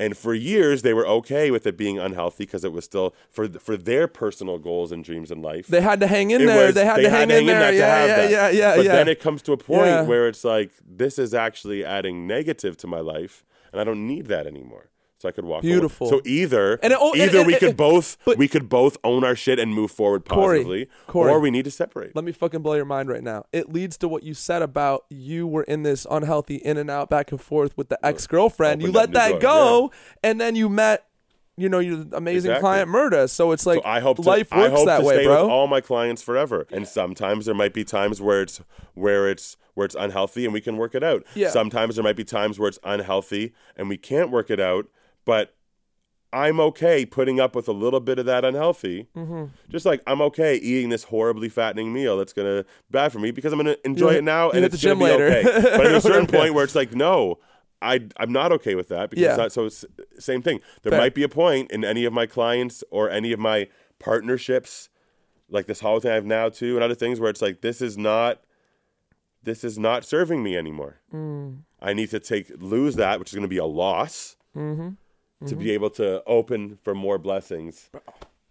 and 0.00 0.16
for 0.16 0.32
years 0.34 0.82
they 0.82 0.94
were 0.94 1.06
okay 1.06 1.50
with 1.50 1.66
it 1.66 1.76
being 1.76 1.98
unhealthy 1.98 2.44
because 2.44 2.64
it 2.64 2.72
was 2.72 2.84
still 2.84 3.14
for 3.30 3.48
for 3.48 3.76
their 3.76 4.06
personal 4.06 4.58
goals 4.58 4.92
and 4.92 5.04
dreams 5.04 5.30
in 5.30 5.42
life. 5.42 5.66
They 5.66 5.80
had 5.80 6.00
to 6.00 6.06
hang 6.06 6.30
in 6.30 6.42
It 6.42 6.46
there. 6.46 6.66
was- 6.66 6.74
they 6.74 6.84
had 6.84 6.96
to 6.96 7.10
hang 7.10 7.30
in 7.30 7.46
there. 7.46 7.58
that 7.60 7.70
to 7.72 7.76
Yeah, 7.76 7.96
have 7.96 8.08
yeah, 8.08 8.16
that. 8.16 8.30
yeah, 8.30 8.48
yeah, 8.50 8.76
But 8.76 8.84
yeah. 8.84 8.92
then 8.96 9.08
it 9.08 9.20
comes 9.20 9.42
to 9.42 9.52
a 9.52 9.56
point 9.56 9.86
Yeah. 9.86 10.02
where 10.02 10.28
it's 10.28 10.44
like 10.44 10.70
this 10.86 11.18
is 11.18 11.34
actually 11.34 11.84
adding 11.84 12.26
negative 12.26 12.76
to 12.78 12.86
my 12.86 13.00
life, 13.00 13.44
and 13.72 13.80
I 13.80 13.84
don't 13.84 14.06
need 14.06 14.26
that 14.26 14.46
anymore. 14.46 14.90
So 15.20 15.28
I 15.28 15.32
could 15.32 15.44
walk. 15.44 15.64
away. 15.64 15.72
Beautiful. 15.72 16.08
So 16.08 16.20
either 16.24 16.74
And 16.80 16.94
oh, 16.96 17.12
either 17.16 17.38
and- 17.38 17.46
we 17.48 17.54
and- 17.54 17.60
could 17.60 17.76
both 17.76 18.16
but- 18.24 18.38
we 18.38 18.46
could 18.46 18.68
both 18.68 18.96
own 19.02 19.24
our 19.24 19.34
shit 19.34 19.58
and 19.58 19.74
move 19.74 19.90
forward 19.90 20.24
Corey, 20.28 20.58
positively, 20.58 20.88
Corey. 21.08 21.32
or 21.32 21.40
we 21.40 21.50
need 21.50 21.64
to 21.64 21.72
separate. 21.72 22.14
Let 22.14 22.24
me 22.24 22.30
fucking 22.30 22.62
blow 22.62 22.74
your 22.74 22.84
mind 22.84 23.08
right 23.08 23.22
now. 23.22 23.44
It 23.52 23.72
leads 23.72 23.96
to 23.98 24.08
what 24.08 24.22
you 24.22 24.32
said 24.34 24.62
about 24.62 25.06
you 25.10 25.46
were 25.48 25.64
in 25.64 25.82
this 25.82 26.06
unhealthy 26.08 26.56
in 26.56 26.76
and 26.76 26.88
out 26.88 27.10
back 27.10 27.32
and 27.32 27.40
forth 27.40 27.76
with 27.76 27.88
the 27.88 27.98
ex 28.06 28.28
girlfriend. 28.28 28.80
You 28.80 28.92
let 28.92 29.12
that 29.12 29.40
go, 29.40 29.90
and 30.22 30.40
then 30.40 30.54
you 30.54 30.68
met, 30.68 31.06
you 31.56 31.68
know, 31.68 31.80
your 31.80 32.04
amazing 32.12 32.52
Exactly. 32.52 32.60
client 32.60 32.88
Murda. 32.88 33.28
So 33.28 33.50
it's 33.50 33.66
like 33.66 33.80
so 33.82 33.88
I 33.88 33.98
hope 33.98 34.18
to, 34.18 34.22
life 34.22 34.52
I 34.52 34.58
works 34.60 34.74
hope 34.76 34.86
that 34.86 34.98
to 35.00 35.04
way, 35.04 35.14
stay 35.16 35.24
bro. 35.24 35.42
with 35.42 35.50
all 35.50 35.66
my 35.66 35.80
clients 35.80 36.22
forever. 36.22 36.64
And 36.70 36.86
sometimes 36.86 37.46
there 37.46 37.56
might 37.56 37.74
be 37.74 37.82
times 37.82 38.20
where 38.20 38.40
it's 38.42 38.60
where 38.94 39.28
it's 39.28 39.56
where 39.74 39.84
it's 39.84 39.96
unhealthy 39.96 40.44
and 40.44 40.54
we 40.54 40.60
can 40.60 40.76
work 40.76 40.94
it 40.94 41.02
out. 41.02 41.24
Yeah. 41.34 41.50
Sometimes 41.50 41.96
there 41.96 42.04
might 42.04 42.14
be 42.16 42.22
times 42.24 42.60
where 42.60 42.68
it's 42.68 42.78
unhealthy 42.84 43.52
and 43.76 43.88
we 43.88 43.96
can't 43.96 44.30
work 44.30 44.48
it 44.50 44.60
out, 44.60 44.86
but 45.28 45.54
I'm 46.32 46.58
okay 46.58 47.04
putting 47.04 47.38
up 47.38 47.54
with 47.54 47.68
a 47.68 47.72
little 47.72 48.00
bit 48.00 48.18
of 48.18 48.24
that 48.24 48.46
unhealthy. 48.46 49.08
Mm-hmm. 49.14 49.44
Just 49.68 49.84
like 49.84 50.02
I'm 50.06 50.22
okay 50.22 50.56
eating 50.56 50.88
this 50.88 51.04
horribly 51.04 51.50
fattening 51.50 51.92
meal 51.92 52.16
that's 52.16 52.32
gonna 52.32 52.64
bad 52.90 53.12
for 53.12 53.18
me 53.18 53.30
because 53.30 53.52
I'm 53.52 53.58
gonna 53.58 53.76
enjoy 53.84 54.14
it 54.14 54.24
now 54.24 54.48
and 54.50 54.64
it's 54.64 54.72
the 54.72 54.78
gym 54.78 54.98
gonna 55.00 55.16
be 55.18 55.22
later. 55.24 55.48
okay. 55.48 55.60
But 55.76 55.86
at 55.86 55.94
a 55.94 56.00
certain 56.00 56.26
point 56.26 56.54
where 56.54 56.64
it's 56.64 56.74
like, 56.74 56.94
no, 56.94 57.38
I 57.82 58.00
I'm 58.16 58.32
not 58.32 58.52
okay 58.52 58.74
with 58.74 58.88
that 58.88 59.10
because 59.10 59.22
Yeah. 59.22 59.30
it's 59.32 59.38
not, 59.38 59.52
so 59.52 59.66
it's 59.66 59.84
same 60.18 60.40
thing. 60.40 60.60
There 60.82 60.90
Fair. 60.92 60.98
might 61.00 61.14
be 61.14 61.22
a 61.24 61.28
point 61.28 61.70
in 61.70 61.84
any 61.84 62.06
of 62.06 62.12
my 62.14 62.24
clients 62.24 62.82
or 62.90 63.10
any 63.10 63.32
of 63.32 63.38
my 63.38 63.68
partnerships, 63.98 64.88
like 65.50 65.66
this 65.66 65.80
Hollow 65.80 66.00
thing 66.00 66.10
I 66.10 66.14
have 66.14 66.24
now 66.24 66.48
too, 66.48 66.74
and 66.76 66.82
other 66.82 66.94
things 66.94 67.20
where 67.20 67.28
it's 67.28 67.42
like 67.42 67.60
this 67.60 67.82
is 67.82 67.98
not 67.98 68.40
this 69.42 69.62
is 69.62 69.78
not 69.78 70.06
serving 70.06 70.42
me 70.42 70.56
anymore. 70.56 71.00
Mm. 71.12 71.64
I 71.80 71.92
need 71.92 72.08
to 72.10 72.18
take 72.20 72.50
lose 72.58 72.96
that, 72.96 73.18
which 73.18 73.32
is 73.34 73.38
to 73.40 73.46
be 73.48 73.58
a 73.58 73.66
loss, 73.66 74.36
Mm-hmm. 74.56 74.88
To 75.46 75.54
be 75.56 75.70
able 75.70 75.90
to 75.90 76.22
open 76.26 76.78
for 76.82 76.94
more 76.94 77.18
blessings. 77.18 77.90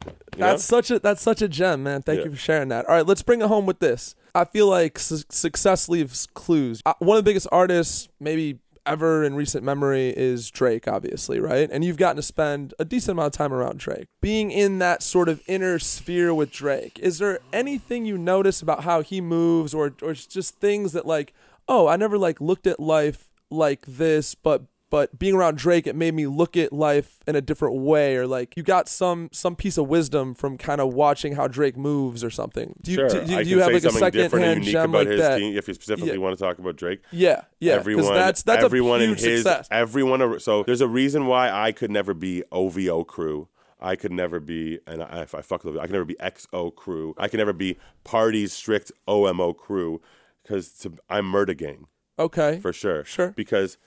You 0.05 0.11
know? 0.37 0.47
That's 0.51 0.63
such 0.63 0.89
a 0.91 0.99
that's 0.99 1.21
such 1.21 1.41
a 1.41 1.47
gem, 1.47 1.83
man. 1.83 2.01
Thank 2.01 2.19
Yeah. 2.19 2.25
you 2.25 2.31
for 2.31 2.37
sharing 2.37 2.69
that. 2.69 2.85
All 2.87 2.95
right, 2.95 3.05
let's 3.05 3.23
bring 3.23 3.41
it 3.41 3.47
home 3.47 3.65
with 3.65 3.79
this. 3.79 4.15
I 4.33 4.45
feel 4.45 4.67
like 4.67 4.99
su- 4.99 5.23
success 5.29 5.89
leaves 5.89 6.27
clues. 6.33 6.81
Uh, 6.85 6.93
one 6.99 7.17
of 7.17 7.23
the 7.25 7.29
biggest 7.29 7.47
artists, 7.51 8.07
maybe 8.19 8.59
ever 8.85 9.21
in 9.23 9.35
recent 9.35 9.65
memory, 9.65 10.13
is 10.15 10.49
Drake, 10.49 10.87
obviously, 10.87 11.39
right? 11.41 11.67
And 11.69 11.83
you've 11.83 11.97
gotten 11.97 12.15
to 12.17 12.21
spend 12.21 12.73
a 12.79 12.85
decent 12.85 13.13
amount 13.17 13.33
of 13.35 13.37
time 13.37 13.51
around 13.51 13.79
Drake. 13.79 14.05
Being 14.21 14.49
in 14.51 14.79
that 14.79 15.03
sort 15.03 15.27
of 15.27 15.41
inner 15.47 15.77
sphere 15.79 16.33
with 16.33 16.51
Drake, 16.51 16.97
is 16.99 17.17
there 17.17 17.39
anything 17.51 18.05
you 18.05 18.17
notice 18.17 18.61
about 18.61 18.83
how 18.85 19.01
he 19.01 19.19
moves, 19.19 19.73
or 19.73 19.93
or 20.01 20.13
just 20.13 20.55
things 20.59 20.93
that 20.93 21.05
like, 21.05 21.33
oh, 21.67 21.87
I 21.87 21.97
never 21.97 22.17
like 22.17 22.39
looked 22.39 22.65
at 22.67 22.79
life 22.79 23.29
like 23.49 23.85
this, 23.87 24.35
but 24.35 24.61
but 24.89 25.17
being 25.19 25.35
around 25.35 25.57
Drake, 25.57 25.85
it 25.87 25.95
made 25.95 26.13
me 26.13 26.27
look 26.27 26.55
at 26.55 26.71
life 26.71 27.19
in 27.27 27.35
a 27.35 27.41
different 27.41 27.75
way, 27.81 28.15
or 28.15 28.25
like 28.27 28.55
you 28.55 28.63
got 28.63 28.87
some 28.87 29.29
some 29.31 29.55
piece 29.55 29.77
of 29.77 29.87
wisdom 29.87 30.33
from 30.33 30.57
kind 30.57 30.79
of 30.79 30.93
watching 30.93 31.35
how 31.35 31.47
Drake 31.47 31.75
moves 31.77 32.23
or 32.23 32.29
something. 32.29 32.75
Do 32.81 32.91
you 32.91 32.97
sure, 32.97 33.09
do, 33.09 33.25
do, 33.25 33.37
I 33.37 33.43
do 33.43 33.49
you 33.49 33.55
can 33.57 33.63
have 33.63 33.67
say 33.67 33.73
like 33.73 33.75
a 33.75 33.81
something 33.81 33.99
second 33.99 34.21
different 34.21 34.45
and 34.45 34.53
hand 34.53 34.59
unique 34.65 34.71
gem 34.73 34.89
about 34.89 34.99
like 34.99 35.07
his 35.09 35.19
that? 35.21 35.37
team. 35.37 35.57
If 35.57 35.67
you 35.67 35.73
specifically 35.73 36.11
Yeah. 36.13 36.17
want 36.17 36.37
to 36.37 36.43
talk 36.43 36.59
about 36.59 36.75
Drake, 36.77 37.01
Yeah, 37.11 37.41
yeah. 37.59 37.73
everyone, 37.73 38.13
that's 38.13 38.43
that's 38.43 38.63
everyone 38.63 39.01
in 39.01 39.09
his, 39.15 39.43
success. 39.43 39.67
everyone. 39.71 40.39
So 40.39 40.63
there's 40.63 40.81
a 40.81 40.87
reason 40.87 41.25
why 41.27 41.49
I 41.51 41.71
could 41.71 41.91
never 41.91 42.13
be 42.13 42.43
OVO 42.51 43.03
crew. 43.03 43.49
I 43.79 43.95
could 43.95 44.11
never 44.11 44.39
be, 44.39 44.79
and 44.87 45.03
I, 45.03 45.21
if 45.21 45.35
I 45.35 45.41
fuck 45.41 45.63
with, 45.63 45.75
it, 45.75 45.79
I 45.79 45.83
could 45.83 45.91
never 45.93 46.05
be 46.05 46.15
XO 46.15 46.73
crew. 46.73 47.13
I 47.17 47.27
could 47.27 47.37
never 47.37 47.53
be 47.53 47.77
parties 48.03 48.51
strict 48.51 48.91
OMO 49.07 49.53
crew 49.53 50.01
because 50.41 50.87
I'm 51.09 51.31
Murda 51.31 51.55
gang 51.55 51.85
Okay, 52.17 52.59
for 52.59 52.73
sure. 52.73 53.03
Sure. 53.05 53.29
Because 53.35 53.77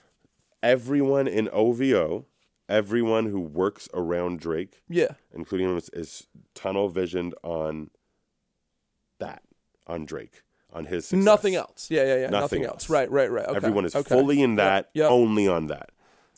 everyone 0.63 1.27
in 1.27 1.49
OVO, 1.51 2.25
everyone 2.69 3.25
who 3.27 3.39
works 3.39 3.87
around 3.93 4.39
Drake, 4.39 4.81
yeah, 4.89 5.13
including 5.33 5.69
him, 5.69 5.77
is, 5.77 5.89
is 5.93 6.27
tunnel 6.55 6.89
visioned 6.89 7.33
on 7.43 7.89
that, 9.19 9.41
on 9.87 10.05
Drake, 10.05 10.41
on 10.73 10.85
his 10.85 11.05
success. 11.07 11.23
nothing 11.25 11.55
else. 11.55 11.89
Yeah, 11.89 12.03
yeah, 12.03 12.15
yeah. 12.15 12.21
Nothing, 12.29 12.31
Nothing 12.31 12.63
else. 12.65 12.73
else. 12.83 12.89
Right, 12.89 13.11
right, 13.11 13.31
right. 13.31 13.45
Okay. 13.45 13.55
Everyone 13.55 13.85
is 13.85 13.95
okay. 13.95 14.09
fully 14.15 14.41
in 14.41 14.55
that, 14.55 14.89
Yep. 14.93 15.11
only 15.11 15.47
on 15.47 15.67
that. 15.67 15.91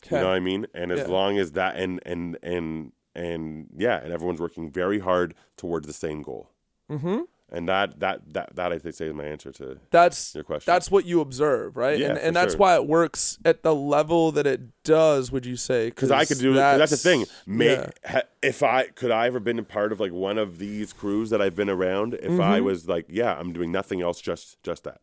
Okay. 0.04 0.16
You 0.16 0.22
know 0.22 0.28
what 0.28 0.36
I 0.36 0.40
mean? 0.40 0.66
And 0.74 0.92
as 0.92 1.00
Yeah. 1.00 1.06
long 1.06 1.38
as 1.38 1.52
that, 1.52 1.76
and 1.76 2.00
and 2.04 2.36
and 2.42 2.92
and 3.14 3.68
yeah, 3.76 4.02
and 4.02 4.12
everyone's 4.12 4.40
working 4.40 4.70
very 4.70 4.98
hard 4.98 5.34
towards 5.56 5.86
the 5.86 5.92
same 5.94 6.20
goal. 6.22 6.50
Mm-hmm. 6.90 7.20
And 7.54 7.68
that 7.68 8.00
that 8.00 8.20
that 8.34 8.56
that 8.56 8.72
I 8.72 8.78
think 8.78 9.00
is 9.00 9.14
my 9.14 9.24
answer 9.24 9.52
to 9.52 9.78
That's 9.90 10.34
your 10.34 10.44
question. 10.44 10.70
that's 10.72 10.90
what 10.90 11.04
you 11.06 11.20
observe, 11.20 11.76
right? 11.76 11.98
Yeah, 11.98 12.08
and 12.10 12.18
and 12.18 12.36
that's 12.36 12.54
sure. 12.54 12.58
why 12.58 12.74
it 12.74 12.86
works 12.86 13.38
at 13.44 13.62
the 13.62 13.74
level 13.74 14.32
that 14.32 14.46
it 14.46 14.60
does. 14.82 15.30
Would 15.32 15.46
you 15.46 15.56
say? 15.56 15.88
because 15.90 16.10
I 16.10 16.24
could 16.24 16.38
do 16.38 16.52
it. 16.52 16.56
'cause 16.56 16.78
That's 16.78 16.90
the 16.90 16.96
thing. 16.96 17.26
May, 17.46 17.72
yeah. 17.74 17.90
ha, 18.04 18.22
if 18.42 18.62
I 18.62 18.88
could, 18.88 19.10
I 19.10 19.26
ever 19.26 19.40
been 19.40 19.58
a 19.58 19.62
part 19.62 19.92
of 19.92 20.00
like 20.00 20.12
one 20.12 20.36
of 20.36 20.58
these 20.58 20.92
crews 20.92 21.30
that 21.30 21.40
I've 21.40 21.56
been 21.56 21.70
around. 21.70 22.14
If 22.14 22.40
I 22.40 22.56
Mm-hmm. 22.58 22.64
was 22.64 22.88
like, 22.88 23.06
yeah, 23.08 23.34
I'm 23.38 23.52
doing 23.52 23.70
nothing 23.72 24.02
else, 24.02 24.20
just 24.20 24.62
just 24.62 24.84
that. 24.84 25.00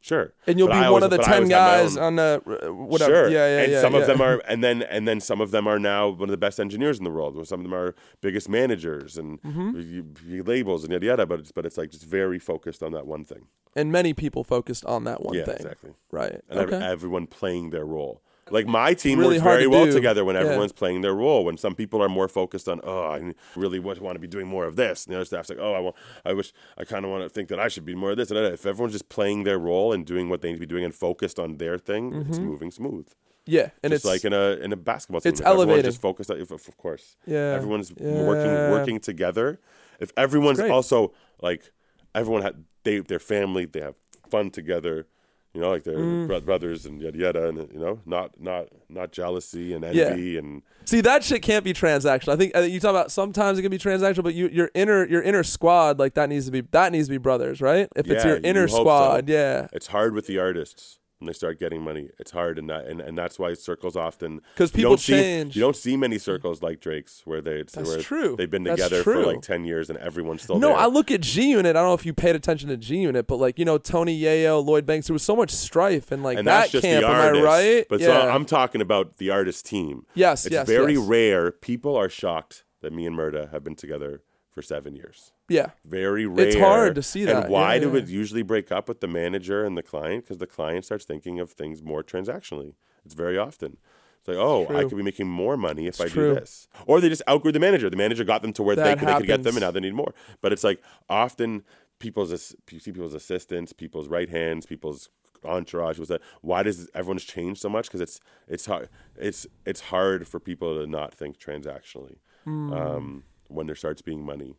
Sure. 0.00 0.32
And 0.46 0.58
you'll 0.58 0.68
But 0.68 0.74
be 0.74 0.78
one 0.78 0.86
always- 0.86 1.04
of 1.04 1.10
the 1.10 1.18
ten 1.18 1.34
always 1.42 1.50
have 1.52 1.60
my 1.60 1.76
guys 1.82 1.96
on 1.96 2.16
the 2.16 2.42
uh, 2.46 2.72
whatever. 2.72 3.12
Sure. 3.12 3.28
Yeah, 3.28 3.46
yeah, 3.56 3.62
and 3.64 3.72
yeah. 3.72 3.80
some 3.80 3.94
of 3.96 4.06
them 4.06 4.20
are, 4.20 4.40
and 4.48 4.62
then 4.62 4.82
and 4.82 5.08
then 5.08 5.20
some 5.20 5.40
of 5.40 5.50
them 5.50 5.66
are 5.66 5.78
now 5.78 6.08
one 6.08 6.28
of 6.28 6.30
the 6.30 6.36
best 6.36 6.60
engineers 6.60 6.98
in 6.98 7.04
the 7.04 7.10
world. 7.10 7.34
Some 7.48 7.60
of 7.60 7.64
them 7.64 7.74
are 7.74 7.94
biggest 8.20 8.48
managers 8.48 9.18
and 9.18 9.42
Mm-hmm. 9.42 10.42
labels 10.42 10.84
and 10.84 10.92
yada 10.92 11.06
yada. 11.06 11.26
But 11.26 11.40
it's, 11.40 11.52
but 11.52 11.66
it's 11.66 11.76
like 11.76 11.90
just 11.90 12.04
very 12.04 12.38
focused 12.38 12.82
on 12.82 12.92
that 12.92 13.06
one 13.06 13.24
thing. 13.24 13.46
and 13.76 13.90
many 13.92 14.14
people 14.14 14.44
focused 14.44 14.84
on 14.86 15.04
that 15.04 15.22
one 15.22 15.34
yeah, 15.34 15.44
thing. 15.44 15.56
exactly. 15.56 15.90
Right. 16.10 16.40
And 16.48 16.60
okay. 16.60 16.76
everyone 16.82 17.26
playing 17.26 17.70
their 17.70 17.84
role. 17.84 18.22
Like 18.50 18.66
my 18.66 18.94
team 18.94 19.18
Really 19.18 19.36
works 19.36 19.42
very 19.44 19.62
to 19.64 19.68
well 19.68 19.84
do. 19.86 19.92
together 19.92 20.24
when 20.24 20.34
Yeah. 20.36 20.42
everyone's 20.42 20.72
playing 20.72 21.00
their 21.02 21.14
role. 21.14 21.44
When 21.44 21.56
some 21.56 21.74
people 21.74 22.02
are 22.02 22.08
more 22.08 22.28
focused 22.28 22.68
on, 22.68 22.80
oh, 22.84 23.04
I 23.04 23.34
really 23.56 23.78
want 23.78 23.98
to 24.14 24.18
be 24.18 24.26
doing 24.26 24.46
more 24.46 24.64
of 24.66 24.76
this, 24.76 25.04
and 25.06 25.12
the 25.12 25.18
other 25.18 25.24
staff's 25.24 25.48
like, 25.50 25.58
oh, 25.60 25.74
I 25.74 25.80
want, 25.80 25.96
I 26.24 26.32
wish, 26.32 26.52
I 26.76 26.84
kind 26.84 27.04
of 27.04 27.10
want 27.10 27.24
to 27.24 27.28
think 27.28 27.48
that 27.48 27.60
I 27.60 27.68
should 27.68 27.84
be 27.84 27.94
more 27.94 28.10
of 28.12 28.16
this. 28.16 28.30
And 28.30 28.38
if 28.38 28.64
everyone's 28.66 28.92
just 28.94 29.08
playing 29.08 29.44
their 29.44 29.58
role 29.58 29.92
and 29.92 30.04
doing 30.06 30.28
what 30.28 30.40
they 30.42 30.48
need 30.48 30.54
to 30.56 30.60
be 30.60 30.66
doing 30.66 30.84
and 30.84 30.94
focused 30.94 31.38
on 31.38 31.56
their 31.58 31.78
thing, 31.78 32.12
it's 32.28 32.38
moving 32.38 32.70
smooth. 32.70 33.08
yeah, 33.46 33.70
and 33.82 33.92
just 33.92 34.04
Mm-hmm. 34.04 34.12
like 34.12 34.24
in 34.26 34.32
a 34.34 34.62
in 34.64 34.72
a 34.72 34.76
basketball 34.76 35.20
team, 35.22 35.30
it's 35.32 35.40
elevating. 35.40 35.84
just 35.84 36.00
focused. 36.02 36.30
On, 36.30 36.38
of 36.40 36.76
course, 36.76 37.16
Yeah. 37.26 37.54
everyone's 37.56 37.90
Yeah. 37.98 38.22
working 38.26 38.52
working 38.76 39.00
together. 39.00 39.58
If 40.00 40.12
everyone's 40.16 40.60
also 40.60 41.12
like 41.40 41.70
everyone 42.14 42.42
had 42.42 42.64
they 42.84 42.98
their 43.00 43.18
family, 43.18 43.64
they 43.64 43.80
have 43.80 43.94
fun 44.30 44.50
together. 44.50 45.06
You 45.54 45.62
know, 45.62 45.70
like 45.70 45.82
they're 45.82 45.96
Mm. 45.96 46.26
bro- 46.26 46.40
brothers 46.40 46.84
and 46.86 47.00
yada 47.00 47.18
yada, 47.18 47.48
and 47.48 47.58
you 47.72 47.78
know, 47.80 48.00
not 48.06 48.38
not 48.40 48.68
not 48.88 49.12
jealousy 49.12 49.72
and 49.72 49.84
envy 49.84 50.36
and 50.36 50.62
see 50.84 51.00
that 51.00 51.24
shit 51.24 51.42
can't 51.42 51.64
be 51.64 51.72
transactional. 51.72 52.32
I 52.34 52.36
think 52.36 52.54
uh, 52.56 52.60
you 52.60 52.78
talk 52.80 52.90
about 52.90 53.10
sometimes 53.10 53.58
it 53.58 53.62
can 53.62 53.70
be 53.70 53.78
transactional, 53.78 54.22
but 54.24 54.34
you, 54.34 54.48
your 54.48 54.70
inner 54.74 55.06
your 55.08 55.22
inner 55.22 55.42
squad 55.42 55.98
like 55.98 56.14
that 56.14 56.28
needs 56.28 56.44
to 56.46 56.52
be 56.52 56.60
that 56.72 56.92
needs 56.92 57.08
to 57.08 57.12
be 57.12 57.18
brothers, 57.18 57.60
right? 57.60 57.88
If 57.96 58.08
it's 58.10 58.24
your 58.24 58.36
inner 58.36 58.66
you 58.66 58.68
hope 58.68 58.76
so. 58.76 58.82
squad, 58.82 59.28
yeah, 59.28 59.68
it's 59.72 59.88
hard 59.88 60.14
with 60.14 60.26
the 60.26 60.38
artists 60.38 60.98
when 61.18 61.26
they 61.26 61.32
start 61.32 61.58
getting 61.58 61.82
money. 61.82 62.10
It's 62.18 62.30
hard, 62.30 62.58
and 62.58 62.70
that 62.70 62.86
and, 62.86 63.00
and 63.00 63.18
that's 63.18 63.38
why 63.38 63.54
circles 63.54 63.96
often 63.96 64.40
because 64.54 64.70
people 64.70 64.92
don't 64.92 64.98
see- 65.00 65.12
change. 65.14 65.56
you 65.56 65.60
don't 65.60 65.76
see 65.76 65.96
many 65.96 66.18
circles 66.18 66.62
like 66.62 66.80
Drake's 66.80 67.22
where 67.24 67.40
they 67.40 67.62
That's 67.62 67.88
where 67.88 68.00
true. 68.00 68.36
they've 68.36 68.50
been 68.50 68.64
together 68.64 69.02
for 69.02 69.24
like 69.24 69.42
ten 69.42 69.64
years 69.64 69.90
and 69.90 69.98
everyone's 69.98 70.42
still 70.42 70.58
No, 70.58 70.68
there. 70.68 70.76
I 70.76 70.86
look 70.86 71.10
at 71.10 71.20
G 71.20 71.50
Unit. 71.50 71.74
I 71.76 71.80
don't 71.80 71.88
know 71.88 71.94
if 71.94 72.06
you 72.06 72.14
paid 72.14 72.36
attention 72.36 72.68
to 72.68 72.76
G 72.76 72.98
Unit, 72.98 73.26
but 73.26 73.36
like 73.36 73.58
you 73.58 73.64
know 73.64 73.78
Tony 73.78 74.18
Yayo, 74.18 74.64
Lloyd 74.64 74.86
Banks, 74.86 75.08
there 75.08 75.14
was 75.14 75.22
so 75.22 75.34
much 75.34 75.50
strife 75.50 76.12
and 76.12 76.22
like 76.22 76.38
and 76.38 76.46
that 76.46 76.60
that's 76.60 76.72
just 76.72 76.84
camp. 76.84 77.02
the 77.02 77.08
am. 77.08 77.36
I 77.36 77.40
right? 77.40 77.86
But 77.88 78.00
yeah. 78.00 78.06
so 78.06 78.28
I'm 78.30 78.44
talking 78.44 78.80
about 78.80 79.18
the 79.18 79.30
artist 79.30 79.66
team. 79.66 80.06
Yes, 80.14 80.46
it's 80.46 80.52
yes, 80.52 80.66
very 80.66 80.94
yes. 80.94 81.02
rare. 81.04 81.50
People 81.50 81.96
are 81.96 82.08
shocked 82.08 82.64
that 82.80 82.92
me 82.92 83.06
and 83.06 83.16
Murda 83.16 83.50
have 83.50 83.64
been 83.64 83.74
together 83.74 84.22
for 84.50 84.62
seven 84.62 84.94
years. 84.94 85.32
Yeah, 85.48 85.70
Very 85.84 86.26
rare. 86.26 86.46
It's 86.46 86.56
hard 86.56 86.94
to 86.94 87.02
see 87.02 87.24
that, 87.24 87.44
And 87.44 87.52
why 87.52 87.74
yeah, 87.74 87.80
do 87.80 87.90
yeah. 87.92 87.98
it 87.98 88.08
usually 88.08 88.42
break 88.42 88.70
up 88.70 88.88
with 88.88 89.00
the 89.00 89.08
manager 89.08 89.64
and 89.64 89.76
the 89.76 89.82
client? 89.82 90.24
Because 90.24 90.38
the 90.38 90.46
client 90.46 90.84
starts 90.84 91.04
thinking 91.04 91.40
of 91.40 91.50
things 91.50 91.82
more 91.82 92.02
transactionally. 92.02 92.74
It's 93.04 93.14
very 93.14 93.38
often. 93.38 93.78
It's 94.18 94.28
like, 94.28 94.36
oh, 94.36 94.66
I 94.74 94.82
could 94.84 94.96
be 94.96 95.02
making 95.02 95.28
more 95.28 95.56
money 95.56 95.86
if 95.86 96.00
I 96.00 96.08
true. 96.08 96.34
do 96.34 96.40
this. 96.40 96.68
Or 96.86 97.00
they 97.00 97.08
just 97.08 97.22
outgrew 97.28 97.52
the 97.52 97.60
manager. 97.60 97.88
The 97.88 97.96
manager 97.96 98.24
got 98.24 98.42
them 98.42 98.52
to 98.54 98.62
where 98.62 98.76
they 98.76 98.94
could, 98.96 99.08
they 99.08 99.14
could 99.14 99.26
get 99.26 99.42
them, 99.42 99.54
and 99.54 99.62
now 99.62 99.70
they 99.70 99.80
need 99.80 99.94
more. 99.94 100.12
But 100.40 100.52
it's 100.52 100.64
like 100.64 100.82
often 101.08 101.62
people's 101.98 102.30
you 102.70 102.78
see 102.78 102.92
people's 102.92 103.14
assistants, 103.14 103.72
people's 103.72 104.08
right 104.08 104.28
hands, 104.28 104.66
people's 104.66 105.08
entourage 105.44 105.98
was 105.98 106.08
that 106.08 106.20
why 106.40 106.64
does 106.64 106.90
everyone's 106.94 107.24
changed 107.24 107.60
so 107.60 107.68
much 107.68 107.86
because 107.86 108.00
it's 108.00 108.18
it's 108.48 108.66
hard 108.66 108.88
it's 109.16 109.46
it's 109.64 109.82
hard 109.82 110.26
for 110.26 110.40
people 110.40 110.76
to 110.78 110.84
not 110.84 111.14
think 111.14 111.38
transactionally 111.38 112.16
um, 112.46 113.24
when 113.48 113.66
there 113.66 113.76
starts 113.76 114.02
being 114.02 114.24
money 114.24 114.56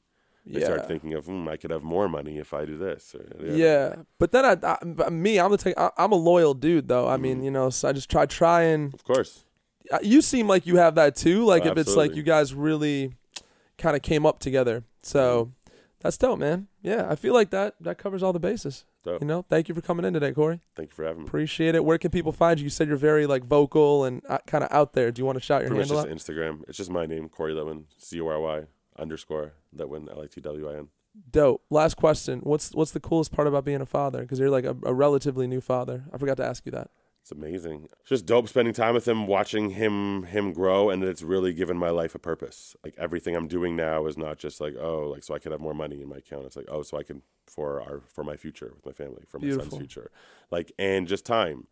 they 0.49 0.59
Yeah. 0.61 0.65
start 0.65 0.87
thinking 0.87 1.13
of 1.13 1.25
hmm, 1.27 1.47
I 1.47 1.55
could 1.57 1.71
have 1.71 1.83
more 1.83 2.09
money 2.09 2.37
if 2.39 2.53
I 2.53 2.65
do 2.65 2.77
this 2.77 3.15
or, 3.15 3.25
yeah. 3.45 3.95
But 4.17 4.31
then 4.31 4.43
I, 4.45 4.77
I 5.05 5.09
me, 5.09 5.39
I'm 5.39 5.51
the 5.51 5.57
type, 5.57 5.75
I, 5.77 5.91
I'm 5.97 6.11
a 6.11 6.15
loyal 6.15 6.53
dude 6.53 6.87
though. 6.87 7.07
I 7.07 7.17
Mm. 7.17 7.21
mean, 7.21 7.43
you 7.43 7.51
know, 7.51 7.69
so 7.69 7.87
I 7.89 7.91
just 7.93 8.09
try 8.09 8.25
try 8.25 8.63
and 8.63 8.93
of 8.93 9.03
course 9.03 9.45
you 10.03 10.21
seem 10.21 10.47
like 10.47 10.67
you 10.67 10.75
have 10.77 10.95
that 10.95 11.15
too. 11.15 11.45
Like 11.45 11.65
Oh, 11.65 11.71
if 11.71 11.77
it's 11.77 11.95
like 11.95 12.15
you 12.15 12.23
guys 12.23 12.53
really 12.53 13.13
kind 13.77 13.95
of 13.95 14.01
came 14.01 14.25
up 14.25 14.39
together. 14.39 14.83
So 15.01 15.51
that's 16.01 16.17
dope, 16.17 16.39
man. 16.39 16.67
Yeah, 16.81 17.07
I 17.09 17.15
feel 17.15 17.33
like 17.33 17.49
that 17.51 17.75
that 17.81 17.97
covers 17.97 18.21
all 18.23 18.33
the 18.33 18.39
bases. 18.39 18.85
Dope. 19.03 19.21
You 19.21 19.27
know, 19.27 19.45
thank 19.47 19.69
you 19.69 19.75
for 19.75 19.79
coming 19.81 20.03
in 20.05 20.13
today, 20.13 20.33
Corey. 20.33 20.59
thank 20.75 20.89
you 20.89 20.95
for 20.95 21.05
having 21.05 21.21
me 21.23 21.27
Appreciate 21.27 21.73
it. 21.73 21.85
Where 21.85 21.97
can 21.97 22.11
people 22.11 22.33
find 22.33 22.59
you? 22.59 22.65
You 22.65 22.69
said 22.69 22.89
you're 22.89 22.97
very 22.97 23.25
like 23.25 23.45
vocal 23.45 24.03
and 24.03 24.21
uh, 24.27 24.39
kind 24.45 24.61
of 24.63 24.69
out 24.73 24.91
there. 24.91 25.09
Do 25.11 25.21
you 25.21 25.25
want 25.25 25.37
to 25.37 25.43
shout 25.43 25.61
your 25.61 25.69
pretty 25.69 25.87
handle 25.87 26.03
just 26.11 26.29
out? 26.29 26.35
Instagram 26.35 26.63
it's 26.67 26.77
just 26.77 26.91
my 26.91 27.05
name 27.05 27.29
Corey 27.29 27.53
Litwin 27.53 27.85
C 27.97 28.19
O 28.19 28.27
R 28.27 28.39
Y 28.41 28.63
underscore 28.99 29.53
Litwin 29.75 30.09
L 30.09 30.21
I 30.21 30.27
T 30.27 30.41
W 30.41 30.69
I 30.69 30.77
N 30.77 30.87
Dope. 31.31 31.63
Last 31.69 31.95
question. 31.95 32.39
What's 32.43 32.73
what's 32.73 32.91
the 32.91 32.99
coolest 32.99 33.31
part 33.31 33.47
about 33.47 33.65
being 33.65 33.81
a 33.81 33.85
father? 33.85 34.21
Because 34.21 34.39
you're 34.39 34.49
like 34.49 34.65
a, 34.65 34.75
a 34.83 34.93
relatively 34.93 35.47
new 35.47 35.61
father. 35.61 36.05
I 36.13 36.17
forgot 36.17 36.37
to 36.37 36.45
ask 36.45 36.65
you 36.65 36.71
that. 36.73 36.91
It's 37.21 37.31
amazing. 37.31 37.89
It's 37.99 38.09
just 38.09 38.25
dope 38.25 38.47
spending 38.47 38.73
time 38.73 38.93
with 38.93 39.07
him, 39.07 39.27
watching 39.27 39.71
him 39.71 40.23
him 40.23 40.53
grow, 40.53 40.89
and 40.89 41.03
it's 41.03 41.21
really 41.21 41.53
given 41.53 41.77
my 41.77 41.89
life 41.89 42.15
a 42.15 42.19
purpose. 42.19 42.75
Like 42.83 42.95
everything 42.97 43.35
I'm 43.35 43.47
doing 43.47 43.75
now 43.75 44.05
is 44.05 44.17
not 44.17 44.37
just 44.37 44.61
like 44.61 44.75
oh, 44.79 45.09
like 45.09 45.23
so 45.23 45.33
I 45.35 45.39
can 45.39 45.51
have 45.51 45.61
more 45.61 45.73
money 45.73 46.01
in 46.01 46.09
my 46.09 46.17
account. 46.17 46.45
It's 46.45 46.55
like 46.55 46.67
oh, 46.69 46.83
so 46.83 46.97
I 46.97 47.03
can 47.03 47.21
for 47.45 47.81
our 47.81 48.01
for 48.07 48.23
my 48.23 48.37
future 48.37 48.71
with 48.75 48.85
my 48.85 48.93
family, 48.93 49.23
for 49.27 49.39
my 49.39 49.45
Beautiful. 49.45 49.71
son's 49.71 49.79
future, 49.79 50.11
like 50.51 50.71
and 50.79 51.07
just 51.07 51.25
time. 51.25 51.67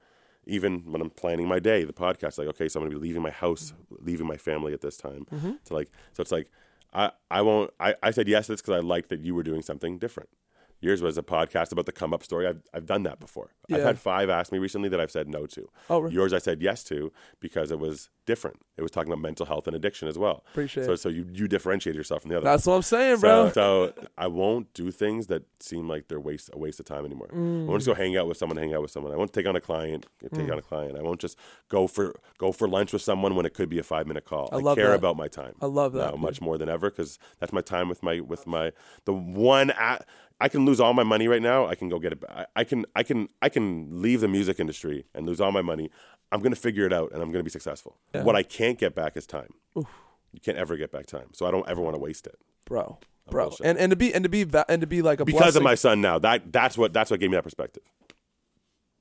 Even 0.49 0.93
when 0.93 1.01
I'm 1.01 1.09
planning 1.09 1.45
my 1.45 1.59
day, 1.59 1.83
the 1.83 1.91
podcast, 1.91 2.37
like 2.37 2.47
okay, 2.47 2.69
so 2.69 2.79
I'm 2.79 2.85
gonna 2.85 2.97
be 2.97 3.01
leaving 3.01 3.21
my 3.21 3.31
house, 3.31 3.73
leaving 3.89 4.27
my 4.27 4.37
family 4.37 4.73
at 4.73 4.81
this 4.81 4.95
time. 4.95 5.25
Mm-hmm. 5.33 5.51
To 5.65 5.73
like, 5.73 5.91
so 6.13 6.21
it's 6.21 6.31
like 6.31 6.49
I 6.93 7.11
I 7.29 7.41
won't. 7.41 7.71
I 7.79 7.95
I 8.01 8.11
said 8.11 8.27
yes 8.27 8.47
to 8.47 8.53
this 8.53 8.61
because 8.61 8.75
I 8.75 8.79
liked 8.79 9.09
that 9.09 9.19
you 9.21 9.35
were 9.35 9.43
doing 9.43 9.61
something 9.61 9.97
different. 9.97 10.29
Yours 10.79 11.01
was 11.01 11.17
a 11.17 11.23
podcast 11.23 11.71
about 11.71 11.85
the 11.87 11.91
come 11.91 12.13
up 12.13 12.23
story. 12.23 12.45
I've, 12.47 12.61
I've 12.73 12.85
done 12.85 13.03
that 13.03 13.19
before. 13.19 13.51
I've 13.71 13.81
had 13.81 13.99
five 13.99 14.29
ask 14.29 14.51
me 14.51 14.59
recently 14.59 14.89
that 14.89 14.99
I've 14.99 15.09
said 15.11 15.27
no 15.27 15.45
to. 15.47 15.67
Oh, 15.89 15.99
really? 15.99 16.13
Yours 16.13 16.33
I 16.33 16.37
said 16.37 16.61
yes 16.61 16.83
to 16.85 17.11
because 17.39 17.71
it 17.71 17.79
was 17.79 18.09
different. 18.27 18.57
It 18.77 18.83
was 18.83 18.91
talking 18.91 19.11
about 19.11 19.21
mental 19.21 19.45
health 19.47 19.65
and 19.67 19.75
addiction 19.75 20.07
as 20.07 20.19
well. 20.19 20.43
Appreciate 20.51 20.85
so, 20.85 20.91
it. 20.91 20.97
So 20.97 21.09
you, 21.09 21.25
you 21.33 21.47
differentiate 21.47 21.95
yourself 21.95 22.21
from 22.21 22.29
the 22.29 22.37
other. 22.37 22.43
That's 22.43 22.65
what 22.67 22.75
I'm 22.75 22.81
saying, 22.83 23.17
so, 23.17 23.21
bro. 23.21 23.51
so 23.51 23.93
I 24.17 24.27
won't 24.27 24.71
do 24.73 24.91
things 24.91 25.27
that 25.27 25.43
seem 25.59 25.87
like 25.87 26.09
they're 26.09 26.19
waste 26.19 26.51
a 26.53 26.59
waste 26.59 26.79
of 26.79 26.85
time 26.85 27.05
anymore. 27.05 27.29
I 27.33 27.35
won't 27.37 27.77
just 27.79 27.87
go 27.87 27.95
hang 27.95 28.15
out 28.17 28.27
with 28.27 28.37
someone, 28.37 28.57
hang 28.57 28.73
out 28.75 28.81
with 28.83 28.91
someone. 28.91 29.11
I 29.13 29.15
won't 29.15 29.33
take 29.33 29.47
on 29.47 29.55
a 29.55 29.61
client, 29.61 30.05
take 30.21 30.31
Mm. 30.33 30.51
on 30.51 30.59
a 30.59 30.61
client. 30.61 30.95
I 30.97 31.01
won't 31.01 31.19
just 31.19 31.37
go 31.69 31.87
for 31.87 32.13
go 32.37 32.51
for 32.51 32.67
lunch 32.67 32.93
with 32.93 33.01
someone 33.01 33.35
when 33.35 33.45
it 33.47 33.53
could 33.55 33.69
be 33.69 33.79
a 33.79 33.83
five 33.83 34.05
minute 34.05 34.25
call. 34.25 34.49
I, 34.51 34.57
love 34.57 34.77
care 34.77 34.89
that. 34.89 34.95
about 34.95 35.17
my 35.17 35.27
time. 35.27 35.55
I 35.61 35.65
love 35.65 35.93
that, 35.93 36.11
now 36.11 36.17
much 36.17 36.39
more 36.39 36.57
than 36.59 36.69
ever 36.69 36.89
because 36.91 37.17
that's 37.39 37.51
my 37.53 37.61
time 37.61 37.89
with 37.89 38.03
my 38.03 38.19
with 38.19 38.45
my 38.45 38.73
the 39.05 39.13
one. 39.13 39.71
A- 39.71 40.01
I 40.39 40.49
can 40.49 40.65
lose 40.65 40.79
all 40.79 40.93
my 40.93 41.03
money 41.03 41.27
right 41.27 41.41
now. 41.41 41.65
I 41.67 41.75
can 41.75 41.89
go 41.89 41.97
get 41.99 42.13
it. 42.13 42.23
I, 42.29 42.45
I 42.55 42.63
can 42.63 42.85
I 42.95 43.03
can 43.03 43.29
I 43.41 43.49
can 43.49 44.01
leave 44.01 44.21
the 44.21 44.27
music 44.27 44.59
industry 44.59 45.05
and 45.15 45.25
lose 45.25 45.41
all 45.41 45.51
my 45.51 45.61
money. 45.63 45.89
I'm 46.31 46.41
gonna 46.41 46.55
figure 46.55 46.85
it 46.85 46.93
out 46.93 47.11
and 47.11 47.21
I'm 47.21 47.31
gonna 47.31 47.43
be 47.43 47.49
successful. 47.49 47.97
Yeah. 48.13 48.23
What 48.23 48.35
I 48.35 48.43
can't 48.43 48.77
get 48.77 48.93
back 48.93 49.17
is 49.17 49.25
time. 49.25 49.53
You 49.75 50.41
can't 50.43 50.57
ever 50.57 50.77
get 50.77 50.91
back 50.91 51.05
time. 51.07 51.29
So 51.33 51.45
I 51.47 51.51
don't 51.51 51.67
ever 51.67 51.81
want 51.81 51.95
to 51.95 51.99
waste 51.99 52.27
it 52.27 52.35
bro, 52.65 52.99
bro. 53.31 53.45
bullshit. 53.47 53.65
And 53.65 53.77
and 53.79 53.89
to 53.91 53.95
be 53.95 54.13
and 54.13 54.23
to 54.23 54.29
be 54.29 54.43
va- 54.43 54.65
and 54.69 54.81
to 54.81 54.87
be 54.87 55.01
like 55.01 55.19
a 55.19 55.25
because 55.25 55.39
blessing. 55.41 55.57
of 55.61 55.63
my 55.63 55.75
son 55.75 56.01
now. 56.01 56.19
That 56.19 56.51
that's 56.51 56.77
what 56.77 56.93
that's 56.93 57.09
what 57.09 57.19
gave 57.19 57.31
me 57.31 57.37
that 57.37 57.43
perspective. 57.43 57.83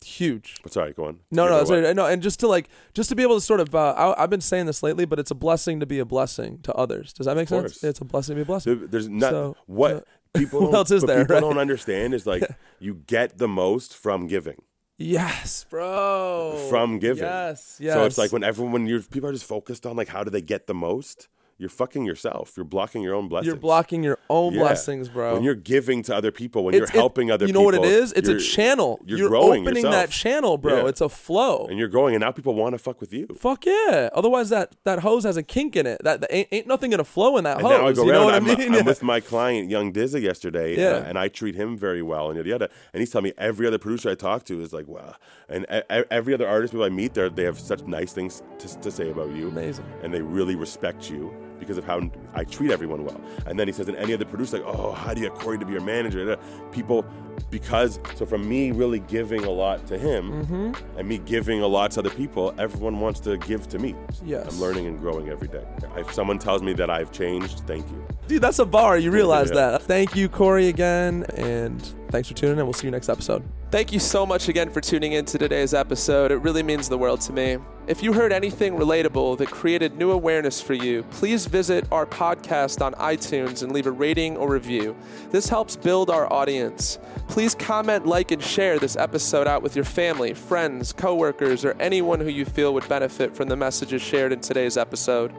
huge. 0.05 0.57
But 0.63 0.73
sorry, 0.73 0.93
go 0.93 1.07
on. 1.07 1.21
No, 1.31 1.45
no, 1.45 1.51
know 1.51 1.61
it's 1.61 1.71
what? 1.71 1.83
right. 1.83 1.97
no, 1.97 2.07
and 2.07 2.23
just 2.23 2.41
to 2.41 2.49
like, 2.49 2.69
just 2.95 3.09
to 3.09 3.17
be 3.17 3.23
able 3.23 3.35
to 3.37 3.41
sort 3.41 3.61
of, 3.61 3.75
uh, 3.75 3.93
I, 3.97 4.23
I've 4.23 4.31
been 4.31 4.41
saying 4.41 4.67
this 4.67 4.83
lately, 4.83 5.05
but 5.05 5.19
it's 5.19 5.31
a 5.31 5.35
blessing 5.35 5.81
to 5.81 5.87
be 5.87 5.99
a 5.99 6.05
blessing 6.05 6.61
to 6.63 6.73
others. 6.75 7.13
Does 7.13 7.27
that 7.27 7.37
make 7.37 7.49
sense? 7.49 7.83
It's 7.83 8.01
a 8.01 8.05
blessing 8.05 8.35
to 8.35 8.37
be 8.37 8.43
a 8.43 8.45
blessing. 8.47 8.79
There- 8.79 8.89
There's 8.89 9.09
not 9.09 9.31
So, 9.31 9.57
what 9.67 9.93
uh, 9.97 10.01
people 10.39 10.61
what 10.67 10.75
else 10.75 10.91
is 10.91 11.03
what 11.03 11.09
there, 11.09 11.25
people 11.25 11.35
right? 11.35 11.41
don't 11.41 11.59
understand 11.59 12.15
is 12.15 12.27
like 12.27 12.43
you 12.79 12.95
get 13.07 13.39
the 13.39 13.49
most 13.49 13.97
from 13.97 14.27
giving. 14.27 14.63
Yes, 14.99 15.67
bro. 15.69 16.67
From 16.71 16.99
giving. 16.99 17.25
Yes, 17.25 17.77
yes. 17.81 17.95
So 17.95 18.05
it's 18.05 18.17
like 18.19 18.33
when 18.33 18.43
everyone 18.43 18.73
when 18.73 18.87
you're 18.87 19.03
people 19.03 19.29
are 19.29 19.33
just 19.33 19.45
focused 19.45 19.85
on 19.85 19.97
like 19.97 20.09
how 20.09 20.25
do 20.25 20.31
they 20.31 20.41
get 20.41 20.67
the 20.67 20.75
most, 20.75 21.29
you're 21.59 21.69
fucking 21.70 22.05
yourself. 22.05 22.53
You're 22.57 22.65
blocking 22.65 23.03
your 23.03 23.15
own 23.15 23.28
blessings. 23.28 23.47
you're 23.47 23.57
blocking 23.57 24.03
your 24.05 24.19
own 24.28 24.53
Yeah. 24.55 24.61
blessings, 24.61 25.09
bro. 25.09 25.35
When 25.35 25.43
you're 25.43 25.55
giving 25.55 26.03
to 26.03 26.15
other 26.15 26.31
people, 26.31 26.65
when 26.65 26.74
It's- 26.74 26.91
you're 26.93 26.97
it- 26.99 27.01
helping 27.01 27.31
other 27.31 27.47
you 27.47 27.53
people. 27.55 27.62
You 27.62 27.73
know 27.73 27.78
what 27.81 27.89
it 27.89 27.93
is? 28.03 28.12
It's 28.12 28.28
a 28.28 28.39
channel. 28.39 28.99
you're-. 29.05 29.20
You're, 29.20 29.28
growing 29.31 29.62
opening 29.62 29.85
yourself. 29.85 30.07
that 30.07 30.11
channel, 30.11 30.59
bro. 30.59 30.83
Yeah. 30.83 30.89
It's 30.89 31.01
a 31.01 31.09
flow. 31.09 31.66
and 31.70 31.78
you're 31.78 31.89
growing, 31.89 32.15
and 32.15 32.23
now 32.23 32.31
people 32.31 32.55
want 32.55 32.74
to 32.74 32.78
fuck 32.78 33.01
with 33.01 33.12
you. 33.12 33.27
Fuck 33.39 33.65
yeah. 33.66 34.11
Otherwise, 34.12 34.51
that 34.51 34.73
that 34.85 35.01
hose 35.01 35.24
has 35.24 35.37
a 35.37 35.43
kink 35.43 35.77
in 35.77 35.87
it. 35.87 36.01
That, 36.05 36.20
that 36.20 36.35
ain't, 36.35 36.49
ain't 36.53 36.66
nothing 36.66 36.91
gonna 36.91 37.05
flow 37.05 37.37
in 37.39 37.45
that 37.45 37.59
And 37.59 37.66
hose. 37.66 37.78
now 37.81 37.87
I 37.87 37.93
go 37.93 38.05
you 38.05 38.12
know 38.12 38.19
around. 38.19 38.24
what 38.27 38.35
I'm, 38.35 38.51
I 38.51 38.57
mean? 38.69 38.74
I'm 38.74 38.85
with 38.85 39.03
my 39.15 39.20
client, 39.20 39.70
Young 39.70 39.93
Dizza, 39.93 40.20
yesterday, 40.20 40.77
Yeah. 40.77 40.89
uh, 40.97 41.03
and 41.07 41.19
I 41.19 41.28
treat 41.28 41.55
him 41.55 41.77
very 41.77 42.03
well, 42.03 42.28
and 42.28 42.37
yada 42.37 42.49
yada. 42.49 42.69
And 42.93 43.01
he's 43.01 43.11
telling 43.11 43.24
me 43.24 43.33
every 43.39 43.66
other 43.66 43.78
producer 43.78 44.11
I 44.11 44.15
talk 44.15 44.45
to 44.45 44.61
is 44.61 44.73
like, 44.73 44.87
wow. 44.89 45.15
And 45.49 45.65
every 46.11 46.35
other 46.35 46.47
artist 46.47 46.73
people 46.73 46.85
I 46.85 46.89
meet, 46.91 47.15
they 47.15 47.28
they 47.28 47.45
have 47.45 47.59
such 47.59 47.83
nice 47.85 48.12
things 48.12 48.43
to, 48.59 48.81
to 48.81 48.91
say 48.91 49.11
about 49.11 49.31
you. 49.35 49.49
Amazing. 49.49 49.85
And 50.03 50.12
they 50.12 50.20
really 50.23 50.57
respect 50.57 51.11
you 51.11 51.33
because 51.59 51.78
of 51.78 51.85
how 51.85 52.01
I 52.35 52.45
treat 52.45 52.70
everyone 52.70 53.05
well. 53.05 53.20
And 53.47 53.59
then 53.59 53.66
he 53.69 53.73
says, 53.73 53.89
and 53.89 53.97
any 53.97 54.15
other 54.15 54.24
producer, 54.24 54.59
like, 54.59 54.66
oh, 54.66 54.93
how 54.93 55.15
do 55.15 55.20
you 55.20 55.28
get 55.28 55.39
Corey 55.39 55.59
to 55.59 55.65
be 55.66 55.73
your 55.73 55.83
manager? 55.83 56.37
People, 56.73 57.05
because, 57.51 57.99
so 58.16 58.27
from 58.27 58.49
me 58.49 58.70
really 58.73 59.01
giving 59.01 59.45
a 59.45 59.51
lot 59.51 59.87
to 59.87 59.99
him 59.99 60.31
Mm-hmm. 60.45 60.99
and 60.99 61.09
me 61.09 61.19
giving 61.19 61.61
a 61.62 61.66
lot 61.66 61.91
to 61.93 62.01
other 62.01 62.11
people, 62.11 62.55
everyone 62.59 63.01
wants 63.01 63.20
to 63.20 63.37
give 63.39 63.69
to 63.69 63.78
me. 63.78 63.95
Yes. 64.24 64.53
I'm 64.55 64.61
learning 64.61 64.87
and 64.87 64.99
growing 64.99 65.28
every 65.28 65.49
day. 65.49 65.65
If 65.97 66.12
someone 66.12 66.39
tells 66.39 66.62
me 66.62 66.73
that 66.74 66.91
I've 66.91 67.12
changed, 67.12 67.61
thank 67.66 67.87
you. 67.91 68.07
Dude, 68.28 68.43
that's 68.43 68.59
a 68.59 68.66
bar. 68.66 68.99
You 68.99 69.11
realize 69.11 69.49
Yeah. 69.51 69.55
that. 69.73 69.83
Thank 69.83 70.16
you, 70.16 70.28
Corey, 70.28 70.69
again. 70.69 71.24
And 71.35 71.81
thanks 72.11 72.28
for 72.28 72.35
tuning 72.35 72.59
in. 72.59 72.65
We'll 72.66 72.73
see 72.73 72.87
you 72.87 72.91
next 72.91 73.09
episode. 73.09 73.43
Thank 73.77 73.93
you 73.93 74.01
so 74.01 74.24
much 74.24 74.48
again 74.48 74.70
for 74.70 74.81
tuning 74.81 75.12
in 75.12 75.27
to 75.27 75.36
today's 75.36 75.74
episode. 75.74 76.32
It 76.32 76.36
really 76.36 76.62
means 76.62 76.89
the 76.89 76.97
world 76.97 77.20
to 77.20 77.32
me. 77.35 77.59
If 77.86 78.03
you 78.03 78.15
heard 78.15 78.32
anything 78.32 78.73
relatable 78.78 79.36
that 79.36 79.51
created 79.51 79.98
new 79.98 80.12
awareness 80.12 80.62
for 80.62 80.73
you, 80.73 81.03
please 81.11 81.44
visit 81.44 81.86
our 81.93 82.07
podcast 82.07 82.82
on 82.82 82.94
iTunes 82.94 83.62
and 83.62 83.73
leave 83.73 83.86
a 83.86 83.90
rating 83.90 84.39
or 84.39 84.51
review. 84.51 84.97
This 85.31 85.51
helps 85.51 85.77
build 85.77 86.09
our 86.09 86.32
audience. 86.32 86.98
Please 87.28 87.55
comment, 87.55 88.07
like, 88.07 88.31
and 88.31 88.43
share 88.43 88.78
this 88.78 88.97
episode 88.97 89.47
out 89.47 89.62
with 89.62 89.77
your 89.77 89.85
family, 89.85 90.32
friends, 90.32 90.94
coworkers, 90.94 91.62
or 91.62 91.77
anyone 91.78 92.20
who 92.20 92.31
you 92.31 92.47
feel 92.47 92.73
would 92.73 92.89
benefit 92.89 93.36
from 93.36 93.51
the 93.51 93.57
messages 93.57 94.01
shared 94.01 94.32
in 94.32 94.40
today's 94.40 94.78
episode. 94.78 95.35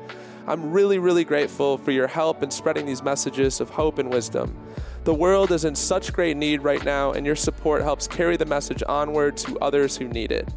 I'm 0.48 0.72
really, 0.72 0.98
really 0.98 1.26
grateful 1.26 1.78
for 1.78 1.92
your 1.92 2.08
help 2.08 2.42
in 2.42 2.50
spreading 2.52 2.86
these 2.86 3.04
messages 3.04 3.60
of 3.60 3.70
hope 3.70 4.00
and 4.00 4.10
wisdom. 4.10 4.58
The 5.04 5.14
world 5.14 5.52
is 5.52 5.66
in 5.66 5.76
such 5.76 6.14
great 6.14 6.38
need 6.38 6.64
right 6.64 6.84
now, 6.86 7.12
and 7.12 7.26
your 7.26 7.36
support 7.36 7.82
helps 7.82 8.08
carry 8.08 8.38
the 8.38 8.46
message 8.46 8.82
onward 8.88 9.36
to 9.38 9.60
others 9.60 9.98
who 9.98 10.08
need 10.08 10.32
it. 10.32 10.48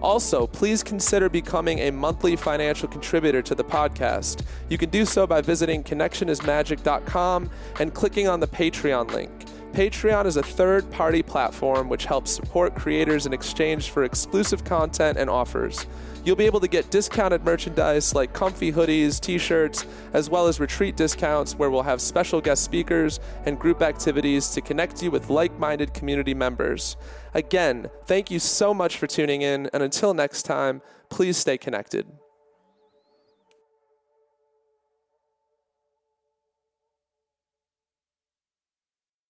Also, 0.00 0.46
please 0.46 0.84
consider 0.84 1.28
becoming 1.28 1.80
a 1.80 1.90
monthly 1.90 2.36
financial 2.36 2.88
contributor 2.88 3.42
to 3.42 3.56
the 3.56 3.64
podcast. 3.64 4.44
You 4.68 4.78
can 4.78 4.90
do 4.90 5.04
so 5.04 5.26
by 5.26 5.40
visiting 5.40 5.82
connectionismagic.com 5.82 7.50
and 7.80 7.94
clicking 7.94 8.28
on 8.28 8.38
the 8.38 8.48
Patreon 8.48 9.10
link. 9.12 9.30
Patreon 9.72 10.26
is 10.26 10.36
a 10.36 10.42
third 10.42 10.88
party 10.92 11.22
platform 11.22 11.88
which 11.88 12.04
helps 12.04 12.30
support 12.30 12.76
creators 12.76 13.26
in 13.26 13.32
exchange 13.32 13.90
for 13.90 14.04
exclusive 14.04 14.64
content 14.64 15.18
and 15.18 15.28
offers. 15.28 15.86
You'll 16.24 16.36
be 16.36 16.46
able 16.46 16.60
to 16.60 16.68
get 16.68 16.90
discounted 16.90 17.44
merchandise 17.44 18.14
like 18.14 18.32
comfy 18.32 18.72
hoodies, 18.72 19.20
t 19.20 19.38
shirts, 19.38 19.84
as 20.12 20.30
well 20.30 20.46
as 20.46 20.60
retreat 20.60 20.96
discounts 20.96 21.56
where 21.56 21.68
we'll 21.68 21.82
have 21.82 22.00
special 22.00 22.40
guest 22.40 22.62
speakers 22.62 23.18
and 23.44 23.58
group 23.58 23.82
activities 23.82 24.48
to 24.50 24.60
connect 24.60 25.02
you 25.02 25.10
with 25.10 25.30
like 25.30 25.58
minded 25.58 25.92
community 25.94 26.34
members. 26.34 26.96
Again, 27.34 27.90
thank 28.06 28.30
you 28.30 28.38
so 28.38 28.72
much 28.72 28.98
for 28.98 29.08
tuning 29.08 29.42
in, 29.42 29.68
and 29.72 29.82
until 29.82 30.14
next 30.14 30.44
time, 30.44 30.80
please 31.08 31.36
stay 31.36 31.58
connected. 31.58 32.06